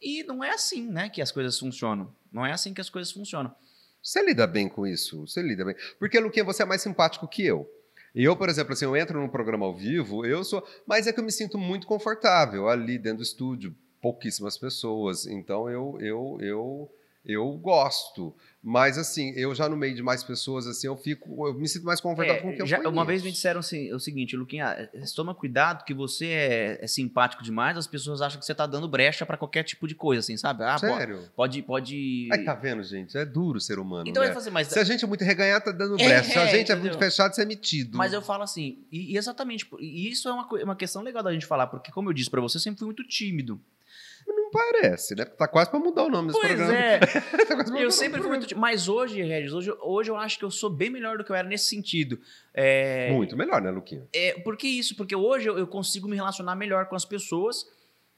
E 0.00 0.22
não 0.24 0.42
é 0.42 0.50
assim, 0.50 0.86
né, 0.90 1.08
que 1.08 1.20
as 1.20 1.30
coisas 1.32 1.58
funcionam. 1.58 2.12
Não 2.32 2.44
é 2.44 2.52
assim 2.52 2.72
que 2.72 2.80
as 2.80 2.88
coisas 2.90 3.12
funcionam. 3.12 3.54
Você 4.02 4.24
lida 4.24 4.46
bem 4.46 4.68
com 4.68 4.86
isso? 4.86 5.26
Você 5.26 5.42
lida 5.42 5.64
bem. 5.64 5.74
Porque, 5.98 6.18
Luquinha, 6.20 6.44
você 6.44 6.62
é 6.62 6.66
mais 6.66 6.80
simpático 6.82 7.26
que 7.26 7.44
eu. 7.44 7.68
E 8.14 8.22
eu, 8.24 8.36
por 8.36 8.48
exemplo, 8.48 8.72
assim, 8.72 8.84
eu 8.84 8.96
entro 8.96 9.20
num 9.20 9.28
programa 9.28 9.66
ao 9.66 9.74
vivo, 9.74 10.24
eu 10.24 10.42
sou. 10.44 10.66
Mas 10.86 11.06
é 11.06 11.12
que 11.12 11.20
eu 11.20 11.24
me 11.24 11.32
sinto 11.32 11.58
muito 11.58 11.86
confortável 11.86 12.68
ali 12.68 12.98
dentro 12.98 13.18
do 13.18 13.22
estúdio. 13.24 13.74
Pouquíssimas 14.10 14.56
pessoas. 14.56 15.26
Então 15.26 15.68
eu, 15.68 15.98
eu, 16.00 16.38
eu, 16.40 16.90
eu 17.24 17.52
gosto. 17.58 18.32
Mas 18.62 18.96
assim, 18.98 19.30
eu 19.36 19.52
já 19.54 19.68
no 19.68 19.76
meio 19.76 19.94
de 19.94 20.02
mais 20.02 20.22
pessoas, 20.24 20.66
assim, 20.66 20.86
eu 20.88 20.96
fico, 20.96 21.46
eu 21.46 21.54
me 21.54 21.68
sinto 21.68 21.84
mais 21.84 22.00
confortável 22.00 22.38
É, 22.40 22.42
com 22.42 22.50
o 22.50 22.54
que 22.54 22.62
eu 22.62 22.66
já- 22.66 22.76
conheço. 22.78 22.92
uma 22.92 23.04
vez 23.04 23.22
me 23.22 23.30
disseram 23.30 23.60
assim, 23.60 23.92
o 23.92 23.98
seguinte, 24.00 24.36
Luquinha, 24.36 24.66
eh, 24.92 25.04
toma 25.14 25.32
cuidado 25.34 25.84
que 25.84 25.94
você 25.94 26.26
é, 26.26 26.78
é 26.82 26.86
simpático 26.88 27.42
demais, 27.44 27.76
as 27.76 27.86
pessoas 27.86 28.20
acham 28.22 28.38
que 28.40 28.46
você 28.46 28.54
tá 28.54 28.66
dando 28.66 28.88
brecha 28.88 29.24
pra 29.26 29.36
qualquer 29.36 29.62
tipo 29.64 29.86
de 29.88 29.94
coisa, 29.94 30.18
assim, 30.20 30.36
sabe? 30.36 30.62
Ah, 30.64 30.78
Sério? 30.78 31.28
pode, 31.36 31.62
pode. 31.62 32.28
Aí 32.32 32.44
tá 32.44 32.54
vendo, 32.54 32.82
gente? 32.82 33.16
É 33.16 33.24
duro 33.24 33.60
ser 33.60 33.78
humano, 33.78 34.08
então 34.10 34.22
né? 34.24 34.32
fazer, 34.32 34.50
mas, 34.50 34.66
Se 34.68 34.78
a 34.80 34.84
gente 34.84 35.04
é 35.04 35.06
muito 35.08 35.22
reganhado, 35.24 35.64
tá 35.66 35.70
dando 35.72 35.94
É, 36.00 36.04
brecha. 36.04 36.30
Se 36.32 36.38
a 36.38 36.46
gente 36.46 36.54
é 36.54 36.74
entendeu? 36.74 36.82
muito 36.82 36.98
fechado, 36.98 37.34
você 37.34 37.42
é 37.42 37.44
metido. 37.46 37.96
mas 37.98 38.12
eu 38.12 38.22
falo 38.22 38.42
assim, 38.42 38.84
e, 38.90 39.12
e 39.12 39.16
exatamente, 39.16 39.64
e 39.80 40.08
isso 40.10 40.28
é 40.28 40.32
uma, 40.32 40.48
coi- 40.48 40.62
uma 40.64 40.74
questão 40.76 41.02
legal 41.02 41.22
da 41.22 41.32
gente 41.32 41.46
falar, 41.46 41.66
porque 41.68 41.92
como 41.92 42.08
eu 42.08 42.12
disse 42.12 42.30
pra 42.30 42.40
você, 42.40 42.56
eu 42.56 42.60
sempre 42.60 42.78
fui 42.80 42.86
muito 42.86 43.04
tímido. 43.04 43.60
Não 44.26 44.50
parece, 44.50 45.14
né? 45.14 45.24
Tá 45.24 45.46
quase 45.48 45.70
pra 45.70 45.78
mudar 45.78 46.04
o 46.04 46.08
nome 46.08 46.28
desse 46.28 46.40
Pois 46.40 46.54
programa. 46.54 46.78
é, 46.78 46.98
Tá 47.46 47.78
eu 47.78 47.90
sempre 47.90 48.20
fui 48.20 48.28
muito. 48.28 48.56
Mas 48.58 48.88
hoje, 48.88 49.22
Regis, 49.22 49.52
hoje, 49.52 49.72
hoje 49.80 50.10
eu 50.10 50.16
acho 50.16 50.38
que 50.38 50.44
eu 50.44 50.50
sou 50.50 50.70
bem 50.70 50.88
melhor 50.90 51.18
do 51.18 51.24
que 51.24 51.30
eu 51.30 51.36
era 51.36 51.46
nesse 51.48 51.68
sentido. 51.68 52.18
É, 52.54 53.10
Muito 53.12 53.36
melhor, 53.36 53.60
né, 53.60 53.70
Luquinha? 53.70 54.06
É, 54.12 54.32
por 54.40 54.56
que 54.56 54.68
isso? 54.68 54.96
Porque 54.96 55.14
hoje 55.14 55.48
eu, 55.48 55.58
eu 55.58 55.66
consigo 55.66 56.08
me 56.08 56.16
relacionar 56.16 56.54
melhor 56.56 56.86
com 56.86 56.96
as 56.96 57.04
pessoas 57.04 57.66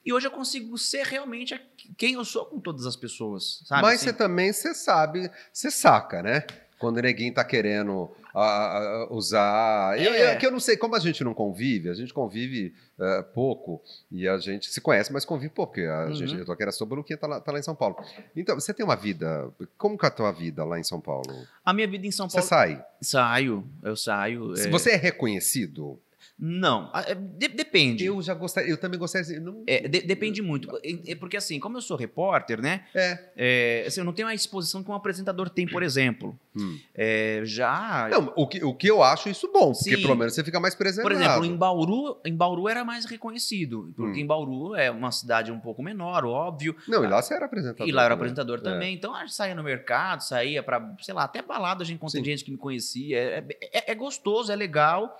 e 0.05 0.13
hoje 0.13 0.27
eu 0.27 0.31
consigo 0.31 0.77
ser 0.79 1.05
realmente 1.07 1.61
quem 1.97 2.15
eu 2.15 2.25
sou 2.25 2.47
com 2.47 2.61
todas 2.61 2.87
as 2.87 2.97
pessoas, 2.97 3.63
sabe? 3.67 3.83
Mas 3.83 3.97
Assim, 3.97 4.07
você 4.07 4.13
também, 4.13 4.53
você 4.53 4.75
sabe, 4.75 5.31
você 5.53 5.71
saca, 5.71 6.23
né? 6.23 6.45
Quando 6.79 6.99
o 6.99 7.03
neguinho 7.03 7.35
tá 7.35 7.45
querendo 7.45 8.11
ah, 8.41 8.79
ah, 8.79 9.09
usar. 9.11 9.99
Eu, 10.01 10.13
É. 10.13 10.35
eu- 10.35 10.39
que 10.39 10.47
eu 10.47 10.51
não 10.51 10.61
sei, 10.61 10.77
como 10.77 10.95
a 10.95 10.99
gente 10.99 11.23
não 11.25 11.35
convive, 11.35 11.89
a 11.89 11.95
gente 11.95 12.13
convive 12.15 12.75
eh, 13.01 13.23
pouco 13.35 13.81
e 14.11 14.27
a 14.29 14.39
gente 14.39 14.71
se 14.73 14.81
conhece, 14.81 15.13
mas 15.13 15.25
convive 15.25 15.53
pouco, 15.53 15.73
porque 15.75 15.87
a 15.87 16.07
Uhum. 16.07 16.15
gente, 16.15 16.35
eu 16.37 16.45
tô 16.45 16.53
aqui 16.53 16.63
era 16.63 16.73
sobre 16.73 16.95
o 16.95 16.97
Luquinha, 16.99 17.17
tá 17.17 17.27
lá, 17.29 17.41
tá 17.41 17.53
lá 17.53 17.59
em 17.59 17.63
São 17.63 17.75
Paulo. 17.75 17.97
Então, 18.35 18.55
você 18.59 18.75
tem 18.75 18.85
uma 18.85 18.97
vida. 18.97 19.51
Como 19.77 19.97
que 19.97 20.05
é 20.05 20.09
a 20.09 20.11
tua 20.11 20.33
vida 20.33 20.65
lá 20.65 20.79
em 20.79 20.83
São 20.85 21.01
Paulo? 21.01 21.47
A 21.65 21.73
minha 21.73 21.87
vida 21.87 22.07
em 22.07 22.11
São 22.11 22.29
Você 22.29 22.37
Paulo. 22.39 22.49
sai. 22.49 22.85
Saio, 23.01 23.65
eu 23.83 23.95
saio. 23.97 24.57
Se 24.57 24.67
é, 24.67 24.71
Você 24.71 24.91
é 24.91 24.97
reconhecido? 24.97 26.01
Não, 26.41 26.89
ah, 26.95 27.03
é, 27.07 27.15
de- 27.17 27.49
depende. 27.49 28.05
Eu 28.05 28.23
já 28.23 28.33
gostaria, 28.33 28.71
eu 28.71 28.77
também 28.77 28.99
gostaria. 28.99 29.23
assim, 29.29 29.41
Não, 29.41 29.65
É, 29.67 29.89
de- 29.89 30.03
depende 30.03 30.41
muito. 30.41 30.69
É, 31.07 31.15
porque 31.17 31.37
assim, 31.37 31.59
como 31.59 31.77
eu 31.77 31.81
sou 31.83 31.97
repórter, 31.97 32.61
né? 32.63 32.85
É. 32.95 33.19
é, 33.37 33.85
assim, 33.87 34.01
eu 34.01 34.05
não 34.05 34.13
tenho 34.13 34.29
a 34.29 34.35
exposição 34.35 34.83
que 34.85 34.91
um 34.91 34.95
apresentador 34.95 35.51
tem, 35.51 35.67
por 35.67 35.83
exemplo. 35.83 36.39
Hum. 36.57 36.79
É, 36.95 37.43
já. 37.45 38.09
Não, 38.11 38.33
o, 38.37 38.47
que, 38.47 38.63
o 38.65 38.73
que 38.73 38.87
eu 38.89 39.03
acho 39.03 39.29
isso 39.29 39.51
bom, 39.53 39.73
porque 39.73 39.97
Sim. 39.97 40.03
pelo 40.03 40.15
menos 40.15 40.35
você 40.35 40.45
fica 40.45 40.61
mais 40.61 40.75
Por 40.75 40.81
preservado. 40.81 41.15
exemplo, 41.17 41.45
em 41.45 41.57
Bauru, 41.57 42.21
em 42.25 42.35
Bauru 42.37 42.69
era 42.69 42.85
mais 42.85 43.05
reconhecido, 43.05 43.93
porque 43.97 44.21
Hum. 44.21 44.23
em 44.23 44.27
Bauru 44.27 44.75
é 44.77 44.91
uma 44.93 45.11
cidade 45.11 45.51
um 45.51 45.59
pouco 45.59 45.83
menor, 45.83 46.25
óbvio. 46.25 46.77
Não, 46.87 47.05
e 47.05 47.09
lá 47.09 47.21
você 47.21 47.35
era 47.35 47.47
apresentador. 47.47 47.89
E 47.89 47.91
lá 47.93 48.03
eu 48.03 48.07
era 48.07 48.15
também. 48.15 48.31
apresentador 48.31 48.59
É. 48.59 48.63
também, 48.63 48.95
então 48.95 49.13
a 49.15 49.21
gente 49.21 49.35
saía 49.35 49.55
no 49.57 49.65
mercado, 49.65 50.21
saía 50.23 50.63
pra, 50.63 50.95
sei 51.03 51.15
lá, 51.15 51.25
até 51.25 51.43
balada 51.43 51.83
a 51.83 51.87
gente 51.87 51.97
encontra 51.97 52.19
Sim. 52.19 52.25
gente 52.25 52.45
que 52.45 52.51
me 52.53 52.57
conhecia. 52.57 53.19
É, 53.19 53.45
é- 53.73 53.91
é 53.93 53.95
gostoso, 53.97 54.53
é 54.53 54.57
legal, 54.57 55.17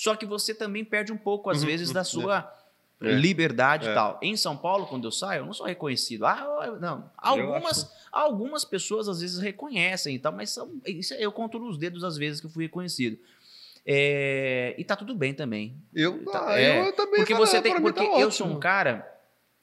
só 0.00 0.14
que 0.14 0.24
você 0.24 0.54
também 0.54 0.84
perde 0.84 1.12
um 1.12 1.16
pouco, 1.16 1.50
às 1.50 1.60
Uhum, 1.60 1.66
vezes, 1.66 1.88
uhum, 1.88 1.94
da 1.94 2.04
sua 2.04 2.54
É. 3.02 3.12
liberdade 3.12 3.88
É. 3.88 3.90
e 3.90 3.94
tal. 3.94 4.18
Em 4.22 4.36
São 4.36 4.56
Paulo, 4.56 4.86
quando 4.86 5.08
eu 5.08 5.10
saio, 5.10 5.40
eu 5.40 5.46
não 5.46 5.52
sou 5.52 5.66
reconhecido. 5.66 6.24
Ah, 6.24 6.62
eu- 6.66 6.78
não. 6.80 7.10
Algumas, 7.16 7.92
algumas 8.12 8.64
pessoas 8.64 9.08
às 9.08 9.20
vezes 9.20 9.40
reconhecem 9.40 10.14
e 10.14 10.18
tal, 10.20 10.32
mas 10.32 10.50
são, 10.50 10.70
isso 10.86 11.14
eu 11.14 11.32
conto 11.32 11.58
nos 11.58 11.76
dedos 11.76 12.04
as 12.04 12.16
vezes 12.16 12.40
que 12.40 12.46
eu 12.46 12.50
fui 12.50 12.64
reconhecido. 12.64 13.18
É, 13.84 14.74
e 14.78 14.84
tá 14.84 14.94
tudo 14.94 15.14
bem 15.14 15.32
também. 15.34 15.74
Eu, 15.94 16.24
Tá- 16.26 16.48
ah, 16.50 16.60
é, 16.60 16.88
eu 16.88 16.92
também 16.94 17.16
Porque 17.16 17.34
você 17.34 17.60
tem. 17.60 17.72
pra 17.72 17.80
mim 17.80 17.86
Porque 17.92 18.06
tá 18.06 18.20
eu 18.20 18.30
sou 18.30 18.46
um 18.46 18.60
cara. 18.60 19.04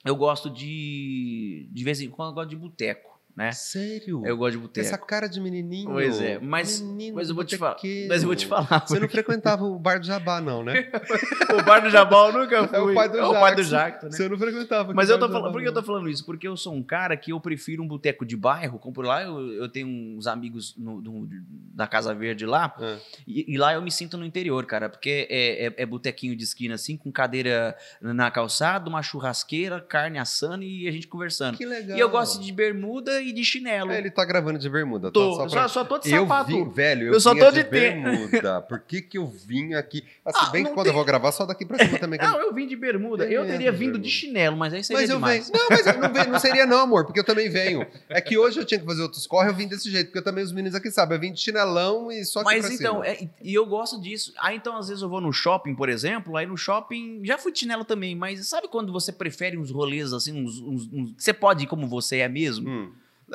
Eu 0.04 0.16
gosto 0.16 0.50
de. 0.50 1.68
De 1.72 1.84
vez 1.84 2.02
em 2.02 2.10
quando, 2.10 2.30
eu 2.30 2.34
gosto 2.36 2.50
de 2.50 2.56
boteco, 2.56 3.15
né? 3.36 3.52
Sério? 3.52 4.26
Eu 4.26 4.38
gosto 4.38 4.54
de 4.54 4.58
boteco. 4.60 4.86
Essa 4.88 4.98
cara 4.98 5.28
de 5.28 5.40
menininho. 5.42 5.90
Pois 5.90 6.22
é, 6.22 6.40
mas- 6.40 6.82
Menino 6.82 7.16
Mas 7.18 7.30
eu 7.30 7.36
vou 7.36 7.44
te 7.44 7.58
falar. 7.58 7.78
Mas 8.08 8.22
eu 8.22 8.28
vou 8.28 8.36
te 8.36 8.46
falar. 8.48 8.86
Você 8.88 9.00
não 9.00 9.10
frequentava 9.10 9.64
o 9.66 9.78
bar 9.78 10.00
do 10.00 10.06
Jabá, 10.06 10.40
não, 10.40 10.64
né? 10.64 10.90
o 11.60 11.64
bar 11.64 11.80
do 11.82 11.90
Jabal 11.90 12.32
nunca 12.32 12.68
fui. 12.68 12.78
É 12.78 12.82
o 12.82 12.94
pai 12.94 13.10
do 13.10 13.18
É 13.18 13.24
o 13.26 13.32
pai 13.34 13.56
do. 13.56 13.64
Jacto, 13.64 14.06
né? 14.06 14.12
Você 14.12 14.30
não 14.30 14.38
frequentava. 14.38 14.94
Mas 14.94 15.10
eu 15.10 15.20
tô 15.20 15.28
do 15.28 15.34
falando, 15.34 15.44
Jabá, 15.48 15.54
por 15.54 15.62
que 15.62 15.68
eu 15.68 15.74
tô 15.74 15.84
falando 15.84 16.10
isso? 16.10 16.26
Porque 16.26 16.48
eu 16.48 16.56
sou 16.56 16.74
um 16.74 16.84
cara 16.84 17.18
que 17.18 17.32
eu 17.32 17.40
prefiro 17.40 17.84
um 17.84 17.88
boteco 17.88 18.26
de 18.26 18.38
bairro. 18.38 18.80
Como 18.80 18.94
por 18.94 19.06
lá 19.06 19.24
eu, 19.24 19.52
eu 19.54 19.68
tenho 19.70 19.88
uns 19.88 20.28
amigos 20.28 20.74
no, 20.78 21.02
no- 21.02 21.28
da 21.74 21.88
Casa 21.88 22.14
Verde 22.14 22.46
lá. 22.46 22.74
Ah. 22.80 22.98
E, 23.28 23.54
e 23.54 23.58
lá 23.58 23.74
eu 23.74 23.82
me 23.82 23.92
sinto 23.92 24.18
no 24.18 24.26
interior, 24.26 24.66
cara. 24.66 24.88
Porque 24.90 25.28
é, 25.30 25.66
é, 25.68 25.74
é 25.78 25.86
botequinho 25.86 26.36
de 26.36 26.44
esquina 26.44 26.76
assim, 26.76 26.96
com 26.96 27.12
cadeira 27.12 27.76
na 28.02 28.32
calçada, 28.32 28.90
uma 28.90 29.02
churrasqueira, 29.02 29.82
carne 29.82 30.18
assando 30.20 30.64
e 30.64 30.88
a 30.88 30.92
gente 30.92 31.08
conversando. 31.08 31.58
Que 31.58 31.66
legal. 31.66 31.98
E 31.98 32.00
eu 32.00 32.10
gosto 32.10 32.42
de 32.42 32.52
bermuda 32.52 33.22
e 33.30 33.34
de 33.34 33.44
chinelo. 33.44 33.92
É, 33.92 33.98
ele 33.98 34.10
tá 34.12 34.24
gravando 34.26 34.58
de 34.60 34.70
bermuda. 34.70 35.12
Tô, 35.12 35.38
tá? 35.38 35.44
eu 35.44 35.50
Só 35.50 35.56
pra- 35.56 35.68
só, 35.68 35.74
só 35.82 35.84
tô 35.86 35.98
de 36.00 36.12
Eu 36.14 36.24
sapato. 36.24 36.48
vim, 36.48 36.70
velho, 36.70 37.08
eu, 37.08 37.14
Eu 37.14 37.20
só 37.20 37.34
tô 37.36 37.52
de 37.52 37.64
de 37.64 37.70
bermuda. 37.70 38.62
Por 38.68 38.80
que 38.80 39.02
que 39.02 39.18
eu 39.18 39.28
vim 39.28 39.74
aqui? 39.74 40.04
Assim, 40.24 40.40
Ah, 40.42 40.50
bem 40.50 40.64
que 40.66 40.72
quando 40.72 40.88
eu 40.88 40.94
vou 40.94 41.04
gravar, 41.06 41.32
só 41.32 41.46
daqui 41.46 41.66
pra 41.66 41.78
cima 41.78 41.98
também. 42.00 42.20
eu- 42.22 42.28
Não, 42.30 42.40
eu 42.42 42.54
vim 42.54 42.68
de 42.68 42.76
bermuda. 42.76 43.26
Eu 43.26 43.44
É, 43.44 43.48
teria 43.48 43.72
de 43.72 43.78
vindo 43.78 43.92
bermuda. 43.94 44.04
de 44.04 44.10
chinelo, 44.10 44.58
mas 44.58 44.74
aí 44.74 44.84
seria 44.84 45.02
Mas 45.02 45.10
eu 45.10 45.16
demais. 45.18 45.50
venho. 45.50 45.60
Não, 45.64 45.70
mas 45.70 45.86
eu 45.88 46.00
não, 46.00 46.14
venho- 46.14 46.32
não 46.32 46.40
seria 46.40 46.66
não, 46.66 46.80
amor, 46.80 47.06
porque 47.06 47.20
eu 47.20 47.24
também 47.24 47.50
venho. 47.50 47.86
É 48.10 48.20
que 48.22 48.38
hoje 48.38 48.60
eu 48.60 48.66
tinha 48.66 48.80
que 48.80 48.86
fazer 48.86 49.02
outros 49.02 49.26
corre, 49.28 49.50
eu 49.50 49.54
vim 49.56 49.68
desse 49.68 49.90
jeito, 49.92 50.08
porque 50.08 50.20
eu 50.20 50.24
também 50.24 50.44
os 50.44 50.52
meninos 50.52 50.76
aqui 50.76 50.90
sabem, 50.92 51.16
eu 51.18 51.22
vim 51.22 51.32
de 51.34 51.40
chinelão 51.40 52.12
e 52.12 52.24
só 52.26 52.44
Mas 52.44 52.66
pra 52.66 52.74
então, 52.76 52.94
cima. 53.04 53.08
é, 53.08 53.24
e- 53.24 53.30
e 53.52 53.54
eu 53.54 53.66
gosto 53.66 54.00
disso. 54.02 54.34
Aí 54.40 54.56
então, 54.58 54.78
às 54.78 54.88
vezes, 54.88 55.02
eu 55.04 55.10
vou 55.10 55.22
no 55.22 55.32
shopping, 55.34 55.76
por 55.76 55.90
exemplo, 55.90 56.36
aí 56.38 56.46
no 56.46 56.58
shopping. 56.58 57.22
Já 57.24 57.38
fui 57.38 57.52
de 57.52 57.60
chinelo 57.60 57.84
também, 57.86 58.16
mas 58.16 58.48
sabe 58.48 58.68
quando 58.68 58.92
você 58.92 59.12
prefere 59.12 59.58
uns 59.58 59.72
rolês 59.72 60.14
assim, 60.14 60.34
uns. 60.34 60.60
uns- 60.60 60.90
uns- 60.92 61.14
você 61.18 61.34
pode 61.34 61.64
ir 61.64 61.68
como 61.68 61.88
você 61.88 62.18
é 62.18 62.28
mesmo? 62.30 62.70
Hum. 62.70 62.92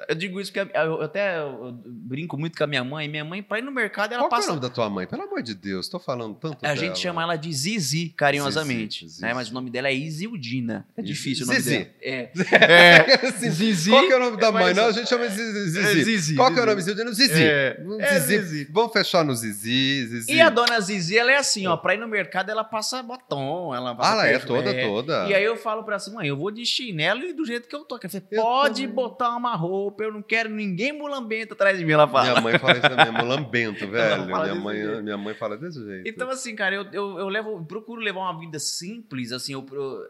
Eu 0.08 0.14
digo 0.14 0.40
isso 0.40 0.52
porque 0.52 0.70
eu, 0.76 1.02
até 1.02 1.38
eu 1.38 1.72
brinco 1.84 2.36
muito 2.38 2.56
com 2.56 2.62
a 2.64 2.66
minha 2.66 2.84
mãe. 2.84 3.08
Minha 3.08 3.24
mãe, 3.24 3.42
pra 3.42 3.58
ir 3.58 3.62
no 3.62 3.72
mercado, 3.72 4.12
ela 4.12 4.22
Qual 4.22 4.28
que 4.28 4.34
é 4.34 4.38
o 4.38 4.40
passa. 4.40 4.48
nome 4.50 4.60
da 4.60 4.68
tua 4.70 4.88
mãe? 4.88 5.06
Pelo 5.06 5.22
amor 5.22 5.42
de 5.42 5.54
Deus, 5.54 5.88
tô 5.88 5.98
falando 5.98 6.34
tanto 6.36 6.58
A 6.64 6.68
dela. 6.68 6.76
gente 6.76 6.98
chama 6.98 7.22
ela 7.22 7.36
de 7.36 7.52
Zizi, 7.52 8.10
carinhosamente. 8.16 9.08
Zizi, 9.08 9.20
né? 9.22 9.28
Zizi. 9.28 9.34
Mas 9.36 9.50
o 9.50 9.54
nome 9.54 9.68
dela 9.70 9.88
é 9.88 9.94
Isildina. 9.94 10.86
É 10.96 11.02
difícil 11.02 11.44
o 11.44 11.48
nome 11.48 11.60
Zizi. 11.60 11.78
dela. 11.78 11.90
É. 12.02 12.30
Assim, 13.26 13.50
Zizi. 13.50 13.90
Qual 13.90 14.06
que 14.06 14.12
é 14.12 14.16
o 14.16 14.20
nome 14.20 14.36
da 14.36 14.46
é 14.48 14.50
mãe? 14.52 14.62
mais- 14.64 14.76
Não, 14.76 14.86
a 14.86 14.92
gente 14.92 15.08
chama 15.08 15.28
de 15.28 15.34
Zizi. 15.34 15.78
É 15.80 15.82
Zizi, 16.04 16.34
Qual 16.36 16.52
que 16.52 16.58
é 16.60 16.62
o 16.62 16.80
Zizi. 16.80 16.94
nome? 16.94 17.12
Zizi? 17.12 17.28
Zizi. 17.34 17.42
É, 17.44 17.76
Um 17.84 18.00
é 18.00 18.20
Zizi. 18.20 18.42
Zizi. 18.46 18.68
Vamos 18.72 18.92
fechar 18.92 19.24
no 19.24 19.34
Zizi, 19.34 20.06
Zizi. 20.06 20.32
E 20.32 20.40
a 20.40 20.48
dona 20.50 20.80
Zizi, 20.80 21.18
ela 21.18 21.32
é 21.32 21.36
assim, 21.36 21.66
ó. 21.66 21.76
Pra 21.76 21.94
ir 21.94 21.98
no 21.98 22.06
mercado, 22.08 22.50
ela 22.50 22.62
passa 22.64 23.02
batom, 23.02 23.74
ela 23.74 23.94
passa 23.94 24.10
Ah, 24.22 24.26
ela 24.26 24.36
é 24.36 24.38
toda, 24.38 24.72
toda. 24.72 25.26
E 25.28 25.34
aí 25.34 25.44
eu 25.44 25.56
falo 25.56 25.82
pra 25.82 25.94
ela 25.94 25.96
assim, 25.96 26.12
mãe, 26.14 26.28
eu 26.28 26.36
vou 26.36 26.50
de 26.50 26.64
chinelo 26.64 27.22
e 27.24 27.32
do 27.32 27.44
jeito 27.44 27.68
que 27.68 27.74
eu 27.74 27.80
tô. 27.84 27.98
Fala, 27.98 28.10
Eu 28.30 28.42
pode 28.42 28.86
botar 28.86 29.36
uma 29.36 29.54
roupa, 29.56 29.79
eu 30.00 30.12
não 30.12 30.22
quero 30.22 30.48
ninguém 30.50 30.92
mulambento 30.92 31.54
atrás 31.54 31.78
de 31.78 31.84
mim, 31.84 31.92
ela 31.92 32.06
fala. 32.08 32.30
Minha 32.30 32.40
mãe 32.40 32.58
fala 32.58 32.72
isso 32.78 32.88
também, 32.88 33.10
mulambento, 33.12 33.86
velho. 33.90 34.26
Minha 34.26 34.54
mãe, 34.54 34.76
jeito. 34.76 35.02
minha 35.02 35.18
mãe 35.18 35.34
fala 35.34 35.56
desse 35.56 35.84
jeito. 35.84 36.08
Então, 36.08 36.28
assim, 36.30 36.54
cara, 36.54 36.74
eu, 36.74 36.84
eu, 36.92 37.18
eu 37.18 37.28
levo, 37.28 37.64
procuro 37.64 38.00
levar 38.00 38.20
uma 38.20 38.38
vida 38.38 38.58
simples, 38.58 39.32
assim, 39.32 39.52
eu, 39.52 39.64
eu- 39.72 40.06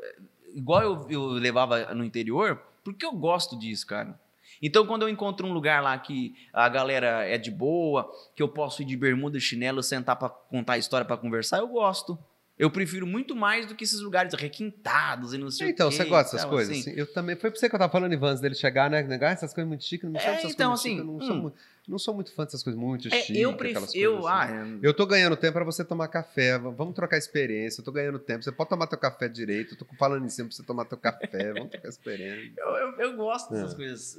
igual 0.55 0.83
eu, 0.83 1.07
eu 1.11 1.23
levava 1.33 1.95
no 1.95 2.05
interior, 2.05 2.61
porque 2.83 3.05
eu 3.05 3.13
gosto 3.13 3.59
disso, 3.59 3.87
cara. 3.87 4.19
Então, 4.63 4.87
quando 4.87 5.03
eu 5.03 5.09
encontro 5.09 5.47
um 5.47 5.53
lugar 5.53 5.83
lá 5.83 5.97
que 5.99 6.35
a 6.53 6.69
galera 6.69 7.25
é 7.27 7.39
de 7.39 7.51
boa, 7.51 8.11
que 8.37 8.43
eu 8.43 8.49
posso 8.49 8.83
ir 8.83 8.85
de 8.85 8.97
bermuda 8.97 9.41
chinelo, 9.41 9.83
sentar 9.83 10.17
pra 10.17 10.29
contar 10.29 10.75
a 10.75 10.79
história, 10.79 11.05
pra 11.05 11.17
conversar, 11.17 11.59
eu 11.59 11.69
gosto. 11.69 12.19
Eu 12.61 12.71
prefiro 12.71 13.07
muito 13.07 13.35
mais 13.35 13.65
do 13.67 13.75
que 13.75 13.85
esses 13.85 14.01
lugares 14.01 14.35
requintados 14.35 15.33
e 15.33 15.39
não 15.39 15.51
sei 15.51 15.71
Então, 15.71 15.89
o 15.89 15.91
quê. 15.91 15.97
você 15.97 16.05
gosta 16.05 16.37
dessas 16.37 16.49
coisas? 16.51 16.79
assim. 16.79 16.91
assim? 16.91 17.01
Eu 17.01 17.07
também. 17.13 17.35
Foi 17.37 17.51
pra 17.51 17.59
você 17.59 17.69
que 17.69 17.75
eu 17.75 17.79
tava 17.79 17.91
falando, 17.91 18.13
Ivan, 18.13 18.29
antes 18.31 18.41
dele 18.43 18.55
chegar, 18.55 18.91
né? 18.91 19.03
Negar 19.03 19.33
essas 19.33 19.55
coisas 19.55 19.67
muito 19.69 19.83
chiques. 19.85 20.05
Não 20.05 20.13
me 20.13 20.19
É, 20.19 20.21
essas 20.35 20.53
então, 20.53 20.69
coisas 20.69 20.69
muito 20.69 20.75
assim, 20.75 20.89
chiques, 20.91 20.99
eu 21.01 21.05
não, 21.07 21.15
hum. 21.17 21.21
sou, 21.27 21.37
mu- 21.37 21.55
não 21.89 21.99
sou 21.99 22.15
muito 22.15 22.33
fã 22.35 22.45
dessas 22.45 22.63
coisas 22.63 22.81
muito 22.81 23.09
É, 23.09 23.21
chiques. 23.23 23.37
eu 23.43 23.53
prefiro. 23.57 24.27
Ah, 24.27 24.43
assim. 24.45 24.79
é- 24.83 24.87
Eu 24.89 24.95
tô 24.95 25.05
ganhando 25.07 25.37
tempo 25.37 25.55
pra 25.55 25.65
você 25.65 25.85
tomar 25.85 26.09
café. 26.09 26.59
Vamos 26.59 26.95
trocar 26.95 27.17
experiência. 27.19 27.81
Eu 27.81 27.85
tô 27.85 27.91
ganhando 27.93 28.19
tempo. 28.19 28.45
Você 28.45 28.53
pode 28.53 28.71
tomar 28.71 28.87
teu 28.87 28.99
café 28.99 29.29
direito. 29.29 29.75
Eu 29.75 29.79
tô 29.79 29.87
falando 29.99 30.25
em 30.25 30.29
cima 30.29 30.49
pra 30.49 30.57
você 30.57 30.63
tomar 30.63 30.85
teu 30.85 30.99
café. 30.99 31.53
Vamos 31.53 31.71
trocar 31.71 31.89
experiência. 31.89 32.53
eu, 32.59 32.69
eu, 32.77 32.93
eu 33.01 33.17
gosto 33.17 33.51
dessas 33.51 33.73
É. 33.73 33.77
coisas, 33.77 34.17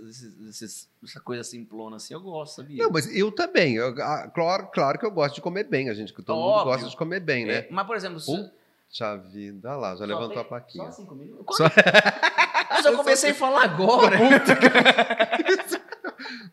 esses- 0.50 0.90
essa 1.04 1.20
coisa 1.20 1.44
simplona 1.44 1.96
assim, 1.96 2.14
eu 2.14 2.22
gosto, 2.22 2.56
sabia? 2.58 2.84
Não, 2.84 2.92
mas 2.92 3.14
eu 3.16 3.32
também. 3.32 3.76
Eu- 3.76 3.96
ah, 4.02 4.30
claro, 4.34 4.68
claro 4.74 5.00
que 5.00 5.06
eu 5.06 5.12
gosto 5.12 5.36
de 5.36 5.42
comer 5.42 5.64
bem. 5.66 5.90
A 5.90 5.94
gente, 5.94 6.14
todo 6.14 6.36
mundo 6.36 6.46
Óbvio. 6.48 6.74
gosta 6.74 6.90
de 6.90 6.98
comer 6.98 7.20
bem, 7.22 7.46
né? 7.46 7.54
É, 7.54 7.68
mas, 7.72 7.88
por 7.88 7.96
exemplo, 7.96 8.20
se- 8.20 8.52
Puxa 8.92 9.16
vida, 9.16 9.70
olha 9.70 9.78
lá, 9.78 9.90
já 9.92 9.98
Só 10.00 10.04
levantou 10.06 10.30
tem- 10.32 10.42
a 10.42 10.44
plaquinha. 10.44 10.86
Só 10.88 10.92
cinco 10.92 11.16
minutos? 11.16 11.56
Só- 11.56 11.64
Mas 12.72 12.86
eu 12.86 12.98
comecei 12.98 13.32
a 13.32 13.34
falar 13.34 13.64
agora. 13.64 14.18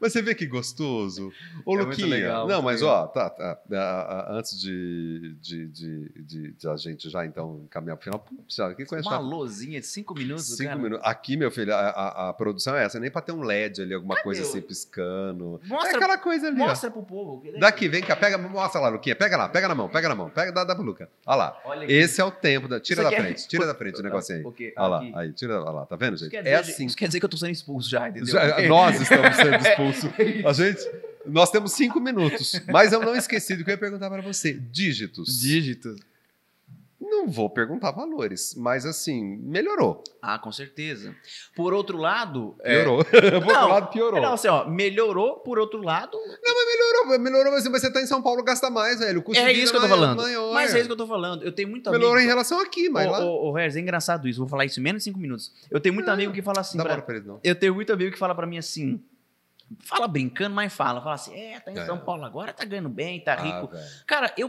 Mas 0.01 0.13
você 0.13 0.23
vê 0.23 0.35
que 0.35 0.47
gostoso. 0.47 1.33
Ô, 1.65 1.77
É 1.79 1.83
Luquinha. 1.83 2.07
legal, 2.07 2.47
não, 2.49 2.63
mas 2.63 2.81
legal. 2.81 3.05
ó, 3.05 3.07
tá, 3.07 3.31
tá, 3.31 3.61
ah, 3.73 3.77
ah, 3.77 4.33
antes 4.37 4.59
de, 4.61 5.37
de, 5.41 5.67
de, 5.67 6.09
de- 6.23 6.53
de 6.53 6.69
a 6.69 6.77
gente 6.77 7.09
já 7.11 7.25
então 7.27 7.67
caminhar 7.71 7.97
pro 7.97 8.05
final, 8.05 8.25
já, 8.49 8.75
que 8.75 8.85
coisa 8.85 9.05
Uma 9.07 9.13
chata. 9.17 9.23
lozinha 9.25 9.81
de 9.81 9.87
cinco 9.87 10.15
minutos, 10.15 10.47
Cinco 10.57 10.71
cara. 10.71 10.81
minutos. 10.81 11.07
Aqui, 11.07 11.37
meu 11.37 11.51
filho, 11.51 11.75
a, 11.75 11.79
a- 11.79 12.29
a 12.29 12.33
produção 12.33 12.77
é 12.77 12.85
essa, 12.85 12.99
nem 13.01 13.11
pra 13.11 13.21
ter 13.23 13.33
um 13.33 13.43
LED 13.43 13.83
ali, 13.83 13.95
alguma 13.95 14.15
Cadê 14.15 14.25
coisa 14.25 14.43
o- 14.43 14.45
assim 14.45 14.61
piscando. 14.61 15.61
Mostra- 15.67 15.93
é 15.93 15.97
aquela 15.97 16.19
coisa 16.19 16.49
ali, 16.49 16.61
ó. 16.61 16.67
Mostra 16.69 16.91
pro 16.91 17.03
povo. 17.03 17.43
Daqui, 17.59 17.89
vem 17.89 18.03
cá, 18.03 18.17
pega, 18.17 18.37
mostra 18.39 18.81
lá, 18.81 18.89
Luquinha, 18.89 19.15
pega 19.17 19.37
lá, 19.37 19.49
pega 19.49 19.69
na 19.69 19.75
mão, 19.75 19.89
pega 19.89 20.09
na 20.09 20.15
mão, 20.15 20.31
pega, 20.31 20.53
dá, 20.53 20.65
dá 20.65 20.75
pro 20.75 20.85
Luca. 20.85 21.09
Olha 21.27 21.37
lá. 21.37 21.61
Olha. 21.65 21.91
Esse 21.91 22.21
é 22.21 22.25
o 22.25 22.31
tempo 22.31 22.69
da. 22.69 22.81
Tira 22.81 23.03
da 23.03 23.13
é- 23.13 23.21
frente, 23.21 23.49
tira 23.49 23.67
da 23.67 23.75
frente 23.75 24.01
o 24.01 24.03
negocinho 24.03 24.39
aí. 24.39 24.43
Porque 24.45 24.73
Olha 24.77 24.89
lá, 24.89 25.21
aí, 25.21 25.33
tira, 25.33 25.61
olha 25.61 25.71
lá, 25.71 25.87
tá 25.87 25.97
vendo, 25.97 26.15
Isso 26.15 26.25
gente? 26.25 26.31
quer, 26.33 26.47
É 26.47 26.61
dizer, 26.61 26.73
assim. 26.73 26.87
isso 26.87 26.97
quer 26.97 27.07
dizer 27.07 27.19
que 27.21 27.25
eu 27.27 27.29
tô 27.29 27.37
sendo 27.37 27.51
expulso 27.51 27.89
já, 27.91 28.09
entendeu? 28.09 28.27
Já- 28.33 28.63
nós 28.69 29.01
estamos 29.01 29.37
sendo 29.37 29.58
expulsos. 29.67 30.11
A 30.47 30.53
gente, 30.53 30.81
nós 31.27 31.51
temos 31.51 31.73
cinco 31.73 32.01
minutos. 32.01 32.61
Mas 32.69 32.93
eu 32.93 33.01
não 33.01 33.15
esqueci 33.17 33.57
do 33.57 33.65
que 33.65 33.71
eu 33.71 33.75
ia 33.75 33.79
perguntar 33.79 34.09
para 34.11 34.23
você. 34.23 34.53
Dígitos. 34.55 35.39
Dígitos. 35.39 35.99
Não 37.01 37.29
vou 37.29 37.49
perguntar 37.49 37.93
valores, 37.93 38.55
mas 38.57 38.85
assim, 38.85 39.37
melhorou. 39.37 40.03
Ah, 40.21 40.37
com 40.37 40.51
certeza. 40.51 41.15
Por 41.55 41.73
outro 41.73 41.97
lado. 41.97 42.57
é- 42.61 42.83
Piorou. 42.83 43.05
Por 43.07 43.25
outro 43.35 43.47
Não, 43.47 43.69
lado, 43.69 43.91
piorou. 43.93 44.21
Não, 44.21 44.33
assim, 44.35 44.49
ó, 44.49 44.69
melhorou, 44.69 45.37
por 45.37 45.61
outro 45.61 45.81
lado. 45.81 46.19
Melhorou, 46.19 47.19
melhorou, 47.21 47.53
mas 47.53 47.67
mas 47.69 47.83
você 47.83 47.93
tá 47.93 48.03
em 48.03 48.07
São 48.07 48.21
Paulo, 48.21 48.43
gasta 48.43 48.69
mais, 48.69 48.99
velho. 48.99 49.21
O 49.21 49.23
custo 49.23 49.41
É 49.43 49.53
isso 49.53 49.71
que 49.73 49.79
eu 49.79 49.83
tô 49.83 49.89
falando. 49.89 50.21
Maior. 50.21 50.53
Mas 50.53 50.75
é 50.75 50.79
isso 50.79 50.87
que 50.89 50.93
eu 50.93 50.97
tô 50.97 51.07
falando. 51.07 51.45
Eu 51.45 51.53
tenho 51.53 51.69
muito 51.69 51.89
amigo. 51.89 52.01
Melhorou 52.03 52.21
em 52.21 52.27
relação 52.27 52.61
aqui, 52.61 52.89
mas 52.89 53.07
Ô, 53.07 53.11
lá. 53.13 53.25
ô, 53.25 53.53
ô, 53.53 53.59
é 53.59 53.69
engraçado 53.79 54.29
isso. 54.29 54.41
Vou 54.41 54.49
falar 54.49 54.65
isso 54.65 54.81
em 54.81 54.83
menos 54.83 55.01
de 55.01 55.05
cinco 55.05 55.21
minutos. 55.21 55.53
Eu 55.71 55.79
tenho 55.81 55.95
muito 55.95 56.11
Ah, 56.11 56.15
amigo 56.15 56.33
que 56.33 56.43
fala 56.43 56.61
assim. 56.61 56.77
Não 56.77 56.85
dá 56.85 56.95
pra- 56.95 57.03
pra 57.03 57.15
eles, 57.15 57.27
não. 57.27 57.39
Eu 57.45 57.55
tenho 57.55 57.75
muito 57.77 57.93
amigo 57.93 58.11
que 58.13 58.19
fala 58.19 58.35
pra 58.35 58.47
mim 58.47 58.59
assim. 58.59 59.01
Fala 59.81 60.09
brincando, 60.09 60.55
mas 60.55 60.73
fala. 60.73 61.01
Fala 61.01 61.15
assim: 61.15 61.35
é, 61.35 61.61
tá 61.61 61.71
em 61.73 61.79
É. 61.79 61.85
São 61.87 61.99
Paulo 61.99 62.25
agora, 62.25 62.53
tá 62.53 62.65
ganhando 62.65 62.89
bem, 62.89 63.21
tá 63.23 63.35
Ah, 63.35 63.43
rico. 63.43 63.69
velho. 63.69 63.85
Cara, 64.07 64.33
eu, 64.37 64.49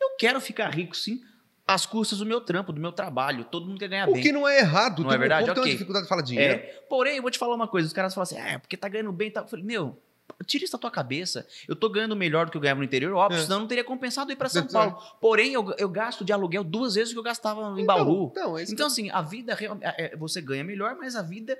eu 0.00 0.16
quero 0.18 0.40
ficar 0.40 0.68
rico 0.70 0.96
sim, 0.96 1.20
às 1.66 1.84
custas 1.86 2.18
do 2.18 2.26
meu 2.26 2.40
trampo, 2.40 2.72
do 2.72 2.80
meu 2.80 2.92
trabalho. 2.92 3.44
Todo 3.44 3.66
mundo 3.66 3.78
quer 3.78 3.88
ganhar 3.88 4.08
o 4.08 4.12
bem. 4.12 4.22
que 4.22 4.30
não 4.32 4.46
é 4.46 4.58
errado. 4.60 5.02
Não 5.02 5.08
Tem 5.08 5.16
é 5.16 5.18
verdade? 5.18 5.42
Um 5.42 5.46
povo 5.46 5.54
tem 5.54 5.60
uma 5.60 5.64
Ok. 5.64 5.72
dificuldade 5.72 6.04
de 6.04 6.08
falar 6.08 6.22
dinheiro. 6.22 6.52
É, 6.54 6.56
porém, 6.88 7.16
eu 7.16 7.22
vou 7.22 7.30
te 7.30 7.38
falar 7.38 7.54
uma 7.54 7.68
coisa: 7.68 7.86
os 7.86 7.92
caras 7.92 8.14
falam 8.14 8.22
assim, 8.24 8.38
ah, 8.38 8.48
é 8.52 8.58
porque 8.58 8.76
tá 8.76 8.88
ganhando 8.88 9.12
bem. 9.12 9.30
Tá... 9.30 9.40
Eu 9.40 9.48
falei, 9.48 9.64
meu, 9.64 10.00
tira 10.46 10.64
isso 10.64 10.72
da 10.72 10.78
tua 10.78 10.90
cabeça. 10.90 11.46
Eu 11.68 11.74
tô 11.76 11.88
ganhando 11.88 12.14
melhor 12.16 12.46
do 12.46 12.52
que 12.52 12.56
eu 12.56 12.60
ganhava 12.60 12.78
no 12.78 12.84
interior, 12.84 13.12
óbvio, 13.14 13.38
É. 13.38 13.42
senão 13.42 13.56
eu 13.56 13.60
não 13.60 13.66
teria 13.68 13.84
compensado 13.84 14.30
ir 14.32 14.36
pra 14.36 14.48
São. 14.48 14.66
Paulo. 14.66 14.96
Porém, 15.20 15.52
eu, 15.52 15.72
eu 15.78 15.88
gasto 15.88 16.24
de 16.24 16.32
aluguel 16.32 16.62
duas 16.64 16.94
vezes 16.94 17.10
o 17.10 17.14
que 17.14 17.18
eu 17.18 17.22
gastava 17.24 17.60
em 17.78 17.82
Então, 17.82 17.86
Bauru. 17.86 18.28
Então, 18.32 18.58
é 18.58 18.62
Então, 18.64 18.86
assim, 18.86 19.10
a 19.10 19.22
vida, 19.22 19.56
é, 19.82 20.04
é, 20.12 20.16
você 20.16 20.40
ganha 20.40 20.64
melhor, 20.64 20.96
mas 20.96 21.16
a 21.16 21.22
vida, 21.22 21.58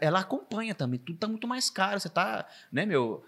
ela 0.00 0.20
acompanha 0.20 0.74
também. 0.74 0.98
Tudo 0.98 1.18
tá 1.18 1.28
muito 1.28 1.46
mais 1.46 1.70
caro. 1.70 1.98
Você 2.00 2.08
tá, 2.08 2.46
né, 2.72 2.84
meu? 2.86 3.24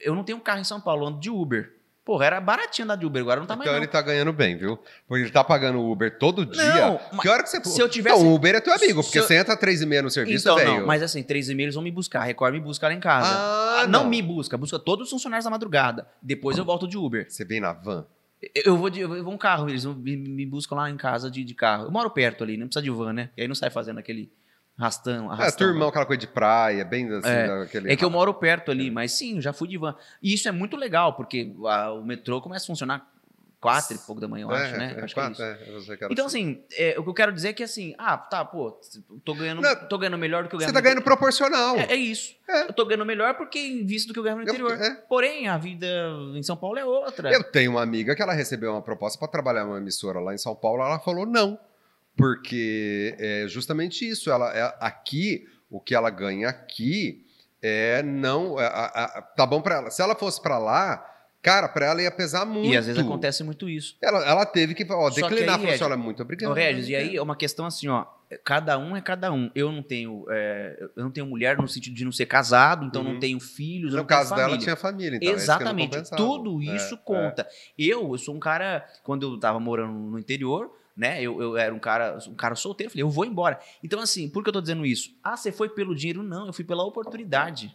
Eu 0.00 0.14
não 0.14 0.24
tenho 0.24 0.38
um 0.38 0.40
carro 0.40 0.60
em 0.60 0.64
São 0.64 0.80
Paulo, 0.80 1.04
eu 1.04 1.08
ando 1.08 1.20
de 1.20 1.30
Uber. 1.30 1.74
Porra, 2.04 2.24
era 2.26 2.40
baratinho 2.40 2.84
andar 2.86 2.96
de 2.96 3.04
Uber, 3.06 3.20
agora 3.22 3.40
não 3.40 3.46
tá 3.46 3.54
mais 3.54 3.66
Então 3.66 3.74
não. 3.76 3.82
ele 3.84 3.90
tá 3.90 4.00
ganhando 4.00 4.32
bem, 4.32 4.56
viu? 4.56 4.78
Porque 5.06 5.22
ele 5.24 5.30
tá 5.30 5.44
pagando 5.44 5.78
Uber 5.80 6.18
todo 6.18 6.46
dia. 6.46 6.74
Não, 6.74 6.98
que 7.20 7.28
hora 7.28 7.42
que 7.42 7.50
você... 7.50 7.62
se 7.62 7.80
eu 7.80 7.88
tivesse- 7.88 8.18
Não, 8.22 8.30
o 8.30 8.34
Uber 8.34 8.54
é 8.54 8.60
teu 8.60 8.72
amigo, 8.72 9.02
porque 9.02 9.18
eu- 9.18 9.22
você 9.22 9.36
entra 9.36 9.56
três 9.56 9.80
e 9.82 9.86
meia 9.86 10.02
no 10.02 10.10
serviço, 10.10 10.44
Então, 10.48 10.56
velho. 10.56 10.80
não, 10.80 10.86
mas 10.86 11.02
assim, 11.02 11.22
três 11.22 11.48
e 11.50 11.54
meia 11.54 11.66
eles 11.66 11.74
vão 11.74 11.84
me 11.84 11.90
buscar. 11.90 12.22
Record 12.22 12.54
me 12.54 12.60
busca 12.60 12.88
lá 12.88 12.94
em 12.94 13.00
casa. 13.00 13.28
Ah, 13.30 13.80
Ah, 13.82 13.86
não. 13.86 14.04
não. 14.04 14.10
me 14.10 14.20
busca, 14.22 14.56
busca 14.56 14.78
todos 14.78 15.06
os 15.06 15.10
funcionários 15.10 15.44
da 15.44 15.50
madrugada. 15.50 16.08
Depois 16.22 16.56
eu 16.58 16.64
volto 16.64 16.88
de 16.88 16.96
Uber. 16.96 17.26
Você 17.28 17.44
vem 17.44 17.60
na 17.60 17.72
van. 17.72 18.06
Eu- 18.54 18.76
vou 18.78 18.88
de 18.88 19.00
eu 19.00 19.22
vou 19.22 19.34
um 19.34 19.38
carro, 19.38 19.68
eles 19.68 19.84
me, 19.84 20.16
me 20.16 20.46
buscam 20.46 20.74
lá 20.76 20.88
em 20.90 20.96
casa 20.96 21.30
de, 21.30 21.44
de 21.44 21.54
carro. 21.54 21.84
Eu 21.84 21.90
moro 21.90 22.08
perto 22.10 22.42
ali, 22.42 22.56
não 22.56 22.66
precisa 22.66 22.82
de 22.82 22.90
van, 22.90 23.12
né? 23.12 23.28
E 23.36 23.42
aí 23.42 23.46
não 23.48 23.54
sai 23.54 23.68
fazendo 23.68 23.98
aquele 23.98 24.32
rastão. 24.80 25.26
É, 25.30 25.32
arrastão. 25.34 25.66
turmão, 25.68 25.88
aquela 25.88 26.06
coisa 26.06 26.20
de 26.20 26.26
praia, 26.26 26.84
bem 26.84 27.06
assim, 27.14 27.28
É. 27.28 27.92
É 27.92 27.96
que 27.96 28.04
eu 28.04 28.10
moro 28.10 28.32
perto 28.34 28.70
ali, 28.70 28.90
mas 28.90 29.12
sim, 29.12 29.36
eu 29.36 29.42
já 29.42 29.52
fui 29.52 29.68
de 29.68 29.76
van. 29.78 29.94
E 30.22 30.32
isso 30.34 30.48
é 30.48 30.52
muito 30.52 30.76
legal, 30.76 31.12
porque 31.14 31.52
a- 31.66 31.92
o 31.92 32.04
metrô 32.04 32.40
começa 32.40 32.64
a 32.64 32.66
funcionar 32.68 33.08
quatro 33.60 33.94
e 33.94 33.98
pouco 33.98 34.18
da 34.22 34.26
manhã, 34.26 34.44
eu 34.44 34.50
acho, 34.50 34.74
né? 34.78 34.94
É, 34.96 35.04
acho 35.04 35.12
que 35.14 35.20
é 35.20 35.22
quatro, 35.22 35.32
isso. 35.34 35.42
é, 35.42 35.68
eu 35.68 35.94
era 36.00 36.12
Então, 36.12 36.24
assim. 36.26 36.62
assim, 36.70 36.82
é, 36.82 36.98
o 36.98 37.02
que 37.02 37.10
eu 37.10 37.14
quero 37.14 37.30
dizer 37.30 37.48
é 37.48 37.52
que 37.52 37.62
assim, 37.62 37.94
ah, 37.98 38.16
tá, 38.16 38.42
pô, 38.42 38.80
tô 39.22 39.34
ganhando, 39.34 39.60
Não, 39.60 39.76
tô 39.86 39.98
ganhando 39.98 40.16
melhor 40.16 40.44
do 40.44 40.48
que 40.48 40.54
eu 40.54 40.60
Você 40.60 40.64
ganho 40.64 40.74
tá 40.74 40.80
ganhando 40.80 41.02
proporcional. 41.02 41.76
É, 41.76 41.92
é 41.92 41.94
isso. 41.96 42.34
É. 42.48 42.62
Eu 42.62 42.72
tô 42.72 42.86
ganhando 42.86 43.04
melhor 43.04 43.34
porque 43.34 43.58
em 43.58 43.84
vista 43.84 44.08
do 44.08 44.14
que 44.14 44.18
eu 44.18 44.22
ganho 44.22 44.36
no 44.36 44.42
Eu- 44.44 44.48
interior. 44.48 44.72
é. 44.80 44.94
Porém, 45.06 45.46
a 45.46 45.58
vida 45.58 45.86
em 46.34 46.42
São 46.42 46.56
Paulo 46.56 46.78
é 46.78 46.84
outra. 46.86 47.30
Eu 47.30 47.44
tenho 47.44 47.72
uma 47.72 47.82
amiga 47.82 48.14
que 48.16 48.22
ela 48.22 48.32
recebeu 48.32 48.72
uma 48.72 48.80
proposta 48.80 49.18
para 49.18 49.28
trabalhar 49.28 49.64
numa 49.66 49.76
emissora 49.76 50.20
lá 50.20 50.32
em 50.32 50.38
São 50.38 50.54
Paulo, 50.54 50.82
ela 50.82 50.98
falou 50.98 51.26
não, 51.26 51.58
porque 52.16 53.14
é 53.18 53.46
justamente 53.48 54.08
isso. 54.08 54.30
Ela 54.30 54.52
é, 54.56 54.76
aqui 54.80 55.46
o 55.70 55.80
que 55.80 55.94
ela 55.94 56.10
ganha 56.10 56.48
aqui 56.48 57.24
é 57.62 58.02
não 58.02 58.58
é, 58.60 58.66
a- 58.66 58.92
a- 59.18 59.22
tá 59.22 59.46
bom 59.46 59.60
para 59.60 59.76
ela. 59.76 59.90
Se 59.90 60.02
ela 60.02 60.14
fosse 60.14 60.40
para 60.40 60.58
lá, 60.58 61.06
cara, 61.42 61.68
para 61.68 61.86
ela 61.86 62.02
ia 62.02 62.10
pesar 62.10 62.44
muito. 62.44 62.68
E 62.68 62.76
às 62.76 62.86
vezes 62.86 63.00
acontece 63.00 63.44
muito 63.44 63.68
isso. 63.68 63.96
Ela, 64.02 64.24
ela 64.26 64.46
teve 64.46 64.74
que 64.74 64.84
ó, 64.90 65.08
declinar, 65.10 65.56
assim, 65.56 65.66
Regis, 65.66 65.82
olha, 65.82 65.96
muito 65.96 66.22
obrigado. 66.22 66.50
Ô, 66.50 66.54
Regis, 66.54 66.88
e 66.88 66.96
aí 66.96 67.16
é 67.16 67.22
uma 67.22 67.36
questão 67.36 67.66
assim, 67.66 67.88
ó. 67.88 68.04
Cada 68.44 68.78
um 68.78 68.96
é 68.96 69.00
cada 69.00 69.32
um. 69.32 69.50
Eu 69.56 69.72
não 69.72 69.82
tenho, 69.82 70.24
é, 70.30 70.76
eu 70.96 71.02
não 71.02 71.10
tenho 71.10 71.26
mulher 71.26 71.56
no 71.58 71.66
sentido 71.66 71.94
de 71.96 72.04
não 72.04 72.12
ser 72.12 72.26
casado, 72.26 72.86
então 72.86 73.02
Uhum. 73.02 73.14
não 73.14 73.20
tenho 73.20 73.40
filhos, 73.40 73.90
No 73.92 73.98
não 73.98 74.04
tenho 74.04 74.18
caso 74.18 74.30
dela 74.30 74.42
família. 74.42 74.62
tinha 74.62 74.76
família, 74.76 75.16
então 75.16 75.28
é 75.28 75.32
isso 75.34 75.42
Exatamente. 75.44 76.10
Tudo 76.16 76.62
É, 76.62 76.76
isso 76.76 76.94
é. 76.94 76.98
conta. 76.98 77.48
Eu, 77.76 78.12
eu 78.12 78.18
sou 78.18 78.34
um 78.34 78.38
cara, 78.38 78.86
quando 79.02 79.34
eu 79.34 79.40
tava 79.40 79.58
morando 79.58 79.92
no 79.92 80.16
interior, 80.18 80.70
né? 81.00 81.22
Eu, 81.22 81.40
eu 81.40 81.56
era 81.56 81.74
um 81.74 81.78
cara, 81.78 82.18
um 82.28 82.34
cara 82.34 82.54
solteiro, 82.54 82.88
eu 82.88 82.92
falei, 82.92 83.02
eu 83.02 83.08
vou 83.08 83.24
embora. 83.24 83.58
Então, 83.82 83.98
assim, 84.00 84.28
por 84.28 84.42
que 84.42 84.50
eu 84.50 84.52
tô 84.52 84.60
dizendo 84.60 84.84
isso? 84.84 85.16
Ah, 85.24 85.34
você 85.34 85.50
foi 85.50 85.70
pelo 85.70 85.94
dinheiro? 85.94 86.22
Não, 86.22 86.46
eu 86.46 86.52
fui 86.52 86.62
pela 86.62 86.84
oportunidade. 86.84 87.74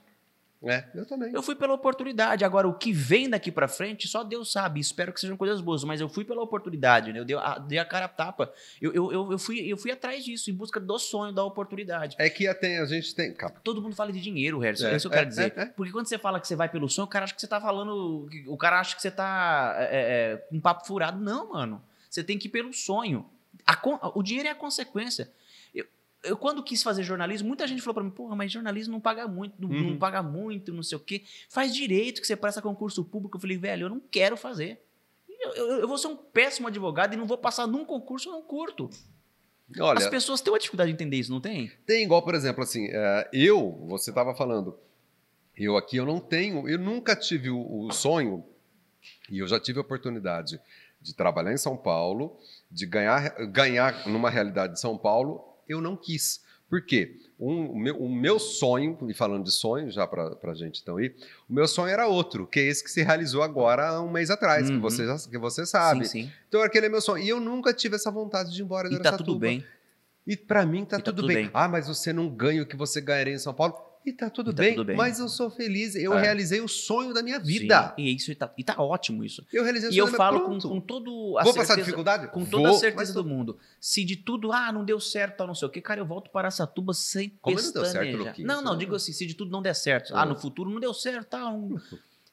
É, 0.64 0.84
eu 0.96 1.06
também. 1.06 1.32
Eu 1.34 1.44
fui 1.44 1.56
pela 1.56 1.74
oportunidade. 1.74 2.44
Agora, 2.44 2.68
o 2.68 2.74
que 2.74 2.92
vem 2.92 3.30
daqui 3.30 3.52
pra 3.52 3.68
frente, 3.68 4.08
só 4.08 4.24
Deus 4.24 4.52
sabe. 4.52 4.80
Espero 4.80 5.12
que 5.12 5.20
sejam 5.20 5.38
coisas 5.38 5.60
boas. 5.62 5.84
Mas 5.84 6.02
eu 6.02 6.10
fui 6.10 6.24
pela 6.24 6.42
oportunidade, 6.42 7.14
né? 7.14 7.20
Eu 7.20 7.26
dei 7.26 7.36
a, 7.36 7.60
dei 7.60 7.78
a 7.78 7.86
cara 7.86 8.06
a 8.06 8.08
tapa. 8.08 8.52
Eu, 8.82 8.92
eu, 8.94 9.12
eu, 9.12 9.32
eu 9.34 9.38
fui, 9.38 9.60
eu 9.60 9.78
fui 9.78 9.92
atrás 9.92 10.24
disso, 10.24 10.50
em 10.50 10.54
busca 10.54 10.80
do 10.80 10.98
sonho, 10.98 11.32
da 11.34 11.44
oportunidade. 11.44 12.16
É 12.18 12.30
que 12.30 12.48
até 12.48 12.80
a 12.80 12.86
gente 12.86 13.14
tem. 13.14 13.34
Cara, 13.34 13.54
Todo 13.64 13.82
mundo 13.82 13.96
fala 13.96 14.12
de 14.12 14.20
dinheiro, 14.22 14.58
Harrison. 14.60 14.88
É, 14.88 14.94
É, 14.94 14.96
isso 14.96 15.10
que 15.10 15.14
eu 15.16 15.18
quero 15.18 15.28
é, 15.28 15.30
dizer. 15.30 15.54
é, 15.56 15.62
é. 15.62 15.66
Porque 15.66 15.92
quando 15.92 16.08
você 16.08 16.18
fala 16.18 16.40
que 16.40 16.48
você 16.48 16.56
vai 16.56 16.70
pelo 16.70 16.90
sonho, 16.90 17.06
o 17.06 17.10
cara 17.10 17.26
acha 17.26 17.36
que 17.36 17.42
você 17.42 17.48
tá 17.48 17.60
falando. 17.62 18.28
O 18.48 18.58
cara 18.58 18.80
acha 18.80 18.96
que 18.96 19.02
você 19.02 19.12
tá 19.12 19.76
é, 19.78 20.34
é, 20.34 20.38
com 20.38 20.58
um 20.58 20.62
papo 20.62 20.88
furado. 20.88 21.20
Não, 21.20 21.50
mano. 21.54 21.82
Você 22.16 22.24
tem 22.24 22.38
que 22.40 22.48
ir 22.48 22.52
pelo 22.52 22.72
sonho. 22.74 23.26
A 23.68 23.78
o 24.18 24.24
dinheiro 24.24 24.48
é 24.48 24.52
a 24.52 24.56
consequência. 24.56 25.30
Eu, 25.74 25.86
eu, 26.24 26.38
quando 26.38 26.64
quis 26.64 26.82
fazer 26.82 27.04
jornalismo, 27.04 27.46
muita 27.50 27.68
gente 27.68 27.82
falou 27.82 27.96
pra 27.96 28.04
mim, 28.06 28.10
porra, 28.10 28.34
mas 28.38 28.50
jornalismo 28.50 28.94
não 28.94 29.02
paga 29.02 29.28
muito, 29.28 29.54
não, 29.60 29.70
Uhum. 29.70 29.90
não 29.92 29.98
paga 29.98 30.24
muito, 30.24 30.72
não 30.74 30.82
sei 30.82 30.96
o 30.98 31.02
quê. 31.02 31.24
Faz 31.50 31.76
direito 31.76 32.22
que 32.22 32.28
você 32.28 32.38
presta 32.38 32.62
concurso 32.62 33.04
público. 33.04 33.36
Eu 33.36 33.42
falei, 33.42 33.58
velho, 33.58 33.86
eu 33.86 33.90
não 33.90 34.00
quero 34.00 34.38
fazer. 34.38 34.82
Eu, 35.28 35.54
eu- 35.56 35.80
eu 35.82 35.88
vou 35.90 35.98
ser 35.98 36.08
um 36.08 36.16
péssimo 36.16 36.70
advogado 36.70 37.14
e 37.14 37.18
não 37.18 37.26
vou 37.26 37.38
passar 37.38 37.68
num 37.68 37.84
concurso, 37.84 38.30
eu 38.30 38.34
não 38.34 38.42
curto. 38.42 38.90
olha, 39.78 39.98
As 40.00 40.08
pessoas 40.08 40.40
têm 40.40 40.54
uma 40.54 40.58
dificuldade 40.60 40.90
de 40.90 40.94
entender 40.94 41.18
isso, 41.18 41.32
não 41.32 41.42
tem? 41.42 41.70
Tem 41.86 42.02
igual, 42.04 42.24
por 42.24 42.34
exemplo, 42.34 42.64
assim, 42.64 42.88
é, 42.90 43.30
eu, 43.34 43.72
você 43.90 44.10
estava 44.12 44.34
falando, 44.34 44.80
eu 45.58 45.76
aqui 45.76 45.98
eu 45.98 46.06
não 46.06 46.22
tenho, 46.22 46.66
eu 46.70 46.80
nunca 46.80 47.14
tive 47.14 47.50
o, 47.50 47.82
o 47.88 47.92
sonho, 47.92 48.46
e 49.30 49.40
eu 49.40 49.48
já 49.48 49.60
tive 49.60 49.80
a 49.80 49.82
oportunidade 49.82 50.60
de 51.06 51.14
trabalhar 51.16 51.54
em 51.54 51.58
São 51.58 51.78
Paulo, 51.78 52.36
de 52.72 52.86
ganhar, 52.88 53.30
ganhar 53.48 54.08
numa 54.08 54.30
realidade 54.30 54.74
de 54.74 54.80
São 54.80 54.98
Paulo, 54.98 55.44
eu 55.70 55.80
não 55.80 55.96
quis. 55.96 56.44
Por 56.68 56.84
quê? 56.84 57.20
Um, 57.40 57.68
o, 57.72 57.78
meu, 57.78 58.02
o 58.02 58.10
meu 58.14 58.40
sonho, 58.40 58.98
e 59.08 59.14
falando 59.14 59.44
de 59.44 59.52
sonho, 59.52 59.92
já 59.92 60.08
para 60.08 60.36
a 60.44 60.54
gente 60.56 60.82
então 60.82 61.00
ir, 61.00 61.16
o 61.48 61.54
meu 61.54 61.68
sonho 61.68 61.90
era 61.90 62.08
outro, 62.08 62.48
que 62.48 62.60
é 62.60 62.64
esse 62.64 62.84
que 62.84 62.90
se 62.90 63.04
realizou 63.04 63.44
agora 63.44 63.88
há 63.90 64.02
um 64.02 64.10
mês 64.10 64.32
atrás, 64.32 64.68
que, 64.68 64.76
Uhum. 64.76 64.82
você, 64.82 65.06
já- 65.06 65.30
que 65.30 65.38
você 65.38 65.64
sabe. 65.66 66.06
Sim, 66.08 66.24
sim. 66.24 66.32
Então 66.50 66.62
aquele 66.64 66.88
é 66.88 66.90
meu 66.90 67.02
sonho. 67.02 67.24
E 67.24 67.30
eu 67.30 67.40
nunca 67.40 67.72
tive 67.72 67.96
essa 67.98 68.10
vontade 68.10 68.52
de 68.52 68.62
ir 68.62 68.64
embora 68.64 68.90
de 68.90 68.96
E 68.96 69.00
tá 69.00 69.16
tudo 69.16 69.38
bem. 69.38 69.64
E 70.26 70.36
pra 70.36 70.66
mim 70.66 70.84
tá, 70.86 70.96
E 70.98 71.00
tá 71.00 71.06
tudo, 71.06 71.18
tudo 71.18 71.28
bem. 71.28 71.36
bem. 71.44 71.52
Ah, 71.54 71.68
mas 71.68 71.88
você 71.88 72.12
não 72.12 72.28
ganha 72.30 72.64
o 72.64 72.66
que 72.66 72.76
você 72.76 73.00
ganharia 73.00 73.34
em 73.36 73.38
São 73.38 73.54
Paulo. 73.54 73.76
E 74.06 74.14
tá 74.14 74.30
tudo, 74.30 74.52
E 74.52 74.54
tá 74.54 74.62
bem, 74.62 74.76
tudo 74.76 74.86
bem. 74.86 74.96
mas 74.96 75.20
eu 75.20 75.28
sou 75.28 75.50
feliz. 75.50 75.96
Eu 75.96 76.14
É. 76.14 76.22
realizei 76.22 76.62
o 76.62 76.68
sonho 76.68 77.12
da 77.12 77.24
minha 77.24 77.40
vida. 77.40 77.94
Sim, 77.98 78.04
e 78.04 78.16
isso 78.16 78.36
tá, 78.36 78.54
e 78.56 78.64
tá 78.64 78.76
ótimo 78.80 79.24
isso. 79.24 79.44
Eu 79.52 79.64
realizei 79.64 79.90
o 79.90 79.92
E 79.92 79.96
sonho 79.96 80.06
eu 80.08 80.12
da 80.12 80.18
falo 80.18 80.42
com, 80.42 80.60
com 80.60 80.80
todo 80.80 81.38
a 81.40 81.44
Vou 81.44 81.54
passar 81.54 81.66
certeza, 81.68 81.86
dificuldade? 81.86 82.28
com 82.28 82.46
toda 82.46 82.68
Vou, 82.68 82.78
a 82.78 82.80
certeza 82.80 83.14
do 83.14 83.26
mundo. 83.26 83.58
Se 83.82 84.06
de 84.06 84.16
tudo, 84.16 84.52
ah, 84.52 84.72
não 84.72 84.86
deu 84.86 85.00
certo, 85.00 85.38
tal, 85.38 85.48
não 85.48 85.56
sei 85.56 85.68
o 85.68 85.72
quê, 85.72 85.82
cara, 85.82 86.00
eu 86.00 86.06
volto 86.06 86.30
para 86.30 86.52
Satuba 86.52 86.94
sem 86.94 87.30
Como 87.42 87.56
não 87.56 87.64
deu 87.64 87.84
certo, 87.86 88.06
pestanejar. 88.06 88.36
Não, 88.40 88.62
não, 88.62 88.78
digo 88.78 88.94
assim, 88.94 89.12
se 89.12 89.26
de 89.26 89.34
tudo 89.34 89.50
não 89.50 89.62
der 89.62 89.74
certo. 89.74 90.16
Ah. 90.16 90.24
No 90.26 90.36
futuro 90.36 90.70
não 90.70 90.80
deu 90.80 90.94
certo, 90.94 91.28
tal. 91.30 91.60
não- 91.60 91.82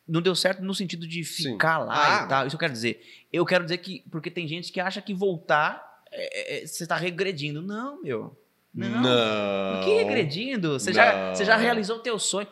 Não 0.06 0.20
deu 0.20 0.34
certo 0.34 0.62
no 0.62 0.74
sentido 0.74 1.06
de 1.06 1.24
Sim. 1.24 1.52
ficar 1.52 1.78
lá 1.78 2.22
Ah. 2.22 2.24
e 2.24 2.28
tal. 2.28 2.46
Isso 2.46 2.56
eu 2.56 2.60
quero 2.60 2.72
dizer. 2.72 3.00
Eu 3.32 3.46
quero 3.46 3.64
dizer 3.64 3.78
que, 3.78 4.04
porque 4.10 4.30
tem 4.30 4.46
gente 4.48 4.70
que 4.72 4.80
acha 4.80 5.00
que 5.00 5.14
voltar, 5.14 6.02
é, 6.10 6.62
é, 6.62 6.66
você 6.66 6.86
tá 6.86 6.96
regredindo. 6.96 7.62
Não, 7.62 8.02
meu. 8.02 8.36
Não. 8.74 9.02
Não. 9.02 9.84
Que 9.84 9.94
regredindo? 9.96 10.72
Você 10.78 10.92
já, 10.92 11.28
Não. 11.28 11.34
você 11.34 11.44
já 11.44 11.56
realizou 11.56 11.96
o 11.96 12.00
teu 12.00 12.18
sonho. 12.18 12.46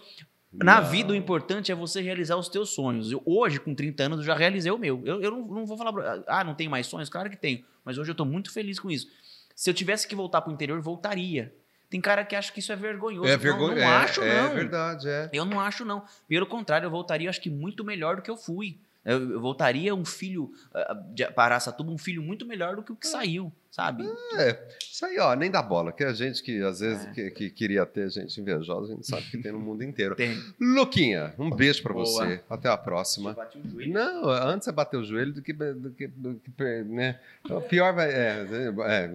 Na 0.53 0.81
Não. 0.81 0.91
vida, 0.91 1.12
o 1.12 1.16
importante 1.16 1.71
é 1.71 1.75
você 1.75 2.01
realizar 2.01 2.37
os 2.37 2.49
teus 2.49 2.71
sonhos. 2.71 3.12
Eu, 3.12 3.23
hoje, 3.25 3.61
com 3.61 3.75
30 3.75 4.03
anos, 4.03 4.18
eu 4.18 4.25
já 4.25 4.35
realizei 4.35 4.71
o 4.73 4.77
meu. 4.79 5.01
Eu, 5.05 5.23
eu 5.23 5.31
não, 5.31 5.47
não 5.47 5.66
vou 5.66 5.79
falar, 5.79 6.25
ah, 6.27 6.43
não 6.43 6.55
tenho 6.55 6.71
mais 6.71 6.87
sonhos? 6.87 7.09
Claro 7.09 7.31
que 7.31 7.37
tenho. 7.37 7.64
Mas 7.85 7.99
hoje 7.99 8.11
eu 8.11 8.14
tô 8.14 8.25
muito 8.25 8.53
feliz 8.53 8.79
com 8.81 8.91
isso. 8.91 9.07
Se 9.55 9.71
eu 9.71 9.75
tivesse 9.75 10.09
que 10.09 10.14
voltar 10.14 10.41
pro 10.41 10.53
interior, 10.53 10.81
voltaria. 10.81 11.55
Tem 11.89 12.01
cara 12.01 12.25
que 12.25 12.35
acha 12.37 12.53
que 12.53 12.61
isso 12.61 12.73
é 12.73 12.77
vergonhoso. 12.77 13.29
É 13.29 13.33
Não, 13.33 13.39
vergonha. 13.39 13.75
Não, 13.77 13.83
é, 13.83 13.87
acho, 13.87 14.23
é 14.23 14.43
não. 14.43 14.55
verdade, 14.55 15.09
é. 15.09 15.31
Eu 15.33 15.45
não 15.45 15.61
acho, 15.61 15.85
não. 15.85 16.05
Pelo 16.29 16.47
contrário, 16.47 16.87
eu 16.87 16.91
voltaria, 16.91 17.29
acho 17.31 17.41
que 17.41 17.51
muito 17.51 17.85
melhor 17.85 18.16
do 18.16 18.23
que 18.23 18.31
eu 18.31 18.37
fui. 18.37 18.79
Eu, 19.05 19.31
eu 19.33 19.41
voltaria 19.41 19.95
um 19.95 20.05
filho 20.05 20.51
ah, 20.75 20.95
de 21.13 21.25
para 21.33 21.55
Araçatuba, 21.55 21.91
um 21.91 21.97
filho 21.99 22.23
muito 22.23 22.45
melhor 22.47 22.77
do 22.77 22.83
que 22.83 22.93
o 22.93 22.97
que 22.97 23.07
saiu, 23.07 23.51
sabe? 23.71 24.05
É, 24.37 24.59
isso 24.79 25.07
aí, 25.07 25.19
ó, 25.19 25.35
nem 25.35 25.51
dá 25.51 25.63
bola, 25.63 25.91
que 25.91 26.05
a 26.05 26.13
gente 26.13 26.43
que 26.43 26.61
às 26.63 26.81
vezes 26.81 27.07
É. 27.07 27.11
que, 27.13 27.31
que 27.31 27.51
queria 27.51 27.87
ter 27.87 28.11
gente 28.11 28.39
invejosa, 28.39 28.93
a 28.93 28.97
gente 28.97 29.07
sabe 29.07 29.23
que 29.31 29.39
tem 29.39 29.53
no 29.53 29.59
mundo 29.59 29.83
inteiro. 29.83 30.15
Tem. 30.15 30.37
Luquinha, 30.61 31.33
um 31.39 31.49
beijo 31.51 31.83
pra 31.83 31.95
Boa. 31.95 32.05
você. 32.05 32.43
Até 32.51 32.69
a 32.69 32.77
próxima. 32.77 33.33
Bati 33.33 33.57
o 33.59 33.71
joelho. 33.71 33.91
Não, 33.93 34.29
antes 34.29 34.69
é 34.69 34.73
bater 34.73 34.99
o 34.99 35.05
joelho 35.05 35.33
do 35.33 35.41
que, 35.41 35.55
do 35.55 35.91
que, 35.93 36.07
do 36.07 36.35
que 36.35 36.83
né? 36.85 37.19
O 37.49 37.61
pior 37.63 37.95
vai. 37.95 38.11
É, 38.11 38.47
é, 38.51 39.07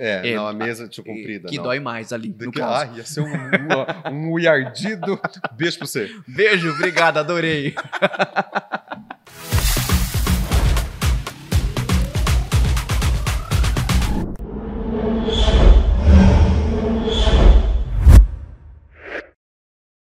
é, 0.00 0.30
É, 0.30 0.36
não, 0.36 0.46
a 0.46 0.54
mesa 0.54 0.88
tinha 0.88 1.04
E- 1.04 1.06
comprida. 1.06 1.48
Que 1.50 1.56
não. 1.58 1.64
dói 1.64 1.80
mais 1.80 2.14
ali, 2.14 2.30
Do 2.30 2.46
no 2.46 2.50
que, 2.52 2.60
caso. 2.60 2.90
ah, 2.92 2.96
ia 2.96 3.04
ser 3.04 3.20
um, 3.20 3.26
um, 3.26 4.14
um 4.28 4.32
uiardido. 4.32 5.20
Beijo 5.52 5.76
pra 5.76 5.86
você. 5.86 6.10
Beijo, 6.26 6.70
obrigado, 6.70 7.18
adorei. 7.18 7.74